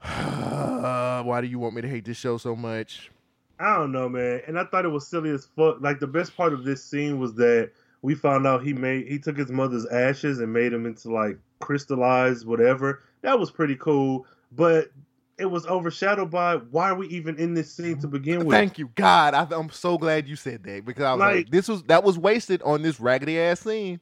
Why 0.00 1.40
do 1.42 1.46
you 1.46 1.58
want 1.58 1.74
me 1.74 1.82
to 1.82 1.88
hate 1.88 2.06
this 2.06 2.16
show 2.16 2.38
so 2.38 2.56
much? 2.56 3.10
I 3.58 3.76
don't 3.76 3.92
know, 3.92 4.08
man. 4.08 4.40
And 4.46 4.58
I 4.58 4.64
thought 4.64 4.86
it 4.86 4.88
was 4.88 5.06
silly 5.06 5.28
as 5.30 5.44
fuck. 5.44 5.80
Like 5.80 6.00
the 6.00 6.06
best 6.06 6.34
part 6.34 6.54
of 6.54 6.64
this 6.64 6.82
scene 6.82 7.18
was 7.18 7.34
that 7.34 7.72
we 8.02 8.14
found 8.14 8.46
out 8.46 8.62
he 8.62 8.72
made 8.72 9.06
he 9.08 9.18
took 9.18 9.36
his 9.36 9.50
mother's 9.50 9.86
ashes 9.86 10.40
and 10.40 10.52
made 10.52 10.72
them 10.72 10.86
into 10.86 11.12
like 11.12 11.38
crystallized 11.60 12.46
whatever. 12.46 13.02
That 13.22 13.38
was 13.38 13.50
pretty 13.50 13.76
cool, 13.76 14.26
but 14.52 14.90
it 15.38 15.46
was 15.46 15.66
overshadowed 15.66 16.30
by 16.30 16.56
why 16.56 16.90
are 16.90 16.94
we 16.94 17.08
even 17.08 17.36
in 17.36 17.54
this 17.54 17.72
scene 17.72 17.98
to 18.00 18.08
begin 18.08 18.44
with? 18.44 18.56
Thank 18.56 18.78
you, 18.78 18.90
God. 18.94 19.34
I, 19.34 19.46
I'm 19.50 19.70
so 19.70 19.96
glad 19.98 20.28
you 20.28 20.36
said 20.36 20.62
that 20.64 20.84
because 20.84 21.04
I 21.04 21.12
was 21.12 21.20
like, 21.20 21.34
Like- 21.36 21.50
this 21.50 21.68
was 21.68 21.82
that 21.84 22.04
was 22.04 22.18
wasted 22.18 22.62
on 22.62 22.82
this 22.82 23.00
raggedy 23.00 23.38
ass 23.38 23.60
scene. 23.60 24.00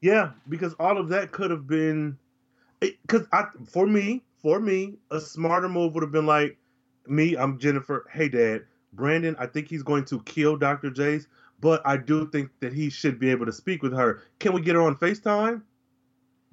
Yeah, 0.00 0.32
because 0.48 0.74
all 0.78 0.98
of 0.98 1.08
that 1.08 1.32
could 1.32 1.50
have 1.50 1.66
been 1.66 2.18
because 2.80 3.26
I 3.32 3.46
for 3.66 3.86
me, 3.86 4.22
for 4.42 4.60
me, 4.60 4.94
a 5.10 5.20
smarter 5.20 5.68
move 5.68 5.94
would 5.94 6.02
have 6.02 6.12
been 6.12 6.26
like 6.26 6.58
me, 7.06 7.36
I'm 7.36 7.58
Jennifer. 7.58 8.06
Hey 8.12 8.28
dad, 8.28 8.64
Brandon, 8.92 9.34
I 9.38 9.46
think 9.46 9.68
he's 9.68 9.82
going 9.82 10.04
to 10.06 10.20
kill 10.22 10.56
Dr. 10.56 10.90
Jace, 10.90 11.26
but 11.64 11.80
I 11.86 11.96
do 11.96 12.28
think 12.28 12.50
that 12.60 12.74
he 12.74 12.90
should 12.90 13.18
be 13.18 13.30
able 13.30 13.46
to 13.46 13.52
speak 13.52 13.82
with 13.82 13.94
her. 13.94 14.20
Can 14.38 14.52
we 14.52 14.60
get 14.60 14.74
her 14.74 14.82
on 14.82 14.96
FaceTime? 14.96 15.62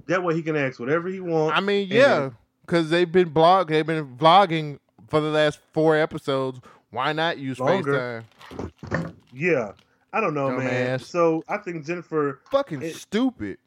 That 0.08 0.24
way 0.24 0.34
he 0.36 0.42
can 0.42 0.56
ask 0.56 0.80
whatever 0.80 1.10
he 1.10 1.20
wants. 1.20 1.58
I 1.58 1.60
mean, 1.60 1.90
yeah, 1.92 2.30
because 2.66 2.90
they've 2.90 3.12
been 3.12 3.28
blog, 3.28 3.68
they've 3.68 3.86
been 3.86 4.16
vlogging 4.16 4.80
for 5.10 5.20
the 5.20 5.28
last 5.28 5.60
four 5.74 5.98
episodes. 5.98 6.62
Why 6.92 7.12
not 7.12 7.38
use 7.38 7.60
Longer. 7.60 8.24
FaceTime? 8.56 9.14
Yeah. 9.34 9.74
I 10.14 10.22
don't 10.22 10.34
know, 10.34 10.50
man. 10.52 11.00
So 11.00 11.44
I 11.50 11.58
think 11.58 11.86
Jennifer 11.86 12.40
Fucking 12.50 12.82
It- 12.82 12.96
stupid. 12.96 13.58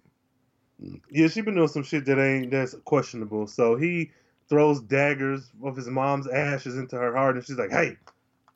Yeah, 1.10 1.28
she 1.28 1.42
been 1.42 1.56
doing 1.56 1.68
some 1.68 1.82
shit 1.82 2.06
that 2.06 2.18
ain't 2.18 2.50
that's 2.52 2.74
questionable. 2.86 3.46
So 3.48 3.76
he 3.76 4.10
throws 4.48 4.80
daggers 4.80 5.50
of 5.62 5.76
his 5.76 5.88
mom's 5.88 6.26
ashes 6.26 6.78
into 6.78 6.96
her 6.96 7.14
heart, 7.14 7.36
and 7.36 7.44
she's 7.44 7.56
like, 7.58 7.70
"Hey, 7.70 7.98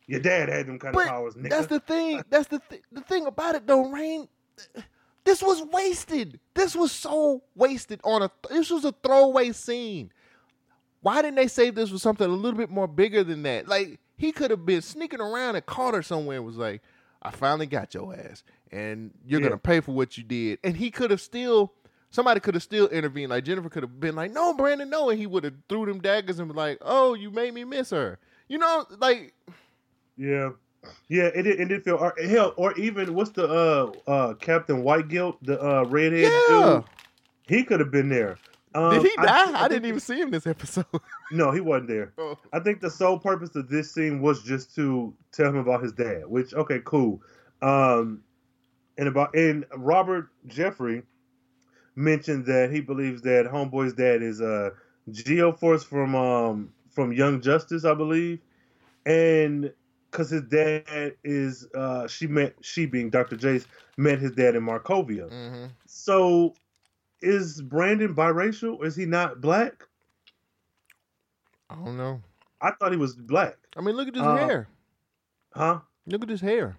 your 0.09 0.19
dad 0.21 0.49
had 0.49 0.67
them 0.67 0.79
kind 0.81 0.93
But 0.95 1.05
of 1.05 1.09
powers, 1.11 1.35
nigga." 1.35 1.51
That's 1.51 1.67
the 1.69 1.79
thing. 1.81 2.23
That's 2.31 2.49
the 2.49 2.61
th- 2.69 2.83
the 2.91 3.03
thing 3.03 3.27
about 3.27 3.55
it, 3.55 3.67
though, 3.67 3.89
Rain. 3.91 4.27
This 5.25 5.43
was 5.43 5.63
wasted. 5.63 6.41
This 6.55 6.75
was 6.75 6.91
so 6.91 7.43
wasted 7.55 8.01
on 8.03 8.23
a. 8.23 8.31
This 8.51 8.71
was 8.71 8.85
a 8.85 8.93
throwaway 8.93 9.53
scene. 9.53 10.11
Why 11.01 11.23
didn't 11.23 11.37
they 11.37 11.47
save 11.49 11.75
this 11.75 11.91
for 11.91 11.99
something 11.99 12.27
a 12.27 12.31
little 12.35 12.59
bit 12.59 12.71
more 12.71 12.89
bigger 12.89 13.23
than 13.23 13.43
that? 13.45 13.69
Like 13.69 14.01
he 14.17 14.33
could 14.33 14.51
have 14.51 14.67
been 14.67 14.83
sneaking 14.83 15.21
around 15.21 15.55
and 15.57 15.65
caught 15.67 15.95
her 15.95 16.03
somewhere. 16.03 16.39
and 16.39 16.47
Was 16.47 16.57
like, 16.57 16.83
I 17.23 17.31
finally 17.31 17.67
got 17.67 17.95
your 17.95 18.15
ass, 18.15 18.43
and 18.73 19.13
you're 19.27 19.41
Yeah. 19.41 19.49
gonna 19.49 19.59
pay 19.59 19.81
for 19.81 19.93
what 19.93 20.17
you 20.19 20.25
did. 20.25 20.59
And 20.65 20.77
he 20.77 20.91
could 20.91 21.11
have 21.11 21.21
still. 21.21 21.73
Somebody 22.11 22.41
could 22.41 22.55
have 22.55 22.63
still 22.63 22.89
intervened. 22.89 23.29
Like 23.29 23.45
Jennifer 23.45 23.69
could 23.69 23.83
have 23.83 24.01
been 24.01 24.17
like, 24.17 24.33
"No, 24.33 24.55
Brandon, 24.55 24.89
no," 24.89 25.11
and 25.11 25.19
he 25.21 25.27
would 25.27 25.45
have 25.45 25.53
threw 25.69 25.85
them 25.85 26.01
daggers 26.01 26.39
and 26.39 26.49
be 26.49 26.55
like, 26.55 26.79
"Oh, 26.81 27.13
you 27.13 27.31
made 27.31 27.53
me 27.53 27.65
miss 27.65 27.91
her." 27.91 28.19
You 28.49 28.57
know, 28.57 28.87
like 28.99 29.35
yeah, 30.19 30.51
yeah. 31.09 31.25
It 31.35 31.43
did. 31.43 31.61
It 31.61 31.69
did 31.69 31.85
feel 31.85 31.97
or, 31.97 32.15
hell, 32.23 32.53
or 32.57 32.77
even 32.79 33.15
what's 33.15 33.31
the 33.31 33.47
uh 33.49 34.11
uh 34.11 34.35
Captain 34.35 34.83
White 34.83 35.09
Guilt, 35.09 35.39
the 35.43 35.61
uh 35.63 35.85
redhead 35.85 36.33
Yeah. 36.33 36.83
dude? 36.83 36.85
He 37.47 37.65
could 37.65 37.81
have 37.81 37.91
been 37.91 38.09
there. 38.11 38.37
Um, 38.75 38.93
Did 38.93 39.03
he 39.05 39.17
die? 39.17 39.25
I, 39.25 39.45
think- 39.47 39.71
didn't 39.71 39.87
even 39.87 40.01
see 40.01 40.21
him 40.21 40.31
this 40.31 40.47
episode. 40.47 40.85
No, 41.31 41.51
he 41.51 41.61
wasn't 41.61 41.89
there. 41.89 42.13
Oh. 42.17 42.39
I 42.55 42.61
think 42.61 42.81
the 42.81 42.91
sole 42.91 43.19
purpose 43.19 43.55
of 43.55 43.69
this 43.69 43.93
scene 43.93 44.23
was 44.23 44.43
just 44.43 44.75
to 44.77 45.15
tell 45.33 45.49
him 45.49 45.57
about 45.57 45.83
his 45.83 45.93
dad, 45.93 46.27
which 46.27 46.55
okay, 46.55 46.81
cool. 46.85 47.21
Um, 47.61 48.23
and 48.97 49.09
about 49.09 49.35
and 49.35 49.67
Robert 49.77 50.29
Jeffrey 50.47 51.03
mentioned 51.97 52.47
that 52.47 52.71
he 52.71 52.81
believes 52.81 53.21
that 53.23 53.47
Homeboy's 53.47 53.93
dad 53.95 54.23
is 54.23 54.41
a 54.41 54.67
uh 54.67 54.71
Geoforce 55.11 55.85
from 55.85 56.15
um 56.15 56.73
from 56.91 57.13
Young 57.13 57.41
Justice, 57.43 57.85
I 57.85 57.95
believe, 57.95 58.41
and 59.07 59.73
because 60.11 60.31
his 60.31 60.43
dad 60.43 61.15
is 61.25 61.67
uh 61.75 62.07
she 62.09 62.27
met 62.27 62.55
she 62.63 62.87
being 62.87 63.11
Dr. 63.11 63.37
Jace 63.37 63.67
met 63.97 64.19
his 64.19 64.33
dad 64.33 64.55
in 64.57 64.63
Markovia. 64.63 65.29
hmm 65.31 65.67
So 65.87 66.55
is 67.21 67.61
Brandon 67.63 68.15
biracial? 68.15 68.85
Is 68.85 68.97
he 68.97 69.07
not 69.07 69.41
black? 69.41 69.85
I 71.71 71.75
don't 71.75 71.97
know. 71.97 72.21
I 72.61 72.73
thought 72.73 72.93
he 72.93 72.99
was 72.99 73.15
black. 73.15 73.57
I 73.77 73.81
mean, 73.81 73.95
look 73.97 74.09
at 74.09 74.15
his 74.15 74.23
Uh, 74.25 74.37
hair. 74.37 74.69
Huh? 75.55 75.81
Look 76.07 76.23
at 76.23 76.29
his 76.29 76.41
hair. 76.41 76.77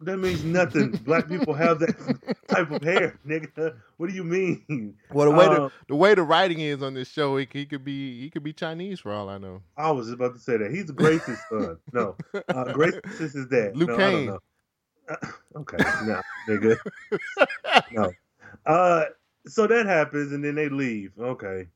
That 0.00 0.18
means 0.18 0.44
nothing. 0.44 0.90
black 0.90 1.26
people 1.26 1.54
have 1.54 1.78
that 1.78 1.96
type 2.48 2.70
of 2.70 2.82
hair, 2.82 3.18
nigga. 3.26 3.76
What 3.96 4.10
do 4.10 4.14
you 4.14 4.24
mean? 4.24 4.94
Well, 5.10 5.30
the 5.30 5.36
way 5.36 5.46
Uh, 5.46 5.54
the, 5.54 5.70
the 5.88 5.96
way 5.96 6.14
the 6.14 6.22
writing 6.22 6.60
is 6.60 6.82
on 6.82 6.92
this 6.94 7.08
show, 7.08 7.36
he, 7.38 7.48
he 7.50 7.64
could 7.64 7.82
be 7.84 8.20
he 8.20 8.28
could 8.28 8.42
be 8.42 8.52
Chinese 8.52 9.00
for 9.00 9.10
all 9.12 9.28
I 9.30 9.38
know. 9.38 9.62
I 9.76 9.90
was 9.92 10.10
about 10.10 10.34
to 10.34 10.40
say 10.40 10.58
that. 10.58 10.70
He's 10.70 10.90
Grace's 10.90 11.38
son. 11.48 11.78
No. 11.92 12.14
Uh, 12.48 12.72
Grace 12.72 12.94
is 13.20 13.46
dad. 13.46 13.74
Luke 13.76 13.88
no, 13.88 13.94
I 13.94 13.98
don't 13.98 14.10
Kane. 14.12 14.26
know. 14.26 14.38
Uh, 15.08 15.16
okay, 15.60 15.76
no, 16.04 16.20
nigga. 16.48 16.76
no. 17.92 18.12
Uh, 18.66 19.04
so 19.46 19.66
that 19.66 19.86
happens, 19.86 20.32
and 20.32 20.44
then 20.44 20.56
they 20.56 20.68
leave. 20.68 21.12
Okay, 21.18 21.68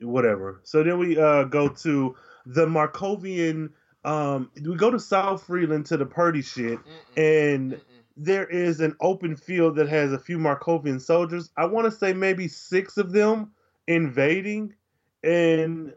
whatever. 0.00 0.60
So 0.62 0.82
then 0.82 0.98
we 0.98 1.18
uh 1.18 1.44
go 1.44 1.68
to 1.68 2.16
the 2.46 2.64
Markovian. 2.66 3.70
Um, 4.04 4.50
we 4.62 4.76
go 4.76 4.90
to 4.90 4.98
South 4.98 5.42
Freeland 5.42 5.86
to 5.86 5.96
the 5.96 6.06
Purdy 6.06 6.42
shit, 6.42 6.78
and 7.16 7.80
there 8.16 8.46
is 8.46 8.80
an 8.80 8.96
open 9.00 9.36
field 9.36 9.76
that 9.76 9.88
has 9.88 10.12
a 10.12 10.18
few 10.18 10.38
Markovian 10.38 11.00
soldiers. 11.00 11.50
I 11.56 11.66
want 11.66 11.84
to 11.86 11.90
say 11.90 12.12
maybe 12.12 12.48
six 12.48 12.96
of 12.96 13.12
them 13.12 13.52
invading, 13.86 14.74
and 15.22 15.92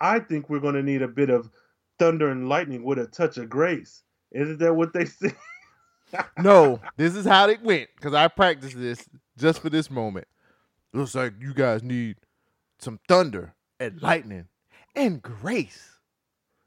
I 0.00 0.18
think 0.20 0.48
we're 0.48 0.60
going 0.60 0.74
to 0.74 0.82
need 0.82 1.02
a 1.02 1.08
bit 1.08 1.30
of 1.30 1.50
thunder 1.98 2.30
and 2.30 2.48
lightning 2.48 2.82
with 2.82 2.98
a 2.98 3.06
touch 3.06 3.36
of 3.36 3.48
grace. 3.48 4.02
Isn't 4.32 4.58
that 4.58 4.74
what 4.74 4.92
they 4.92 5.04
say? 5.06 5.32
No, 6.38 6.80
this 6.96 7.14
is 7.14 7.24
how 7.26 7.48
it 7.48 7.62
went 7.62 7.90
because 7.94 8.14
I 8.14 8.26
practiced 8.28 8.76
this 8.78 9.08
just 9.38 9.60
for 9.60 9.70
this 9.70 9.90
moment. 9.90 10.26
Looks 10.92 11.14
like 11.14 11.34
you 11.40 11.54
guys 11.54 11.84
need 11.84 12.16
some 12.80 12.98
thunder 13.06 13.54
and 13.78 14.02
lightning 14.02 14.46
and 14.96 15.22
grace. 15.22 15.98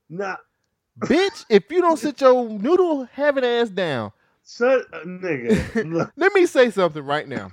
Nah, 0.09 0.37
Bitch, 0.99 1.45
if 1.49 1.63
you 1.71 1.81
don't 1.81 1.97
sit 1.97 2.21
your 2.21 2.47
noodle 2.49 3.05
having 3.11 3.43
ass 3.43 3.69
down, 3.69 4.11
shut, 4.47 4.81
uh, 4.93 4.99
nigga. 5.05 6.11
Let 6.15 6.33
me 6.33 6.45
say 6.45 6.69
something 6.69 7.03
right 7.03 7.27
now. 7.27 7.51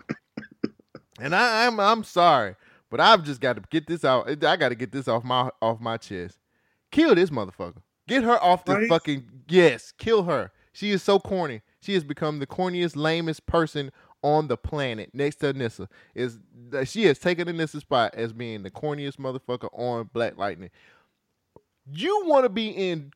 And 1.19 1.35
I, 1.35 1.67
I'm 1.67 1.79
I'm 1.81 2.05
sorry, 2.05 2.57
but 2.91 3.01
I've 3.01 3.25
just 3.25 3.41
got 3.41 3.57
to 3.57 3.63
get 3.71 3.87
this 3.87 4.05
out. 4.05 4.29
I 4.45 4.57
got 4.57 4.71
to 4.71 4.75
get 4.75 4.93
this 4.93 5.09
off 5.09 5.25
my 5.25 5.51
off 5.61 5.81
my 5.81 5.97
chest. 5.97 6.39
Kill 6.91 7.15
this 7.15 7.31
motherfucker. 7.31 7.83
Get 8.09 8.25
her 8.25 8.43
off 8.43 8.65
the 8.65 8.75
Right? 8.75 8.89
fucking 8.89 9.29
yes. 9.49 9.93
Kill 9.97 10.25
her. 10.25 10.51
She 10.73 10.91
is 10.91 11.03
so 11.03 11.19
corny. 11.19 11.63
She 11.81 11.95
has 11.95 12.05
become 12.05 12.39
the 12.39 12.47
corniest, 12.47 12.97
lamest 12.97 13.47
person 13.47 13.91
on 14.23 14.49
the 14.49 14.57
planet 14.57 15.11
next 15.15 15.37
to 15.37 15.53
Anissa. 15.53 15.89
Is 16.15 16.39
she 16.85 17.05
has 17.05 17.19
taken 17.19 17.49
Anissa's 17.49 17.81
spot 17.83 18.15
as 18.15 18.33
being 18.33 18.63
the 18.63 18.71
corniest 18.71 19.17
motherfucker 19.17 19.69
on 19.73 20.11
Black 20.13 20.37
Lightning. 20.37 20.71
You 21.87 22.23
want 22.27 22.45
to 22.45 22.49
be 22.49 22.69
in? 22.69 23.13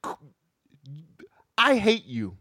I 1.58 1.76
hate 1.76 2.04
you. 2.06 2.36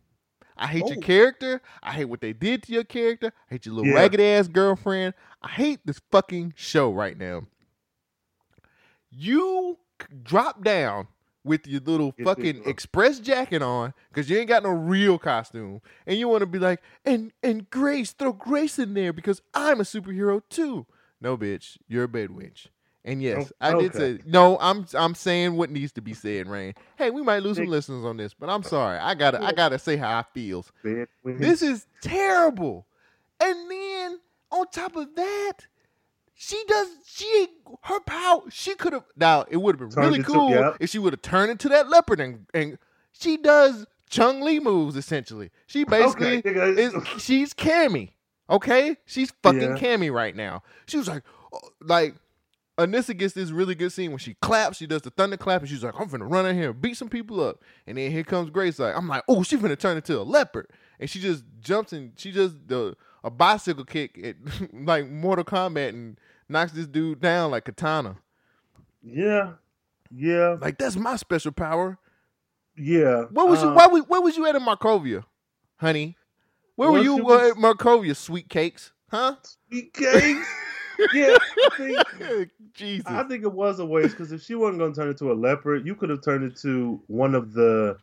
I 0.58 0.68
hate 0.68 0.88
your 0.88 0.98
Oh. 0.98 1.02
character. 1.02 1.62
I 1.82 1.92
hate 1.94 2.06
what 2.06 2.22
they 2.22 2.34
did 2.34 2.64
to 2.64 2.74
your 2.74 2.84
character. 2.84 3.34
I 3.50 3.54
hate 3.56 3.66
your 3.66 3.76
little 3.76 3.92
Yeah. 3.92 3.98
ragged 3.98 4.20
ass 4.22 4.48
girlfriend. 4.48 5.14
I 5.42 5.50
hate 5.50 5.80
this 5.86 6.00
fucking 6.12 6.54
show 6.56 6.92
right 6.94 7.18
now. 7.18 7.48
You 9.10 9.78
drop 10.24 10.64
down 10.64 11.08
with 11.44 11.68
your 11.68 11.82
little 11.82 12.14
Yes, 12.18 12.26
fucking 12.26 12.64
express 12.66 13.20
jacket 13.20 13.62
on 13.62 13.94
because 14.10 14.30
you 14.30 14.38
ain't 14.38 14.48
got 14.48 14.64
no 14.64 14.70
real 14.70 15.20
costume, 15.20 15.82
and 16.08 16.18
you 16.18 16.28
want 16.28 16.42
to 16.42 16.46
be 16.48 16.60
like, 16.60 16.82
and 17.06 17.32
and 17.44 17.70
Grace, 17.70 18.12
throw 18.14 18.32
Grace 18.34 18.80
in 18.80 18.94
there 18.94 19.14
because 19.14 19.42
I'm 19.54 19.80
a 19.82 19.84
superhero 19.84 20.42
too. 20.50 20.86
No, 21.20 21.38
bitch, 21.38 21.78
you're 21.88 22.04
a 22.06 22.08
bed 22.08 22.30
wench. 22.30 22.68
And 23.06 23.22
yes, 23.22 23.52
Oh, 23.62 23.78
I 23.78 23.80
did 23.82 23.94
say 23.94 24.20
no. 24.26 24.58
I'm 24.62 24.86
I'm 24.94 25.14
saying 25.16 25.56
what 25.56 25.70
needs 25.70 25.92
to 25.94 26.02
be 26.02 26.14
said, 26.14 26.48
Rain. 26.48 26.74
Hey, 26.98 27.10
we 27.10 27.22
might 27.22 27.44
lose 27.44 27.58
some 27.58 27.66
listeners 27.68 28.06
on 28.06 28.18
this, 28.18 28.34
but 28.34 28.50
I'm 28.50 28.64
sorry. 28.64 28.98
I 28.98 29.14
gotta 29.14 29.44
I 29.44 29.52
gotta 29.52 29.78
say 29.78 29.98
how 29.98 30.18
I 30.20 30.24
feels. 30.34 30.72
This 31.24 31.62
is 31.62 31.86
terrible. 32.02 32.88
And 33.42 33.70
then 33.70 34.20
on 34.52 34.68
top 34.72 34.96
of 34.96 35.16
that, 35.16 35.54
she 36.34 36.64
does 36.68 36.88
she 37.06 37.48
her 37.84 38.00
power. 38.02 38.42
She 38.50 38.76
could 38.76 38.94
have 38.94 39.04
now 39.18 39.46
it 39.50 39.58
would 39.58 39.76
have 39.80 39.90
been 39.90 39.90
Turned 39.96 40.12
really 40.12 40.24
cool 40.24 40.50
yep. 40.52 40.78
if 40.80 40.90
she 40.90 41.00
would 41.00 41.12
have 41.14 41.22
turned 41.22 41.52
into 41.52 41.70
that 41.70 41.90
leopard 41.90 42.20
and, 42.22 42.46
and 42.54 42.78
she 43.12 43.36
does 43.38 43.86
Chung 44.10 44.42
Li 44.42 44.60
moves 44.60 44.96
essentially. 44.96 45.52
She 45.68 45.84
basically 45.86 46.38
Okay, 46.40 46.82
is 46.82 46.94
she's 47.18 47.54
Cammy. 47.54 48.12
Okay? 48.50 48.98
She's 49.06 49.32
fucking 49.44 49.62
Yeah. 49.62 49.78
Cammy 49.78 50.12
right 50.12 50.36
now. 50.36 50.64
She 50.86 50.98
was 50.98 51.08
like 51.08 51.24
oh, 51.54 51.60
like 51.82 52.16
Anissa 52.78 53.16
gets 53.16 53.34
this 53.34 53.52
really 53.52 53.76
good 53.76 53.92
scene 53.92 54.10
when 54.12 54.18
she 54.18 54.36
claps, 54.42 54.78
she 54.78 54.88
does 54.88 55.04
the 55.04 55.12
thunder 55.12 55.38
clap, 55.38 55.62
and 55.62 55.70
she's 55.70 55.84
like, 55.84 55.94
I'm 56.00 56.10
finna 56.10 56.30
run 56.30 56.46
in 56.48 56.56
here 56.58 56.72
and 56.72 56.82
beat 56.82 56.98
some 56.98 57.10
people 57.10 57.40
up. 57.44 57.62
And 57.86 57.98
then 57.98 58.10
here 58.12 58.24
comes 58.24 58.50
Grace, 58.50 58.80
like, 58.80 58.96
I'm 58.96 59.08
like, 59.08 59.24
oh, 59.28 59.44
she 59.44 59.58
finna 59.58 59.78
turn 59.78 59.96
into 59.98 60.20
a 60.20 60.24
leopard. 60.24 60.68
And 61.00 61.08
she 61.10 61.20
just 61.20 61.44
jumps 61.62 61.94
and 61.94 62.14
she 62.18 62.32
does 62.32 62.56
the 62.66 62.96
a 63.24 63.30
bicycle 63.30 63.86
kick 63.86 64.20
at 64.24 64.36
like 64.74 65.08
Mortal 65.10 65.46
Kombat 65.46 65.90
and 65.90 66.18
knocks 66.50 66.72
this 66.72 66.88
dude 66.88 67.20
down 67.22 67.52
like 67.52 67.66
katana. 67.66 68.18
yeah, 69.04 69.54
yeah, 70.16 70.58
Like 70.62 70.78
that's 70.78 70.96
my 70.96 71.16
special 71.16 71.52
power. 71.52 71.98
yeah. 72.78 73.24
Where 73.32 73.46
was 73.46 73.62
you 73.62 73.70
Uh, 73.70 73.74
why, 73.76 73.88
we- 73.88 74.02
where 74.02 74.22
was 74.22 74.36
you 74.38 74.46
at 74.46 74.56
in 74.56 74.62
Markovia, 74.62 75.24
honey? 75.78 76.16
Where 76.76 76.92
were 76.92 77.00
you 77.00 77.18
was- 77.18 77.52
at 77.52 77.58
Markovia, 77.58 78.16
sweet 78.16 78.50
cakes? 78.50 78.92
Huh? 79.12 79.36
Sweet 79.70 79.94
cakes. 79.94 80.48
Yeah, 81.14 81.38
I 81.38 81.70
think, 81.78 82.50
Jesus. 82.74 83.06
I 83.08 83.24
think 83.24 83.44
it 83.44 83.52
was 83.52 83.80
a 83.80 83.86
waste 83.86 84.12
because 84.12 84.32
if 84.32 84.42
she 84.42 84.56
wasn't 84.56 84.80
going 84.80 84.94
to 84.94 85.00
turn 85.00 85.10
into 85.10 85.32
a 85.32 85.34
leopard, 85.34 85.86
you 85.86 85.96
could 85.96 86.10
have 86.10 86.24
turned 86.24 86.44
into 86.44 87.02
one 87.08 87.36
of 87.36 87.54
the 87.54 87.98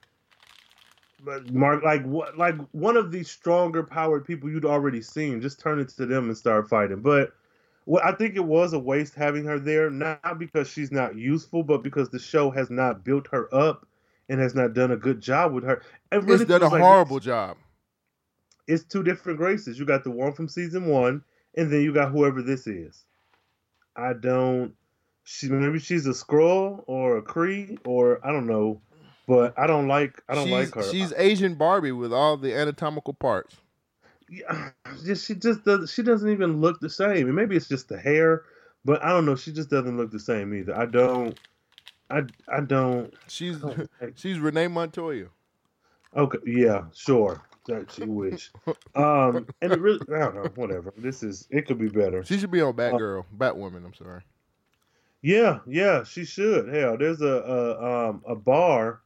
mark 1.51 1.83
like 1.83 2.03
what 2.05 2.39
like 2.39 2.57
one 2.73 2.97
of 2.97 3.13
the 3.13 3.23
stronger 3.23 3.83
powered 3.83 4.25
people 4.25 4.49
you'd 4.51 4.65
already 4.65 5.03
seen. 5.03 5.41
Just 5.41 5.61
turn 5.61 5.79
it 5.79 5.89
to 5.91 6.07
them 6.07 6.29
and 6.29 6.37
start 6.37 6.69
fighting. 6.69 7.01
But 7.01 7.33
well, 7.87 8.03
I 8.05 8.13
think 8.13 8.37
it 8.37 8.45
was 8.45 8.73
a 8.73 8.79
waste 8.79 9.15
having 9.15 9.45
her 9.45 9.59
there, 9.59 9.91
not 9.91 10.39
because 10.39 10.69
she's 10.69 10.93
not 10.93 11.17
useful, 11.17 11.63
but 11.63 11.83
because 11.83 12.09
the 12.11 12.19
show 12.19 12.51
has 12.51 12.71
not 12.71 13.05
built 13.05 13.27
her 13.33 13.53
up 13.55 13.87
and 14.29 14.41
has 14.41 14.55
not 14.55 14.75
done 14.75 14.93
a 14.93 14.97
good 14.97 15.21
job 15.21 15.53
with 15.53 15.65
her. 15.65 15.83
It 16.13 16.23
really 16.23 16.43
it's 16.43 16.45
done 16.45 16.63
a 16.63 16.69
like 16.69 16.83
horrible 16.83 17.19
job. 17.21 17.57
it's 18.69 18.85
two 18.85 19.03
different 19.03 19.39
graces. 19.39 19.79
You 19.79 19.85
got 19.85 20.05
the 20.05 20.11
one 20.11 20.33
from 20.33 20.49
season 20.49 20.87
one, 20.87 21.23
and 21.57 21.73
then 21.73 21.83
you 21.83 21.93
got 21.93 22.13
whoever 22.13 22.43
this 22.43 22.67
is. 22.67 23.05
I 23.97 24.13
don't. 24.13 24.75
She 25.25 25.49
maybe 25.49 25.79
she's 25.79 26.07
a 26.07 26.15
scroll 26.15 26.85
or 26.87 27.19
a 27.19 27.23
Cree 27.23 27.79
or 27.85 28.25
I 28.27 28.33
don't 28.33 28.47
know, 28.47 28.81
but 29.27 29.59
I 29.59 29.67
don't 29.67 29.89
like 29.89 30.23
I 30.29 30.35
don't 30.35 30.47
she's, 30.47 30.53
like 30.53 30.75
her. 30.75 30.91
She's 30.91 31.13
Asian 31.17 31.55
Barbie 31.55 31.93
with 31.93 32.13
all 32.13 32.37
the 32.37 32.55
anatomical 32.55 33.15
parts. 33.15 33.57
yeah, 34.29 34.71
just 35.05 35.27
she 35.27 35.35
just 35.35 35.65
does. 35.65 35.93
She 35.93 36.03
doesn't 36.03 36.31
even 36.31 36.61
look 36.61 36.81
the 36.81 36.91
same. 36.91 37.27
And 37.27 37.37
maybe 37.37 37.57
it's 37.57 37.69
just 37.69 37.89
the 37.89 37.99
hair, 37.99 38.45
but 38.85 39.05
I 39.05 39.11
don't 39.11 39.27
know. 39.27 39.37
She 39.37 39.53
just 39.53 39.71
doesn't 39.71 39.97
look 39.97 40.11
the 40.11 40.21
same 40.21 40.55
either. 40.55 40.77
I 40.77 40.87
don't. 40.87 41.39
I 42.11 42.23
I 42.49 42.61
don't. 42.61 43.13
She's 43.29 43.59
I 43.59 43.69
don't 43.69 43.91
like- 44.01 44.13
she's 44.17 44.39
Renee 44.39 44.69
Montoya. 44.69 45.27
Okay, 46.17 46.39
yeah, 46.45 46.85
sure. 46.95 47.41
That 47.67 47.97
you 47.99 48.11
wish. 48.11 48.51
Um, 48.95 49.47
and 49.61 49.73
it 49.73 49.81
really, 49.81 50.01
I 50.15 50.19
don't 50.19 50.35
know. 50.35 50.51
Whatever. 50.55 50.93
This 50.97 51.23
is. 51.23 51.47
It 51.51 51.67
could 51.67 51.79
be 51.79 51.89
better. 51.89 52.25
She 52.25 52.39
should 52.39 52.51
be 52.51 52.61
on 52.63 52.73
Batgirl, 52.75 53.25
Batwoman. 53.37 53.85
I'm 53.85 53.95
sorry. 53.95 54.23
Yeah, 55.23 55.59
yeah, 55.67 56.03
she 56.03 56.25
should. 56.25 56.75
Hell, 56.75 56.97
there's 56.97 57.21
a 57.21 57.27
a 57.27 58.09
um 58.09 58.23
a 58.27 58.35
bar. 58.35 59.01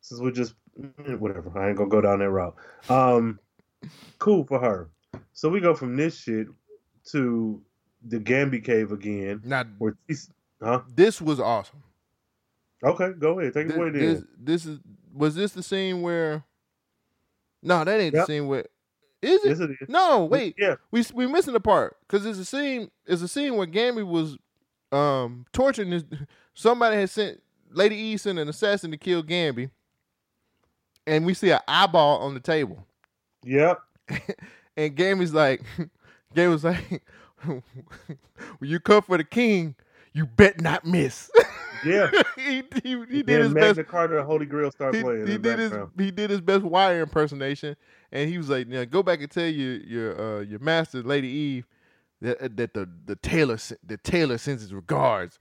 Since 0.00 0.20
we 0.20 0.32
just 0.32 0.54
whatever, 1.18 1.52
I 1.56 1.68
ain't 1.68 1.76
gonna 1.78 1.88
go 1.88 2.00
down 2.00 2.18
that 2.18 2.30
route. 2.30 2.56
Um, 2.88 3.38
cool 4.18 4.44
for 4.44 4.58
her. 4.58 4.90
So 5.32 5.48
we 5.48 5.60
go 5.60 5.74
from 5.74 5.96
this 5.96 6.16
shit 6.18 6.48
to 7.12 7.62
the 8.04 8.18
Gambi 8.18 8.64
cave 8.64 8.92
again, 8.92 9.42
Now 9.44 9.64
where 9.78 9.96
huh? 10.62 10.80
this 10.94 11.20
was 11.20 11.38
awesome. 11.38 11.82
Okay, 12.82 13.12
go 13.18 13.38
ahead, 13.38 13.52
take 13.54 13.66
it 13.66 13.68
This, 13.68 13.76
away 13.76 13.90
this, 13.90 14.18
then. 14.20 14.28
this 14.38 14.66
is 14.66 14.78
was 15.12 15.34
this 15.34 15.52
the 15.52 15.62
scene 15.62 16.02
where? 16.02 16.44
No, 17.62 17.84
that 17.84 18.00
ain't 18.00 18.14
Yep. 18.14 18.22
the 18.22 18.26
scene 18.32 18.46
where. 18.46 18.66
Is 19.22 19.44
it? 19.44 19.48
Yes, 19.50 19.60
it 19.60 19.70
is. 19.72 19.88
No, 19.88 20.24
wait. 20.24 20.54
Yeah, 20.58 20.76
We 20.90 21.04
we 21.12 21.26
missing 21.26 21.52
the 21.52 21.60
part 21.60 21.96
because 22.06 22.24
it's 22.24 22.38
a 22.38 22.44
scene. 22.44 22.90
It's 23.06 23.20
a 23.22 23.28
scene 23.28 23.56
where 23.56 23.66
Gambi 23.66 24.06
was 24.06 24.38
um 24.92 25.44
torturing 25.52 25.90
this. 25.90 26.04
Somebody 26.54 26.96
had 26.96 27.10
sent 27.10 27.42
Lady 27.70 27.96
E 27.96 28.16
sent 28.16 28.38
an 28.38 28.48
assassin 28.48 28.90
to 28.92 28.96
kill 28.96 29.22
Gambi, 29.22 29.70
and 31.06 31.26
we 31.26 31.34
see 31.34 31.50
an 31.50 31.60
eyeball 31.68 32.18
on 32.20 32.34
the 32.34 32.40
table. 32.40 32.86
yep. 33.44 33.78
And 34.76 34.96
Gambi's 34.96 35.34
like, 35.34 35.62
Gambi's 36.34 36.64
like, 36.64 37.02
when 37.44 37.62
you 38.70 38.80
come 38.80 39.02
for 39.02 39.18
the 39.18 39.24
king, 39.24 39.74
you 40.12 40.26
bet 40.26 40.60
not 40.60 40.84
miss. 40.84 41.30
Yeah. 41.84 42.10
he, 42.36 42.62
he, 42.82 42.90
he 43.08 43.22
did 43.22 43.26
Then 43.26 43.40
his 43.40 43.54
Magna 43.54 43.74
best. 43.74 43.88
Carta 43.88 44.18
and 44.18 44.26
Holy 44.26 44.46
Grail 44.46 44.70
start 44.70 44.94
playing 44.94 45.26
he 45.26 45.38
did 45.38 45.58
his 45.58 45.72
he 45.96 46.10
did 46.10 46.30
his 46.30 46.40
best 46.40 46.62
wire 46.62 47.02
impersonation, 47.02 47.76
and 48.12 48.28
he 48.28 48.38
was 48.38 48.48
like, 48.48 48.68
"Now 48.68 48.84
go 48.84 49.02
back 49.02 49.20
and 49.20 49.30
tell 49.30 49.46
your 49.46 49.76
your 49.76 50.20
uh, 50.20 50.40
your 50.40 50.58
master, 50.58 51.02
Lady 51.02 51.28
Eve, 51.28 51.66
that 52.20 52.56
that 52.56 52.74
the 52.74 52.88
the 53.06 53.16
tailor 53.16 53.56
the 53.86 53.96
tailor 53.96 54.38
sends 54.38 54.62
his 54.62 54.74
regards. 54.74 55.38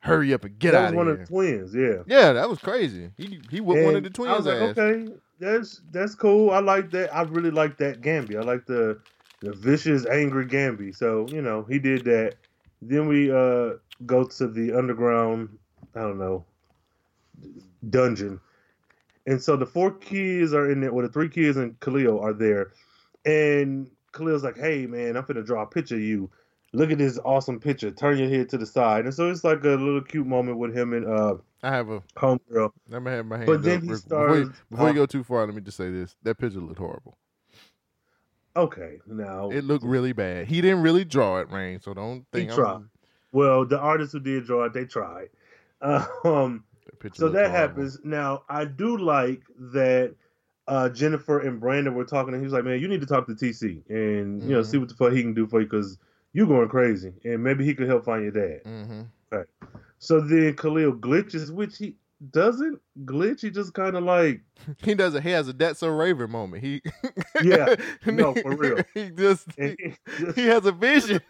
Hurry 0.00 0.32
up 0.32 0.44
and 0.44 0.56
get 0.58 0.72
that 0.72 0.84
out 0.84 0.88
of 0.90 0.94
one 0.94 1.06
here." 1.06 1.14
of 1.14 1.20
the 1.20 1.26
twins, 1.26 1.74
yeah. 1.74 2.02
yeah, 2.06 2.32
that 2.32 2.48
was 2.48 2.60
crazy. 2.60 3.10
He 3.16 3.40
he 3.50 3.60
whooped 3.60 3.84
one 3.84 3.96
of 3.96 4.04
the 4.04 4.10
twins. 4.10 4.32
I 4.32 4.36
was 4.36 4.46
like, 4.46 4.56
ass. 4.56 4.78
okay, 4.78 5.12
that's 5.40 5.82
that's 5.90 6.14
cool. 6.14 6.50
I 6.50 6.60
like 6.60 6.90
that. 6.92 7.12
I 7.12 7.22
really 7.22 7.50
like 7.50 7.76
that 7.78 8.02
Gambi. 8.02 8.36
I 8.36 8.42
like 8.42 8.66
the 8.66 9.00
the 9.40 9.52
vicious, 9.52 10.06
angry 10.06 10.46
Gambi. 10.46 10.94
So 10.94 11.26
you 11.28 11.42
know, 11.42 11.66
he 11.68 11.80
did 11.80 12.04
that. 12.04 12.34
Then 12.82 13.08
we 13.08 13.32
uh 13.32 13.78
go 14.04 14.24
to 14.24 14.46
the 14.46 14.72
underground. 14.72 15.58
I 15.94 16.00
don't 16.00 16.18
know 16.18 16.44
dungeon, 17.90 18.40
and 19.26 19.40
so 19.42 19.56
the 19.56 19.66
four 19.66 19.92
kids 19.92 20.52
are 20.52 20.70
in 20.70 20.80
there. 20.80 20.92
Well, 20.92 21.06
the 21.06 21.12
three 21.12 21.28
kids 21.28 21.56
and 21.56 21.78
Khalil 21.80 22.20
are 22.20 22.32
there, 22.32 22.72
and 23.24 23.90
Khalil's 24.12 24.44
like, 24.44 24.56
"Hey, 24.56 24.86
man, 24.86 25.16
I'm 25.16 25.24
gonna 25.24 25.42
draw 25.42 25.62
a 25.62 25.66
picture 25.66 25.96
of 25.96 26.02
you." 26.02 26.30
Look 26.72 26.90
at 26.90 26.98
this 26.98 27.18
awesome 27.24 27.60
picture. 27.60 27.90
Turn 27.90 28.18
your 28.18 28.28
head 28.28 28.48
to 28.50 28.58
the 28.58 28.66
side, 28.66 29.04
and 29.04 29.14
so 29.14 29.30
it's 29.30 29.44
like 29.44 29.64
a 29.64 29.68
little 29.68 30.02
cute 30.02 30.26
moment 30.26 30.58
with 30.58 30.76
him 30.76 30.92
and 30.92 31.06
uh, 31.06 31.36
I 31.62 31.70
have 31.70 31.88
a 31.88 32.02
homegirl. 32.16 32.72
I'm 32.92 33.04
gonna 33.04 33.10
have 33.10 33.26
my 33.26 33.36
hand 33.36 33.46
But 33.46 33.62
then 33.62 33.82
he 33.82 33.92
Rick. 33.92 34.02
before, 34.04 34.36
you, 34.36 34.44
starts- 34.44 34.60
before 34.70 34.86
you 34.88 34.92
uh, 34.92 34.94
go 34.94 35.06
too 35.06 35.24
far. 35.24 35.46
Let 35.46 35.54
me 35.54 35.62
just 35.62 35.76
say 35.76 35.90
this: 35.90 36.16
that 36.22 36.38
picture 36.38 36.60
looked 36.60 36.78
horrible. 36.78 37.16
Okay, 38.56 38.98
now 39.06 39.50
It 39.50 39.64
looked 39.64 39.84
really 39.84 40.12
bad. 40.12 40.48
He 40.48 40.62
didn't 40.62 40.80
really 40.80 41.04
draw 41.04 41.40
it, 41.40 41.50
Rain. 41.50 41.78
So 41.78 41.92
don't 41.92 42.24
think. 42.32 42.50
He 42.50 42.56
tried. 42.56 42.84
Well, 43.36 43.66
the 43.66 43.78
artists 43.78 44.14
who 44.14 44.20
did 44.20 44.46
draw 44.46 44.64
it, 44.64 44.72
they 44.72 44.86
tried. 44.86 45.28
Um, 45.82 46.64
so 47.12 47.28
that 47.28 47.50
happens. 47.50 47.98
Now, 48.02 48.44
I 48.48 48.64
do 48.64 48.96
like 48.96 49.42
that 49.74 50.14
uh, 50.66 50.88
Jennifer 50.88 51.40
and 51.40 51.60
Brandon 51.60 51.94
were 51.94 52.06
talking, 52.06 52.32
and 52.32 52.42
he 52.42 52.44
was 52.44 52.54
like, 52.54 52.64
"Man, 52.64 52.80
you 52.80 52.88
need 52.88 53.00
to 53.02 53.06
talk 53.06 53.26
to 53.26 53.34
TC 53.34 53.82
and 53.90 54.42
you 54.42 54.54
know 54.54 54.62
Mhm. 54.62 54.66
see 54.70 54.78
what 54.78 54.88
the 54.88 54.94
fuck 54.94 55.12
he 55.12 55.20
can 55.22 55.34
do 55.34 55.46
for 55.46 55.60
you 55.60 55.66
because 55.66 55.98
you're 56.32 56.46
going 56.46 56.70
crazy, 56.70 57.12
and 57.24 57.44
maybe 57.44 57.64
he 57.64 57.74
could 57.74 57.88
help 57.88 58.06
find 58.06 58.22
your 58.22 58.32
dad." 58.32 58.62
hmm 58.64 59.02
So 59.98 60.20
then 60.20 60.56
Khalil 60.56 60.94
glitches, 60.94 61.50
which 61.50 61.76
he 61.76 61.96
doesn't 62.30 62.80
glitch. 63.04 63.42
He 63.42 63.50
just 63.50 63.74
kind 63.74 63.96
of 63.96 64.04
like, 64.04 64.40
He 64.82 64.94
does 64.94 65.14
a 65.14 65.20
he 65.20 65.30
has 65.30 65.48
a 65.48 65.52
that's 65.52 65.80
so 65.80 65.88
Raven 65.88 66.30
moment. 66.30 66.64
He 66.64 66.80
Yeah, 67.42 67.74
no, 68.06 68.34
for 68.34 68.56
real. 68.56 68.82
He 68.94 69.10
just 69.10 69.46
he, 69.58 69.76
he, 69.78 69.94
just, 70.24 70.38
he 70.38 70.46
has 70.46 70.64
a 70.64 70.72
vision. 70.72 71.20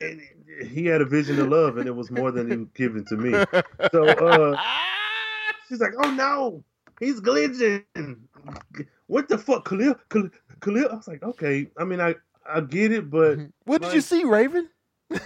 and 0.00 0.20
he 0.66 0.86
had 0.86 1.00
a 1.00 1.04
vision 1.04 1.40
of 1.40 1.48
love, 1.48 1.78
and 1.78 1.86
it 1.86 1.94
was 1.94 2.10
more 2.10 2.30
than 2.30 2.50
he 2.50 2.56
was 2.56 2.68
given 2.74 3.04
to 3.06 3.16
me. 3.16 3.32
So, 3.92 4.06
uh, 4.06 4.56
She's 5.72 5.80
like, 5.80 5.94
"Oh 6.04 6.10
no, 6.10 6.62
he's 7.00 7.20
glitching. 7.20 7.84
What 9.06 9.28
the 9.28 9.38
fuck, 9.38 9.64
Khalil? 9.64 9.94
Khalil?" 10.10 10.28
Khalil? 10.60 10.88
I 10.90 10.96
was 10.96 11.08
like, 11.08 11.22
"Okay. 11.22 11.68
I 11.78 11.84
mean, 11.84 11.98
I 11.98 12.14
I 12.46 12.60
get 12.60 12.92
it, 12.92 13.08
but 13.08 13.38
what 13.64 13.80
did 13.80 13.94
you 13.94 14.02
see, 14.02 14.24
Raven? 14.24 14.68
it 15.10 15.20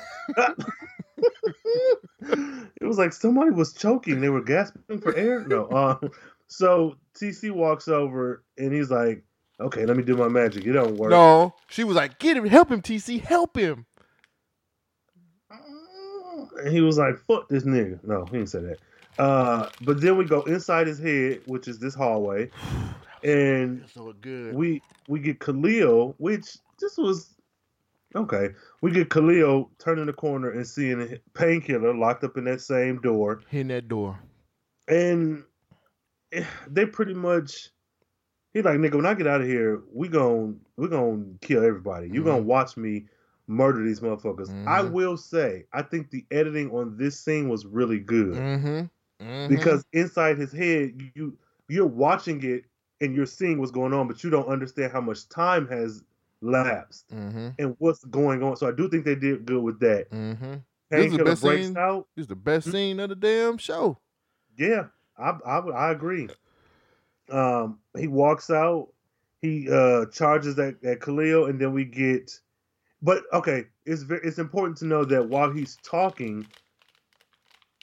was 2.82 2.98
like 2.98 3.12
somebody 3.12 3.50
was 3.50 3.72
choking. 3.72 4.20
They 4.20 4.28
were 4.28 4.42
gasping 4.42 5.00
for 5.00 5.16
air. 5.16 5.40
No. 5.48 5.64
Uh, 5.66 6.08
so 6.46 6.96
TC 7.18 7.50
walks 7.50 7.88
over 7.88 8.44
and 8.56 8.72
he's 8.72 8.90
like, 8.90 9.24
"Okay, 9.60 9.84
let 9.84 9.96
me 9.96 10.04
do 10.04 10.16
my 10.16 10.28
magic. 10.28 10.64
It 10.64 10.72
don't 10.74 10.96
work." 10.96 11.10
No, 11.10 11.54
she 11.68 11.82
was 11.82 11.96
like, 11.96 12.20
"Get 12.20 12.36
him, 12.36 12.46
help 12.46 12.70
him, 12.70 12.82
TC, 12.82 13.20
help 13.20 13.56
him." 13.56 13.86
And 16.58 16.68
he 16.72 16.80
was 16.80 16.98
like, 16.98 17.16
"Fuck 17.26 17.48
this 17.48 17.64
nigga." 17.64 18.02
No, 18.04 18.24
he 18.26 18.38
didn't 18.38 18.50
say 18.50 18.60
that. 18.60 18.78
Uh, 19.18 19.68
but 19.82 20.00
then 20.00 20.16
we 20.18 20.24
go 20.24 20.42
inside 20.42 20.86
his 20.86 20.98
head, 20.98 21.40
which 21.46 21.68
is 21.68 21.78
this 21.78 21.94
hallway, 21.94 22.50
and 23.24 23.84
So 23.94 24.12
good. 24.20 24.54
we 24.54 24.82
we 25.08 25.20
get 25.20 25.40
Khalil, 25.40 26.14
which 26.18 26.58
this 26.80 26.96
was 26.98 27.34
okay. 28.14 28.50
We 28.82 28.90
get 28.90 29.08
Khalil 29.10 29.70
turning 29.78 30.06
the 30.06 30.12
corner 30.12 30.50
and 30.50 30.66
seeing 30.66 31.00
a 31.00 31.18
painkiller 31.34 31.94
locked 31.94 32.24
up 32.24 32.36
in 32.36 32.44
that 32.44 32.60
same 32.60 33.00
door, 33.00 33.42
in 33.50 33.68
that 33.68 33.88
door. 33.88 34.18
and 34.88 35.44
they 36.68 36.86
pretty 36.86 37.14
much 37.14 37.70
he 38.52 38.62
like 38.62 38.78
nigga. 38.78 38.94
When 38.96 39.06
I 39.06 39.14
get 39.14 39.26
out 39.26 39.40
of 39.40 39.46
here, 39.46 39.82
we 39.92 40.08
gon' 40.08 40.60
we 40.76 40.88
gonna 40.88 41.24
kill 41.40 41.64
everybody. 41.64 42.08
You 42.08 42.22
gonna 42.24 42.42
Mhm. 42.42 42.46
watch 42.46 42.76
me 42.76 43.06
murder 43.48 43.82
these 43.84 44.00
motherfuckers. 44.00 44.48
I 44.66 44.82
Mhm. 44.82 44.92
will 44.92 45.16
say, 45.16 45.66
I 45.72 45.82
think 45.82 46.10
the 46.10 46.24
editing 46.30 46.70
on 46.70 46.96
this 46.96 47.18
scene 47.18 47.48
was 47.48 47.64
really 47.66 47.98
good 48.00 48.34
Mm-hmm. 48.34 49.48
because 49.48 49.84
inside 49.92 50.38
his 50.38 50.52
head 50.52 51.00
you 51.14 51.36
you're 51.68 51.86
watching 51.86 52.42
it 52.44 52.64
and 53.00 53.14
you're 53.14 53.26
seeing 53.26 53.58
what's 53.58 53.70
going 53.72 53.92
on 53.92 54.06
but 54.08 54.22
you 54.24 54.30
don't 54.30 54.48
understand 54.48 54.92
how 54.92 55.00
much 55.00 55.28
time 55.28 55.66
has 55.68 56.02
lapsed 56.42 57.12
Mm-hmm. 57.14 57.48
and 57.58 57.74
what's 57.78 58.04
going 58.04 58.42
on 58.42 58.56
so 58.56 58.68
i 58.68 58.72
do 58.72 58.88
think 58.88 59.04
they 59.04 59.14
did 59.14 59.44
good 59.46 59.62
with 59.62 59.80
that 59.80 60.10
Mm-hmm. 60.10 60.54
This 60.90 61.12
is 61.12 61.18
the 61.18 61.24
best 61.24 61.42
breaks 61.42 61.66
scene. 61.66 61.76
out 61.76 62.06
This 62.16 62.24
is 62.24 62.28
the 62.28 62.36
best 62.36 62.68
Mhm. 62.68 62.72
scene 62.72 63.00
of 63.00 63.08
the 63.10 63.16
damn 63.16 63.58
show. 63.58 63.98
yeah 64.56 64.86
I, 65.18 65.30
I 65.46 65.58
i 65.58 65.90
agree 65.92 66.28
um 67.30 67.78
he 67.98 68.06
walks 68.06 68.50
out 68.50 68.88
he 69.42 69.68
uh 69.70 70.06
charges 70.06 70.58
at, 70.58 70.82
at 70.84 71.00
khalil 71.00 71.46
and 71.46 71.60
then 71.60 71.72
we 71.72 71.84
get 71.84 72.38
but 73.02 73.22
okay 73.32 73.64
it's 73.84 74.02
very 74.02 74.20
it's 74.24 74.38
important 74.38 74.76
to 74.78 74.86
know 74.86 75.04
that 75.04 75.28
while 75.28 75.50
he's 75.50 75.76
talking 75.82 76.46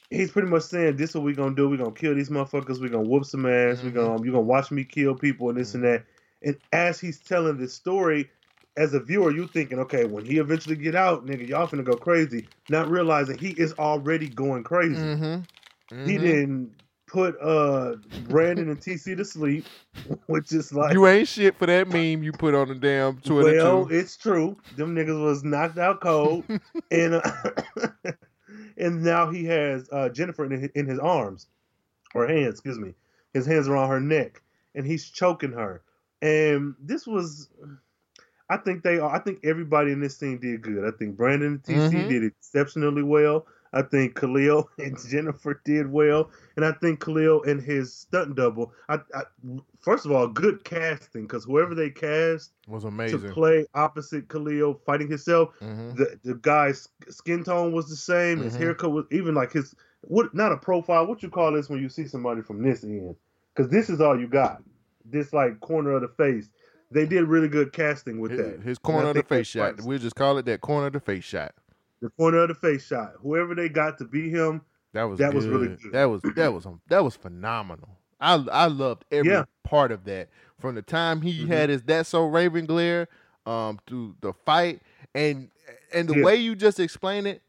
he's 0.10 0.32
pretty 0.32 0.48
much 0.48 0.64
saying 0.64 0.96
this 0.96 1.12
is 1.12 1.16
what 1.16 1.24
we're 1.26 1.36
gonna 1.36 1.56
do. 1.56 1.68
We're 1.70 1.78
gonna 1.78 1.92
kill 1.92 2.16
these 2.16 2.30
motherfuckers. 2.30 2.80
We're 2.80 2.90
gonna 2.90 3.04
whoop 3.04 3.26
some 3.26 3.46
ass. 3.46 3.80
Mhm. 3.80 3.84
we're 3.86 3.92
gonna 3.92 4.24
you're 4.24 4.34
gonna 4.34 4.42
watch 4.42 4.72
me 4.72 4.84
kill 4.84 5.16
people 5.16 5.50
and 5.50 5.58
this 5.58 5.74
and 5.74 5.84
that. 5.84 6.06
And 6.44 6.58
as 6.72 7.00
he's 7.00 7.20
telling 7.22 7.58
this 7.58 7.74
story 7.74 8.30
as 8.76 8.94
a 8.94 9.00
viewer 9.00 9.32
you 9.32 9.48
thinking 9.48 9.80
okay 9.80 10.06
when 10.06 10.26
he 10.26 10.40
eventually 10.40 10.76
get 10.76 10.96
out 10.96 11.26
nigga 11.26 11.48
y'all 11.48 11.68
finna 11.68 11.84
go 11.84 11.96
crazy 11.96 12.48
not 12.70 12.90
realizing 12.90 13.38
he 13.38 13.52
is 13.52 13.74
already 13.74 14.28
going 14.28 14.64
crazy. 14.64 14.96
Mm-hmm. 14.96 16.06
he 16.06 16.18
didn't 16.18 16.72
put 17.14 17.40
uh 17.42 17.96
Brandon 18.28 18.70
and 18.70 18.80
TC 18.80 19.16
to 19.16 19.24
sleep, 19.24 19.66
which 20.26 20.52
is 20.52 20.74
like 20.74 20.94
You 20.94 21.08
ain't 21.08 21.28
shit 21.28 21.56
for 21.56 21.68
that 21.68 21.88
meme 21.88 22.24
you 22.24 22.34
put 22.34 22.56
on 22.56 22.68
the 22.68 22.76
damn 22.76 23.18
Twitter 23.20 23.54
well, 23.56 23.86
too. 23.86 23.96
it's 23.96 24.18
true. 24.18 24.58
Them 24.76 24.96
niggas 24.96 25.24
was 25.24 25.44
knocked 25.44 25.78
out 25.78 26.02
cold, 26.02 26.44
and 26.92 27.14
uh, 27.16 27.22
and 28.78 29.04
now 29.04 29.30
he 29.32 29.46
has 29.46 29.88
uh, 29.92 30.10
Jennifer 30.10 30.44
in 30.46 30.60
his, 30.60 30.72
in 30.76 30.88
his 30.88 31.00
arms 31.00 31.48
or 32.16 32.28
hands, 32.28 32.56
excuse 32.56 32.80
me. 32.80 32.94
His 33.34 33.46
hands 33.46 33.68
are 33.68 33.78
on 33.78 33.90
her 33.90 34.00
neck, 34.02 34.42
and 34.76 34.86
he's 34.86 35.10
choking 35.10 35.52
her. 35.54 35.84
And 36.22 36.74
this 36.80 37.06
was, 37.06 37.50
I 38.50 38.58
think 38.58 38.84
they, 38.84 39.00
I 39.00 39.20
think 39.20 39.40
everybody 39.44 39.92
in 39.92 40.00
this 40.00 40.18
scene 40.18 40.40
did 40.40 40.62
good. 40.62 40.86
I 40.86 40.96
think 40.98 41.16
Brandon 41.18 41.48
and 41.54 41.64
TC 41.64 41.92
Mhm. 41.92 42.10
did 42.10 42.24
exceptionally 42.24 43.04
well. 43.04 43.46
I 43.74 43.82
think 43.82 44.16
Khalil 44.16 44.70
and 44.78 44.98
Jennifer 45.10 45.62
did 45.66 45.92
well, 45.92 46.30
and 46.56 46.64
I 46.64 46.72
think 46.74 47.04
Khalil 47.04 47.44
and 47.44 47.62
his 47.62 47.94
stunt 47.94 48.36
double. 48.36 48.72
I, 48.88 49.00
I 49.16 49.24
first 49.82 50.06
of 50.06 50.12
all, 50.12 50.28
good 50.28 50.64
casting 50.64 51.24
because 51.24 51.44
whoever 51.44 51.74
they 51.76 51.90
cast 51.90 52.52
was 52.68 52.84
amazing 52.84 53.22
to 53.22 53.34
play 53.34 53.66
opposite 53.74 54.30
Khalil 54.30 54.80
fighting 54.86 55.10
himself, 55.10 55.50
hmm 55.60 55.92
the 55.96 56.18
the 56.24 56.36
guy's 56.36 56.88
skin 57.10 57.44
tone 57.44 57.72
was 57.72 57.88
the 57.90 57.96
same. 57.96 58.42
His 58.42 58.56
Mhm. 58.56 58.60
haircut 58.60 58.92
was 58.92 59.06
even 59.12 59.36
like 59.36 59.52
his 59.52 59.76
what 60.02 60.34
not 60.34 60.52
a 60.52 60.58
profile. 60.58 61.06
What 61.08 61.22
you 61.24 61.30
call 61.30 61.52
this 61.54 61.70
when 61.70 61.82
you 61.82 61.90
see 61.90 62.06
somebody 62.08 62.42
from 62.42 62.62
this 62.64 62.84
end? 62.84 63.16
Because 63.56 63.72
this 63.72 63.90
is 63.90 64.02
all 64.02 64.20
you 64.20 64.28
got. 64.28 64.64
This 65.06 65.34
like 65.34 65.60
corner 65.60 65.92
of 65.92 66.02
the 66.02 66.08
face. 66.08 66.50
They 66.92 67.06
did 67.08 67.24
really 67.24 67.48
good 67.48 67.74
casting 67.74 68.20
with 68.20 68.32
His, 68.32 68.40
that. 68.40 68.62
his 68.62 68.78
corner 68.78 69.10
of 69.10 69.16
the 69.16 69.24
face 69.24 69.48
shot. 69.48 69.82
We'll 69.82 69.98
just 69.98 70.16
call 70.16 70.38
it 70.38 70.46
that 70.46 70.62
corner 70.62 70.88
of 70.88 70.94
the 70.94 71.00
face 71.00 71.24
shot. 71.24 71.54
The 72.04 72.10
corner 72.10 72.40
of 72.40 72.50
the 72.50 72.56
face 72.56 72.86
shot. 72.86 73.14
Whoever 73.22 73.56
they 73.56 73.70
got 73.70 73.98
to 74.00 74.06
beat 74.06 74.30
him, 74.34 74.62
That 74.92 75.04
was 75.04 75.20
That 75.20 75.34
was 75.34 75.48
really 75.48 75.70
good. 75.70 75.82
good. 75.84 75.92
That 75.94 76.06
was 76.06 76.22
that 76.36 76.54
was 76.54 76.68
that 76.90 77.04
was 77.04 77.16
phenomenal. 77.16 77.98
I 78.20 78.34
I 78.52 78.66
loved 78.68 79.06
every 79.10 79.32
Yeah. 79.32 79.46
part 79.64 79.92
of 79.92 80.04
that 80.04 80.30
from 80.60 80.76
the 80.76 80.82
time 80.82 81.22
he 81.22 81.44
Mhm. 81.46 81.48
had 81.48 81.70
his 81.70 81.82
that 81.84 82.06
so 82.06 82.26
Raven 82.26 82.66
glare 82.66 83.08
um 83.46 83.80
to 83.88 84.16
the 84.22 84.34
fight 84.34 84.82
and 85.16 85.50
and 85.94 86.10
the 86.10 86.18
Yeah. 86.18 86.24
way 86.26 86.36
you 86.36 86.56
just 86.56 86.80
explain 86.80 87.26
it. 87.26 87.42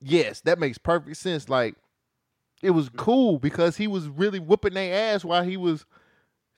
Yes, 0.00 0.40
that 0.42 0.58
makes 0.58 0.76
perfect 0.78 1.16
sense. 1.16 1.48
Like 1.48 1.74
it 2.62 2.70
was 2.72 2.90
cool 2.90 3.38
because 3.38 3.78
he 3.78 3.86
was 3.88 4.08
really 4.08 4.38
whooping 4.38 4.74
their 4.74 5.14
ass 5.14 5.24
while 5.24 5.42
he 5.42 5.56
was 5.56 5.86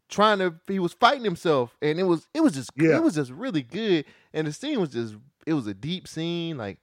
trying 0.08 0.40
to 0.40 0.56
he 0.66 0.78
was 0.80 0.92
fighting 0.92 1.24
himself 1.24 1.76
and 1.80 1.98
it 2.00 2.02
was 2.04 2.26
it 2.34 2.42
was 2.42 2.54
just 2.54 2.70
Yeah. 2.76 2.96
it 2.96 3.02
was 3.02 3.14
just 3.14 3.30
really 3.30 3.62
good 3.62 4.04
and 4.34 4.46
the 4.48 4.52
scene 4.52 4.80
was 4.80 4.90
just 4.90 5.14
it 5.46 5.54
was 5.54 5.66
a 5.68 5.74
deep 5.74 6.06
scene 6.08 6.58
like 6.58 6.78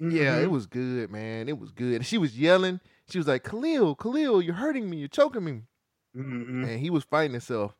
yeah 0.00 0.36
it 0.38 0.48
Mhm. 0.48 0.50
was 0.50 0.66
good 0.66 1.10
man 1.10 1.48
it 1.48 1.58
was 1.58 1.72
good 1.72 1.94
and 1.96 2.06
she 2.06 2.18
was 2.18 2.38
yelling 2.38 2.80
she 3.08 3.18
was 3.18 3.26
like 3.26 3.42
khalil 3.44 3.94
khalil 3.94 4.42
you're 4.42 4.54
hurting 4.54 4.88
me 4.90 4.98
you're 4.98 5.08
choking 5.08 5.44
me 5.44 5.62
Mhm. 6.14 6.68
and 6.68 6.80
he 6.80 6.90
was 6.90 7.04
fighting 7.04 7.32
himself 7.32 7.74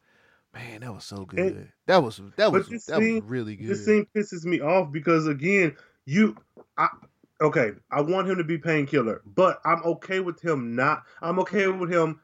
man 0.55 0.81
that 0.81 0.93
was 0.95 1.05
so 1.05 1.25
good 1.27 1.39
And- 1.39 1.73
that 1.87 2.03
was 2.03 2.21
that 2.37 2.51
was 2.53 2.69
that 2.87 2.99
was 3.01 3.23
really 3.25 3.57
good 3.57 3.69
This 3.69 3.85
scene 3.85 4.07
pisses 4.17 4.45
me 4.45 4.61
off 4.61 4.91
because 4.93 5.27
again, 5.27 5.77
you, 6.07 6.37
I, 6.77 6.89
okay, 7.41 7.73
I 7.91 8.01
want 8.03 8.29
him 8.29 8.39
to 8.39 8.45
be 8.45 8.59
painkiller, 8.59 9.21
but 9.27 9.61
I'm 9.65 9.83
okay 9.85 10.21
with 10.21 10.41
him 10.41 10.75
not. 10.75 11.05
I'm 11.21 11.39
okay 11.41 11.69
with 11.69 11.91
him 11.93 12.21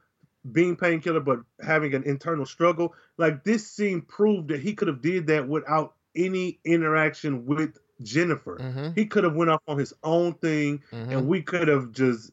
being 0.53 0.77
painkiller, 0.77 1.21
but 1.21 1.41
having 1.61 1.95
an 1.95 2.03
internal 2.05 2.45
struggle. 2.47 2.95
Like 3.19 3.45
this 3.45 3.71
scene 3.71 4.01
proved 4.03 4.49
that 4.49 4.61
he 4.61 4.75
could 4.75 4.89
have 4.89 5.01
did 5.03 5.27
that 5.29 5.47
without 5.49 5.95
any 6.17 6.59
interaction 6.65 7.47
with 7.47 7.77
Jennifer. 8.03 8.59
Mhm. 8.61 8.97
He 8.97 9.07
could 9.07 9.25
have 9.25 9.35
went 9.35 9.51
off 9.51 9.63
on 9.67 9.79
his 9.79 9.93
own 10.03 10.35
thing, 10.35 10.83
Mhm. 10.93 11.11
and 11.13 11.27
we 11.29 11.43
could 11.43 11.69
have 11.69 11.93
just 11.93 12.31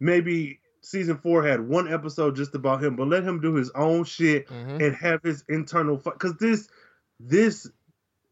maybe 0.00 0.60
season 0.80 1.18
four 1.18 1.42
had 1.42 1.60
one 1.68 1.92
episode 1.92 2.36
just 2.36 2.54
about 2.54 2.82
him, 2.82 2.96
but 2.96 3.08
let 3.08 3.24
him 3.24 3.40
do 3.40 3.54
his 3.54 3.70
own 3.70 4.04
shit 4.04 4.48
Mhm. 4.48 4.82
and 4.86 4.94
have 4.96 5.22
his 5.22 5.44
internal 5.48 5.96
because 5.96 6.34
this 6.36 6.68
this 7.20 7.68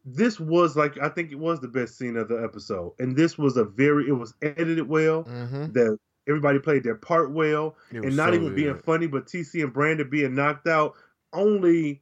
this 0.05 0.39
was 0.39 0.77
like 0.77 0.97
I 1.01 1.09
think 1.09 1.31
it 1.33 1.39
was 1.39 1.59
the 1.59 1.67
best 1.67 1.97
scene 1.97 2.15
of 2.15 2.29
the 2.29 2.41
episode, 2.41 2.93
and 2.99 3.15
this 3.17 3.37
was 3.37 3.57
a 3.57 3.65
very 3.65 4.07
it 4.07 4.13
was 4.13 4.33
edited 4.41 4.87
well. 4.87 5.25
Mhm. 5.25 5.73
That 5.73 5.99
everybody 6.27 6.59
played 6.59 6.83
their 6.83 6.95
part 6.95 7.31
well, 7.31 7.75
and 7.91 8.15
not 8.15 8.29
so 8.29 8.35
even 8.35 8.55
being 8.55 8.77
funny, 8.77 9.07
but 9.07 9.27
TC 9.27 9.61
and 9.61 9.73
Brandon 9.73 10.09
being 10.09 10.33
knocked 10.35 10.67
out 10.67 10.95
only 11.33 12.01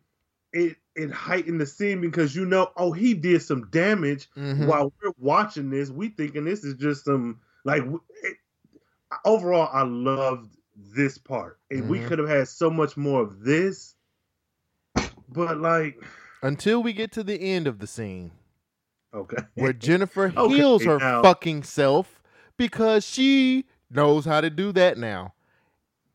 it 0.53 0.78
it 0.95 1.11
heightened 1.11 1.59
the 1.59 1.65
scene 1.65 1.99
because 2.01 2.35
you 2.35 2.45
know 2.45 2.72
oh 2.77 2.91
he 2.91 3.13
did 3.13 3.41
some 3.41 3.67
damage 3.69 4.30
Mhm. 4.38 4.67
while 4.67 4.91
we're 5.01 5.11
watching 5.17 5.69
this. 5.69 5.89
We 5.89 6.09
thinking 6.09 6.45
this 6.45 6.63
is 6.63 6.76
just 6.76 7.05
some 7.05 7.39
like 7.65 7.84
it, 8.23 8.38
overall 9.26 9.69
I 9.72 9.84
loved 9.84 10.55
this 10.76 11.17
part, 11.17 11.59
and 11.72 11.88
we 11.89 11.99
Mhm. 11.99 12.07
could 12.07 12.19
have 12.19 12.27
had 12.30 12.47
so 12.47 12.69
much 12.69 12.97
more 12.97 13.22
of 13.22 13.41
this, 13.43 13.95
but 15.30 15.57
like 15.59 16.01
Until 16.41 16.81
we 16.84 16.93
get 16.93 17.11
to 17.13 17.23
the 17.23 17.35
end 17.39 17.67
of 17.67 17.80
the 17.80 17.88
scene. 17.88 18.31
okay. 19.13 19.43
where 19.53 19.72
Jennifer 19.73 20.34
Okay, 20.35 20.55
heals 20.55 20.84
her 20.84 20.97
now- 20.99 21.22
fucking 21.22 21.63
self 21.63 22.22
because 22.57 23.05
she 23.05 23.65
knows 23.89 24.26
how 24.26 24.41
to 24.41 24.49
do 24.49 24.72
that 24.73 24.97
now. 24.97 25.34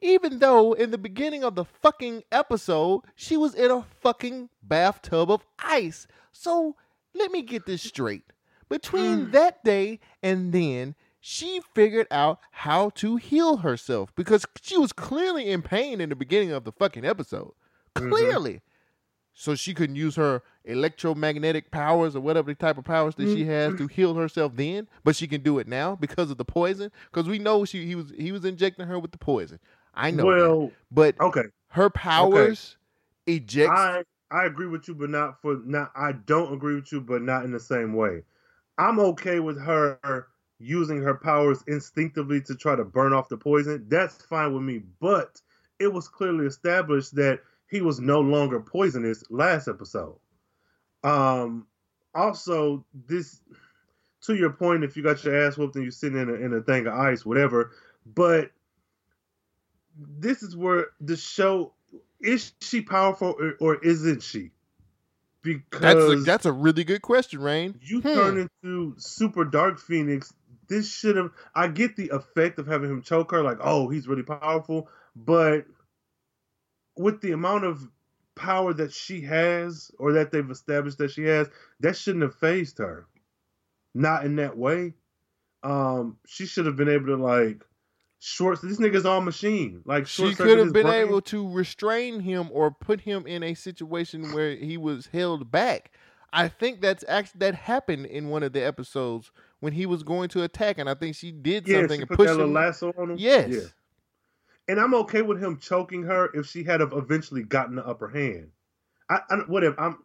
Even 0.03 0.39
though 0.39 0.73
in 0.73 0.91
the 0.91 0.99
beginning 0.99 1.45
of 1.45 1.55
the 1.55 1.65
fucking 1.65 2.25
episode, 2.33 3.03
she 3.15 3.37
was 3.37 3.55
in 3.55 3.71
a 3.71 3.85
fucking 4.01 4.49
bathtub 4.63 5.31
of 5.31 5.45
ice. 5.59 6.07
So 6.33 6.77
let 7.15 7.31
me 7.31 7.43
get 7.43 7.67
this 7.67 7.83
straight. 7.83 8.25
Between 8.69 9.27
Mm. 9.27 9.33
that 9.33 9.65
day 9.65 10.01
and 10.23 10.53
then, 10.53 10.95
she 11.21 11.61
figured 11.75 12.07
out 12.11 12.39
how 12.51 12.91
to 12.91 13.17
heal 13.17 13.59
herself 13.59 14.15
because 14.15 14.47
she 14.63 14.79
was 14.79 14.93
clearly 14.93 15.51
in 15.51 15.61
pain 15.61 16.01
in 16.01 16.09
the 16.09 16.17
beginning 16.17 16.53
of 16.53 16.65
the 16.65 16.73
fucking 16.73 17.05
episode. 17.05 17.53
Mhm. 17.95 18.09
Clearly. 18.11 18.63
So 19.35 19.55
she 19.55 19.75
couldn't 19.75 19.97
use 19.97 20.17
her 20.17 20.43
electromagnetic 20.65 21.71
powers 21.71 22.15
or 22.17 22.21
whatever 22.21 22.51
the 22.51 22.55
type 22.55 22.79
of 22.79 22.85
powers 22.85 23.15
that 23.17 23.27
she 23.27 23.45
has 23.45 23.75
to 23.77 23.87
heal 23.87 24.15
herself 24.15 24.55
then, 24.57 24.87
but 25.05 25.17
she 25.17 25.27
can 25.27 25.43
do 25.43 25.59
it 25.59 25.67
now 25.67 25.95
because 25.97 26.31
of 26.31 26.37
the 26.39 26.45
poison. 26.45 26.91
Because 27.13 27.29
we 27.29 27.39
know 27.39 27.65
she 27.65 27.87
he 27.87 27.95
was 27.95 28.13
he 28.17 28.33
was 28.33 28.45
injecting 28.45 28.87
her 28.87 28.99
with 28.99 29.13
the 29.13 29.19
poison. 29.19 29.59
I 30.01 30.11
know. 30.11 30.23
that. 30.23 30.27
well, 30.27 30.73
but 30.91 31.21
okay. 31.21 31.45
her 31.69 31.91
powers 31.91 32.77
ejects. 33.27 33.71
I 33.75 34.03
I 34.31 34.45
agree 34.45 34.67
with 34.67 34.87
you, 34.89 34.95
but 34.95 35.11
not 35.11 35.41
for 35.43 35.61
not. 35.65 35.93
I 35.95 36.13
don't 36.13 36.53
agree 36.53 36.77
with 36.77 36.91
you, 36.93 37.01
but 37.01 37.23
not 37.23 37.45
in 37.45 37.51
the 37.51 37.61
same 37.61 37.95
way. 37.95 38.23
I'm 38.79 38.99
okay 39.01 39.41
with 39.41 39.61
her 39.61 40.29
using 40.59 41.03
her 41.03 41.15
powers 41.15 41.63
instinctively 41.67 42.41
to 42.43 42.55
try 42.55 42.77
to 42.77 42.85
burn 42.85 43.13
off 43.13 43.29
the 43.29 43.37
poison. 43.37 43.87
That's 43.89 44.23
fine 44.25 44.53
with 44.53 44.63
me. 44.63 44.83
But 45.01 45.41
it 45.79 45.93
was 45.93 46.09
clearly 46.09 46.47
established 46.47 47.15
that 47.17 47.41
he 47.69 47.81
was 47.81 48.01
no 48.01 48.21
longer 48.21 48.61
poisonous 48.61 49.25
last 49.31 49.69
episode. 49.69 50.17
Um. 51.05 51.67
Also, 52.13 52.85
this 53.07 53.41
to 54.23 54.35
your 54.35 54.51
point, 54.51 54.85
if 54.85 54.97
you 54.97 55.03
got 55.03 55.23
your 55.25 55.47
ass 55.47 55.57
whooped 55.57 55.77
and 55.77 55.85
you're 55.85 55.93
sitting 55.93 56.21
in 56.21 56.29
a, 56.29 56.35
in 56.35 56.53
a 56.53 56.61
thing 56.61 56.87
of 56.87 56.95
ice, 56.95 57.25
whatever. 57.25 57.73
But 58.15 58.51
this 60.19 60.43
is 60.43 60.57
where 60.57 60.87
the 61.01 61.17
show 61.17 61.73
is 62.21 62.53
she 62.61 62.83
powerful 62.83 63.35
or, 63.39 63.55
or 63.61 63.85
isn't 63.85 64.23
she? 64.23 64.51
Because 65.43 65.81
that's 65.81 66.05
a, 66.05 66.17
that's 66.17 66.47
a 66.47 66.53
really 66.53 66.85
good 66.85 67.03
question, 67.03 67.41
Rain. 67.41 67.79
you 67.83 68.01
Hmm. 68.01 68.15
turn 68.15 68.49
into 68.65 68.95
Super 68.99 69.45
Dark 69.45 69.79
Phoenix. 69.79 70.33
This 70.69 70.93
should 70.93 71.17
have. 71.17 71.31
I 71.55 71.69
get 71.69 71.97
the 71.97 72.11
effect 72.11 72.59
of 72.59 72.67
having 72.67 72.91
him 72.91 73.03
choke 73.03 73.31
her, 73.33 73.43
like, 73.43 73.59
oh, 73.61 73.89
he's 73.89 74.07
really 74.07 74.23
powerful, 74.23 74.89
but 75.17 75.65
with 76.97 77.21
the 77.23 77.33
amount 77.33 77.65
of 77.65 77.89
power 78.37 78.73
that 78.75 78.93
she 78.93 79.23
has, 79.23 79.91
or 79.99 80.13
that 80.13 80.31
they've 80.31 80.51
established 80.51 80.99
that 80.99 81.11
she 81.11 81.25
has, 81.25 81.49
that 81.81 81.97
shouldn't 81.97 82.23
have 82.23 82.35
phased 82.35 82.79
her. 82.79 83.07
Not 83.95 84.25
in 84.25 84.37
that 84.37 84.57
way. 84.57 84.95
Um, 85.63 86.19
she 86.27 86.47
should 86.47 86.67
have 86.67 86.77
been 86.77 86.89
able 86.89 87.07
to 87.07 87.17
like 87.17 87.65
short. 88.21 88.61
This 88.63 88.79
nigga's 88.79 89.05
on 89.07 89.25
machine. 89.25 89.83
Like 89.85 90.07
She 90.07 90.35
could 90.35 90.59
have 90.59 90.73
been 90.73 90.87
brain. 90.87 91.09
able 91.09 91.21
to 91.23 91.51
restrain 91.51 92.21
him 92.21 92.49
or 92.53 92.71
put 92.71 93.01
him 93.01 93.27
in 93.27 93.43
a 93.43 93.55
situation 93.55 94.33
where 94.33 94.55
he 94.55 94.77
was 94.77 95.07
held 95.07 95.51
back. 95.51 95.91
I 96.33 96.47
think 96.47 96.81
that's 96.81 97.05
actually 97.09 97.39
that 97.41 97.57
happened 97.57 98.07
in 98.07 98.29
one 98.29 98.45
of 98.45 98.53
the 98.53 98.61
episodes 98.65 99.33
when 99.59 99.73
he 99.73 99.85
was 99.85 100.05
going 100.05 100.29
to 100.31 100.45
attack, 100.45 100.79
and 100.79 100.89
I 100.89 100.95
think 100.95 101.17
she 101.17 101.33
did 101.33 101.67
Yeah, 101.67 101.81
something 101.81 101.99
she 101.99 102.03
and 102.03 102.09
put 102.09 102.19
pushed 102.19 102.37
that 102.37 102.41
him. 102.45 102.53
lasso 102.53 102.93
on 102.97 103.11
him. 103.11 103.17
Yes. 103.19 103.49
Yeah. 103.51 103.61
And 104.69 104.79
I'm 104.79 104.95
okay 104.95 105.23
with 105.23 105.43
him 105.43 105.59
choking 105.59 106.05
her 106.05 106.31
if 106.33 106.47
she 106.47 106.63
had 106.63 106.79
have 106.79 106.93
eventually 106.93 107.43
gotten 107.43 107.75
the 107.75 107.85
upper 107.85 108.09
hand. 108.09 108.51
I, 109.09 109.19
I 109.29 109.37
whatever. 109.49 109.81
I'm 109.81 109.99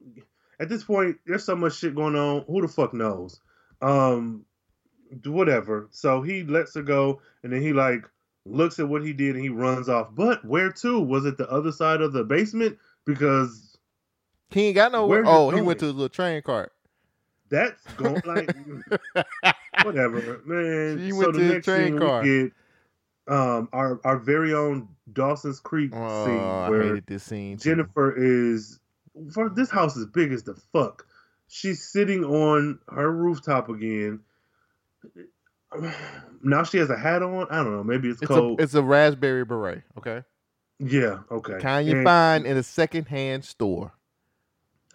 at 0.60 0.68
this 0.70 0.84
point. 0.84 1.18
There's 1.28 1.44
so 1.44 1.56
much 1.56 1.76
shit 1.76 1.94
going 1.94 2.16
on. 2.16 2.44
Who 2.48 2.62
the 2.64 2.68
fuck 2.68 2.94
knows? 2.94 3.40
Um, 3.82 4.46
whatever. 5.26 5.88
So 5.92 6.22
he 6.22 6.44
lets 6.44 6.76
her 6.76 6.82
go, 6.82 7.22
and 7.44 7.52
then 7.54 7.62
he 7.62 7.74
like 7.74 8.06
looks 8.46 8.80
at 8.80 8.88
what 8.88 9.04
he 9.04 9.14
did, 9.14 9.36
and 9.36 9.44
he 9.44 9.50
runs 9.50 9.90
off. 9.90 10.10
But 10.14 10.44
where 10.46 10.72
to? 10.72 11.00
Was 11.00 11.26
it 11.26 11.38
the 11.38 11.50
other 11.50 11.72
side 11.72 12.02
of 12.02 12.14
the 12.14 12.24
basement? 12.24 12.78
Because 13.06 13.78
He 14.52 14.68
ain't 14.68 14.76
got 14.76 14.92
no. 14.92 15.06
Where 15.08 15.24
he 15.24 15.30
Oh, 15.30 15.50
he 15.52 15.62
went 15.62 15.80
to 15.80 15.86
the 15.88 15.94
little 15.94 16.10
train 16.10 16.42
cart. 16.42 16.72
that's 17.50 17.86
going 17.98 18.22
like 18.26 18.50
whatever, 19.84 20.42
man. 20.46 21.00
She 21.00 21.12
so 21.12 21.18
went 21.18 21.34
the 21.34 21.40
to 21.40 21.48
the 21.48 21.54
next 21.54 21.66
train 21.66 21.98
car. 21.98 22.22
we 22.22 22.28
get 22.44 22.54
um 23.28 23.70
our 23.74 24.00
our 24.04 24.18
very 24.18 24.54
own 24.54 24.88
Dawson's 25.12 25.60
Creek 25.60 25.92
Oh, 25.94 25.98
scene 26.24 26.62
I 26.64 26.70
where 26.70 26.84
hated 26.84 27.08
this 27.08 27.24
scene. 27.24 27.58
too. 27.58 27.70
Jennifer 27.70 28.14
is 28.16 28.80
for 29.32 29.50
this 29.50 29.70
house 29.70 29.96
is 29.98 30.06
big 30.08 30.32
as 30.32 30.44
the 30.44 30.56
fuck. 30.74 31.06
She's 31.48 31.84
sitting 31.84 32.24
on 32.24 32.80
her 32.90 33.12
rooftop 33.12 33.70
again. 33.70 34.20
Now 36.44 36.64
she 36.64 36.78
has 36.78 36.90
a 36.90 36.98
hat 36.98 37.22
on. 37.24 37.48
I 37.50 37.58
don't 37.64 37.76
know. 37.76 37.84
Maybe 37.84 38.10
it's, 38.10 38.22
It's 38.22 38.30
a 38.32 38.34
cold. 38.34 38.62
it's 38.62 38.74
a 38.76 38.84
raspberry 38.84 39.44
beret. 39.46 39.84
Okay, 39.98 40.24
yeah. 40.80 41.20
Okay. 41.32 41.60
kind 41.60 41.88
you 41.88 42.04
find 42.04 42.46
in 42.46 42.56
a 42.58 42.64
secondhand 42.64 43.44
store. 43.46 43.92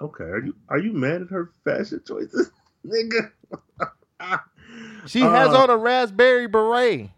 Okay. 0.00 0.24
Are 0.24 0.38
you 0.40 0.54
are 0.68 0.78
you 0.78 0.92
mad 0.92 1.22
at 1.22 1.28
her 1.30 1.50
fashion 1.64 2.00
choices, 2.06 2.50
nigga? 2.86 3.30
She 5.06 5.20
has 5.20 5.48
Uh, 5.48 5.62
on 5.62 5.70
a 5.70 5.76
raspberry 5.76 6.46
beret, 6.46 7.10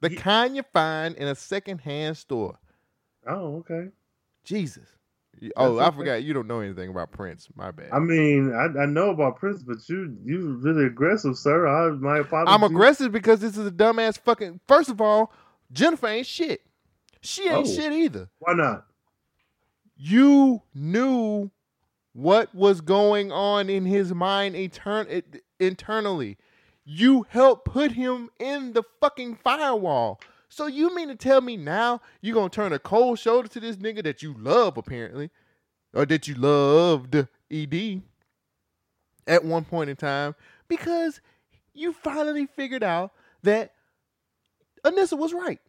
the 0.00 0.10
kind 0.14 0.54
you 0.54 0.62
find 0.72 1.16
in 1.16 1.26
a 1.26 1.34
secondhand 1.34 2.16
store. 2.16 2.58
Oh, 3.26 3.56
okay. 3.56 3.88
Jesus. 4.44 4.86
Oh, 5.56 5.78
I 5.78 5.90
forgot. 5.90 6.22
You 6.24 6.32
don't 6.32 6.46
know 6.46 6.60
anything 6.60 6.88
about 6.90 7.12
Prince. 7.12 7.48
My 7.54 7.70
bad. 7.70 7.90
I 7.92 7.98
mean, 7.98 8.54
I, 8.54 8.82
I 8.82 8.86
know 8.86 9.10
about 9.10 9.36
Prince, 9.36 9.62
but 9.62 9.76
you 9.88 10.16
you 10.24 10.58
really 10.62 10.86
aggressive, 10.86 11.36
sir. 11.36 11.66
I 11.66 11.90
my 11.90 12.18
apologies. 12.18 12.54
I'm 12.54 12.62
aggressive 12.62 13.12
because 13.12 13.40
this 13.40 13.56
is 13.56 13.66
a 13.66 13.70
dumbass 13.70 14.18
fucking. 14.18 14.60
First 14.66 14.88
of 14.88 15.00
all, 15.00 15.32
Jennifer 15.72 16.06
ain't 16.06 16.26
shit. 16.26 16.62
She 17.20 17.48
ain't 17.48 17.66
Oh. 17.66 17.70
shit 17.70 17.92
either. 17.92 18.28
Why 18.38 18.54
not? 18.54 18.86
You 19.96 20.62
knew 20.74 21.50
what 22.12 22.54
was 22.54 22.80
going 22.80 23.32
on 23.32 23.68
in 23.68 23.84
his 23.84 24.14
mind 24.14 24.54
internally. 24.54 26.38
You 26.84 27.26
helped 27.28 27.64
put 27.64 27.92
him 27.92 28.30
in 28.38 28.72
the 28.72 28.82
fucking 29.00 29.36
firewall. 29.42 30.20
So 30.48 30.66
you 30.66 30.94
mean 30.94 31.08
to 31.08 31.16
tell 31.16 31.40
me 31.40 31.56
now 31.56 32.00
you 32.20 32.32
gonna 32.32 32.48
turn 32.48 32.72
a 32.72 32.78
cold 32.78 33.18
shoulder 33.18 33.48
to 33.48 33.60
this 33.60 33.76
nigga 33.76 34.02
that 34.04 34.22
you 34.22 34.34
love 34.38 34.76
apparently, 34.76 35.30
or 35.92 36.06
that 36.06 36.28
you 36.28 36.34
loved 36.34 37.14
Ed 37.50 38.02
at 39.26 39.44
one 39.44 39.64
point 39.64 39.90
in 39.90 39.96
time 39.96 40.34
because 40.68 41.20
you 41.74 41.92
finally 41.92 42.46
figured 42.46 42.82
out 42.82 43.12
that 43.42 43.72
Anissa 44.84 45.18
was 45.18 45.32
right. 45.32 45.60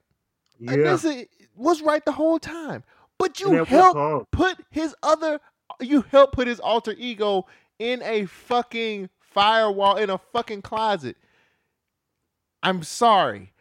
Yeah. 0.59 0.73
Anissa 0.73 1.27
was 1.55 1.81
right 1.81 2.03
the 2.05 2.11
whole 2.11 2.39
time. 2.39 2.83
But 3.17 3.39
you 3.39 3.63
helped 3.63 4.31
put 4.31 4.57
his 4.69 4.95
other 5.01 5.39
you 5.81 6.03
helped 6.11 6.33
put 6.33 6.47
his 6.47 6.59
alter 6.59 6.93
ego 6.97 7.47
in 7.79 8.01
a 8.03 8.25
fucking 8.25 9.09
firewall 9.19 9.97
in 9.97 10.09
a 10.09 10.17
fucking 10.17 10.61
closet. 10.61 11.17
I'm 12.63 12.83
sorry, 12.83 13.53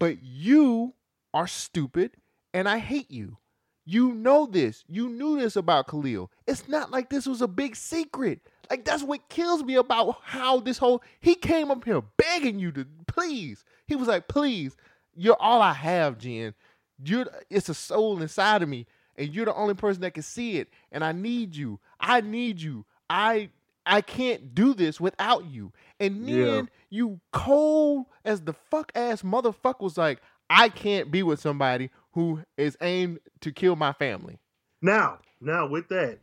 but 0.00 0.20
you 0.22 0.94
are 1.32 1.46
stupid 1.46 2.10
and 2.52 2.68
I 2.68 2.78
hate 2.78 3.12
you. 3.12 3.36
You 3.84 4.12
know 4.12 4.46
this. 4.46 4.84
You 4.88 5.08
knew 5.08 5.38
this 5.38 5.54
about 5.56 5.86
Khalil. 5.86 6.30
It's 6.46 6.68
not 6.68 6.90
like 6.90 7.10
this 7.10 7.26
was 7.26 7.40
a 7.42 7.48
big 7.48 7.76
secret. 7.76 8.40
Like 8.68 8.84
that's 8.84 9.02
what 9.02 9.28
kills 9.28 9.62
me 9.62 9.76
about 9.76 10.18
how 10.22 10.60
this 10.60 10.78
whole 10.78 11.02
he 11.20 11.34
came 11.34 11.70
up 11.70 11.84
here 11.84 12.02
begging 12.16 12.58
you 12.58 12.72
to 12.72 12.86
please. 13.06 13.64
He 13.86 13.96
was 13.96 14.08
like, 14.08 14.28
please, 14.28 14.76
you're 15.14 15.40
all 15.40 15.60
I 15.60 15.72
have, 15.72 16.18
Jen. 16.18 16.54
You're 17.02 17.26
it's 17.48 17.68
a 17.68 17.74
soul 17.74 18.22
inside 18.22 18.62
of 18.62 18.68
me, 18.68 18.86
and 19.16 19.34
you're 19.34 19.46
the 19.46 19.54
only 19.54 19.74
person 19.74 20.02
that 20.02 20.14
can 20.14 20.22
see 20.22 20.58
it. 20.58 20.68
And 20.92 21.02
I 21.02 21.12
need 21.12 21.56
you. 21.56 21.80
I 21.98 22.20
need 22.20 22.60
you. 22.60 22.84
I 23.08 23.50
I 23.90 24.00
can't 24.02 24.54
do 24.54 24.72
this 24.72 25.00
without 25.00 25.44
you. 25.46 25.72
And 25.98 26.26
then 26.26 26.36
Yeah. 26.36 26.62
you 26.90 27.20
cold 27.32 28.06
as 28.24 28.40
the 28.42 28.52
fuck 28.52 28.92
ass 28.94 29.22
motherfucker 29.22 29.80
was 29.80 29.98
like, 29.98 30.20
I 30.48 30.68
can't 30.68 31.10
be 31.10 31.22
with 31.22 31.40
somebody 31.40 31.90
who 32.12 32.40
is 32.56 32.76
aimed 32.80 33.18
to 33.40 33.52
kill 33.52 33.74
my 33.76 33.92
family. 33.92 34.38
Now, 34.80 35.18
now 35.40 35.66
with 35.68 35.88
that, 35.88 36.20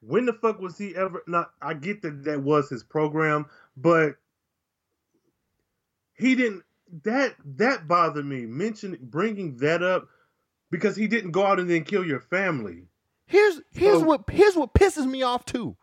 when 0.00 0.26
the 0.26 0.32
fuck 0.32 0.60
was 0.60 0.76
he 0.76 0.94
ever? 0.96 1.22
Not, 1.26 1.52
I 1.62 1.74
get 1.74 2.02
that 2.02 2.24
that 2.24 2.42
was 2.42 2.68
his 2.68 2.82
program, 2.84 3.46
but 3.76 4.16
he 6.14 6.34
didn't. 6.34 6.62
That 7.02 7.34
that 7.56 7.88
bothered 7.88 8.24
me. 8.26 8.46
Mention 8.46 8.96
bringing 9.02 9.56
that 9.56 9.82
up 9.82 10.08
because 10.70 10.94
he 10.96 11.08
didn't 11.08 11.32
go 11.32 11.44
out 11.44 11.58
and 11.58 11.68
then 11.68 11.82
kill 11.84 12.04
your 12.06 12.20
family. 12.20 12.84
Here's 13.26 13.60
here's 13.72 13.98
So- 14.00 14.04
what 14.06 14.28
here's 14.30 14.54
what 14.56 14.72
pisses 14.74 15.06
me 15.06 15.22
off 15.22 15.44
too. 15.44 15.76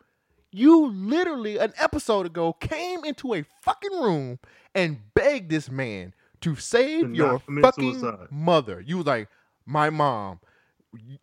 You 0.54 0.92
literally 0.92 1.58
an 1.58 1.74
episode 1.80 2.26
ago 2.26 2.54
came 2.54 3.04
into 3.04 3.34
a 3.34 3.44
fucking 3.62 4.00
room 4.00 4.40
and 4.76 5.00
begged 5.16 5.50
this 5.50 5.70
man 5.70 6.14
to 6.42 6.56
save 6.56 7.08
To 7.08 7.14
your 7.16 7.40
fucking 7.62 8.00
suicide. 8.00 8.28
mother. 8.32 8.82
You 8.86 8.98
was 8.98 9.06
like, 9.08 9.30
my 9.66 9.90
mom. 9.90 10.40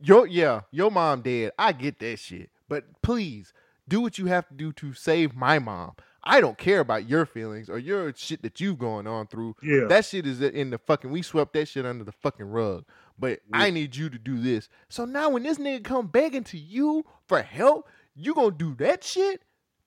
Your 0.01 0.27
yeah, 0.27 0.63
your 0.73 0.91
mom 0.91 1.23
dead. 1.23 1.53
I 1.59 1.73
get 1.73 2.01
that 2.01 2.19
shit. 2.19 2.51
But 2.69 2.85
please 3.03 3.53
do 3.89 4.01
what 4.01 4.19
you 4.19 4.27
have 4.27 4.49
to 4.49 4.55
do 4.55 4.73
to 4.75 4.95
save 4.95 5.35
my 5.37 5.59
mom. 5.59 5.93
I 6.23 6.41
don't 6.41 6.59
care 6.59 6.81
about 6.81 7.09
your 7.09 7.25
feelings 7.25 7.71
or 7.71 7.79
your 7.79 8.13
shit 8.15 8.43
that 8.43 8.61
you've 8.61 8.79
going 8.79 9.07
on 9.07 9.27
through. 9.29 9.57
Yeah. 9.63 9.87
That 9.89 10.05
shit 10.05 10.27
is 10.27 10.41
in 10.43 10.71
the 10.71 10.79
fucking 10.79 11.11
we 11.11 11.23
swept 11.23 11.53
that 11.55 11.69
shit 11.69 11.87
under 11.87 12.05
the 12.05 12.13
fucking 12.13 12.47
rug. 12.47 12.85
But 13.19 13.41
I 13.53 13.71
need 13.71 13.95
you 13.97 14.09
to 14.11 14.19
do 14.19 14.41
this. 14.41 14.69
So 14.89 15.05
now 15.05 15.31
when 15.31 15.43
this 15.43 15.59
nigga 15.59 15.85
come 15.85 16.07
begging 16.09 16.45
to 16.45 16.59
you 16.59 17.05
for 17.29 17.43
help, 17.43 17.89
you 18.21 18.35
gonna 18.35 18.51
do 18.53 18.75
that 18.77 19.05
shit? 19.05 19.43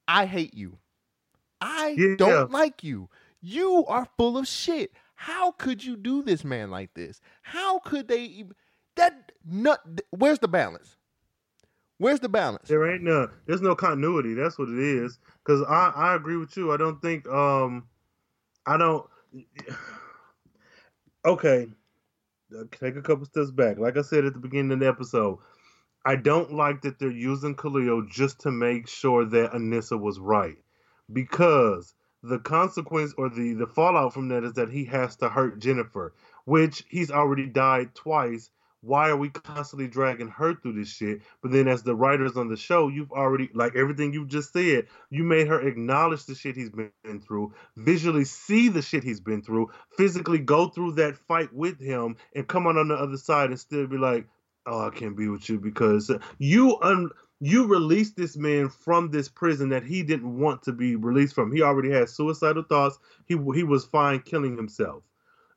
I 0.08 0.26
hate 0.26 0.54
you. 0.54 0.78
I 1.62 1.96
Yeah. 1.98 2.16
don't 2.18 2.52
like 2.52 2.84
you. 2.84 3.10
You 3.42 3.86
are 3.88 4.08
full 4.18 4.38
of 4.38 4.48
shit. 4.48 4.92
How 5.16 5.52
could 5.52 5.84
you 5.84 5.96
do 5.96 6.22
this 6.24 6.44
man 6.44 6.70
like 6.72 6.94
this? 6.94 7.22
How 7.42 7.80
could 7.80 8.08
they 8.08 8.46
that 8.96 9.32
nut 9.46 9.80
where's 10.12 10.40
the 10.40 10.48
balance? 10.48 10.98
Where's 12.00 12.20
the 12.20 12.30
balance? 12.30 12.68
There 12.68 12.92
ain't 12.92 13.04
no. 13.04 13.30
There's 13.46 13.62
no 13.62 13.76
continuity. 13.76 14.34
That's 14.34 14.58
what 14.60 14.68
it 14.70 14.78
is. 14.80 15.20
Because 15.46 15.62
I 15.70 15.92
I 15.96 16.16
agree 16.16 16.38
with 16.38 16.56
you. 16.58 16.74
I 16.74 16.78
don't 16.78 17.02
think 17.02 17.28
um, 17.28 17.88
I 18.66 18.78
don't. 18.78 19.06
Okay, 21.26 21.68
take 22.72 22.98
a 22.98 23.02
couple 23.02 23.26
steps 23.26 23.50
back. 23.50 23.78
Like 23.78 23.96
I 23.98 24.02
said 24.02 24.26
at 24.26 24.34
the 24.34 24.40
beginning 24.40 24.74
of 24.74 24.80
the 24.82 24.88
episode, 24.88 25.40
I 26.06 26.16
don't 26.18 26.54
like 26.54 26.82
that 26.82 27.00
they're 27.00 27.12
using 27.12 27.56
Khalil 27.56 28.08
just 28.10 28.42
to 28.42 28.52
make 28.52 28.88
sure 28.90 29.26
that 29.26 29.54
Anissa 29.54 30.00
was 30.00 30.20
right, 30.20 30.58
because 31.12 31.94
the 32.24 32.40
consequence 32.40 33.14
or 33.18 33.30
the 33.30 33.54
the 33.54 33.68
fallout 33.68 34.14
from 34.14 34.30
that 34.30 34.44
is 34.44 34.54
that 34.54 34.70
he 34.70 34.86
has 34.86 35.16
to 35.18 35.30
hurt 35.30 35.60
Jennifer, 35.60 36.14
which 36.46 36.84
he's 36.90 37.12
already 37.12 37.48
died 37.48 37.96
twice. 37.96 38.50
Why 38.82 39.12
are 39.12 39.18
we 39.18 39.30
constantly 39.30 39.88
dragging 39.88 40.28
her 40.28 40.56
through 40.56 40.74
this 40.74 40.90
shit? 40.90 41.22
But 41.42 41.52
then, 41.54 41.70
as 41.70 41.84
the 41.84 41.96
writers 41.96 42.36
on 42.36 42.50
the 42.50 42.58
show, 42.58 42.90
you've 42.90 43.14
already 43.14 43.50
like 43.54 43.78
everything 43.78 44.12
you've 44.12 44.28
just 44.28 44.52
said. 44.52 44.88
You 45.10 45.24
made 45.24 45.48
her 45.48 45.62
acknowledge 45.66 46.26
the 46.26 46.36
shit 46.36 46.58
he's 46.58 46.70
been 46.70 47.22
through, 47.26 47.54
visually 47.78 48.26
see 48.26 48.68
the 48.68 48.82
shit 48.82 49.06
he's 49.06 49.22
been 49.22 49.42
through, 49.42 49.70
physically 49.96 50.40
go 50.40 50.68
through 50.68 50.94
that 50.94 51.18
fight 51.18 51.54
with 51.54 51.80
him, 51.80 52.18
and 52.36 52.46
come 52.46 52.68
out 52.68 52.78
on 52.78 52.90
the 52.90 52.96
other 52.96 53.16
side 53.18 53.52
and 53.52 53.60
still 53.60 53.88
be 53.88 53.98
like, 53.98 54.28
"Oh, 54.66 54.88
I 54.88 54.90
can't 54.92 55.18
be 55.18 55.28
with 55.30 55.50
you 55.50 55.60
because 55.60 56.12
you 56.40 56.78
un." 56.82 57.10
You 57.40 57.68
released 57.68 58.16
this 58.16 58.38
man 58.38 58.70
from 58.70 59.12
this 59.12 59.28
prison 59.28 59.68
that 59.70 59.84
he 59.84 60.02
didn't 60.04 60.40
want 60.40 60.62
to 60.64 60.72
be 60.72 60.96
released 60.96 61.36
from. 61.36 61.52
He 61.52 61.62
already 61.62 61.90
had 61.92 62.08
suicidal 62.10 62.64
thoughts. 62.64 63.00
He 63.26 63.36
he 63.56 63.64
was 63.64 63.84
fine 63.86 64.22
killing 64.22 64.56
himself. 64.56 65.04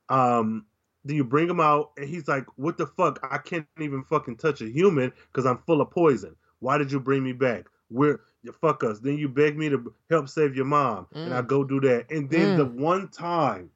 Um, 0.09 0.65
then 1.05 1.15
you 1.17 1.23
bring 1.23 1.49
him 1.49 1.59
out, 1.61 1.91
and 1.97 2.09
he's 2.09 2.27
like, 2.27 2.45
"What 2.57 2.77
the 2.77 2.87
fuck? 2.87 3.19
I 3.31 3.37
can't 3.37 3.67
even 3.79 4.03
fucking 4.03 4.37
touch 4.37 4.61
a 4.61 4.69
human 4.69 5.13
because 5.27 5.45
I'm 5.45 5.59
full 5.59 5.81
of 5.81 5.91
poison. 5.91 6.35
Why 6.59 6.77
did 6.77 6.91
you 6.91 6.99
bring 6.99 7.23
me 7.23 7.33
back? 7.33 7.67
Where 7.89 8.21
you 8.43 8.51
fuck 8.51 8.83
us? 8.83 8.99
Then 8.99 9.17
you 9.17 9.29
beg 9.29 9.57
me 9.57 9.69
to 9.69 9.93
help 10.09 10.29
save 10.29 10.55
your 10.55 10.65
mom, 10.65 11.07
and 11.23 11.33
I 11.33 11.41
Mm. 11.41 11.47
go 11.47 11.63
do 11.63 11.79
that. 11.81 12.11
And 12.11 12.29
then 12.29 12.55
Mm. 12.55 12.55
the 12.55 12.65
one 12.65 13.09
time 13.09 13.71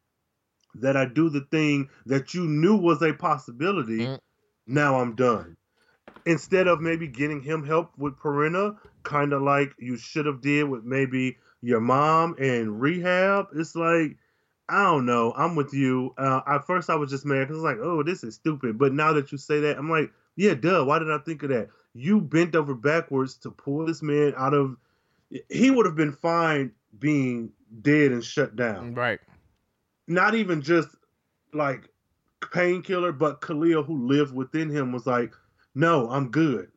that 0.76 0.98
I 0.98 1.06
do 1.06 1.30
the 1.30 1.42
thing 1.52 1.90
that 2.06 2.34
you 2.34 2.46
knew 2.48 2.76
was 2.78 3.02
a 3.02 3.14
possibility, 3.14 4.08
Mm. 4.08 4.18
Now 4.68 5.00
I'm 5.00 5.16
done. 5.16 5.58
Instead 6.26 6.68
of 6.68 6.82
maybe 6.82 7.08
getting 7.08 7.42
him 7.42 7.66
help 7.66 7.92
with 7.98 8.18
Perenna, 8.18 8.78
kind 9.04 9.34
of 9.34 9.42
like 9.42 9.74
you 9.80 9.98
should 9.98 10.26
have 10.26 10.42
did 10.42 10.70
with 10.70 10.84
maybe 10.84 11.38
your 11.62 11.80
mom 11.80 12.36
and 12.40 12.80
rehab. 12.82 13.48
It's 13.56 13.76
like 13.76 14.18
I 14.72 14.84
don't 14.84 15.06
know. 15.06 15.34
I'm 15.36 15.56
with 15.56 15.74
you. 15.74 16.14
Uh, 16.18 16.40
at 16.48 16.66
first, 16.66 16.90
I 16.90 16.96
was 16.96 17.10
just 17.10 17.26
mad 17.26 17.48
because 17.48 17.58
I 17.58 17.62
was 17.62 17.76
like, 17.76 17.86
"Oh, 17.86 18.04
this 18.04 18.24
is 18.24 18.36
stupid." 18.36 18.78
But 18.78 18.94
now 18.94 19.12
that 19.14 19.32
you 19.32 19.38
say 19.38 19.60
that, 19.60 19.78
I'm 19.78 19.90
like, 19.90 20.14
"Yeah, 20.38 20.54
duh. 20.54 20.86
Why 20.86 20.98
did 21.00 21.12
I 21.12 21.18
think 21.18 21.44
of 21.44 21.50
that?" 21.50 21.70
You 21.94 22.22
bent 22.22 22.56
over 22.56 22.74
backwards 22.74 23.36
to 23.40 23.52
pull 23.52 23.86
this 23.86 24.02
man 24.02 24.34
out 24.38 24.54
of. 24.54 24.78
He 25.50 25.72
would 25.72 25.86
have 25.86 25.96
been 25.96 26.14
fine 26.14 26.72
being 26.98 27.52
dead 27.82 28.14
and 28.14 28.24
shut 28.24 28.56
down. 28.56 28.96
Right. 28.96 29.20
Not 30.08 30.36
even 30.36 30.62
just 30.62 30.88
like 31.54 31.90
painkiller, 32.42 33.12
but 33.12 33.42
Khalil, 33.42 33.84
who 33.84 34.08
lived 34.08 34.34
within 34.34 34.70
him, 34.70 34.92
was 34.92 35.06
like, 35.06 35.34
"No, 35.76 36.10
I'm 36.10 36.30
good." 36.30 36.72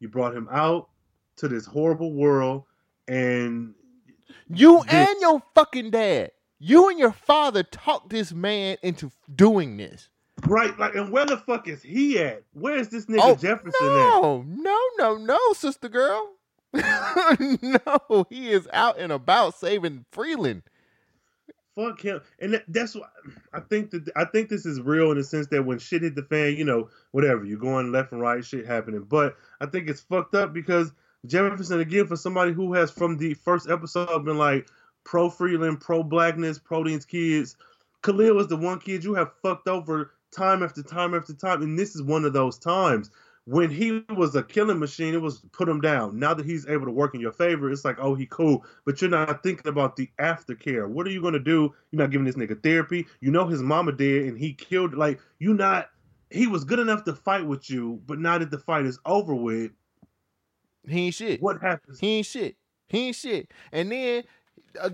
You 0.00 0.08
brought 0.08 0.34
him 0.36 0.48
out 0.50 0.88
to 1.36 1.48
this 1.48 1.66
horrible 1.66 2.12
world, 2.14 2.64
and 3.08 3.74
You 4.48 4.82
This- 4.84 4.92
and 4.92 5.20
your 5.20 5.42
fucking 5.54 5.90
dad. 5.90 6.30
You 6.58 6.88
and 6.88 6.98
your 6.98 7.12
father 7.12 7.62
talked 7.62 8.10
this 8.10 8.32
man 8.32 8.76
into 8.82 9.10
doing 9.34 9.76
this. 9.76 10.08
right, 10.46 10.78
like, 10.78 10.94
and 10.94 11.10
where 11.12 11.26
the 11.26 11.36
fuck 11.38 11.66
is 11.66 11.82
he 11.82 12.18
at? 12.18 12.42
Where 12.52 12.76
is 12.76 12.88
this 12.90 13.06
nigga 13.06 13.20
Oh, 13.22 13.34
Jefferson 13.34 13.72
at? 13.72 13.80
No, 13.82 14.44
no, 14.46 14.78
no, 14.98 15.16
no, 15.16 15.38
sister 15.54 15.88
girl. 15.88 16.34
no, 16.74 18.26
he 18.28 18.50
is 18.50 18.68
out 18.72 18.98
and 18.98 19.10
about 19.12 19.54
saving 19.54 20.04
Freeland. 20.10 20.62
Fuck 21.76 22.00
him, 22.00 22.22
and 22.40 22.54
that, 22.54 22.64
that's 22.68 22.94
why 22.94 23.06
I 23.52 23.60
think 23.60 23.90
that 23.90 24.10
I 24.16 24.24
think 24.24 24.48
this 24.48 24.64
is 24.64 24.80
real 24.80 25.10
in 25.10 25.18
the 25.18 25.24
sense 25.24 25.46
that 25.48 25.62
when 25.62 25.78
shit 25.78 26.02
hit 26.02 26.14
the 26.14 26.22
fan, 26.22 26.56
you 26.56 26.64
know, 26.64 26.88
whatever 27.12 27.44
you're 27.44 27.58
going 27.58 27.92
left 27.92 28.12
and 28.12 28.20
right, 28.20 28.42
shit 28.42 28.66
happening. 28.66 29.02
But 29.02 29.36
I 29.60 29.66
think 29.66 29.88
it's 29.88 30.00
fucked 30.00 30.34
up 30.34 30.54
because 30.54 30.90
Jefferson 31.26 31.80
again, 31.80 32.06
for 32.06 32.16
somebody 32.16 32.52
who 32.52 32.72
has 32.72 32.90
from 32.90 33.18
the 33.18 33.34
first 33.34 33.68
episode 33.68 34.24
been 34.24 34.38
like 34.38 34.68
pro 35.04 35.28
Freeland, 35.28 35.80
pro 35.80 36.02
blackness, 36.02 36.58
pro 36.58 36.82
these 36.82 37.04
kids, 37.04 37.56
Khalil 38.02 38.34
was 38.34 38.48
the 38.48 38.56
one 38.56 38.78
kid 38.78 39.04
you 39.04 39.14
have 39.14 39.32
fucked 39.42 39.68
over 39.68 40.12
time 40.34 40.62
after 40.62 40.82
time 40.82 41.14
after 41.14 41.34
time, 41.34 41.60
and 41.60 41.78
this 41.78 41.94
is 41.94 42.02
one 42.02 42.24
of 42.24 42.32
those 42.32 42.58
times. 42.58 43.10
When 43.48 43.70
he 43.70 44.04
was 44.16 44.34
a 44.34 44.42
killing 44.42 44.80
machine, 44.80 45.14
it 45.14 45.22
was 45.22 45.38
put 45.52 45.68
him 45.68 45.80
down. 45.80 46.18
Now 46.18 46.34
that 46.34 46.44
he's 46.44 46.66
able 46.66 46.84
to 46.86 46.90
work 46.90 47.14
in 47.14 47.20
your 47.20 47.30
favor, 47.32 47.70
it's 47.70 47.84
like, 47.84 47.96
oh, 48.00 48.16
he 48.16 48.26
cool. 48.26 48.64
But 48.84 49.00
you're 49.00 49.08
not 49.08 49.42
thinking 49.44 49.68
about 49.68 49.94
the 49.94 50.10
aftercare. 50.20 50.88
What 50.88 51.06
are 51.06 51.10
you 51.10 51.22
gonna 51.22 51.38
do? 51.38 51.72
You're 51.92 52.02
not 52.02 52.10
giving 52.10 52.24
this 52.24 52.34
nigga 52.34 52.60
therapy. 52.60 53.06
You 53.20 53.30
know 53.30 53.46
his 53.46 53.62
mama 53.62 53.92
did, 53.92 54.26
and 54.26 54.36
he 54.36 54.52
killed. 54.52 54.94
Like 54.94 55.20
you 55.38 55.54
not. 55.54 55.90
He 56.30 56.48
was 56.48 56.64
good 56.64 56.80
enough 56.80 57.04
to 57.04 57.14
fight 57.14 57.46
with 57.46 57.70
you, 57.70 58.02
but 58.06 58.18
now 58.18 58.36
that 58.36 58.50
the 58.50 58.58
fight 58.58 58.84
is 58.84 58.98
over 59.06 59.32
with, 59.32 59.70
He 60.88 61.06
ain't 61.06 61.14
shit. 61.14 61.40
what 61.40 61.60
happens? 61.62 62.00
He 62.00 62.16
ain't 62.16 62.26
shit. 62.26 62.56
He 62.88 63.06
ain't 63.06 63.16
shit. 63.16 63.52
And 63.70 63.92
then, 63.92 64.24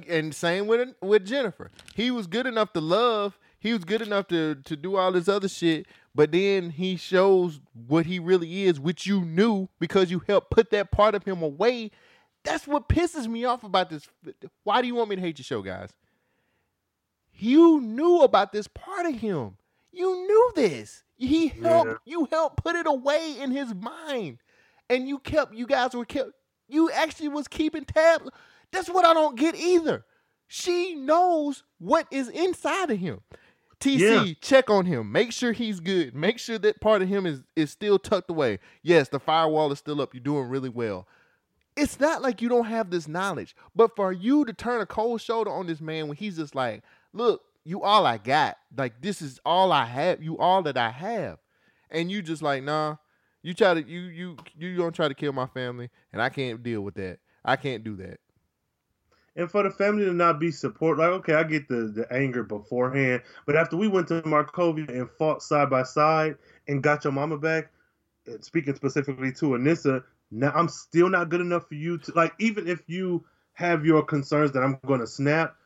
and 0.08 0.34
same 0.34 0.66
with 0.66 0.94
with 1.00 1.24
Jennifer. 1.26 1.70
He 1.94 2.10
was 2.10 2.26
good 2.26 2.46
enough 2.46 2.74
to 2.74 2.80
love. 2.82 3.38
He 3.62 3.72
was 3.72 3.84
good 3.84 4.02
enough 4.02 4.26
to 4.28 4.56
to 4.56 4.76
do 4.76 4.96
all 4.96 5.12
this 5.12 5.28
other 5.28 5.48
shit. 5.48 5.86
But 6.16 6.32
then 6.32 6.70
he 6.70 6.96
shows 6.96 7.60
what 7.86 8.06
he 8.06 8.18
really 8.18 8.64
is, 8.64 8.80
which 8.80 9.06
you 9.06 9.24
knew 9.24 9.68
because 9.78 10.10
you 10.10 10.22
helped 10.26 10.50
put 10.50 10.70
that 10.70 10.90
part 10.90 11.14
of 11.14 11.22
him 11.22 11.42
away. 11.42 11.92
That's 12.42 12.66
what 12.66 12.88
pisses 12.88 13.28
me 13.28 13.44
off 13.44 13.62
about 13.62 13.88
this. 13.88 14.08
Why 14.64 14.82
do 14.82 14.88
you 14.88 14.96
want 14.96 15.10
me 15.10 15.16
to 15.16 15.22
hate 15.22 15.38
your 15.38 15.44
show, 15.44 15.62
guys? 15.62 15.90
You 17.32 17.80
knew 17.80 18.22
about 18.22 18.52
this 18.52 18.66
part 18.66 19.06
of 19.06 19.14
him. 19.14 19.56
You 19.92 20.26
knew 20.26 20.52
this. 20.56 21.04
He 21.16 21.46
helped. 21.46 21.90
Yeah. 21.90 21.96
You 22.04 22.28
helped 22.32 22.56
put 22.56 22.74
it 22.74 22.88
away 22.88 23.36
in 23.40 23.52
his 23.52 23.72
mind, 23.72 24.38
and 24.90 25.06
you 25.06 25.20
kept. 25.20 25.54
You 25.54 25.68
guys 25.68 25.94
were 25.94 26.04
kept. 26.04 26.32
You 26.68 26.90
actually 26.90 27.28
was 27.28 27.46
keeping 27.46 27.84
tabs. 27.84 28.28
That's 28.72 28.90
what 28.90 29.04
I 29.04 29.14
don't 29.14 29.36
get 29.36 29.54
either. 29.54 30.04
She 30.48 30.96
knows 30.96 31.62
what 31.78 32.06
is 32.10 32.28
inside 32.28 32.90
of 32.90 32.98
him. 32.98 33.20
TC, 33.82 33.98
Yeah. 33.98 34.34
check 34.40 34.70
on 34.70 34.86
him. 34.86 35.10
Make 35.12 35.32
sure 35.32 35.52
he's 35.52 35.80
good. 35.80 36.14
Make 36.14 36.38
sure 36.38 36.58
that 36.58 36.80
part 36.80 37.02
of 37.02 37.08
him 37.08 37.26
is 37.26 37.42
is 37.56 37.70
still 37.70 37.98
tucked 37.98 38.30
away. 38.30 38.58
Yes, 38.82 39.08
the 39.08 39.18
firewall 39.20 39.72
is 39.72 39.78
still 39.78 40.00
up. 40.00 40.14
You're 40.14 40.22
doing 40.22 40.48
really 40.48 40.68
well. 40.68 41.06
it's 41.74 41.98
not 41.98 42.20
like 42.20 42.42
you 42.42 42.50
don't 42.50 42.66
have 42.66 42.90
this 42.90 43.08
knowledge, 43.08 43.56
but 43.74 43.96
for 43.96 44.12
you 44.12 44.44
to 44.44 44.52
turn 44.52 44.82
a 44.82 44.86
cold 44.86 45.22
shoulder 45.22 45.50
on 45.50 45.66
this 45.66 45.80
man 45.80 46.06
when 46.06 46.16
he's 46.18 46.36
just 46.36 46.54
like, 46.54 46.82
look, 47.14 47.40
you 47.64 47.82
all 47.82 48.04
I 48.04 48.18
got. 48.18 48.58
Like 48.76 49.00
this 49.00 49.22
is 49.22 49.40
all 49.46 49.72
I 49.72 49.86
have. 49.86 50.22
You 50.22 50.36
all 50.38 50.62
that 50.64 50.76
I 50.76 50.90
have. 50.90 51.38
And 51.90 52.10
you 52.10 52.20
just 52.20 52.42
like, 52.42 52.62
nah, 52.62 52.96
you 53.42 53.54
try 53.54 53.72
to 53.74 53.82
you 53.82 54.00
you 54.02 54.36
you 54.58 54.76
gonna 54.76 54.92
try 54.92 55.08
to 55.08 55.14
kill 55.14 55.32
my 55.32 55.46
family 55.46 55.88
and 56.12 56.20
I 56.20 56.28
can't 56.28 56.62
deal 56.62 56.82
with 56.82 56.94
that. 56.96 57.18
I 57.44 57.56
can't 57.56 57.82
do 57.82 57.96
that. 57.96 58.20
And 59.36 59.50
for 59.50 59.62
the 59.62 59.70
family 59.70 60.04
to 60.04 60.12
not 60.12 60.38
be 60.38 60.50
support, 60.50 60.98
like 60.98 61.08
okay, 61.08 61.34
I 61.34 61.42
get 61.44 61.68
the 61.68 61.84
the 61.94 62.12
anger 62.12 62.42
beforehand, 62.42 63.22
but 63.46 63.56
after 63.56 63.76
we 63.76 63.88
went 63.88 64.08
to 64.08 64.22
Markovia 64.22 64.88
and 64.88 65.10
fought 65.10 65.42
side 65.42 65.70
by 65.70 65.84
side 65.84 66.36
and 66.68 66.82
got 66.82 67.04
your 67.04 67.12
mama 67.14 67.38
back, 67.38 67.70
speaking 68.40 68.74
specifically 68.74 69.32
to 69.32 69.46
Anissa, 69.50 70.04
now 70.30 70.52
I'm 70.54 70.68
still 70.68 71.08
not 71.08 71.30
good 71.30 71.40
enough 71.40 71.66
for 71.68 71.74
you 71.74 71.98
to 71.98 72.12
like. 72.14 72.34
Even 72.38 72.68
if 72.68 72.82
you 72.88 73.24
have 73.54 73.86
your 73.86 74.02
concerns 74.02 74.52
that 74.52 74.62
I'm 74.62 74.78
going 74.86 75.00
to 75.00 75.06
snap, 75.06 75.56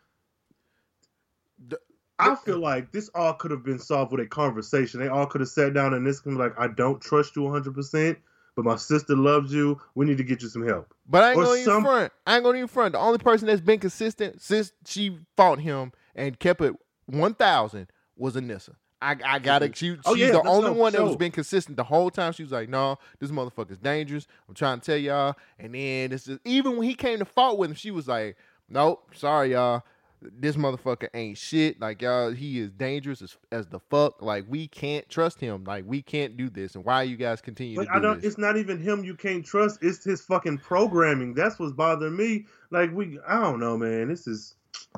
The- 1.69 1.81
I 2.19 2.35
feel 2.37 2.59
like 2.59 2.93
this 2.93 3.11
all 3.15 3.35
could 3.35 3.51
have 3.51 3.63
been 3.65 3.79
solved 3.79 4.13
with 4.13 4.21
a 4.21 4.27
conversation. 4.27 5.01
They 5.01 5.09
all 5.09 5.27
could 5.27 5.41
have 5.43 5.51
sat 5.51 5.75
down 5.75 5.93
and 5.95 6.07
this 6.07 6.21
can 6.21 6.33
be 6.33 6.39
like, 6.39 6.55
I 6.59 6.69
don't 6.69 7.01
trust 7.01 7.37
you 7.37 7.43
100, 7.43 7.75
percent 7.75 8.19
but 8.57 8.65
my 8.65 8.77
sister 8.77 9.15
loves 9.15 9.53
you. 9.53 9.79
We 9.95 10.07
need 10.07 10.19
to 10.19 10.25
get 10.25 10.43
you 10.43 10.49
some 10.49 10.67
help. 10.67 10.93
But 11.09 11.23
I 11.23 11.29
ain't 11.31 11.39
Or 11.39 11.45
gonna 11.45 11.55
even 11.57 11.65
some- 11.65 11.85
front. 11.85 12.13
I 12.27 12.35
ain't 12.37 12.45
gonna 12.45 12.57
even 12.59 12.69
front. 12.69 12.93
The 12.93 12.99
only 12.99 13.19
person 13.19 13.47
that's 13.47 13.61
been 13.61 13.79
consistent 13.79 14.43
since 14.43 14.73
she 14.87 15.19
fought 15.37 15.61
him 15.61 15.93
and 16.15 16.39
kept 16.39 16.61
it 16.63 16.75
one 17.05 17.35
thousand 17.35 17.89
was 18.17 18.35
Anissa. 18.35 18.71
I, 19.03 19.15
I 19.25 19.39
gotta. 19.39 19.71
She, 19.75 19.91
oh, 19.91 19.95
she's 19.95 20.01
Oh, 20.07 20.15
yeah, 20.15 20.31
the 20.33 20.43
only 20.49 20.71
one 20.71 20.93
that 20.95 21.05
was 21.05 21.17
been 21.17 21.31
consistent 21.31 21.77
the 21.77 21.85
whole 21.85 22.11
time. 22.11 22.33
She 22.33 22.43
was 22.43 22.51
like, 22.51 22.71
"No, 22.71 22.97
this 23.21 23.31
motherfucker's 23.31 23.77
dangerous. 23.77 24.27
I'm 24.49 24.55
trying 24.55 24.81
to 24.81 24.87
tell 24.87 24.97
y'all." 24.97 25.35
And 25.59 25.75
then 25.75 26.11
this 26.11 26.27
is 26.27 26.39
even 26.47 26.79
when 26.79 26.89
he 26.89 26.95
came 26.95 27.19
to 27.19 27.27
fault 27.27 27.59
with 27.59 27.69
him, 27.71 27.77
she 27.77 27.91
was 27.91 28.09
like, 28.09 28.39
"Nope, 28.71 29.11
sorry 29.15 29.53
y'all. 29.53 29.83
This 30.23 30.57
motherfucker 30.57 31.09
ain't 31.15 31.37
shit. 31.39 31.81
Like 31.81 32.03
y'all, 32.03 32.31
he 32.33 32.59
is 32.61 32.71
dangerous 32.71 33.21
as, 33.23 33.37
as 33.53 33.67
the 33.67 33.79
fuck. 33.79 34.23
Like 34.23 34.45
we 34.49 34.67
can't 34.69 35.09
trust 35.09 35.41
him. 35.41 35.65
Like 35.65 35.85
we 35.87 36.03
can't 36.03 36.37
do 36.37 36.49
this. 36.49 36.75
And 36.75 36.85
why 36.85 37.03
you 37.03 37.17
guys 37.17 37.41
continue 37.41 37.77
But 37.77 37.91
I 37.91 37.97
do 37.97 38.03
don't. 38.03 38.17
this?" 38.23 38.33
It's 38.33 38.39
not 38.39 38.57
even 38.57 38.81
him. 38.81 39.05
You 39.05 39.15
can't 39.15 39.45
trust. 39.45 39.79
It's 39.83 40.03
his 40.05 40.23
fucking 40.23 40.59
programming. 40.59 41.35
That's 41.35 41.59
what's 41.59 41.73
bothering 41.73 42.17
me. 42.17 42.47
Like 42.71 42.93
we, 42.93 43.19
I 43.29 43.41
don't 43.43 43.61
know, 43.61 43.77
man. 43.77 44.09
This 44.09 44.27
is 44.27 44.55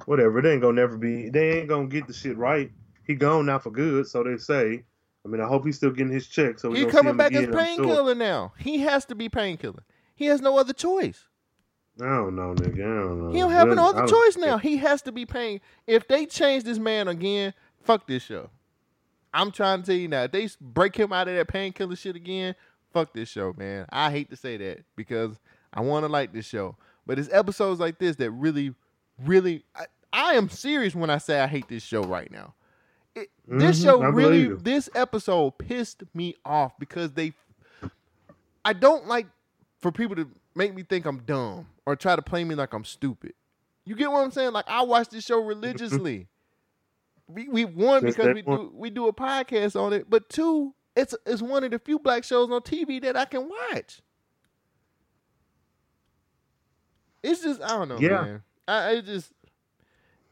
whatever. 0.07 0.41
They 0.41 0.53
ain't 0.53 0.63
gonna 0.63 0.81
never 0.81 0.97
be. 0.97 1.29
They 1.31 1.59
ain't 1.59 1.69
gonna 1.69 1.87
get 1.89 2.07
the 2.07 2.13
shit 2.13 2.37
right. 2.37 2.71
He 3.07 3.15
gone 3.15 3.47
now 3.47 3.59
for 3.59 3.71
good, 3.71 4.07
so 4.07 4.23
they 4.23 4.37
say. 4.37 4.85
I 5.25 5.29
mean, 5.29 5.41
I 5.41 5.47
hope 5.49 5.67
he's 5.67 5.77
still 5.77 5.91
getting 5.91 6.13
his 6.13 6.27
check. 6.27 6.59
So 6.59 6.71
we 6.71 6.79
He 6.79 6.85
see 6.85 6.91
coming 6.91 7.17
back 7.17 7.33
as 7.33 7.45
again, 7.45 7.53
sure. 7.53 7.61
painkiller 7.65 8.15
now. 8.15 8.53
He 8.59 8.79
has 8.79 9.05
to 9.07 9.15
be 9.15 9.29
painkiller. 9.29 9.83
He 10.15 10.27
has 10.27 10.41
no 10.41 10.57
other 10.59 10.73
choice. 10.73 11.28
I 12.01 12.05
don't 12.05 12.37
know, 12.37 12.55
nigga. 12.55 12.75
I 12.75 13.09
don't 13.09 13.23
know. 13.25 13.33
He 13.33 13.39
don't 13.41 13.51
have 13.51 13.69
Well, 13.69 13.77
no 13.77 13.91
other 13.91 14.07
choice 14.07 14.37
now. 14.37 14.59
He 14.59 14.77
has 14.79 15.03
to 15.03 15.13
be 15.13 15.27
paying. 15.27 15.61
If 15.87 16.07
they 16.07 16.27
change 16.27 16.65
this 16.65 16.79
man 16.79 17.09
again, 17.09 17.55
fuck 17.83 18.07
this 18.07 18.23
show. 18.23 18.51
I'm 19.35 19.51
trying 19.51 19.83
to 19.83 19.87
tell 19.87 19.97
you 19.97 20.09
now. 20.09 20.23
If 20.25 20.33
they 20.33 20.49
break 20.61 20.97
him 20.97 21.13
out 21.13 21.29
of 21.29 21.35
that 21.35 21.49
painkiller 21.49 21.97
shit 21.97 22.17
again, 22.17 22.55
fuck 22.93 23.13
this 23.13 23.29
show, 23.29 23.53
man. 23.57 23.87
I 23.91 24.11
hate 24.11 24.31
to 24.31 24.37
say 24.37 24.57
that 24.59 24.85
because 24.97 25.37
I 25.73 25.81
want 25.81 26.05
to 26.05 26.09
like 26.09 26.33
this 26.33 26.47
show, 26.47 26.77
but 27.07 27.19
it's 27.19 27.29
episodes 27.33 27.81
like 27.81 27.99
this 27.99 28.17
that 28.17 28.31
really, 28.31 28.75
really. 29.25 29.65
I, 29.75 29.87
I 30.13 30.35
am 30.35 30.49
serious 30.49 30.95
when 30.95 31.11
I 31.11 31.19
say 31.19 31.41
I 31.41 31.47
hate 31.47 31.69
this 31.69 31.83
show 31.83 32.03
right 32.05 32.31
now. 32.31 32.55
It, 33.15 33.29
this 33.47 33.81
Mhm, 33.81 33.85
show 33.85 34.03
I 34.03 34.07
really, 34.07 34.49
this 34.49 34.89
episode 34.95 35.59
pissed 35.59 36.05
me 36.15 36.37
off 36.45 36.79
because 36.79 37.13
they. 37.13 37.33
I 38.65 38.73
don't 38.73 39.07
like 39.07 39.27
for 39.81 39.91
people 39.93 40.17
to 40.17 40.29
make 40.55 40.75
me 40.75 40.83
think 40.83 41.07
I'm 41.07 41.19
dumb 41.19 41.67
or 41.89 41.97
try 41.97 42.15
to 42.15 42.21
play 42.21 42.45
me 42.45 42.55
like 42.55 42.75
I'm 42.75 42.85
stupid. 42.85 43.33
You 43.87 43.97
get 43.97 44.11
what 44.11 44.23
I'm 44.23 44.31
saying? 44.31 44.53
Like 44.53 44.67
I 44.69 44.83
watch 44.83 45.09
this 45.09 45.25
show 45.25 45.43
religiously. 45.43 46.29
we 47.27 47.49
we 47.49 47.65
one 47.65 48.05
because 48.05 48.35
we 48.35 48.43
do 48.43 48.71
we 48.75 48.91
do 48.91 49.09
a 49.09 49.13
podcast 49.13 49.75
on 49.75 49.95
it, 49.95 50.11
but 50.11 50.29
two, 50.29 50.75
it's 50.95 51.15
it's 51.25 51.41
one 51.41 51.65
of 51.65 51.71
the 51.71 51.79
few 51.79 51.99
black 51.99 52.25
shows 52.25 52.51
on 52.51 52.61
TV 52.61 53.01
that 53.01 53.17
I 53.17 53.25
can 53.25 53.49
watch. 53.49 54.03
It's 57.23 57.43
just 57.43 57.63
I 57.63 57.69
don't 57.69 57.89
know, 57.89 58.01
Yeah. 58.01 58.23
man. 58.23 58.43
I 58.69 58.91
it 58.91 59.07
just 59.07 59.33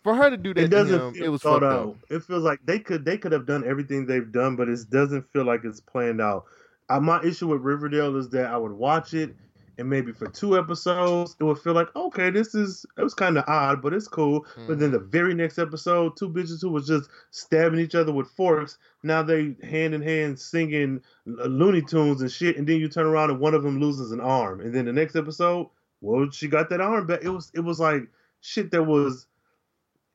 for 0.03 0.15
her 0.15 0.29
to 0.29 0.37
do 0.37 0.53
that 0.53 0.65
It 0.65 0.69
doesn't 0.69 1.01
him, 1.01 1.15
feel 1.15 1.25
it 1.25 1.29
was 1.31 1.41
thought 1.41 1.65
out. 1.65 1.97
It 2.11 2.23
feels 2.23 2.45
like 2.45 2.61
they 2.67 2.79
could 2.79 3.07
they 3.07 3.17
could 3.17 3.33
have 3.33 3.47
done 3.47 3.65
everything 3.67 4.05
they've 4.05 4.31
done, 4.31 4.57
but 4.57 4.69
it 4.69 4.79
doesn't 4.91 5.27
feel 5.33 5.47
like 5.47 5.63
it's 5.65 5.81
planned 5.81 6.21
out. 6.21 6.45
Uh, 6.91 7.01
my 7.01 7.23
issue 7.23 7.49
with 7.49 7.63
Riverdale 7.63 8.15
is 8.17 8.29
that 8.29 8.45
I 8.47 8.59
would 8.59 8.73
watch 8.73 9.15
it, 9.15 9.35
and 9.79 9.89
maybe 9.91 10.13
for 10.13 10.29
two 10.29 10.59
episodes, 10.59 11.37
it 11.39 11.45
would 11.45 11.59
feel 11.59 11.75
like 11.75 11.95
okay, 11.95 12.31
this 12.31 12.55
is 12.55 12.87
it 12.97 13.03
was 13.03 13.15
kind 13.15 13.37
of 13.39 13.45
odd, 13.47 13.83
but 13.83 13.93
it's 13.93 14.09
cool. 14.09 14.47
But 14.67 14.79
then 14.79 14.93
the 14.93 14.99
very 14.99 15.35
next 15.35 15.59
episode, 15.59 16.17
two 16.17 16.29
bitches 16.29 16.63
who 16.63 16.71
was 16.71 16.87
just 16.87 17.11
stabbing 17.31 17.81
each 17.81 17.95
other 17.95 18.13
with 18.13 18.29
forks, 18.29 18.79
now 19.03 19.23
they 19.23 19.57
hand 19.63 19.95
in 19.95 20.03
hand 20.03 20.39
singing 20.39 21.01
Lo- 21.27 21.47
Looney 21.47 21.83
Tunes 21.83 22.21
and 22.21 22.31
shit, 22.31 22.57
and 22.57 22.67
then 22.67 22.81
you 22.81 22.89
turn 22.89 23.07
around 23.07 23.31
and 23.31 23.41
one 23.41 23.55
of 23.55 23.63
them 23.63 23.81
loses 23.81 24.13
an 24.13 24.21
arm, 24.21 24.61
and 24.61 24.75
then 24.75 24.87
the 24.87 24.93
next 24.93 25.17
episode, 25.17 25.69
well, 26.01 26.31
she 26.31 26.49
got 26.49 26.71
that 26.71 26.81
arm 26.81 27.07
back. 27.07 27.21
It 27.23 27.31
was 27.31 27.51
it 27.55 27.61
was 27.61 27.81
like 27.81 28.09
shit 28.41 28.71
that 28.71 28.85
was 28.85 29.27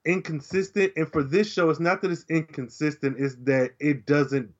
inconsistent. 0.05 0.93
And 0.95 1.11
for 1.11 1.23
this 1.23 1.51
show, 1.51 1.69
it's 1.69 1.79
not 1.79 2.01
that 2.01 2.11
it's 2.11 2.25
inconsistent; 2.29 3.17
it's 3.19 3.35
that 3.43 3.71
it 3.79 4.05
doesn't 4.05 4.51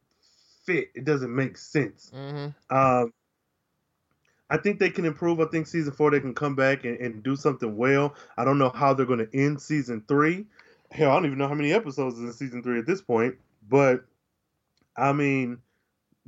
fit. 0.66 0.90
It 0.96 1.06
doesn't 1.06 1.34
make 1.34 1.58
sense. 1.58 2.12
Mm-hmm. 2.14 2.76
Um, 2.76 3.14
I 4.52 4.58
think 4.58 4.80
they 4.80 4.92
can 4.92 5.06
improve. 5.06 5.42
I 5.42 5.46
think 5.48 5.68
season 5.68 5.94
four 5.94 6.12
they 6.12 6.22
can 6.22 6.36
come 6.36 6.56
back 6.56 6.86
and, 6.86 7.00
and 7.00 7.24
do 7.24 7.36
something 7.36 7.78
well. 7.78 8.16
I 8.38 8.46
don't 8.46 8.60
know 8.60 8.70
how 8.70 8.94
they're 8.94 9.08
going 9.08 9.26
to 9.26 9.38
end 9.38 9.62
season 9.62 10.04
three. 10.08 10.46
Hell, 10.92 11.12
I 11.12 11.16
don't 11.16 11.28
even 11.28 11.40
know 11.40 11.48
how 11.50 11.56
many 11.56 11.74
episodes 11.74 12.18
is 12.20 12.24
in 12.24 12.34
season 12.34 12.64
three 12.64 12.80
at 12.80 12.88
this 12.88 13.02
point. 13.02 13.36
But 13.70 14.06
I 14.98 15.14
mean, 15.14 15.60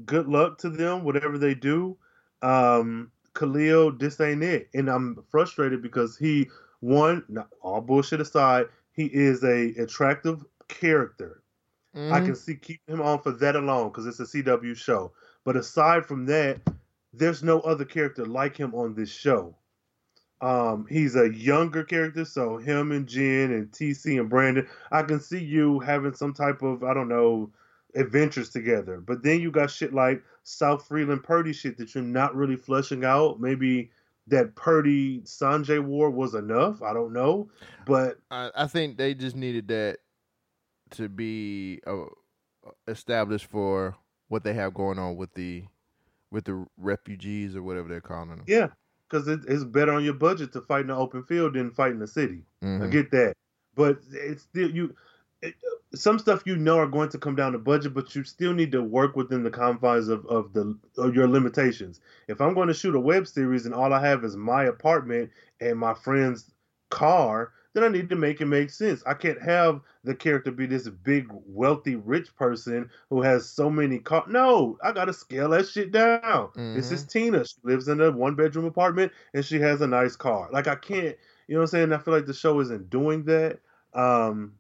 good 0.06 0.28
luck 0.28 0.60
to 0.60 0.70
them, 0.70 1.04
whatever 1.04 1.38
they 1.38 1.56
do. 1.56 1.98
Um, 2.42 3.12
Khalil, 3.36 3.94
this 3.94 4.20
ain't 4.22 4.44
it, 4.44 4.70
and 4.74 4.90
I'm 4.90 5.24
frustrated 5.30 5.82
because 5.82 6.18
he, 6.18 6.50
one, 6.82 7.24
all 7.62 7.82
bullshit 7.82 8.22
aside, 8.22 8.68
he 8.94 9.06
is 9.06 9.44
a 9.44 9.70
attractive 9.82 10.46
character. 10.68 11.44
I 12.10 12.20
Mm-hmm. 12.20 12.22
can 12.22 12.36
see 12.36 12.56
keeping 12.56 12.96
him 12.96 13.02
on 13.02 13.20
for 13.22 13.32
that 13.32 13.56
alone 13.56 13.90
because 13.90 14.06
it's 14.08 14.20
a 14.20 14.24
CW 14.26 14.76
show. 14.78 15.14
But 15.46 15.58
aside 15.58 16.06
from 16.06 16.26
that, 16.28 16.60
there's 17.14 17.44
no 17.44 17.60
other 17.62 17.86
character 17.86 18.26
like 18.26 18.58
him 18.58 18.74
on 18.74 18.96
this 18.96 19.10
show. 19.10 19.56
Um, 20.42 20.86
he's 20.90 21.16
a 21.16 21.34
younger 21.34 21.84
character, 21.84 22.26
so 22.26 22.58
him 22.58 22.92
and 22.92 23.08
Jen 23.08 23.52
and 23.52 23.72
TC 23.72 24.20
and 24.20 24.30
Brandon, 24.30 24.68
I 24.92 25.04
can 25.04 25.22
see 25.22 25.42
you 25.42 25.80
having 25.80 26.14
some 26.14 26.34
type 26.34 26.62
of 26.62 26.84
I 26.84 26.94
don't 26.94 27.08
know 27.08 27.52
adventures 27.96 28.50
together. 28.50 29.00
But 29.00 29.24
then 29.24 29.40
you 29.40 29.52
got 29.52 29.72
shit 29.72 29.94
like 29.94 30.22
South 30.44 30.86
Freeland 30.86 31.24
Perdi 31.24 31.54
shit 31.56 31.78
that 31.78 31.96
you're 31.96 32.04
not 32.04 32.36
really 32.36 32.58
flushing 32.58 33.06
out. 33.06 33.40
Maybe 33.40 33.92
that 34.28 34.56
Perdi 34.56 35.24
Sanjay 35.24 35.82
war 35.82 36.10
was 36.10 36.34
enough. 36.34 36.82
I 36.82 36.94
don't 36.94 37.14
know, 37.14 37.50
but 37.86 38.18
I, 38.30 38.52
I 38.54 38.68
think 38.68 38.98
they 38.98 39.14
just 39.14 39.38
needed 39.38 39.70
that 39.70 40.00
to 40.92 41.08
be 41.08 41.80
uh, 41.88 42.06
established 42.88 43.46
for 43.46 43.96
what 44.28 44.44
they 44.44 44.54
have 44.54 44.74
going 44.74 45.00
on 45.00 45.16
with 45.16 45.34
the 45.36 45.64
with 46.34 46.46
the 46.46 46.66
refugees 46.78 47.56
or 47.56 47.64
whatever 47.64 47.88
they're 47.88 48.02
calling 48.02 48.30
them. 48.30 48.44
Yeah, 48.48 48.70
because 49.08 49.28
it, 49.28 49.42
it's 49.48 49.64
better 49.64 49.94
on 49.94 50.04
your 50.04 50.16
budget 50.16 50.52
to 50.54 50.62
fight 50.62 50.82
in 50.82 50.88
the 50.88 50.96
open 50.96 51.24
field 51.24 51.54
than 51.54 51.72
fight 51.72 51.92
in 51.92 52.00
the 52.00 52.08
city. 52.08 52.44
I 52.62 52.66
Mhm. 52.66 52.92
get 52.92 53.12
that, 53.12 53.36
but 53.76 54.00
it's 54.12 54.42
still 54.44 54.70
you. 54.70 54.96
It, 55.42 55.54
some 55.94 56.18
stuff 56.18 56.44
you 56.46 56.56
know 56.56 56.78
are 56.80 56.88
going 56.88 57.10
to 57.10 57.18
come 57.20 57.36
down 57.36 57.52
to 57.52 57.60
budget, 57.60 57.94
but 57.94 58.16
you 58.16 58.24
still 58.24 58.54
need 58.54 58.72
to 58.72 58.82
work 58.82 59.16
within 59.16 59.44
the 59.44 59.52
confines 59.52 60.08
of 60.08 60.26
of 60.26 60.54
the 60.54 60.78
of 60.98 61.14
your 61.16 61.28
limitations. 61.28 62.02
If 62.28 62.42
I'm 62.42 62.56
going 62.56 62.68
to 62.70 62.74
shoot 62.74 62.96
a 62.96 63.00
web 63.00 63.28
series 63.28 63.66
and 63.66 63.76
all 63.76 63.94
I 63.94 64.00
have 64.06 64.24
is 64.24 64.36
my 64.36 64.64
apartment 64.64 65.30
and 65.62 65.78
my 65.78 65.94
friend's 65.94 66.52
car, 66.90 67.52
then 67.74 67.84
I 67.84 67.88
need 67.88 68.10
to 68.10 68.16
make 68.16 68.40
it 68.42 68.46
make 68.46 68.70
sense. 68.70 69.04
I 69.06 69.14
can't 69.16 69.42
have 69.42 69.82
the 70.04 70.14
character 70.16 70.52
be 70.52 70.66
this 70.66 70.88
big, 70.88 71.28
wealthy, 71.48 71.96
rich 71.96 72.36
person 72.36 72.90
who 73.10 73.22
has 73.22 73.50
so 73.50 73.70
many 73.70 74.00
cars. 74.00 74.26
No, 74.30 74.78
I 74.84 74.92
got 74.92 75.06
to 75.06 75.14
scale 75.14 75.50
that 75.50 75.68
shit 75.68 75.92
down. 75.92 76.50
This 76.76 76.92
is 76.92 77.04
Tina. 77.06 77.46
She 77.46 77.56
lives 77.64 77.88
in 77.88 78.00
a 78.02 78.12
one 78.12 78.36
bedroom 78.36 78.66
apartment 78.66 79.12
and 79.34 79.44
she 79.44 79.60
has 79.60 79.82
a 79.82 79.88
nice 79.88 80.16
car. 80.16 80.50
Like 80.52 80.68
I 80.68 80.76
can't, 80.76 81.18
you 81.48 81.56
know 81.56 81.60
what 81.60 81.64
I'm 81.64 81.68
saying? 81.68 81.94
I 81.94 81.98
feel 81.98 82.14
like 82.14 82.26
the 82.26 82.34
show 82.34 82.60
isn't 82.60 82.90
doing 82.90 83.24
that. 83.26 83.60
Um, 83.94 84.54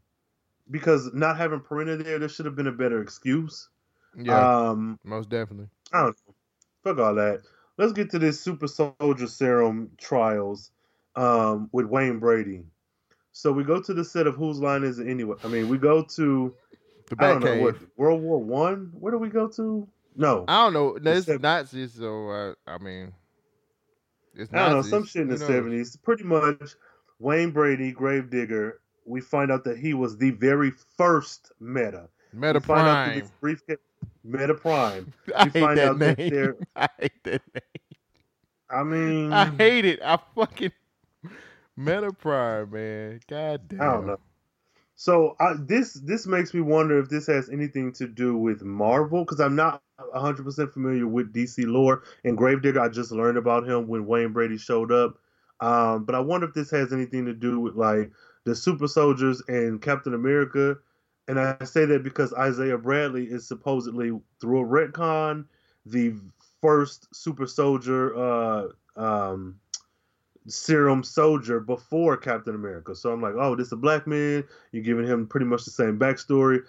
because 0.71 1.13
not 1.13 1.37
having 1.37 1.59
Perenna 1.59 2.03
there, 2.03 2.19
there 2.19 2.29
should 2.29 2.45
have 2.45 2.55
been 2.55 2.67
a 2.67 2.71
better 2.71 3.01
excuse. 3.01 3.69
Yeah, 4.17 4.69
Um, 4.69 4.99
most 5.03 5.29
definitely. 5.29 5.67
I 5.91 6.01
don't 6.03 6.15
know. 6.27 6.33
Fuck 6.83 6.99
all 6.99 7.15
that. 7.15 7.41
Let's 7.77 7.93
get 7.93 8.11
to 8.11 8.19
this 8.19 8.39
super 8.39 8.67
soldier 8.67 9.27
serum 9.27 9.91
trials 9.97 10.71
um, 11.15 11.69
with 11.71 11.85
Wayne 11.85 12.19
Brady. 12.19 12.63
So 13.33 13.51
we 13.51 13.63
go 13.63 13.81
to 13.81 13.93
the 13.93 14.05
set 14.05 14.27
of 14.27 14.35
whose 14.35 14.59
line 14.59 14.83
is 14.83 14.99
it 14.99 15.07
anyway? 15.07 15.35
I 15.43 15.47
mean, 15.47 15.67
we 15.67 15.77
go 15.77 16.03
to 16.03 16.53
The 17.09 17.15
I 17.19 17.27
don't 17.29 17.43
know 17.43 17.61
what 17.61 17.75
World 17.97 18.21
War 18.21 18.37
One. 18.39 18.91
Where 18.93 19.11
do 19.11 19.17
we 19.17 19.29
go 19.29 19.47
to? 19.49 19.87
No, 20.15 20.45
I 20.47 20.63
don't 20.63 20.73
know. 20.73 20.97
That's 20.99 21.21
Except- 21.21 21.41
Nazis, 21.41 21.93
so 21.93 22.29
uh, 22.29 22.53
I 22.67 22.77
mean, 22.77 23.11
It's 24.35 24.53
I 24.53 24.69
don't 24.69 24.73
know, 24.77 24.81
some 24.83 25.05
shit 25.05 25.23
in 25.23 25.27
the 25.29 25.37
seventies. 25.39 25.95
Pretty 25.97 26.23
much, 26.23 26.75
Wayne 27.19 27.49
Brady, 27.51 27.91
Gravedigger. 27.91 28.79
We 29.05 29.19
find 29.19 29.51
out 29.51 29.63
that 29.65 29.77
he 29.79 29.93
was 29.95 30.15
the 30.17 30.29
very 30.31 30.71
first 30.97 31.51
Meta. 31.59 32.07
Meta 32.31 32.53
We 32.53 32.59
find 32.61 32.87
out 32.87 33.05
Prime. 33.07 33.31
briefcase, 33.41 33.77
Meta 34.23 34.53
Prime. 34.53 35.11
I 35.35 35.45
we 35.45 35.49
hate 35.49 35.59
find 35.63 35.77
that 35.79 35.87
out 35.89 35.99
that 35.99 36.17
name. 36.19 36.29
they're- 36.29 36.57
I 36.75 36.87
hate 36.99 37.23
that 37.23 37.41
name. 37.53 37.63
I 38.69 38.83
mean, 38.83 39.33
I 39.33 39.45
hate 39.47 39.85
it. 39.85 39.99
I 40.03 40.17
fucking 40.35 40.71
Meta 41.75 42.11
Prime, 42.13 42.71
man. 42.71 43.19
God 43.27 43.67
damn. 43.67 43.81
I 43.81 43.85
don't 43.85 44.07
know. 44.07 44.19
So 44.95 45.35
I, 45.39 45.53
this 45.57 45.93
this 45.93 46.27
makes 46.27 46.53
me 46.53 46.61
wonder 46.61 46.99
if 46.99 47.09
this 47.09 47.27
has 47.27 47.49
anything 47.49 47.93
to 47.93 48.07
do 48.07 48.37
with 48.37 48.61
Marvel 48.61 49.23
because 49.25 49.39
I'm 49.39 49.55
not 49.55 49.81
100 50.11 50.43
percent 50.43 50.71
familiar 50.71 51.07
with 51.07 51.33
DC 51.33 51.65
lore. 51.65 52.03
And 52.23 52.37
Gravedigger, 52.37 52.79
I 52.79 52.89
just 52.89 53.11
learned 53.11 53.37
about 53.37 53.67
him 53.67 53.87
when 53.87 54.05
Wayne 54.05 54.33
Brady 54.33 54.57
showed 54.57 54.91
up. 54.91 55.17
Um, 55.61 56.05
but 56.05 56.15
I 56.15 56.19
wonder 56.19 56.47
if 56.47 56.53
this 56.53 56.71
has 56.71 56.93
anything 56.93 57.25
to 57.25 57.33
do 57.33 57.59
with 57.59 57.75
like 57.75 58.11
the 58.45 58.55
Super 58.55 58.87
Soldiers 58.87 59.41
and 59.47 59.81
Captain 59.81 60.13
America. 60.13 60.77
And 61.27 61.39
I 61.39 61.57
say 61.63 61.85
that 61.85 62.03
because 62.03 62.33
Isaiah 62.33 62.77
Bradley 62.77 63.25
is 63.25 63.47
supposedly 63.47 64.11
through 64.41 64.61
a 64.61 64.65
retcon 64.65 65.45
the 65.85 66.13
first 66.61 67.07
Super 67.13 67.47
Soldier 67.47 68.15
uh, 68.15 68.67
um, 68.95 69.59
serum 70.47 71.03
soldier 71.03 71.59
before 71.59 72.17
Captain 72.17 72.55
America. 72.55 72.95
So 72.95 73.11
I'm 73.11 73.21
like, 73.21 73.35
oh, 73.37 73.55
this 73.55 73.67
is 73.67 73.73
a 73.73 73.77
black 73.77 74.07
man. 74.07 74.43
You're 74.71 74.83
giving 74.83 75.05
him 75.07 75.27
pretty 75.27 75.45
much 75.45 75.65
the 75.65 75.71
same 75.71 75.97
backstory. 75.97 76.59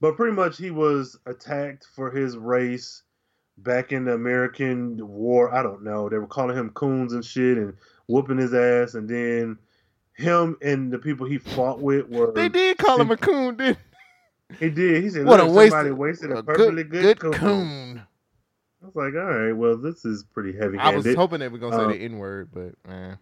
But 0.00 0.16
pretty 0.16 0.34
much 0.34 0.58
he 0.58 0.70
was 0.70 1.18
attacked 1.26 1.86
for 1.94 2.10
his 2.10 2.36
race 2.36 3.02
back 3.58 3.92
in 3.92 4.04
the 4.04 4.14
American 4.14 4.98
War. 5.06 5.54
I 5.54 5.62
don't 5.62 5.84
know. 5.84 6.08
They 6.08 6.18
were 6.18 6.26
calling 6.26 6.56
him 6.56 6.70
coons 6.70 7.12
and 7.12 7.24
shit 7.24 7.56
and 7.58 7.74
whooping 8.08 8.38
his 8.38 8.52
ass. 8.52 8.94
And 8.94 9.08
then 9.08 9.58
him 10.14 10.56
and 10.60 10.92
the 10.92 10.98
people 10.98 11.26
he 11.26 11.38
fought 11.38 11.80
with 11.80 12.08
were. 12.08 12.32
They 12.32 12.48
did 12.48 12.78
call 12.78 13.00
him 13.00 13.10
a 13.10 13.16
coon, 13.16 13.56
didn't 13.56 13.78
He 14.58 14.70
did. 14.70 15.02
He 15.02 15.10
said, 15.10 15.24
What 15.24 15.40
a 15.40 15.44
"Look, 15.44 15.56
waste! 15.56 15.70
somebody 15.72 15.92
wasted 15.92 16.32
a, 16.32 16.38
a 16.38 16.42
perfectly 16.42 16.84
good, 16.84 17.02
good, 17.02 17.18
good 17.20 17.34
coon. 17.34 17.40
coon. 17.96 18.02
I 18.82 18.86
was 18.86 18.96
like, 18.96 19.14
all 19.14 19.20
right, 19.32 19.52
well, 19.52 19.76
this 19.76 20.04
is 20.04 20.24
pretty 20.24 20.56
heavy 20.56 20.76
I 20.78 20.94
was 20.94 21.06
hoping 21.14 21.40
they 21.40 21.48
were 21.48 21.58
gonna 21.58 21.76
say 21.76 21.84
Uh, 21.84 21.88
the 21.88 22.04
N 22.04 22.18
word, 22.18 22.48
but 22.52 22.74
eh. 22.92 23.14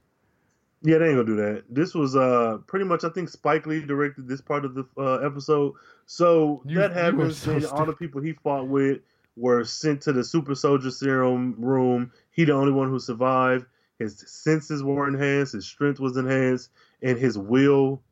Yeah, 0.83 0.97
they 0.99 1.09
ain't 1.09 1.17
gonna 1.17 1.25
do 1.25 1.37
that. 1.37 1.65
This 1.69 1.95
was 1.95 2.17
uh 2.17 2.59
pretty 2.67 2.87
much 2.87 3.05
I 3.05 3.11
think 3.11 3.29
Spike 3.29 3.67
Lee 3.67 3.81
directed 3.81 4.27
this 4.27 4.41
part 4.41 4.65
of 4.65 4.75
the 4.75 4.87
uh, 4.97 5.17
episode. 5.19 5.75
So 6.07 6.63
You- 6.65 6.79
that 6.79 6.93
happens. 6.93 7.37
so 7.39 7.53
then 7.53 7.67
all 7.67 7.85
the 7.85 7.93
people 7.93 8.21
he 8.23 8.33
fought 8.33 8.67
with 8.69 9.01
were 9.37 9.65
sent 9.65 10.01
to 10.03 10.13
the 10.13 10.25
super 10.25 10.55
soldier 10.55 10.91
serum 10.91 11.55
room. 11.59 12.11
He 12.31 12.45
the 12.45 12.53
only 12.53 12.73
one 12.73 12.89
who 12.89 12.99
survived. 12.99 13.67
His 13.99 14.25
senses 14.27 14.83
were 14.83 15.07
enhanced, 15.07 15.53
his 15.53 15.67
strength 15.67 16.01
was 16.01 16.17
enhanced, 16.17 16.71
and 17.03 17.19
his 17.19 17.37
will 17.37 18.03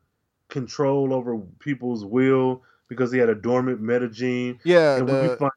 control 0.49 1.13
over 1.13 1.37
people's 1.57 2.05
will 2.05 2.61
because 2.87 3.11
he 3.11 3.17
had 3.17 3.29
a 3.29 3.35
dormant 3.35 3.81
meta 3.81 4.07
gene. 4.07 4.59
yeah, 4.63 4.97
and 4.97 5.07
when 5.07 5.21
we 5.29 5.35
find 5.35 5.51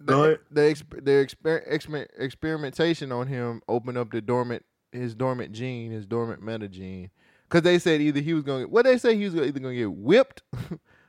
the 0.00 0.40
the, 0.50 0.60
exp- 0.60 1.04
the 1.04 1.10
exper- 1.10 1.70
exper- 1.72 2.08
experimentation 2.18 3.12
on 3.12 3.26
him 3.26 3.62
opened 3.68 3.98
up 3.98 4.10
the 4.10 4.20
dormant 4.20 4.64
his 4.92 5.14
dormant 5.14 5.52
gene, 5.52 5.90
his 5.90 6.06
dormant 6.06 6.42
meta 6.42 6.68
gene. 6.68 7.10
Cause 7.48 7.62
they 7.62 7.78
said 7.78 8.00
either 8.00 8.20
he 8.20 8.34
was 8.34 8.42
gonna 8.42 8.66
what 8.66 8.84
they 8.84 8.98
say 8.98 9.16
he 9.16 9.24
was 9.24 9.34
either 9.34 9.60
gonna 9.60 9.74
get 9.74 9.92
whipped 9.92 10.42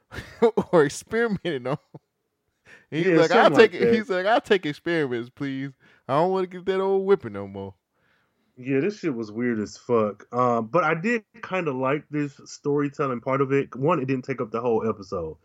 or 0.72 0.84
experimented 0.84 1.66
on. 1.68 1.78
He's 2.92 3.06
Yeah, 3.08 3.18
like, 3.18 3.32
I'll 3.32 3.52
take 3.52 3.74
like 3.74 3.94
He's 3.94 4.10
like, 4.10 4.26
I'll 4.26 4.42
take 4.42 4.66
experiments, 4.66 5.30
please. 5.30 5.72
I 6.08 6.16
don't 6.16 6.32
want 6.32 6.50
to 6.50 6.58
get 6.58 6.66
that 6.68 6.80
old 6.80 7.06
whipping 7.06 7.34
no 7.34 7.48
more. 7.48 7.74
Yeah, 8.58 8.80
this 8.80 9.00
shit 9.00 9.14
was 9.14 9.32
weird 9.32 9.60
as 9.60 9.76
fuck. 9.78 10.26
Um, 10.34 10.68
but 10.68 10.84
I 10.84 10.94
did 10.94 11.26
kind 11.42 11.68
of 11.68 11.76
like 11.76 12.06
this 12.10 12.40
storytelling 12.46 13.20
part 13.20 13.42
of 13.42 13.52
it. 13.52 13.76
One, 13.76 14.00
it 14.00 14.06
didn't 14.06 14.24
take 14.26 14.40
up 14.40 14.52
the 14.52 14.62
whole 14.62 14.88
episode, 14.88 15.38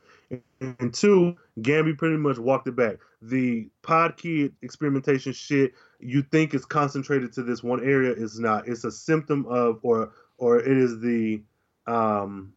and, 0.60 0.94
two, 0.94 1.36
Gambi 1.60 1.96
pretty 1.96 2.16
much 2.16 2.38
walked 2.38 2.68
it 2.68 2.76
back. 2.76 2.96
The 3.22 3.68
pod 3.82 4.16
kid 4.16 4.54
experimentation 4.62 5.32
shit 5.32 5.72
you 5.98 6.22
think 6.22 6.54
is 6.54 6.64
concentrated 6.64 7.32
to 7.34 7.42
this 7.42 7.62
one 7.62 7.84
area 7.84 8.12
is 8.12 8.38
not. 8.38 8.68
It's 8.68 8.84
a 8.84 8.92
symptom 8.92 9.46
of, 9.46 9.80
or 9.82 10.12
or 10.38 10.58
it 10.58 10.76
is 10.76 11.00
the 11.00 11.42
um, 11.86 12.54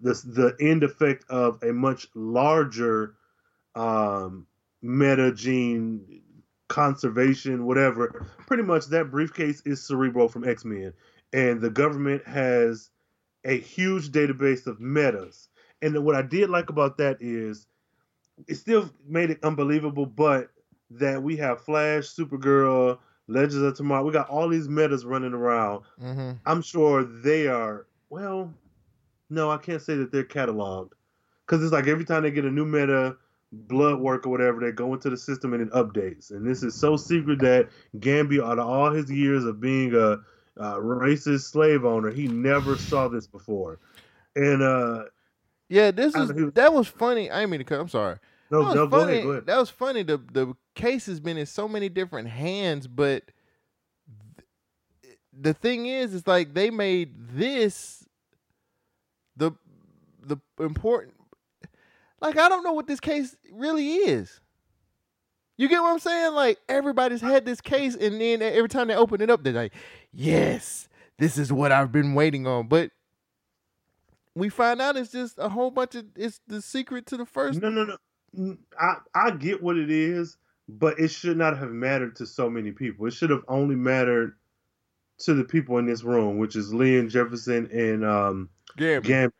the 0.00 0.14
the 0.24 0.56
end 0.60 0.82
effect 0.82 1.24
of 1.28 1.62
a 1.62 1.72
much 1.72 2.06
larger 2.14 3.14
um 3.74 4.46
meta 4.82 5.32
gene 5.32 6.22
conservation, 6.68 7.66
whatever. 7.66 8.26
Pretty 8.46 8.62
much 8.62 8.86
that 8.86 9.10
briefcase 9.10 9.60
is 9.66 9.82
Cerebro 9.86 10.28
from 10.28 10.48
X 10.48 10.64
Men, 10.64 10.94
and 11.32 11.60
the 11.60 11.70
government 11.70 12.26
has 12.26 12.88
a 13.44 13.58
huge 13.58 14.10
database 14.10 14.66
of 14.66 14.80
metas. 14.80 15.49
And 15.82 16.04
what 16.04 16.16
I 16.16 16.22
did 16.22 16.50
like 16.50 16.70
about 16.70 16.98
that 16.98 17.18
is 17.20 17.66
it 18.46 18.56
still 18.56 18.90
made 19.06 19.30
it 19.30 19.42
unbelievable, 19.42 20.06
but 20.06 20.50
that 20.90 21.22
we 21.22 21.36
have 21.36 21.62
Flash, 21.62 22.04
Supergirl, 22.04 22.98
Legends 23.28 23.56
of 23.56 23.76
Tomorrow. 23.76 24.04
We 24.04 24.12
got 24.12 24.28
all 24.28 24.48
these 24.48 24.68
metas 24.68 25.04
running 25.04 25.32
around. 25.32 25.84
Mm-hmm. 26.02 26.32
I'm 26.46 26.62
sure 26.62 27.04
they 27.04 27.46
are. 27.46 27.86
Well, 28.08 28.52
no, 29.28 29.50
I 29.50 29.58
can't 29.58 29.80
say 29.80 29.94
that 29.96 30.10
they're 30.10 30.24
cataloged 30.24 30.90
because 31.46 31.62
it's 31.62 31.72
like 31.72 31.86
every 31.86 32.04
time 32.04 32.22
they 32.22 32.30
get 32.30 32.44
a 32.44 32.50
new 32.50 32.64
meta, 32.64 33.16
blood 33.52 34.00
work 34.00 34.26
or 34.26 34.30
whatever, 34.30 34.60
they 34.60 34.72
go 34.72 34.92
into 34.94 35.10
the 35.10 35.16
system 35.16 35.52
and 35.54 35.62
it 35.62 35.70
updates. 35.70 36.30
And 36.30 36.46
this 36.46 36.62
is 36.62 36.74
so 36.74 36.96
secret 36.96 37.38
that 37.40 37.68
Gambi, 37.98 38.42
out 38.44 38.58
of 38.58 38.66
all 38.66 38.90
his 38.92 39.10
years 39.10 39.44
of 39.44 39.60
being 39.60 39.94
a, 39.94 40.18
a 40.56 40.74
racist 40.80 41.50
slave 41.50 41.84
owner, 41.84 42.10
he 42.10 42.26
never 42.26 42.76
saw 42.76 43.08
this 43.08 43.26
before. 43.26 43.78
And 44.34 44.62
uh, 44.62 45.04
Yeah, 45.70 45.92
this 45.92 46.14
is 46.16 46.32
that 46.54 46.72
was 46.74 46.88
funny. 46.88 47.30
I 47.30 47.40
didn't 47.40 47.50
mean 47.52 47.60
to 47.60 47.64
cut. 47.64 47.80
I'm 47.80 47.88
sorry. 47.88 48.18
no, 48.50 48.58
that 48.58 48.66
was 48.66 48.74
no, 48.74 48.86
go 48.88 49.00
funny. 49.00 49.12
ahead, 49.12 49.24
go 49.24 49.30
ahead. 49.30 49.46
That 49.46 49.58
was 49.58 49.70
funny. 49.70 50.02
The 50.02 50.18
the 50.18 50.54
case 50.74 51.06
has 51.06 51.20
been 51.20 51.38
in 51.38 51.46
so 51.46 51.68
many 51.68 51.88
different 51.88 52.28
hands, 52.28 52.88
but 52.88 53.22
th- 55.02 55.16
the 55.32 55.54
thing 55.54 55.86
is, 55.86 56.12
it's 56.12 56.26
like 56.26 56.54
they 56.54 56.70
made 56.70 57.14
this 57.36 58.04
the 59.36 59.52
the 60.22 60.38
important. 60.58 61.14
Like 62.20 62.36
I 62.36 62.48
don't 62.48 62.64
know 62.64 62.72
what 62.72 62.88
this 62.88 63.00
case 63.00 63.36
really 63.52 63.94
is. 63.94 64.40
You 65.56 65.68
get 65.68 65.80
what 65.80 65.92
I'm 65.92 65.98
saying? 66.00 66.34
Like 66.34 66.58
everybody's 66.68 67.20
had 67.20 67.46
this 67.46 67.60
case, 67.60 67.94
and 67.94 68.20
then 68.20 68.42
every 68.42 68.68
time 68.68 68.88
they 68.88 68.96
open 68.96 69.20
it 69.20 69.30
up, 69.30 69.44
they're 69.44 69.52
like, 69.52 69.72
"Yes, 70.12 70.88
this 71.18 71.38
is 71.38 71.52
what 71.52 71.70
I've 71.70 71.92
been 71.92 72.14
waiting 72.14 72.48
on." 72.48 72.66
But 72.66 72.90
we 74.34 74.48
find 74.48 74.80
out 74.80 74.96
it's 74.96 75.12
just 75.12 75.38
a 75.38 75.48
whole 75.48 75.70
bunch 75.70 75.94
of 75.94 76.06
it's 76.16 76.40
the 76.46 76.62
secret 76.62 77.06
to 77.06 77.16
the 77.16 77.26
first. 77.26 77.60
No, 77.60 77.70
no, 77.70 77.96
no. 78.32 78.56
I 78.78 78.96
I 79.14 79.30
get 79.32 79.62
what 79.62 79.76
it 79.76 79.90
is, 79.90 80.36
but 80.68 80.98
it 81.00 81.08
should 81.08 81.36
not 81.36 81.58
have 81.58 81.70
mattered 81.70 82.16
to 82.16 82.26
so 82.26 82.48
many 82.48 82.72
people. 82.72 83.06
It 83.06 83.12
should 83.12 83.30
have 83.30 83.44
only 83.48 83.76
mattered 83.76 84.34
to 85.18 85.34
the 85.34 85.44
people 85.44 85.78
in 85.78 85.86
this 85.86 86.02
room, 86.02 86.38
which 86.38 86.56
is 86.56 86.72
Leon 86.72 87.08
Jefferson 87.08 87.68
and 87.72 88.04
um 88.04 88.48
Yeah, 88.78 89.00
Gam. 89.00 89.32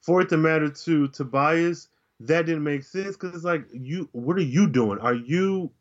For 0.00 0.20
it 0.20 0.28
to 0.28 0.36
matter 0.36 0.70
to 0.70 1.08
Tobias, 1.08 1.88
that 2.20 2.46
didn't 2.46 2.62
make 2.62 2.84
sense 2.84 3.16
because 3.16 3.34
it's 3.34 3.44
like 3.44 3.66
you. 3.72 4.08
What 4.12 4.36
are 4.36 4.42
you 4.42 4.68
doing? 4.68 4.98
Are 5.00 5.14
you 5.14 5.72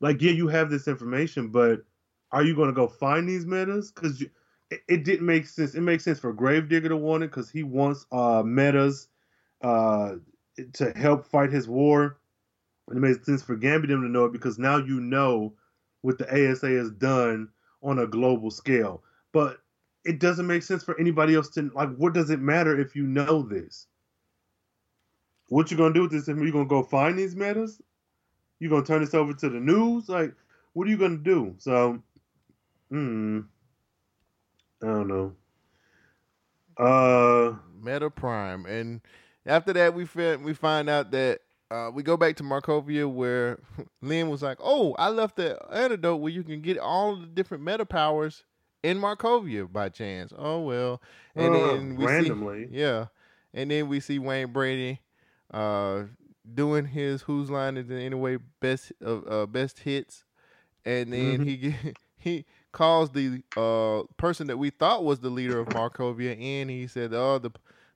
like 0.00 0.22
yeah, 0.22 0.32
you 0.32 0.48
have 0.48 0.70
this 0.70 0.86
information, 0.86 1.48
but 1.48 1.80
are 2.30 2.44
you 2.44 2.54
going 2.54 2.68
to 2.68 2.74
go 2.74 2.86
find 2.88 3.28
these 3.28 3.44
metas? 3.44 3.90
Because 3.92 4.24
it, 4.88 5.04
didn't 5.04 5.26
make 5.26 5.46
sense. 5.46 5.74
It 5.74 5.80
makes 5.80 6.04
sense 6.04 6.18
for 6.18 6.32
Gravedigger 6.32 6.88
to 6.88 6.96
want 6.96 7.22
it 7.22 7.30
because 7.30 7.50
he 7.50 7.62
wants 7.62 8.06
uh 8.12 8.42
metas 8.44 9.08
uh 9.62 10.16
to 10.74 10.92
help 10.92 11.26
fight 11.26 11.50
his 11.50 11.68
war. 11.68 12.18
And 12.88 12.98
it 12.98 13.00
makes 13.00 13.24
sense 13.24 13.42
for 13.42 13.56
Gambit 13.56 13.90
to 13.90 13.96
know 13.96 14.24
it 14.26 14.32
because 14.32 14.58
now 14.58 14.76
you 14.76 15.00
know 15.00 15.54
what 16.02 16.18
the 16.18 16.26
ASA 16.26 16.68
has 16.68 16.90
done 16.90 17.48
on 17.82 17.98
a 17.98 18.06
global 18.06 18.50
scale. 18.50 19.02
But 19.32 19.58
it 20.04 20.18
doesn't 20.18 20.46
make 20.46 20.62
sense 20.62 20.82
for 20.82 20.98
anybody 20.98 21.34
else 21.34 21.48
to 21.50 21.70
like. 21.74 21.94
What 21.96 22.12
does 22.12 22.30
it 22.30 22.40
matter 22.40 22.78
if 22.78 22.96
you 22.96 23.04
know 23.06 23.42
this? 23.42 23.86
What 25.48 25.70
you 25.70 25.76
gonna 25.76 25.94
do 25.94 26.02
with 26.02 26.12
this? 26.12 26.28
Are 26.28 26.44
you 26.44 26.52
gonna 26.52 26.66
go 26.66 26.82
find 26.82 27.18
these 27.18 27.36
metas? 27.36 27.80
You 28.58 28.68
gonna 28.68 28.84
turn 28.84 29.00
this 29.00 29.14
over 29.14 29.32
to 29.34 29.48
the 29.48 29.60
news? 29.60 30.08
Like, 30.08 30.34
what 30.72 30.86
are 30.86 30.90
you 30.90 30.96
gonna 30.96 31.18
do? 31.18 31.54
So, 31.58 32.02
hmm, 32.90 33.40
I 34.82 34.86
don't 34.86 35.08
know. 35.08 35.32
Uh, 36.76 37.56
Meta 37.80 38.10
Prime, 38.10 38.66
and 38.66 39.00
after 39.46 39.72
that, 39.74 39.94
we 39.94 40.04
find 40.06 40.44
we 40.44 40.54
find 40.54 40.88
out 40.88 41.10
that 41.10 41.40
uh, 41.70 41.90
we 41.92 42.02
go 42.02 42.16
back 42.16 42.36
to 42.36 42.42
Markovia 42.42 43.10
where 43.10 43.58
Lynn 44.02 44.30
was 44.30 44.42
like, 44.42 44.58
"Oh, 44.60 44.94
I 44.98 45.08
left 45.10 45.36
the 45.36 45.58
antidote 45.72 46.20
where 46.20 46.32
you 46.32 46.42
can 46.42 46.60
get 46.62 46.78
all 46.78 47.16
the 47.16 47.26
different 47.26 47.62
meta 47.62 47.84
powers 47.84 48.44
in 48.82 48.98
Markovia 48.98 49.70
by 49.70 49.90
chance." 49.90 50.32
Oh 50.36 50.60
well, 50.62 51.02
and 51.36 51.54
Uh, 51.54 51.58
then 51.58 51.96
we 51.96 52.06
randomly. 52.06 52.66
see, 52.66 52.78
yeah, 52.78 53.06
and 53.52 53.70
then 53.70 53.88
we 53.88 54.00
see 54.00 54.18
Wayne 54.18 54.52
Brady 54.52 55.00
uh, 55.52 56.04
doing 56.54 56.86
his 56.86 57.22
"Whose 57.22 57.50
Line 57.50 57.76
Is 57.76 57.90
It 57.90 58.00
Anyway" 58.00 58.38
best 58.60 58.92
uh, 59.04 59.18
uh, 59.18 59.46
best 59.46 59.80
hits, 59.80 60.24
and 60.86 61.12
then 61.12 61.40
Mhm. 61.40 61.44
he 61.44 61.56
get, 61.58 61.74
he 62.16 62.44
calls 62.72 63.10
the 63.10 63.42
uh 63.56 64.02
person 64.16 64.46
that 64.48 64.56
we 64.56 64.70
thought 64.70 65.04
was 65.04 65.20
the 65.20 65.30
leader 65.30 65.58
of 65.60 65.68
Markovia 65.68 66.38
in. 66.38 66.68
He 66.68 66.86
said, 66.86 67.12
"Oh, 67.14 67.38
the 67.38 67.52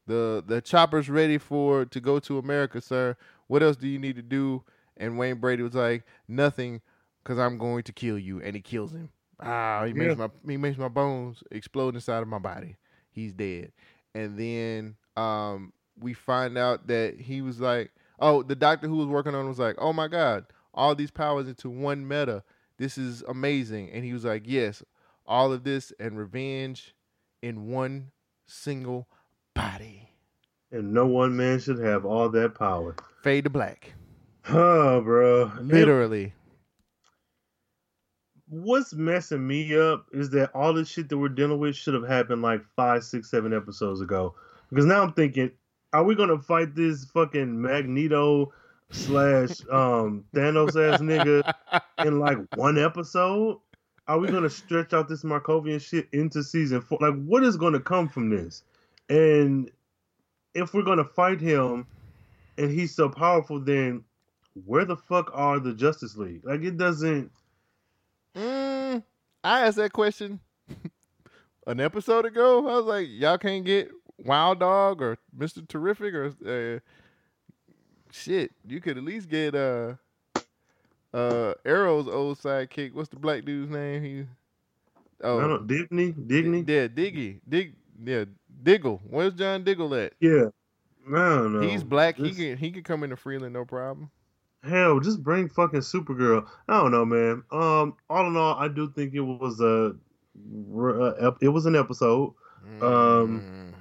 the 0.06 0.44
the 0.46 0.60
chopper's 0.60 1.08
ready 1.10 1.38
for 1.38 1.84
to 1.86 2.00
go 2.00 2.18
to 2.20 2.38
America, 2.38 2.80
sir. 2.80 3.16
What 3.48 3.62
else 3.62 3.76
do 3.76 3.88
you 3.88 3.98
need 3.98 4.16
to 4.16 4.22
do?" 4.22 4.62
And 4.96 5.18
Wayne 5.18 5.36
Brady 5.36 5.62
was 5.62 5.74
like, 5.74 6.04
"Nothing, 6.28 6.80
because 7.22 7.38
I'm 7.38 7.58
going 7.58 7.82
to 7.84 7.92
kill 7.92 8.18
you." 8.18 8.40
And 8.40 8.54
he 8.54 8.62
kills 8.62 8.92
him. 8.92 9.10
Ah, 9.40 9.84
he 9.84 9.92
makes 9.92 10.16
my 10.16 10.30
he 10.46 10.56
makes 10.56 10.78
my 10.78 10.88
bones 10.88 11.42
explode 11.50 11.94
inside 11.94 12.22
of 12.22 12.28
my 12.28 12.38
body. 12.38 12.76
He's 13.10 13.32
dead. 13.32 13.72
And 14.14 14.38
then 14.38 14.96
um 15.16 15.72
we 15.98 16.12
find 16.14 16.56
out 16.58 16.86
that 16.88 17.18
he 17.18 17.40
was 17.42 17.60
like, 17.60 17.90
oh, 18.20 18.42
the 18.42 18.54
doctor 18.56 18.86
who 18.86 18.96
was 18.96 19.06
working 19.06 19.34
on 19.34 19.44
it 19.46 19.48
was 19.48 19.58
like, 19.58 19.76
oh 19.78 19.92
my 19.92 20.08
god, 20.08 20.46
all 20.74 20.94
these 20.94 21.10
powers 21.10 21.48
into 21.48 21.70
one 21.70 22.06
meta. 22.06 22.42
This 22.78 22.98
is 22.98 23.22
amazing. 23.26 23.90
And 23.90 24.04
he 24.04 24.12
was 24.12 24.24
like, 24.24 24.42
yes, 24.44 24.82
all 25.24 25.52
of 25.52 25.64
this 25.64 25.92
and 25.98 26.18
revenge 26.18 26.94
in 27.42 27.68
one 27.68 28.10
single 28.46 29.08
body. 29.54 30.10
And 30.70 30.92
no 30.92 31.06
one 31.06 31.36
man 31.36 31.58
should 31.58 31.78
have 31.78 32.04
all 32.04 32.28
that 32.30 32.54
power. 32.54 32.96
Fade 33.22 33.44
to 33.44 33.50
black. 33.50 33.92
Oh, 34.48 35.00
bro. 35.00 35.50
Literally. 35.60 36.32
What's 38.48 38.94
messing 38.94 39.46
me 39.46 39.76
up 39.76 40.06
is 40.12 40.30
that 40.30 40.50
all 40.54 40.72
the 40.72 40.84
shit 40.84 41.08
that 41.08 41.18
we're 41.18 41.28
dealing 41.28 41.58
with 41.58 41.74
should 41.74 41.94
have 41.94 42.06
happened 42.06 42.42
like 42.42 42.62
five, 42.76 43.02
six, 43.02 43.30
seven 43.30 43.52
episodes 43.52 44.00
ago. 44.00 44.34
Because 44.70 44.84
now 44.84 45.02
I'm 45.02 45.12
thinking, 45.14 45.50
are 45.92 46.04
we 46.04 46.14
gonna 46.14 46.38
fight 46.38 46.74
this 46.74 47.04
fucking 47.06 47.60
Magneto 47.60 48.52
slash 48.90 49.60
um 49.70 50.24
Thanos 50.34 50.76
ass 50.76 51.00
nigga 51.00 51.52
in 52.04 52.18
like 52.18 52.38
one 52.56 52.78
episode? 52.78 53.58
Are 54.08 54.18
we 54.18 54.28
gonna 54.28 54.50
stretch 54.50 54.92
out 54.92 55.08
this 55.08 55.24
Markovian 55.24 55.80
shit 55.80 56.08
into 56.12 56.42
season 56.42 56.80
four? 56.80 56.98
Like, 57.00 57.14
what 57.24 57.42
is 57.42 57.56
gonna 57.56 57.80
come 57.80 58.08
from 58.08 58.30
this? 58.30 58.62
And 59.08 59.70
if 60.54 60.72
we're 60.74 60.82
gonna 60.82 61.04
fight 61.04 61.40
him 61.40 61.86
and 62.58 62.70
he's 62.70 62.94
so 62.94 63.08
powerful, 63.08 63.60
then 63.60 64.04
where 64.64 64.84
the 64.84 64.96
fuck 64.96 65.30
are 65.34 65.58
the 65.58 65.74
Justice 65.74 66.16
League? 66.16 66.40
Like, 66.44 66.62
it 66.62 66.78
doesn't. 66.78 67.30
Mm, 68.34 69.02
I 69.44 69.66
asked 69.66 69.76
that 69.76 69.92
question 69.92 70.40
an 71.66 71.80
episode 71.80 72.24
ago. 72.24 72.68
I 72.68 72.76
was 72.76 72.86
like, 72.86 73.08
y'all 73.10 73.38
can't 73.38 73.64
get 73.64 73.90
Wild 74.18 74.60
Dog 74.60 75.02
or 75.02 75.18
Mister 75.36 75.62
Terrific 75.62 76.14
or 76.14 76.26
uh, 76.46 76.78
shit. 78.16 78.52
You 78.66 78.80
could 78.80 78.98
at 78.98 79.04
least 79.04 79.28
get 79.28 79.54
uh 79.54 79.94
uh 81.14 81.54
Arrow's 81.64 82.08
old 82.08 82.38
sidekick. 82.38 82.92
What's 82.94 83.08
the 83.08 83.16
black 83.16 83.44
dude's 83.44 83.70
name? 83.70 84.02
He 84.02 84.24
Oh, 85.22 85.38
I 85.38 85.46
don't 85.46 85.66
Digny, 85.66 86.12
Digny. 86.12 86.68
Yeah, 86.68 86.88
Diggy, 86.88 87.40
Dig. 87.48 87.74
Yeah, 88.04 88.24
Diggle. 88.62 89.00
Where's 89.08 89.34
John 89.34 89.64
Diggle 89.64 89.94
at? 89.94 90.12
Yeah, 90.20 90.48
I 91.08 91.10
don't 91.10 91.54
know. 91.54 91.60
He's 91.60 91.82
black. 91.82 92.16
Just, 92.16 92.28
he 92.28 92.34
can 92.34 92.58
he 92.58 92.70
can 92.70 92.82
come 92.82 93.02
into 93.02 93.16
Freeland, 93.16 93.54
no 93.54 93.64
problem. 93.64 94.10
Hell, 94.62 95.00
just 95.00 95.22
bring 95.22 95.48
fucking 95.48 95.80
Supergirl. 95.80 96.46
I 96.68 96.80
don't 96.80 96.90
know, 96.90 97.04
man. 97.04 97.42
Um, 97.52 97.94
all 98.10 98.26
in 98.26 98.36
all, 98.36 98.54
I 98.56 98.68
do 98.68 98.90
think 98.90 99.14
it 99.14 99.20
was 99.20 99.60
a, 99.60 99.94
it 101.40 101.48
was 101.48 101.66
an 101.66 101.76
episode. 101.76 102.34
Um, 102.82 103.74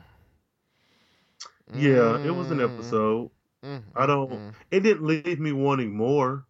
mm. 1.74 1.82
yeah, 1.82 2.24
it 2.24 2.36
was 2.36 2.52
an 2.52 2.62
episode. 2.62 3.32
Mm. 3.66 3.84
I 3.96 4.06
don't. 4.06 4.30
Mm. 4.30 4.54
It 4.72 4.82
didn't 4.82 5.06
leave 5.06 5.40
me 5.40 5.52
wanting 5.52 5.96
more. 5.96 6.46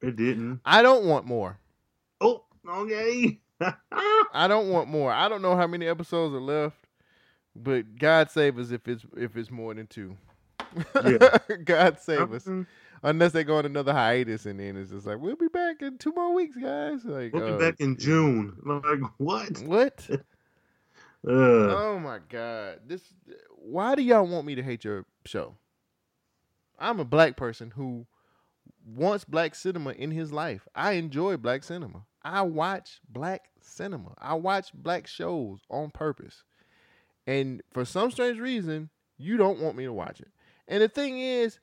It 0.00 0.16
didn't. 0.16 0.60
I 0.64 0.82
don't 0.82 1.04
want 1.04 1.26
more. 1.26 1.58
Oh, 2.20 2.44
okay. 2.68 3.40
I 4.32 4.46
don't 4.48 4.70
want 4.70 4.88
more. 4.88 5.12
I 5.12 5.28
don't 5.28 5.42
know 5.42 5.56
how 5.56 5.66
many 5.66 5.86
episodes 5.86 6.34
are 6.34 6.40
left, 6.40 6.76
but 7.54 7.96
God 7.96 8.30
save 8.30 8.58
us 8.58 8.70
if 8.70 8.86
it's 8.88 9.04
if 9.16 9.36
it's 9.36 9.50
more 9.50 9.74
than 9.74 9.86
two. 9.86 10.16
Yeah. 11.04 11.38
God 11.64 12.00
save 12.00 12.32
us. 12.32 12.44
Mm-hmm. 12.44 12.62
Unless 13.04 13.32
they 13.32 13.42
go 13.42 13.56
on 13.56 13.66
another 13.66 13.92
hiatus 13.92 14.46
and 14.46 14.60
then 14.60 14.76
it's 14.76 14.92
just 14.92 15.06
like 15.06 15.18
we'll 15.18 15.34
be 15.34 15.48
back 15.48 15.82
in 15.82 15.98
two 15.98 16.12
more 16.12 16.32
weeks, 16.32 16.56
guys. 16.56 17.04
Like 17.04 17.32
we'll 17.32 17.58
be 17.58 17.64
back 17.64 17.80
in 17.80 17.96
June. 17.96 18.56
Like 18.64 19.00
what? 19.18 19.58
What? 19.62 20.06
uh. 20.10 20.20
Oh 21.26 22.00
my 22.00 22.18
God! 22.28 22.80
This. 22.86 23.02
Why 23.56 23.94
do 23.96 24.02
y'all 24.02 24.26
want 24.26 24.46
me 24.46 24.54
to 24.54 24.62
hate 24.62 24.84
your 24.84 25.04
show? 25.24 25.56
I'm 26.82 27.00
a 27.00 27.04
black 27.04 27.36
person 27.36 27.70
who 27.70 28.06
wants 28.84 29.24
black 29.24 29.54
cinema 29.54 29.90
in 29.92 30.10
his 30.10 30.32
life. 30.32 30.66
I 30.74 30.92
enjoy 30.92 31.36
black 31.36 31.62
cinema. 31.64 32.04
I 32.24 32.42
watch 32.42 33.00
black 33.08 33.48
cinema. 33.60 34.14
I 34.18 34.34
watch 34.34 34.72
black 34.74 35.06
shows 35.06 35.60
on 35.70 35.90
purpose. 35.90 36.42
And 37.26 37.62
for 37.72 37.84
some 37.84 38.10
strange 38.10 38.38
reason, 38.38 38.90
you 39.16 39.36
don't 39.36 39.60
want 39.60 39.76
me 39.76 39.84
to 39.84 39.92
watch 39.92 40.20
it. 40.20 40.28
And 40.66 40.82
the 40.82 40.88
thing 40.88 41.18
is, 41.18 41.60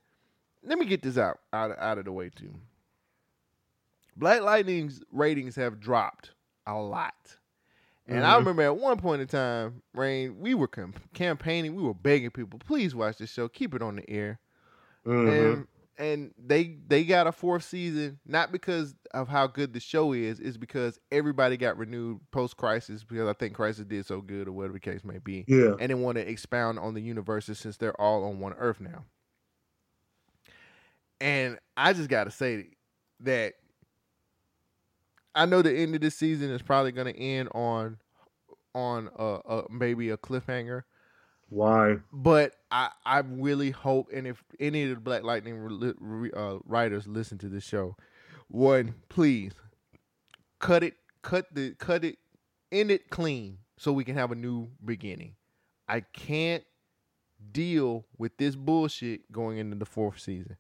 let 0.63 0.79
me 0.79 0.85
get 0.85 1.01
this 1.01 1.17
out 1.17 1.39
out, 1.53 1.77
out 1.77 1.97
of 1.97 2.05
the 2.05 2.11
way 2.11 2.29
too. 2.29 2.53
Black 4.15 4.41
Lightning's 4.41 5.01
ratings 5.11 5.55
have 5.55 5.79
dropped 5.79 6.31
a 6.65 6.75
lot. 6.75 7.37
And 8.07 8.19
mm-hmm. 8.19 8.25
I 8.25 8.37
remember 8.37 8.63
at 8.63 8.75
one 8.75 8.97
point 8.97 9.21
in 9.21 9.27
time, 9.27 9.81
Rain, 9.93 10.39
we 10.39 10.53
were 10.53 10.67
com- 10.67 10.93
campaigning, 11.13 11.75
we 11.75 11.83
were 11.83 11.93
begging 11.93 12.31
people, 12.31 12.59
please 12.59 12.95
watch 12.95 13.17
this 13.17 13.31
show, 13.31 13.47
keep 13.47 13.73
it 13.73 13.81
on 13.81 13.97
the 13.97 14.09
air. 14.09 14.39
Mm-hmm. 15.05 15.27
And 15.27 15.67
and 15.99 16.33
they 16.41 16.77
they 16.87 17.03
got 17.03 17.27
a 17.27 17.31
fourth 17.31 17.63
season 17.63 18.19
not 18.25 18.51
because 18.51 18.95
of 19.13 19.27
how 19.27 19.45
good 19.45 19.73
the 19.73 19.81
show 19.81 20.13
is 20.13 20.39
it's 20.39 20.55
because 20.55 20.97
everybody 21.11 21.57
got 21.57 21.77
renewed 21.77 22.19
post 22.31 22.55
crisis 22.55 23.03
because 23.03 23.27
i 23.27 23.33
think 23.33 23.53
crisis 23.53 23.85
did 23.85 24.05
so 24.05 24.21
good 24.21 24.47
or 24.47 24.53
whatever 24.53 24.73
the 24.73 24.79
case 24.79 25.03
may 25.03 25.17
be. 25.17 25.43
Yeah. 25.47 25.73
And 25.77 25.89
they 25.89 25.95
want 25.95 26.17
to 26.17 26.27
expound 26.27 26.79
on 26.79 26.93
the 26.93 27.01
universes 27.01 27.59
since 27.59 27.75
they're 27.75 27.99
all 27.99 28.23
on 28.23 28.39
one 28.39 28.53
earth 28.53 28.79
now. 28.79 29.03
And 31.19 31.59
i 31.75 31.91
just 31.91 32.09
gotta 32.09 32.31
say 32.31 32.69
that 33.19 33.55
i 35.35 35.45
know 35.45 35.61
the 35.61 35.75
end 35.75 35.93
of 35.93 36.01
this 36.01 36.15
season 36.15 36.49
is 36.49 36.61
probably 36.61 36.93
going 36.93 37.13
to 37.13 37.19
end 37.19 37.49
on 37.53 37.97
on 38.73 39.09
a, 39.17 39.23
a 39.23 39.63
maybe 39.69 40.09
a 40.09 40.17
cliffhanger 40.17 40.83
why? 41.49 41.97
But 42.11 42.53
I, 42.71 42.89
I 43.05 43.19
really 43.19 43.71
hope, 43.71 44.09
and 44.13 44.27
if 44.27 44.43
any 44.59 44.83
of 44.83 44.89
the 44.89 44.95
Black 44.97 45.23
Lightning 45.23 46.31
uh, 46.35 46.57
writers 46.65 47.07
listen 47.07 47.37
to 47.39 47.49
this 47.49 47.63
show, 47.63 47.95
one, 48.47 48.95
please 49.09 49.53
cut 50.59 50.83
it, 50.83 50.95
cut 51.21 51.47
the, 51.53 51.75
cut 51.75 52.03
it, 52.05 52.17
end 52.71 52.91
it 52.91 53.09
clean, 53.09 53.57
so 53.77 53.91
we 53.91 54.03
can 54.03 54.15
have 54.15 54.31
a 54.31 54.35
new 54.35 54.69
beginning. 54.83 55.35
I 55.87 56.01
can't 56.01 56.63
deal 57.51 58.05
with 58.17 58.37
this 58.37 58.55
bullshit 58.55 59.31
going 59.31 59.57
into 59.57 59.77
the 59.77 59.85
fourth 59.85 60.19
season. 60.19 60.57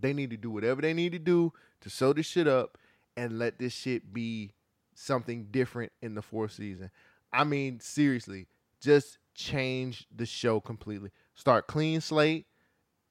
They 0.00 0.12
need 0.12 0.30
to 0.30 0.36
do 0.36 0.50
whatever 0.50 0.82
they 0.82 0.92
need 0.92 1.12
to 1.12 1.18
do 1.18 1.52
to 1.80 1.90
sew 1.90 2.12
this 2.12 2.26
shit 2.26 2.46
up 2.46 2.76
and 3.16 3.38
let 3.38 3.58
this 3.58 3.72
shit 3.72 4.12
be 4.12 4.50
something 4.94 5.48
different 5.50 5.92
in 6.02 6.14
the 6.14 6.22
fourth 6.22 6.52
season. 6.52 6.90
I 7.32 7.44
mean, 7.44 7.80
seriously, 7.80 8.46
just 8.80 9.18
change 9.34 10.06
the 10.14 10.26
show 10.26 10.60
completely. 10.60 11.10
Start 11.34 11.66
clean 11.66 12.00
slate 12.00 12.46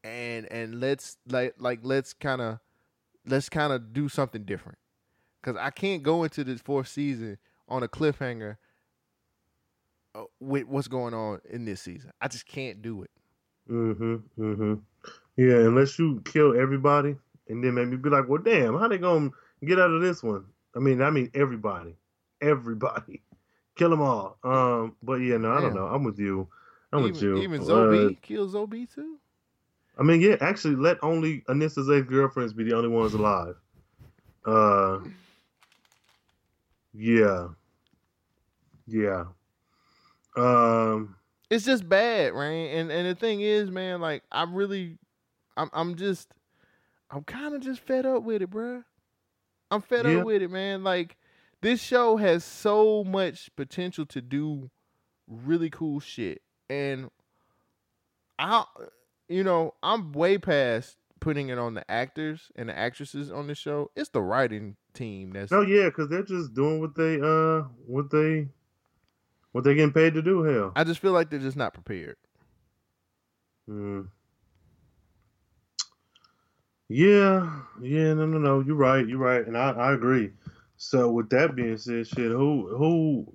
and 0.03 0.51
and 0.51 0.79
let's 0.79 1.17
like 1.27 1.55
like 1.57 1.79
let's 1.83 2.13
kind 2.13 2.41
of 2.41 2.59
let's 3.25 3.49
kind 3.49 3.73
of 3.73 3.93
do 3.93 4.09
something 4.09 4.43
different. 4.43 4.77
Cuz 5.43 5.55
I 5.57 5.69
can't 5.69 6.03
go 6.03 6.23
into 6.23 6.43
this 6.43 6.61
fourth 6.61 6.87
season 6.87 7.37
on 7.67 7.83
a 7.83 7.87
cliffhanger 7.87 8.57
uh, 10.15 10.23
with 10.39 10.65
what's 10.65 10.87
going 10.87 11.13
on 11.13 11.41
in 11.49 11.65
this 11.65 11.81
season. 11.81 12.11
I 12.21 12.27
just 12.27 12.45
can't 12.45 12.81
do 12.81 13.03
it. 13.03 13.11
Mhm. 13.69 14.23
Mhm. 14.37 14.81
Yeah, 15.37 15.59
unless 15.59 15.97
you 15.97 16.21
kill 16.25 16.59
everybody 16.59 17.17
and 17.47 17.63
then 17.63 17.73
maybe 17.75 17.97
be 17.97 18.09
like, 18.09 18.27
"Well, 18.27 18.41
damn, 18.41 18.77
how 18.77 18.87
they 18.87 18.97
going 18.97 19.31
to 19.31 19.65
get 19.65 19.79
out 19.79 19.91
of 19.91 20.01
this 20.01 20.21
one?" 20.21 20.45
I 20.75 20.79
mean, 20.79 21.01
I 21.01 21.09
mean 21.09 21.31
everybody. 21.33 21.95
Everybody 22.41 23.23
kill 23.75 23.89
them 23.89 24.01
all. 24.01 24.37
Um, 24.43 24.95
but 25.01 25.15
yeah, 25.15 25.37
no, 25.37 25.51
I 25.51 25.61
don't 25.61 25.75
know. 25.75 25.87
I'm 25.87 26.03
with 26.03 26.19
you. 26.19 26.47
I'm 26.91 26.99
even, 26.99 27.11
with 27.11 27.21
you. 27.21 27.37
Even 27.37 27.61
Zobi 27.61 28.11
uh, 28.11 28.19
kill 28.21 28.47
Zobi 28.49 28.93
too. 28.93 29.17
I 29.97 30.03
mean, 30.03 30.21
yeah, 30.21 30.37
actually, 30.41 30.75
let 30.75 30.97
only 31.03 31.41
Anissa's 31.41 31.89
ex 31.89 32.07
girlfriends 32.07 32.53
be 32.53 32.63
the 32.63 32.75
only 32.75 32.89
ones 32.89 33.13
alive. 33.13 33.55
Uh, 34.45 34.99
yeah, 36.93 37.47
yeah. 38.87 39.25
Um, 40.35 41.15
it's 41.49 41.65
just 41.65 41.87
bad, 41.87 42.33
right? 42.33 42.71
And 42.73 42.91
and 42.91 43.07
the 43.07 43.15
thing 43.15 43.41
is, 43.41 43.69
man, 43.69 44.01
like 44.01 44.23
I'm 44.31 44.53
really, 44.53 44.97
I'm 45.55 45.69
I'm 45.73 45.95
just, 45.95 46.33
I'm 47.11 47.23
kind 47.23 47.53
of 47.53 47.61
just 47.61 47.81
fed 47.81 48.05
up 48.05 48.23
with 48.23 48.41
it, 48.41 48.49
bro. 48.49 48.83
I'm 49.69 49.81
fed 49.81 50.05
yeah. 50.05 50.17
up 50.17 50.25
with 50.25 50.41
it, 50.41 50.49
man. 50.51 50.83
Like 50.83 51.17
this 51.63 51.81
show 51.81 52.17
has 52.17 52.43
so 52.43 53.03
much 53.03 53.49
potential 53.55 54.05
to 54.07 54.21
do 54.21 54.69
really 55.27 55.69
cool 55.69 55.99
shit. 55.99 56.41
And 56.69 57.09
I 58.37 58.65
you 59.29 59.43
know, 59.43 59.73
I'm 59.81 60.11
way 60.11 60.37
past 60.37 60.97
putting 61.19 61.47
it 61.47 61.57
on 61.57 61.73
the 61.73 61.89
actors 61.89 62.51
and 62.55 62.67
the 62.67 62.77
actresses 62.77 63.31
on 63.31 63.47
the 63.47 63.55
show. 63.55 63.89
It's 63.95 64.09
the 64.09 64.21
writing 64.21 64.75
team 64.93 65.31
that's 65.31 65.51
Oh 65.51 65.61
yeah, 65.61 65.85
because 65.85 66.09
they're 66.09 66.23
just 66.23 66.53
doing 66.53 66.81
what 66.81 66.95
they 66.95 67.19
uh 67.19 67.61
what 67.87 68.11
they 68.11 68.49
what 69.53 69.63
they 69.63 69.73
getting 69.75 69.93
paid 69.93 70.13
to 70.15 70.21
do. 70.21 70.43
Hell, 70.43 70.73
I 70.75 70.83
just 70.83 70.99
feel 70.99 71.13
like 71.13 71.29
they're 71.29 71.39
just 71.39 71.57
not 71.57 71.73
prepared. 71.73 72.17
Mm. 73.69 74.09
Yeah, 76.89 77.61
yeah, 77.81 78.13
no, 78.13 78.25
no, 78.25 78.37
no. 78.37 78.59
You're 78.59 78.75
right. 78.75 79.07
You're 79.07 79.17
right, 79.17 79.47
and 79.47 79.57
I, 79.57 79.71
I 79.71 79.93
agree. 79.93 80.31
So 80.83 81.09
with 81.09 81.29
that 81.29 81.55
being 81.55 81.77
said, 81.77 82.07
shit, 82.07 82.31
who 82.31 82.67
who 82.75 83.25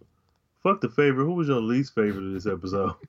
fuck 0.62 0.82
the 0.82 0.88
favorite? 0.90 1.24
Who 1.24 1.32
was 1.32 1.48
your 1.48 1.62
least 1.62 1.94
favorite 1.94 2.26
of 2.26 2.32
this 2.34 2.46
episode? 2.46 2.94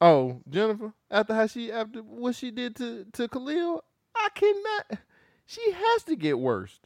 Oh, 0.00 0.42
Jennifer, 0.50 0.92
after 1.10 1.34
how 1.34 1.46
she 1.46 1.72
after 1.72 2.00
what 2.00 2.34
she 2.34 2.50
did 2.50 2.76
to 2.76 3.06
to 3.12 3.28
Khalil, 3.28 3.82
I 4.14 4.28
cannot. 4.34 5.00
She 5.46 5.72
has 5.72 6.02
to 6.04 6.16
get 6.16 6.38
worse. 6.38 6.80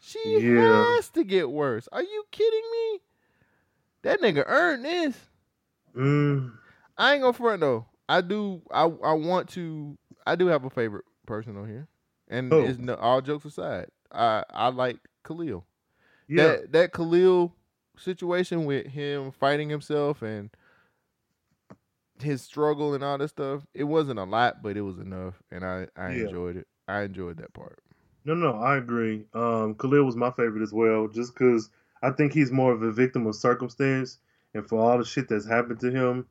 She 0.00 0.40
Yeah. 0.40 0.96
has 0.96 1.08
to 1.10 1.24
get 1.24 1.50
worse. 1.50 1.88
Are 1.90 2.02
you 2.02 2.24
kidding 2.30 2.64
me? 2.72 3.00
That 4.02 4.20
nigga 4.20 4.44
earned 4.46 4.84
this. 4.84 5.16
Mm, 5.96 6.52
I 6.98 7.12
ain't 7.14 7.22
gonna 7.22 7.32
front 7.32 7.60
though. 7.60 7.86
I 8.08 8.20
do. 8.20 8.60
I 8.70 8.82
I 8.82 9.12
want 9.12 9.48
to. 9.50 9.96
I 10.26 10.34
do 10.36 10.48
have 10.48 10.64
a 10.64 10.70
favorite 10.70 11.04
person 11.26 11.56
on 11.56 11.68
here, 11.68 11.88
and 12.28 12.52
Who? 12.52 12.60
it's 12.60 12.78
no, 12.78 12.94
all 12.96 13.22
jokes 13.22 13.46
aside. 13.46 13.86
I 14.12 14.44
I 14.50 14.68
like 14.68 14.98
Khalil. 15.24 15.64
Yeah, 16.28 16.44
That 16.44 16.72
that 16.72 16.92
Khalil 16.92 17.54
situation 17.96 18.64
with 18.64 18.86
him 18.86 19.30
fighting 19.32 19.68
himself 19.70 20.22
and 20.22 20.50
his 22.20 22.42
struggle 22.42 22.94
and 22.94 23.02
all 23.04 23.18
that 23.18 23.28
stuff. 23.28 23.66
It 23.74 23.84
wasn't 23.84 24.18
a 24.18 24.24
lot, 24.24 24.62
but 24.62 24.76
it 24.76 24.82
was 24.82 24.98
enough, 24.98 25.42
and 25.50 25.64
I 25.64 25.88
I 25.96 26.12
Yeah. 26.12 26.24
enjoyed 26.26 26.56
it. 26.56 26.66
I 26.88 27.02
enjoyed 27.02 27.38
that 27.38 27.52
part. 27.54 27.78
no, 28.26 28.34
no, 28.34 28.52
I 28.54 28.76
agree. 28.78 29.24
Um, 29.34 29.74
Khalil 29.74 30.04
was 30.04 30.16
my 30.16 30.30
favorite 30.30 30.62
as 30.62 30.72
well, 30.72 31.08
just 31.08 31.34
because 31.34 31.68
I 32.02 32.10
think 32.10 32.32
he's 32.32 32.50
more 32.50 32.72
of 32.72 32.82
a 32.82 32.90
victim 32.92 33.26
of 33.26 33.34
circumstance, 33.34 34.18
and 34.54 34.66
for 34.66 34.78
all 34.78 34.98
the 34.98 35.04
shit 35.04 35.28
that's 35.28 35.46
happened 35.46 35.80
to 35.80 35.90
him, 35.90 36.26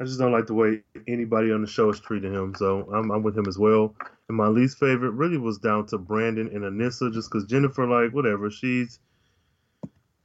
I 0.00 0.04
just 0.04 0.18
don't 0.18 0.32
like 0.32 0.46
the 0.46 0.54
way 0.54 0.82
anybody 1.06 1.52
on 1.52 1.60
the 1.62 1.66
show 1.68 1.88
is 1.88 2.00
treating 2.00 2.32
him. 2.34 2.54
So 2.56 2.82
I'm, 2.92 3.10
I'm 3.10 3.22
with 3.22 3.36
him 3.38 3.46
as 3.48 3.58
well. 3.58 3.94
And 4.28 4.36
my 4.36 4.48
least 4.48 4.78
favorite 4.78 5.12
really 5.12 5.38
was 5.38 5.58
down 5.58 5.86
to 5.86 5.98
Brandon 5.98 6.48
and 6.48 6.64
Anissa, 6.64 7.12
just 7.12 7.30
because 7.30 7.44
Jennifer, 7.46 7.86
like, 7.86 8.12
whatever, 8.12 8.50
she's 8.50 8.98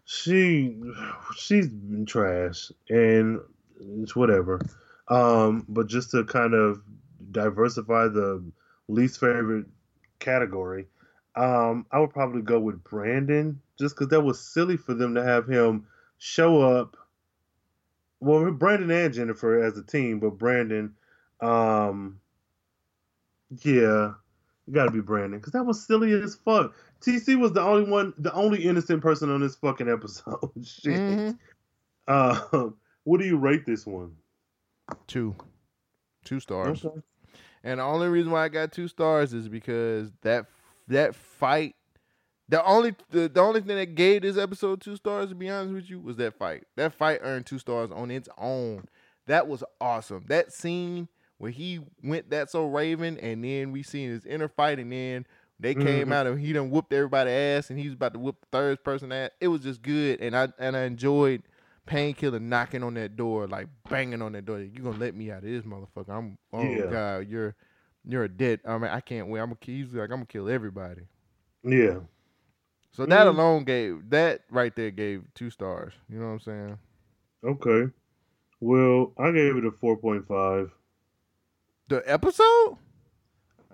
she 0.06 0.76
she's 1.36 1.69
been 1.69 2.06
trash 2.06 2.72
and 2.90 3.40
it's 3.80 4.15
whatever. 4.15 4.60
Um, 5.07 5.65
but 5.68 5.88
just 5.88 6.11
to 6.11 6.23
kind 6.23 6.53
of 6.53 6.82
diversify 7.32 8.07
the 8.07 8.44
least 8.88 9.19
favorite 9.19 9.65
category, 10.19 10.88
um, 11.36 11.86
I 11.91 11.99
would 11.99 12.11
probably 12.11 12.41
go 12.41 12.60
with 12.60 12.84
Brandon, 12.84 13.61
just 13.80 13.95
because 13.95 14.10
that 14.10 14.22
was 14.22 14.40
silly 14.40 14.78
for 14.78 14.94
them 14.94 15.15
to 15.15 15.23
have 15.23 15.48
him 15.48 15.88
show 16.18 16.61
up. 16.61 16.98
Well, 18.19 18.52
Brandon 18.52 18.91
and 18.91 19.14
Jennifer 19.14 19.64
as 19.64 19.78
a 19.78 19.84
team, 19.84 20.19
but 20.19 20.38
Brandon, 20.38 20.94
um, 21.40 22.19
yeah, 23.64 24.14
you 24.72 24.76
got 24.76 24.85
to 24.85 24.91
be 24.91 25.02
Brandon 25.02 25.38
because 25.38 25.52
that 25.52 25.65
was 25.65 25.85
silly 25.85 26.14
as 26.14 26.35
fuck. 26.35 26.73
TC 27.02 27.38
was 27.38 27.52
the 27.52 27.61
only 27.61 27.91
one, 27.91 28.14
the 28.18 28.31
only 28.31 28.64
innocent 28.64 29.02
person 29.02 29.30
on 29.30 29.41
this 29.41 29.56
fucking 29.56 29.89
episode. 29.89 30.49
Shit. 30.64 30.93
Mhm. 30.93 31.38
Uh, 32.07 32.69
what 33.03 33.19
do 33.19 33.26
you 33.26 33.38
rate 33.38 33.65
this 33.65 33.85
one? 33.85 34.15
Two, 35.07 35.35
two 36.23 36.39
stars. 36.39 36.85
Okay. 36.85 37.02
And 37.65 37.81
the 37.81 37.84
only 37.84 38.07
reason 38.07 38.31
why 38.31 38.45
I 38.45 38.48
got 38.48 38.72
two 38.72 38.88
stars 38.88 39.34
is 39.34 39.49
because 39.49 40.10
that 40.22 40.45
that 40.88 41.15
fight, 41.15 41.76
the 42.48 42.64
only 42.64 42.95
the, 43.10 43.27
the 43.27 43.41
only 43.41 43.60
thing 43.60 43.76
that 43.76 43.95
gave 43.95 44.22
this 44.22 44.38
episode 44.38 44.80
two 44.80 44.95
stars, 44.95 45.30
to 45.30 45.35
be 45.35 45.49
honest 45.49 45.73
with 45.73 45.89
you, 45.89 45.99
was 45.99 46.15
that 46.15 46.35
fight. 46.35 46.64
That 46.77 46.93
fight 46.93 47.19
earned 47.23 47.45
two 47.45 47.60
stars 47.60 47.91
on 47.91 48.10
its 48.10 48.30
own. 48.38 48.85
That 49.27 49.49
was 49.49 49.65
awesome. 49.81 50.23
That 50.30 50.53
scene 50.53 51.10
where 51.42 51.52
he 51.52 51.80
went 52.04 52.30
that 52.30 52.52
so 52.52 52.68
Raven, 52.68 53.18
and 53.18 53.44
then 53.44 53.72
we 53.72 53.82
seen 53.82 54.10
his 54.12 54.26
inner 54.26 54.48
fight, 54.48 54.78
and 54.78 54.92
then 54.92 55.26
they 55.60 55.74
came 55.74 56.10
Mhm. 56.10 56.14
out 56.14 56.28
and 56.28 56.40
he 56.40 56.54
done 56.54 56.70
whooped 56.70 56.94
everybody 56.94 57.32
ass, 57.32 57.70
and 57.72 57.80
he 57.80 57.86
was 57.86 57.96
about 57.96 58.14
to 58.14 58.20
whoop 58.20 58.40
the 58.42 58.48
third 58.52 58.84
person 58.84 59.12
ass. 59.12 59.32
It 59.40 59.48
was 59.48 59.62
just 59.62 59.82
good, 59.82 60.22
and 60.22 60.36
I 60.36 60.50
and 60.60 60.78
I 60.78 60.84
enjoyed 60.84 61.42
painkiller 61.88 62.40
knocking 62.40 62.84
on 62.84 62.94
that 62.94 63.16
door, 63.16 63.48
like 63.48 63.68
banging 63.90 64.22
on 64.22 64.34
that 64.34 64.46
door. 64.46 64.60
You 64.60 64.84
gonna 64.84 65.00
let 65.00 65.16
me 65.16 65.32
out 65.32 65.40
of 65.40 65.44
this 65.50 65.64
motherfucker? 65.64 66.10
I'm 66.10 66.38
oh 66.54 66.64
Yeah. 66.64 66.86
god, 66.92 67.28
you're 67.28 67.56
you're 68.06 68.24
a 68.26 68.30
dead. 68.30 68.60
I 68.66 68.78
mean, 68.78 68.92
I 68.92 69.02
can't 69.02 69.28
wait. 69.28 69.40
I'm 69.40 69.48
gonna 69.48 69.58
kill. 69.60 69.76
He's 69.76 69.94
like, 69.94 70.04
I'm 70.12 70.18
gonna 70.18 70.26
kill 70.28 70.48
everybody. 70.48 71.08
Yeah. 71.64 72.02
So 72.92 73.06
that 73.08 73.26
Mhm. 73.26 73.30
alone 73.30 73.64
gave 73.64 74.10
that 74.12 74.44
right 74.52 74.76
there 74.76 74.92
gave 74.92 75.24
two 75.34 75.50
stars. 75.50 75.94
You 76.08 76.20
know 76.20 76.28
what 76.28 76.32
I'm 76.34 76.40
saying? 76.40 76.78
Okay. 77.44 77.92
Well, 78.60 79.14
I 79.18 79.32
gave 79.32 79.56
it 79.58 79.66
a 79.66 79.72
four 79.72 79.98
point 79.98 80.28
five. 80.28 80.72
The 81.92 82.02
episode 82.10 82.78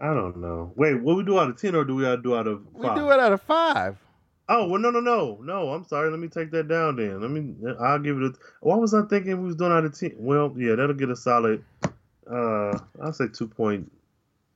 I 0.02 0.12
don't 0.12 0.38
know. 0.38 0.74
Wait, 0.76 1.00
what 1.04 1.18
we 1.18 1.24
do 1.24 1.38
out 1.38 1.52
of 1.52 1.62
ten, 1.62 1.76
or 1.76 1.84
do 1.86 1.94
we 1.94 2.04
do 2.24 2.36
out 2.36 2.48
of 2.48 2.66
we 2.74 2.88
five? 2.88 2.98
do 2.98 3.12
it 3.12 3.20
out 3.20 3.32
of 3.32 3.44
five. 3.44 3.96
Oh 4.50 4.68
well, 4.68 4.82
no, 4.82 4.90
no, 4.90 5.00
no, 5.00 5.38
no. 5.44 5.70
I'm 5.70 5.84
sorry. 5.84 6.10
Let 6.10 6.20
me 6.20 6.28
take 6.28 6.50
that 6.50 6.68
down. 6.68 6.96
Then 6.96 7.22
let 7.22 7.30
me. 7.30 7.54
I'll 7.80 8.00
give 8.00 8.18
it 8.18 8.24
a. 8.24 8.34
Why 8.62 8.76
was 8.76 8.96
I 8.96 9.04
thinking 9.04 9.40
we 9.40 9.46
was 9.46 9.56
doing 9.56 9.72
out 9.72 9.86
of 9.86 9.96
ten? 9.96 10.14
Well, 10.18 10.52
yeah, 10.58 10.74
that'll 10.74 10.96
get 10.96 11.12
a 11.12 11.16
solid. 11.16 11.64
Uh, 12.28 12.80
I'll 13.04 13.14
say 13.14 13.26
two 13.32 13.48
point 13.48 13.92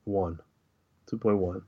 one. 0.02 0.40
Two 1.06 1.18
point 1.18 1.38
one. 1.38 1.62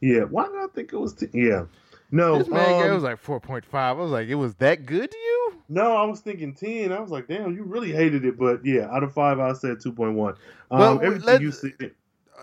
Yeah. 0.00 0.20
Why 0.20 0.46
did 0.46 0.56
I 0.56 0.66
think 0.74 0.94
it 0.94 0.98
was? 0.98 1.12
T- 1.12 1.26
yeah. 1.34 1.64
No. 2.10 2.38
This 2.38 2.48
man 2.48 2.72
um, 2.72 2.82
gave 2.82 2.94
was 2.94 3.02
like 3.02 3.18
four 3.18 3.38
point 3.38 3.66
five. 3.66 3.98
I 3.98 4.00
was 4.00 4.12
like, 4.12 4.28
it 4.28 4.36
was 4.36 4.54
that 4.54 4.86
good 4.86 5.10
to 5.10 5.18
you? 5.18 5.37
No, 5.68 5.96
I 5.96 6.04
was 6.04 6.20
thinking 6.20 6.54
ten. 6.54 6.92
I 6.92 7.00
was 7.00 7.10
like, 7.10 7.28
damn, 7.28 7.54
you 7.54 7.62
really 7.64 7.92
hated 7.92 8.24
it. 8.24 8.38
But 8.38 8.64
yeah, 8.64 8.88
out 8.90 9.02
of 9.02 9.12
five, 9.12 9.38
I 9.38 9.52
said 9.52 9.80
two 9.80 9.92
point 9.92 10.14
one. 10.14 10.34
Um, 10.70 10.78
Well, 10.80 11.00
everything 11.02 11.26
let's- 11.26 11.42
you 11.42 11.52
said. 11.52 11.92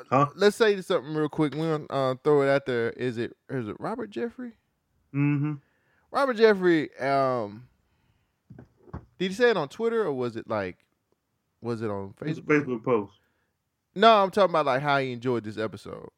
Huh? 0.09 0.27
Let's 0.35 0.57
say 0.57 0.79
something 0.81 1.15
real 1.15 1.29
quick. 1.29 1.55
We're 1.55 1.77
gonna 1.77 2.11
uh, 2.11 2.15
throw 2.21 2.41
it 2.41 2.49
out 2.49 2.65
there. 2.65 2.89
Is 2.91 3.17
it 3.17 3.35
is 3.49 3.69
it 3.69 3.77
Robert 3.79 4.09
Jeffrey? 4.09 4.51
Mm-hmm. 5.13 5.53
Robert 6.11 6.33
Jeffrey, 6.35 6.93
um, 6.99 7.67
did 9.17 9.31
he 9.31 9.33
say 9.33 9.51
it 9.51 9.57
on 9.57 9.69
Twitter 9.69 10.03
or 10.03 10.11
was 10.13 10.35
it 10.35 10.49
like, 10.49 10.77
was 11.61 11.81
it 11.81 11.89
on 11.89 12.13
Facebook? 12.19 12.43
Facebook 12.43 12.83
post. 12.83 13.13
No, 13.95 14.21
I'm 14.21 14.31
talking 14.31 14.49
about 14.51 14.65
like 14.65 14.81
how 14.81 14.97
he 14.99 15.13
enjoyed 15.13 15.45
this 15.45 15.57
episode. 15.57 16.09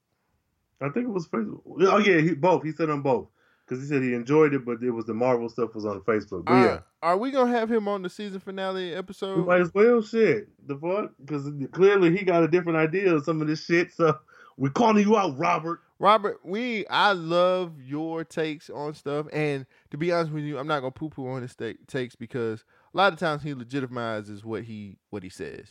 I 0.82 0.90
think 0.90 1.06
it 1.08 1.12
was 1.12 1.28
Facebook. 1.28 1.62
Oh 1.66 2.00
yeah, 2.00 2.20
he, 2.20 2.34
both. 2.34 2.64
He 2.64 2.72
said 2.72 2.90
on 2.90 3.02
both 3.04 3.28
because 3.68 3.82
he 3.84 3.88
said 3.90 4.02
he 4.02 4.14
enjoyed 4.14 4.54
it, 4.54 4.64
but 4.66 4.82
it 4.82 4.92
was 4.92 5.06
the 5.06 5.14
Marvel 5.14 5.50
stuff 5.50 5.76
was 5.76 5.86
on 5.86 6.00
Facebook. 6.02 6.46
But 6.46 6.54
yeah, 6.54 6.66
Are, 6.68 6.84
are 7.14 7.18
we 7.18 7.32
gonna 7.32 7.52
have 7.52 7.72
him 7.72 7.88
on 7.88 8.02
the 8.02 8.10
season 8.10 8.40
finale 8.40 8.90
we 8.92 8.96
episode? 8.96 9.46
might 9.46 9.62
as 9.62 9.74
well 9.74 10.02
shit 10.02 10.48
the 10.68 10.78
fuck 10.78 11.12
because 11.24 11.50
clearly 11.72 12.16
he 12.18 12.24
got 12.24 12.44
a 12.44 12.48
different 12.48 12.78
idea 12.78 13.14
of 13.14 13.24
some 13.26 13.42
of 13.42 13.48
this 13.48 13.66
shit. 13.66 13.92
So 13.92 14.18
we're 14.58 14.70
calling 14.70 15.06
you 15.06 15.18
out, 15.18 15.38
Robert. 15.38 15.82
Robert, 16.00 16.40
we 16.44 16.86
I 16.88 17.14
love 17.14 17.82
your 17.82 18.24
takes 18.24 18.70
on 18.70 18.94
stuff, 18.94 19.26
and 19.34 19.66
to 19.90 19.98
be 19.98 20.12
honest 20.12 20.32
with 20.32 20.44
you, 20.44 20.58
I'm 20.60 20.68
not 20.68 20.80
gonna 20.82 20.92
poo 20.92 21.10
poo 21.10 21.28
on 21.28 21.42
his 21.42 21.56
ta- 21.56 21.74
takes 21.88 22.16
because 22.16 22.64
a 22.94 22.98
lot 22.98 23.12
of 23.14 23.20
times 23.20 23.42
he 23.44 23.54
legitimizes 23.54 24.44
what 24.46 24.64
he 24.64 24.98
what 25.10 25.24
he 25.24 25.30
says. 25.30 25.66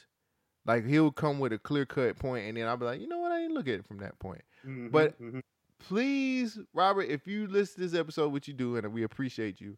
Like 0.66 0.84
he'll 0.84 1.12
come 1.12 1.38
with 1.38 1.52
a 1.52 1.58
clear 1.58 1.86
cut 1.86 2.18
point, 2.18 2.44
and 2.48 2.56
then 2.56 2.66
I'll 2.66 2.76
be 2.76 2.84
like, 2.86 3.00
you 3.00 3.06
know 3.06 3.20
what, 3.20 3.30
I 3.30 3.40
didn't 3.40 3.54
look 3.54 3.68
at 3.68 3.74
it 3.74 3.86
from 3.86 3.98
that 3.98 4.18
point. 4.18 4.42
Mhm, 4.66 4.90
But- 4.90 5.20
mhm. 5.22 5.42
Please, 5.78 6.58
Robert, 6.72 7.08
if 7.08 7.26
you 7.26 7.46
listen 7.46 7.76
to 7.82 7.88
this 7.88 7.98
episode, 7.98 8.32
what 8.32 8.48
you 8.48 8.54
do, 8.54 8.76
and 8.76 8.92
we 8.92 9.02
appreciate 9.02 9.60
you, 9.60 9.76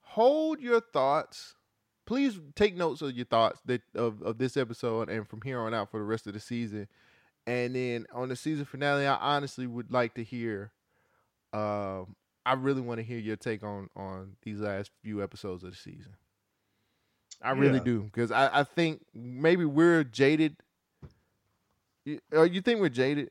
hold 0.00 0.60
your 0.60 0.80
thoughts. 0.80 1.54
Please 2.06 2.40
take 2.56 2.76
notes 2.76 3.00
of 3.02 3.12
your 3.16 3.26
thoughts 3.26 3.60
that 3.66 3.82
of, 3.94 4.22
of 4.22 4.38
this 4.38 4.56
episode 4.56 5.08
and 5.08 5.28
from 5.28 5.40
here 5.42 5.60
on 5.60 5.72
out 5.72 5.90
for 5.90 5.98
the 5.98 6.04
rest 6.04 6.26
of 6.26 6.32
the 6.34 6.40
season. 6.40 6.88
And 7.46 7.74
then 7.74 8.06
on 8.12 8.28
the 8.28 8.36
season 8.36 8.64
finale, 8.64 9.06
I 9.06 9.14
honestly 9.16 9.66
would 9.66 9.90
like 9.92 10.14
to 10.14 10.24
hear. 10.24 10.72
Um, 11.52 12.16
I 12.44 12.54
really 12.54 12.80
want 12.80 12.98
to 12.98 13.04
hear 13.04 13.18
your 13.18 13.36
take 13.36 13.62
on 13.62 13.88
on 13.94 14.36
these 14.42 14.58
last 14.58 14.90
few 15.02 15.22
episodes 15.22 15.62
of 15.62 15.70
the 15.70 15.76
season. 15.76 16.16
I 17.40 17.50
really 17.52 17.78
Yeah. 17.78 17.84
do 17.84 18.02
because 18.02 18.30
I, 18.32 18.60
I 18.60 18.64
think 18.64 19.02
maybe 19.14 19.64
we're 19.64 20.02
jaded. 20.04 20.56
You, 22.04 22.18
uh, 22.34 22.42
you 22.42 22.60
think 22.62 22.80
we're 22.80 22.88
jaded? 22.88 23.30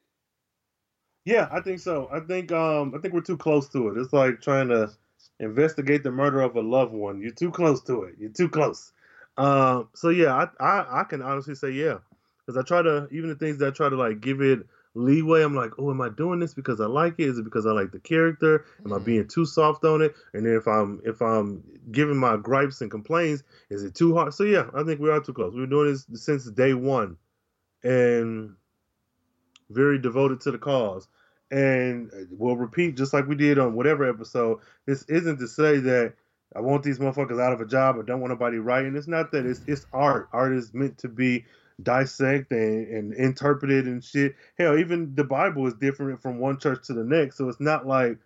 Yeah, 1.26 1.48
I 1.52 1.62
think 1.62 1.80
so. 1.80 2.10
I 2.12 2.20
think 2.22 2.52
um 2.52 2.94
I 2.96 3.00
think 3.00 3.14
we're 3.14 3.22
too 3.22 3.38
close 3.38 3.70
to 3.70 3.90
it. 3.90 3.98
It's 3.98 4.14
like 4.14 4.42
trying 4.42 4.70
to 4.70 4.92
investigate 5.40 6.04
the 6.04 6.12
murder 6.12 6.42
of 6.42 6.56
a 6.56 6.62
loved 6.62 6.94
one. 6.94 7.22
You're 7.22 7.32
too 7.32 7.52
close 7.52 7.82
to 7.84 8.04
it. 8.04 8.16
You're 8.20 8.32
too 8.32 8.50
close. 8.50 8.94
Um. 9.38 9.90
So 9.96 10.10
yeah, 10.10 10.34
I 10.60 10.64
I, 10.64 11.02
I 11.02 11.04
can 11.04 11.22
honestly 11.22 11.56
say 11.56 11.72
yeah, 11.72 12.00
because 12.46 12.58
I 12.58 12.64
try 12.68 12.82
to 12.82 13.08
even 13.12 13.30
the 13.30 13.36
things 13.36 13.58
that 13.60 13.68
I 13.68 13.72
try 13.72 13.90
to 13.90 13.96
like 13.96 14.20
give 14.22 14.42
it 14.42 14.66
leeway. 14.94 15.44
I'm 15.44 15.56
like, 15.56 15.72
oh, 15.80 15.92
am 15.92 16.02
I 16.02 16.10
doing 16.10 16.40
this 16.40 16.54
because 16.54 16.82
I 16.82 16.86
like 16.88 17.16
it? 17.20 17.28
Is 17.30 17.38
it 17.38 17.44
because 17.46 17.66
I 17.66 17.72
like 17.72 17.92
the 17.92 18.00
character? 18.00 18.66
Am 18.86 18.92
I 18.94 18.98
Mhm. 18.98 19.06
being 19.06 19.28
too 19.28 19.46
soft 19.46 19.86
on 19.86 20.02
it? 20.02 20.16
And 20.34 20.46
then 20.46 20.54
if 20.56 20.68
I'm 20.68 21.02
if 21.06 21.22
I'm 21.22 21.64
giving 21.92 22.18
my 22.18 22.36
gripes 22.38 22.82
and 22.82 22.92
complaints, 22.92 23.44
is 23.70 23.84
it 23.84 23.96
too 23.96 24.16
hard? 24.16 24.34
So 24.34 24.44
yeah, 24.44 24.70
I 24.74 24.84
think 24.84 25.00
we 25.00 25.10
are 25.12 25.22
too 25.22 25.34
close. 25.34 25.54
We've 25.54 25.64
been 25.64 25.70
doing 25.70 25.92
this 25.92 26.08
since 26.16 26.50
day 26.52 26.74
one, 26.74 27.18
and 27.84 28.56
very 29.72 30.00
devoted 30.00 30.42
to 30.42 30.52
the 30.52 30.58
cause. 30.58 31.08
And 31.50 32.10
we'll 32.32 32.56
repeat 32.56 32.96
just 32.96 33.14
like 33.14 33.28
we 33.28 33.36
did 33.36 33.60
on 33.60 33.74
whatever 33.74 34.10
episode. 34.10 34.60
This 34.86 35.04
isn't 35.04 35.40
to 35.40 35.48
say 35.48 35.80
that 35.80 36.14
I 36.56 36.62
want 36.62 36.84
these 36.84 37.00
motherfuckers 37.00 37.42
out 37.42 37.54
of 37.54 37.62
a 37.62 37.66
job 37.66 37.98
or 37.98 38.04
don't 38.04 38.20
want 38.20 38.32
nobody 38.32 38.58
writing. 38.58 38.96
It's 38.96 39.08
not 39.08 39.32
that. 39.32 39.46
It's 39.46 39.62
it's 39.68 39.86
art. 39.94 40.30
Art 40.34 40.54
is 40.54 40.74
meant 40.74 40.98
to 41.00 41.10
be 41.10 41.46
dissected 41.82 42.58
and, 42.58 42.88
and 42.88 43.14
interpreted 43.14 43.86
and 43.86 44.04
shit. 44.04 44.36
Hell, 44.58 44.78
even 44.78 45.16
the 45.16 45.24
Bible 45.24 45.68
is 45.68 45.74
different 45.74 46.22
from 46.22 46.40
one 46.40 46.60
church 46.60 46.88
to 46.88 46.94
the 46.94 47.04
next. 47.04 47.38
So 47.38 47.50
it's 47.50 47.60
not 47.60 47.88
like 47.88 48.18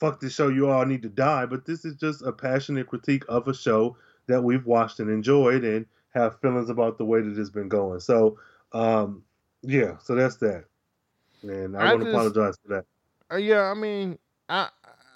fuck 0.00 0.20
this 0.20 0.34
show, 0.34 0.48
you 0.48 0.68
all 0.68 0.84
need 0.84 1.02
to 1.02 1.08
die. 1.08 1.46
But 1.46 1.64
this 1.64 1.84
is 1.84 1.96
just 1.96 2.22
a 2.22 2.32
passionate 2.32 2.86
critique 2.86 3.24
of 3.28 3.48
a 3.48 3.54
show 3.54 3.96
that 4.26 4.42
we've 4.42 4.66
watched 4.66 5.00
and 5.00 5.10
enjoyed 5.10 5.64
and 5.64 5.86
have 6.14 6.40
feelings 6.40 6.70
about 6.70 6.98
the 6.98 7.04
way 7.04 7.20
that 7.20 7.38
it's 7.38 7.50
been 7.50 7.68
going. 7.68 8.00
So 8.00 8.38
um 8.72 9.22
yeah, 9.62 9.96
so 9.98 10.14
that's 10.14 10.36
that. 10.36 10.64
And 11.48 11.76
I, 11.76 11.90
I 11.90 11.94
want 11.94 12.04
to 12.04 12.10
apologize 12.10 12.56
for 12.62 12.68
that. 12.74 12.84
Uh, 13.32 13.36
yeah, 13.36 13.62
I 13.62 13.74
mean, 13.74 14.18
I, 14.48 14.68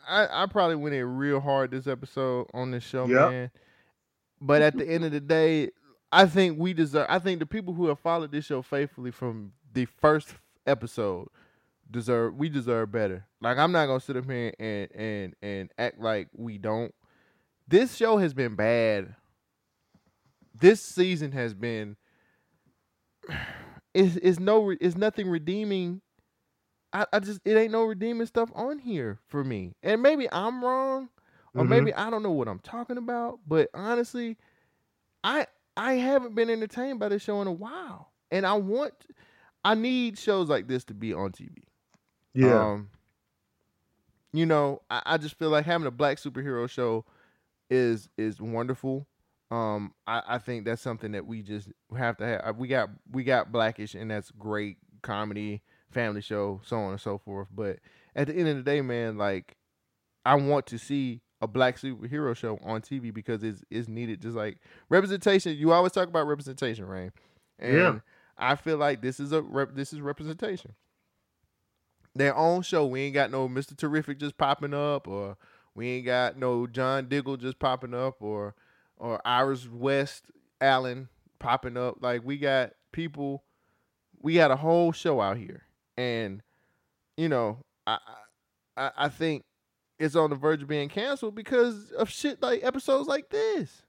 I 0.08 0.42
I 0.42 0.46
probably 0.46 0.76
went 0.76 0.94
in 0.94 1.16
real 1.16 1.40
hard 1.40 1.70
this 1.70 1.86
episode 1.86 2.46
on 2.52 2.70
this 2.70 2.82
show, 2.84 3.06
Yep. 3.06 3.30
man. 3.30 3.50
But 4.40 4.62
at 4.62 4.76
the 4.76 4.88
end 4.88 5.04
of 5.04 5.12
the 5.12 5.20
day, 5.20 5.70
I 6.10 6.26
think 6.26 6.58
we 6.58 6.72
deserve. 6.72 7.06
I 7.08 7.18
think 7.18 7.38
the 7.40 7.46
people 7.46 7.74
who 7.74 7.86
have 7.88 7.98
followed 7.98 8.32
this 8.32 8.44
show 8.46 8.62
faithfully 8.62 9.10
from 9.10 9.52
the 9.72 9.84
first 9.84 10.34
episode 10.66 11.28
deserve. 11.90 12.34
We 12.36 12.48
deserve 12.48 12.90
better. 12.90 13.26
Like 13.40 13.58
I'm 13.58 13.70
not 13.72 13.86
gonna 13.86 14.00
sit 14.00 14.16
up 14.16 14.24
here 14.24 14.52
and 14.58 14.88
and 14.94 15.34
and 15.42 15.70
act 15.78 16.00
like 16.00 16.28
we 16.34 16.58
don't. 16.58 16.94
This 17.68 17.94
show 17.94 18.16
has 18.16 18.34
been 18.34 18.56
bad. 18.56 19.14
This 20.58 20.82
season 20.82 21.32
has 21.32 21.54
been. 21.54 21.96
Is 23.92 24.16
is 24.18 24.38
no 24.38 24.70
is 24.80 24.96
nothing 24.96 25.28
redeeming 25.28 26.00
I, 26.92 27.06
I 27.12 27.20
just 27.20 27.40
it 27.44 27.56
ain't 27.56 27.72
no 27.72 27.84
redeeming 27.84 28.26
stuff 28.26 28.50
on 28.54 28.78
here 28.78 29.18
for 29.26 29.44
me. 29.44 29.74
And 29.82 30.02
maybe 30.02 30.28
I'm 30.32 30.64
wrong, 30.64 31.08
or 31.56 31.64
Mhm. 31.64 31.68
maybe 31.68 31.94
I 31.94 32.10
don't 32.10 32.22
know 32.22 32.32
what 32.32 32.48
I'm 32.48 32.58
talking 32.60 32.96
about. 32.98 33.40
But 33.46 33.70
honestly, 33.74 34.36
I 35.24 35.46
I 35.76 35.94
haven't 35.94 36.34
been 36.34 36.50
entertained 36.50 37.00
by 37.00 37.08
this 37.08 37.22
show 37.22 37.40
in 37.42 37.48
a 37.48 37.52
while, 37.52 38.12
and 38.30 38.46
I 38.46 38.54
want 38.54 38.94
I 39.64 39.74
need 39.74 40.18
shows 40.18 40.48
like 40.48 40.68
this 40.68 40.84
to 40.86 40.94
be 40.94 41.12
on 41.12 41.32
TV. 41.32 41.62
Yeah. 42.34 42.70
Um, 42.72 42.90
you 44.32 44.46
know, 44.46 44.82
I, 44.90 45.02
I 45.06 45.18
just 45.18 45.38
feel 45.38 45.50
like 45.50 45.66
having 45.66 45.86
a 45.86 45.90
black 45.92 46.18
superhero 46.18 46.68
show 46.68 47.04
is 47.70 48.08
is 48.16 48.40
wonderful. 48.40 49.06
Um, 49.50 49.94
I, 50.06 50.22
I 50.26 50.38
think 50.38 50.64
that's 50.64 50.82
something 50.82 51.12
that 51.12 51.26
we 51.26 51.42
just 51.42 51.68
have 51.96 52.16
to 52.18 52.26
have. 52.26 52.56
We 52.56 52.68
got 52.68 52.90
we 53.10 53.24
got 53.24 53.52
Blackish, 53.52 53.94
and 53.94 54.10
that's 54.10 54.30
great 54.32 54.78
comedy, 55.02 55.62
family 55.90 56.20
show, 56.20 56.60
so 56.64 56.78
on 56.78 56.92
and 56.92 57.00
so 57.00 57.18
forth. 57.18 57.48
But 57.54 57.78
at 58.14 58.26
the 58.28 58.34
end 58.34 58.48
of 58.48 58.56
the 58.56 58.62
day, 58.62 58.80
man, 58.80 59.18
like 59.18 59.56
I 60.24 60.34
want 60.34 60.66
to 60.66 60.78
see 60.78 61.20
a 61.40 61.46
black 61.46 61.78
superhero 61.78 62.36
show 62.36 62.58
on 62.62 62.82
TV 62.82 63.12
because 63.12 63.42
it's 63.42 63.62
it's 63.70 63.88
needed. 63.88 64.20
Just 64.22 64.36
like 64.36 64.58
representation, 64.88 65.56
you 65.56 65.72
always 65.72 65.92
talk 65.92 66.08
about 66.08 66.26
representation, 66.26 66.86
Rain. 66.86 67.12
And 67.58 67.76
Yeah. 67.76 67.98
I 68.38 68.54
feel 68.56 68.78
like 68.78 69.02
this 69.02 69.20
is 69.20 69.32
a 69.32 69.42
rep, 69.42 69.74
this 69.74 69.92
is 69.92 70.00
representation 70.00 70.74
their 72.14 72.36
own 72.36 72.62
show. 72.62 72.86
We 72.86 73.02
ain't 73.02 73.14
got 73.14 73.30
no 73.30 73.48
Mr. 73.48 73.76
Terrific 73.76 74.18
just 74.18 74.36
popping 74.36 74.74
up, 74.74 75.06
or 75.06 75.36
we 75.74 75.88
ain't 75.88 76.06
got 76.06 76.36
no 76.36 76.66
John 76.66 77.08
Diggle 77.08 77.36
just 77.36 77.58
popping 77.58 77.94
up, 77.94 78.16
or 78.20 78.54
or 78.96 79.20
Iris 79.26 79.68
West 79.68 80.24
Allen 80.60 81.08
popping 81.38 81.76
up. 81.76 81.96
Like 82.00 82.22
we 82.24 82.36
got 82.38 82.72
people, 82.92 83.44
we 84.20 84.34
got 84.34 84.50
a 84.50 84.56
whole 84.56 84.92
show 84.92 85.20
out 85.20 85.36
here, 85.36 85.62
and 85.96 86.42
you 87.16 87.28
know, 87.28 87.58
I 87.86 87.98
I, 88.76 88.90
I 88.96 89.08
think 89.08 89.44
it's 89.98 90.16
on 90.16 90.30
the 90.30 90.36
verge 90.36 90.62
of 90.62 90.68
being 90.68 90.88
canceled 90.88 91.34
because 91.34 91.92
of 91.92 92.08
shit 92.08 92.42
like 92.42 92.64
episodes 92.64 93.08
like 93.08 93.30
this. 93.30 93.82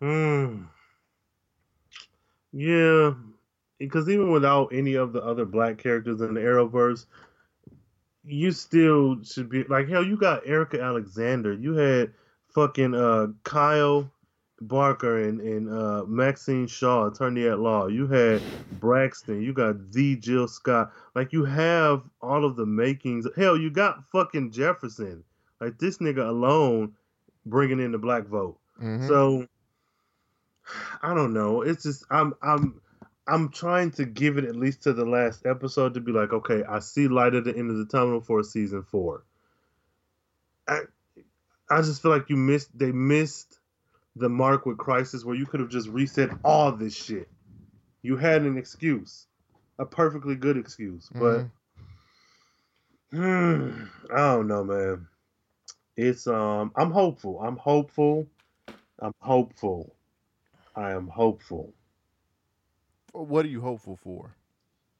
Hmm. 0.00 0.64
Yeah, 2.56 3.14
because 3.80 4.08
even 4.08 4.30
without 4.30 4.68
any 4.72 4.94
of 4.94 5.12
the 5.12 5.20
other 5.20 5.44
black 5.44 5.76
characters 5.76 6.20
in 6.20 6.34
the 6.34 6.40
Arrowverse, 6.40 7.06
you 8.24 8.52
still 8.52 9.22
should 9.24 9.48
be 9.48 9.64
like 9.64 9.88
hell. 9.88 10.04
You 10.04 10.16
got 10.16 10.46
Erika 10.46 10.80
Alexander. 10.80 11.52
You 11.52 11.74
had 11.74 12.12
fucking 12.54 12.94
uh 12.94 13.28
Kyle 13.42 14.08
Barker 14.68 15.22
and 15.24 15.40
and 15.40 15.68
uh 15.68 16.04
Maxine 16.06 16.66
Shaw, 16.66 17.06
attorney 17.06 17.46
at 17.46 17.58
law. 17.60 17.86
You 17.86 18.06
had 18.06 18.42
Braxton. 18.80 19.42
You 19.42 19.52
got 19.52 19.92
the 19.92 20.16
Jill 20.16 20.48
Scott. 20.48 20.92
Like 21.14 21.32
you 21.32 21.44
have 21.44 22.02
all 22.20 22.44
of 22.44 22.56
the 22.56 22.66
makings. 22.66 23.26
Hell, 23.36 23.56
you 23.56 23.70
got 23.70 24.08
fucking 24.10 24.50
Jefferson. 24.52 25.24
Like 25.60 25.78
this 25.78 25.98
nigga 25.98 26.28
alone, 26.28 26.94
bringing 27.46 27.80
in 27.80 27.92
the 27.92 27.98
black 27.98 28.26
vote. 28.26 28.58
Mhm. 28.80 29.08
So 29.08 29.46
I 31.02 31.14
don't 31.14 31.32
know. 31.32 31.62
It's 31.62 31.82
just 31.82 32.04
I'm 32.10 32.34
I'm 32.42 32.80
I'm 33.26 33.48
trying 33.50 33.90
to 33.92 34.04
give 34.04 34.36
it 34.38 34.44
at 34.44 34.56
least 34.56 34.82
to 34.82 34.92
the 34.92 35.04
last 35.04 35.46
episode 35.46 35.94
to 35.94 36.00
be 36.00 36.12
like, 36.12 36.32
okay, 36.32 36.62
I 36.68 36.80
see 36.80 37.08
light 37.08 37.34
at 37.34 37.44
the 37.44 37.56
end 37.56 37.70
of 37.70 37.76
the 37.78 37.86
tunnel 37.86 38.20
for 38.20 38.42
season 38.42 38.82
four. 38.82 39.24
I 40.68 40.80
I 41.70 41.80
just 41.82 42.02
feel 42.02 42.10
like 42.10 42.28
you 42.28 42.36
missed 42.36 42.76
they 42.76 42.92
missed 42.92 43.58
the 44.16 44.28
mark 44.28 44.66
with 44.66 44.78
Crisis 44.78 45.24
where 45.24 45.34
you 45.34 45.46
could 45.46 45.60
have 45.60 45.68
just 45.68 45.88
reset 45.88 46.30
all 46.44 46.72
this 46.72 46.94
shit. 46.94 47.28
You 48.02 48.16
had 48.16 48.42
an 48.42 48.56
excuse. 48.58 49.26
A 49.78 49.86
perfectly 49.86 50.36
good 50.36 50.56
excuse. 50.56 51.08
But. 51.14 51.46
Hmm, 53.10 53.84
I 54.12 54.16
don't 54.16 54.48
know, 54.48 54.64
man. 54.64 55.06
It's 55.96 56.26
um 56.26 56.72
I'm 56.76 56.90
hopeful. 56.90 57.40
I'm 57.40 57.56
hopeful. 57.56 58.26
I'm 59.00 59.14
hopeful. 59.20 59.94
I 60.76 60.90
am 60.90 61.08
hopeful 61.08 61.72
what 63.14 63.44
are 63.44 63.48
you 63.48 63.60
hopeful 63.60 63.96
for? 64.02 64.34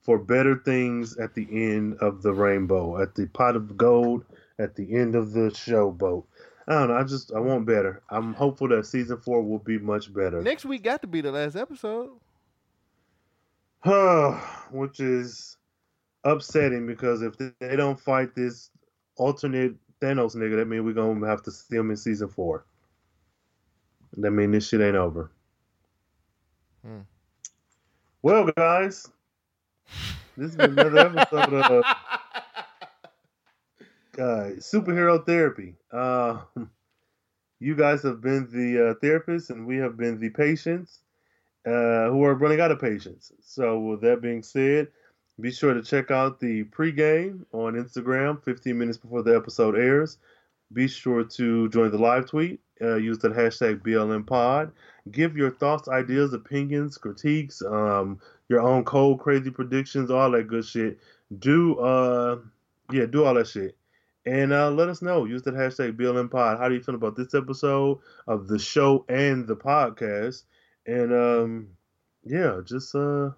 for 0.05 0.19
better 0.19 0.57
things 0.57 1.17
at 1.17 1.35
the 1.35 1.49
end 1.51 1.97
of 2.01 2.21
the 2.21 2.33
rainbow, 2.33 3.01
at 3.01 3.15
the 3.15 3.27
pot 3.29 3.57
of 3.57 3.75
gold, 3.75 4.23
at 4.59 4.77
the 4.77 4.95
end 4.95 5.15
of 5.15 5.33
the 5.33 5.49
showboat. 5.49 6.25
I 6.67 6.73
don't 6.73 6.89
know. 6.89 6.97
I 6.97 7.05
just 7.05 7.33
I 7.33 7.41
want 7.41 7.67
better. 7.67 8.03
I'm 8.09 8.33
hopeful 8.33 8.69
that 8.69 8.87
season 8.87 9.19
four 9.19 9.43
will 9.43 9.59
be 9.59 9.79
much 9.79 10.13
better. 10.13 10.41
Next 10.41 10.65
week 10.65 10.83
got 10.83 11.03
to 11.03 11.07
be 11.09 11.21
the 11.21 11.33
last 11.33 11.57
episode. 11.57 12.11
Which 14.71 15.01
is 15.01 15.59
upsetting 16.25 16.87
because 16.87 17.21
if 17.23 17.37
they 17.37 17.77
don't 17.77 18.01
fight 18.01 18.35
this 18.35 18.71
alternate 19.17 19.75
Thanos 20.01 20.35
nigga, 20.35 20.57
that 20.57 20.69
means 20.69 20.85
we're 20.85 20.95
gonna 20.95 21.27
have 21.27 21.43
to 21.43 21.51
see 21.51 21.77
him 21.77 21.91
in 21.91 21.97
season 21.97 22.29
four. 22.29 22.65
That 24.17 24.31
means 24.31 24.53
this 24.53 24.69
shit 24.69 24.81
ain't 24.81 24.97
over. 24.97 25.31
Hmm. 26.85 27.01
Well, 28.23 28.49
guys, 28.57 29.07
this 30.37 30.55
has 30.55 30.57
been 30.57 30.79
another 30.79 31.19
episode 31.19 31.53
of 31.53 31.85
uh, 34.19 34.57
superhero 34.59 35.25
therapy. 35.25 35.75
Uh, 35.93 36.41
you 37.61 37.75
guys 37.75 38.03
have 38.03 38.21
been 38.21 38.49
the 38.51 38.91
uh, 38.91 38.95
therapists, 39.05 39.51
and 39.51 39.67
we 39.67 39.77
have 39.77 39.97
been 39.97 40.21
the 40.21 40.31
patients 40.31 41.01
uh, 41.67 42.11
who 42.11 42.25
are 42.25 42.35
running 42.35 42.61
out 42.61 42.71
of 42.71 42.81
patience. 42.81 43.33
So, 43.41 43.79
with 43.79 44.01
that 44.03 44.21
being 44.21 44.43
said, 44.43 44.89
be 45.41 45.51
sure 45.51 45.75
to 45.75 45.83
check 45.83 46.11
out 46.11 46.39
the 46.39 46.65
pregame 46.65 47.45
on 47.53 47.75
Instagram 47.75 48.43
15 48.43 48.79
minutes 48.79 48.99
before 48.99 49.23
the 49.23 49.35
episode 49.35 49.77
airs. 49.77 50.19
Be 50.73 50.89
sure 50.89 51.25
to 51.25 51.69
join 51.71 51.91
the 51.91 51.99
live 51.99 52.29
tweet. 52.29 52.61
Uh, 52.81 52.97
use 52.97 53.19
the 53.19 53.29
hashtag 53.29 53.81
BLMPod. 53.83 54.73
Give 55.11 55.37
your 55.37 55.51
thoughts, 55.51 55.89
ideas, 55.89 56.33
opinions, 56.33 56.99
critiques, 56.99 57.63
um, 57.63 58.21
your 58.49 58.61
own 58.61 58.85
cold, 58.85 59.21
crazy 59.21 59.51
predictions, 59.51 60.11
all 60.11 60.31
that 60.33 60.49
good 60.49 60.65
shit. 60.65 60.99
Do 61.39 61.79
uh, 61.79 62.39
yeah, 62.93 63.07
do 63.07 63.25
all 63.25 63.35
that 63.35 63.47
shit, 63.47 63.77
and 64.27 64.53
uh, 64.53 64.71
let 64.71 64.89
us 64.89 65.03
know. 65.03 65.25
Use 65.25 65.43
that 65.43 65.55
hashtag 65.55 65.97
BLM 65.97 66.31
Pod. 66.31 66.59
How 66.59 66.69
do 66.69 66.75
you 66.75 66.83
feel 66.83 66.95
about 66.95 67.17
this 67.17 67.35
episode 67.35 67.99
of 68.27 68.49
the 68.49 68.59
show 68.59 69.05
and 69.09 69.47
the 69.47 69.57
podcast? 69.57 70.45
And 70.87 71.13
um, 71.13 71.69
yeah, 72.25 72.61
just 72.65 72.95
uh, 72.95 73.31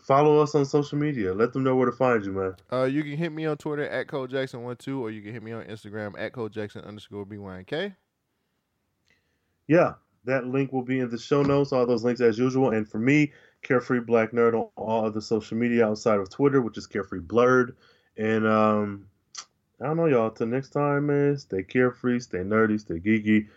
follow 0.00 0.40
us 0.40 0.54
on 0.54 0.64
social 0.64 0.98
media. 0.98 1.32
Let 1.32 1.52
them 1.52 1.64
know 1.64 1.76
where 1.76 1.90
to 1.90 1.96
find 1.96 2.24
you, 2.24 2.32
man. 2.32 2.56
Uh, 2.72 2.84
you 2.84 3.02
can 3.02 3.16
hit 3.16 3.32
me 3.32 3.46
on 3.46 3.56
Twitter 3.56 3.88
at 3.88 4.08
Cole 4.08 4.26
Jackson 4.26 4.62
one 4.62 4.76
two, 4.76 5.02
or 5.02 5.10
you 5.10 5.22
can 5.22 5.32
hit 5.32 5.42
me 5.42 5.52
on 5.52 5.64
Instagram 5.64 6.14
at 6.18 6.32
Cole 6.32 6.48
Jackson 6.48 6.84
underscore 6.84 7.24
BYNK. 7.24 7.94
Yeah, 9.66 9.94
that 10.24 10.46
link 10.46 10.72
will 10.72 10.82
be 10.82 11.00
in 11.00 11.08
the 11.08 11.18
show 11.18 11.42
notes. 11.42 11.72
All 11.72 11.86
those 11.86 12.04
links 12.04 12.20
as 12.20 12.38
usual. 12.38 12.70
And 12.70 12.86
for 12.86 12.98
me, 12.98 13.32
Carefree 13.62 14.00
Black 14.00 14.32
Nerd 14.32 14.54
on 14.54 14.68
all 14.76 15.06
other 15.06 15.20
social 15.20 15.56
media 15.56 15.86
outside 15.86 16.18
of 16.18 16.28
Twitter, 16.28 16.60
which 16.60 16.76
is 16.76 16.86
Carefree 16.86 17.20
Blurred. 17.20 17.76
And 18.16 18.46
um, 18.46 19.06
I 19.80 19.86
don't 19.86 19.96
know, 19.96 20.06
y'all. 20.06 20.30
Till 20.30 20.46
next 20.46 20.70
time, 20.70 21.06
man. 21.06 21.36
Stay 21.36 21.62
carefree, 21.62 22.20
stay 22.20 22.38
nerdy, 22.38 22.78
stay 22.80 23.00
geeky. 23.00 23.48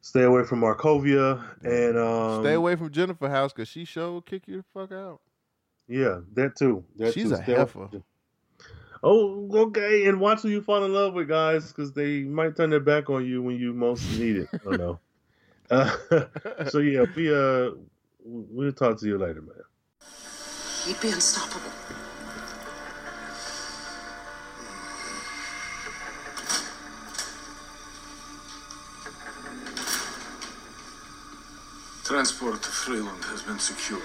Stay 0.00 0.22
away 0.22 0.44
from 0.44 0.60
Markovia 0.60 1.42
and 1.64 1.98
um, 1.98 2.42
Stay 2.42 2.54
away 2.54 2.76
from 2.76 2.90
Jennifer 2.90 3.28
House 3.28 3.52
because 3.52 3.68
she 3.68 3.84
sure 3.84 4.12
will 4.12 4.22
kick 4.22 4.46
you 4.46 4.58
the 4.58 4.64
fuck 4.72 4.92
out. 4.92 5.20
Yeah, 5.88 6.20
that 6.34 6.56
too. 6.56 6.84
That 6.96 7.12
She's 7.14 7.28
too. 7.28 7.34
a 7.34 7.42
Stay- 7.42 7.54
heifer. 7.54 7.88
Oh, 9.02 9.48
okay. 9.52 10.06
And 10.06 10.20
watch 10.20 10.42
who 10.42 10.48
you 10.48 10.62
fall 10.62 10.84
in 10.84 10.92
love 10.92 11.14
with, 11.14 11.28
guys, 11.28 11.68
because 11.68 11.92
they 11.92 12.20
might 12.22 12.56
turn 12.56 12.70
their 12.70 12.80
back 12.80 13.10
on 13.10 13.26
you 13.26 13.42
when 13.42 13.56
you 13.56 13.72
most 13.72 14.02
need 14.18 14.36
it. 14.36 14.48
I 14.52 14.58
don't 14.64 14.78
know. 14.78 15.00
Uh, 15.70 15.96
so 16.70 16.78
yeah, 16.78 17.04
we 17.14 17.32
uh, 17.34 17.70
we'll 18.24 18.72
talk 18.72 18.98
to 19.00 19.06
you 19.06 19.18
later, 19.18 19.42
man. 19.42 19.56
He'd 20.86 21.00
be 21.00 21.10
unstoppable. 21.10 21.75
Transport 32.06 32.62
to 32.62 32.68
Freeland 32.68 33.24
has 33.24 33.42
been 33.42 33.58
secured. 33.58 34.00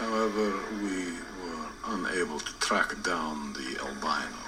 However, 0.00 0.58
we 0.82 1.12
were 1.40 1.66
unable 1.84 2.40
to 2.40 2.52
track 2.58 3.00
down 3.04 3.52
the 3.52 3.78
albino. 3.78 4.42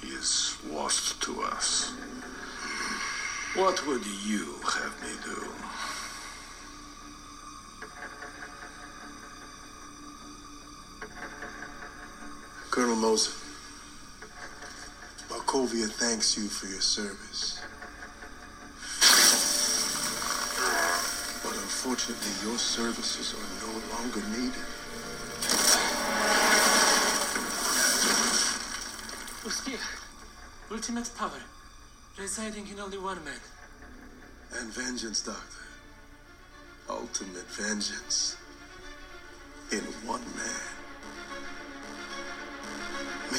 He 0.00 0.08
is 0.08 0.58
lost 0.68 1.22
to 1.22 1.40
us. 1.42 1.92
What 3.54 3.86
would 3.86 4.04
you 4.26 4.56
have 4.64 5.00
me 5.04 5.14
do? 5.24 5.46
Colonel 12.72 12.96
Moser, 12.96 13.30
Markovia 15.28 15.88
thanks 15.88 16.36
you 16.36 16.48
for 16.48 16.66
your 16.66 16.80
service. 16.80 17.61
Unfortunately, 21.84 22.48
your 22.48 22.58
services 22.58 23.34
are 23.34 23.66
no 23.66 23.72
longer 23.92 24.22
needed. 24.38 24.62
Uskia, 29.42 29.80
ultimate 30.70 31.10
power, 31.16 31.42
residing 32.20 32.68
in 32.68 32.78
only 32.78 32.98
one 32.98 33.24
man. 33.24 33.34
And 34.60 34.72
vengeance, 34.72 35.22
Doctor. 35.22 35.40
Ultimate 36.88 37.48
vengeance. 37.50 38.36
In 39.72 39.80
one 40.06 40.22
man. 40.36 40.62
Me. 43.32 43.38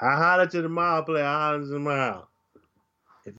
I 0.00 0.16
holler 0.16 0.46
to 0.48 0.62
the 0.62 0.68
mile 0.68 1.04
play. 1.04 1.22
I 1.22 1.32
holler 1.32 1.60
to 1.60 1.66
the 1.66 1.78
mile. 1.78 2.28
All 3.24 3.32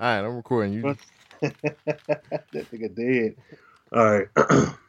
right, 0.00 0.18
I'm 0.18 0.36
recording 0.36 0.72
you. 0.72 0.96
that 1.42 2.70
nigga 2.72 2.94
dead. 2.94 3.36
All 3.92 4.18
right. 4.18 4.28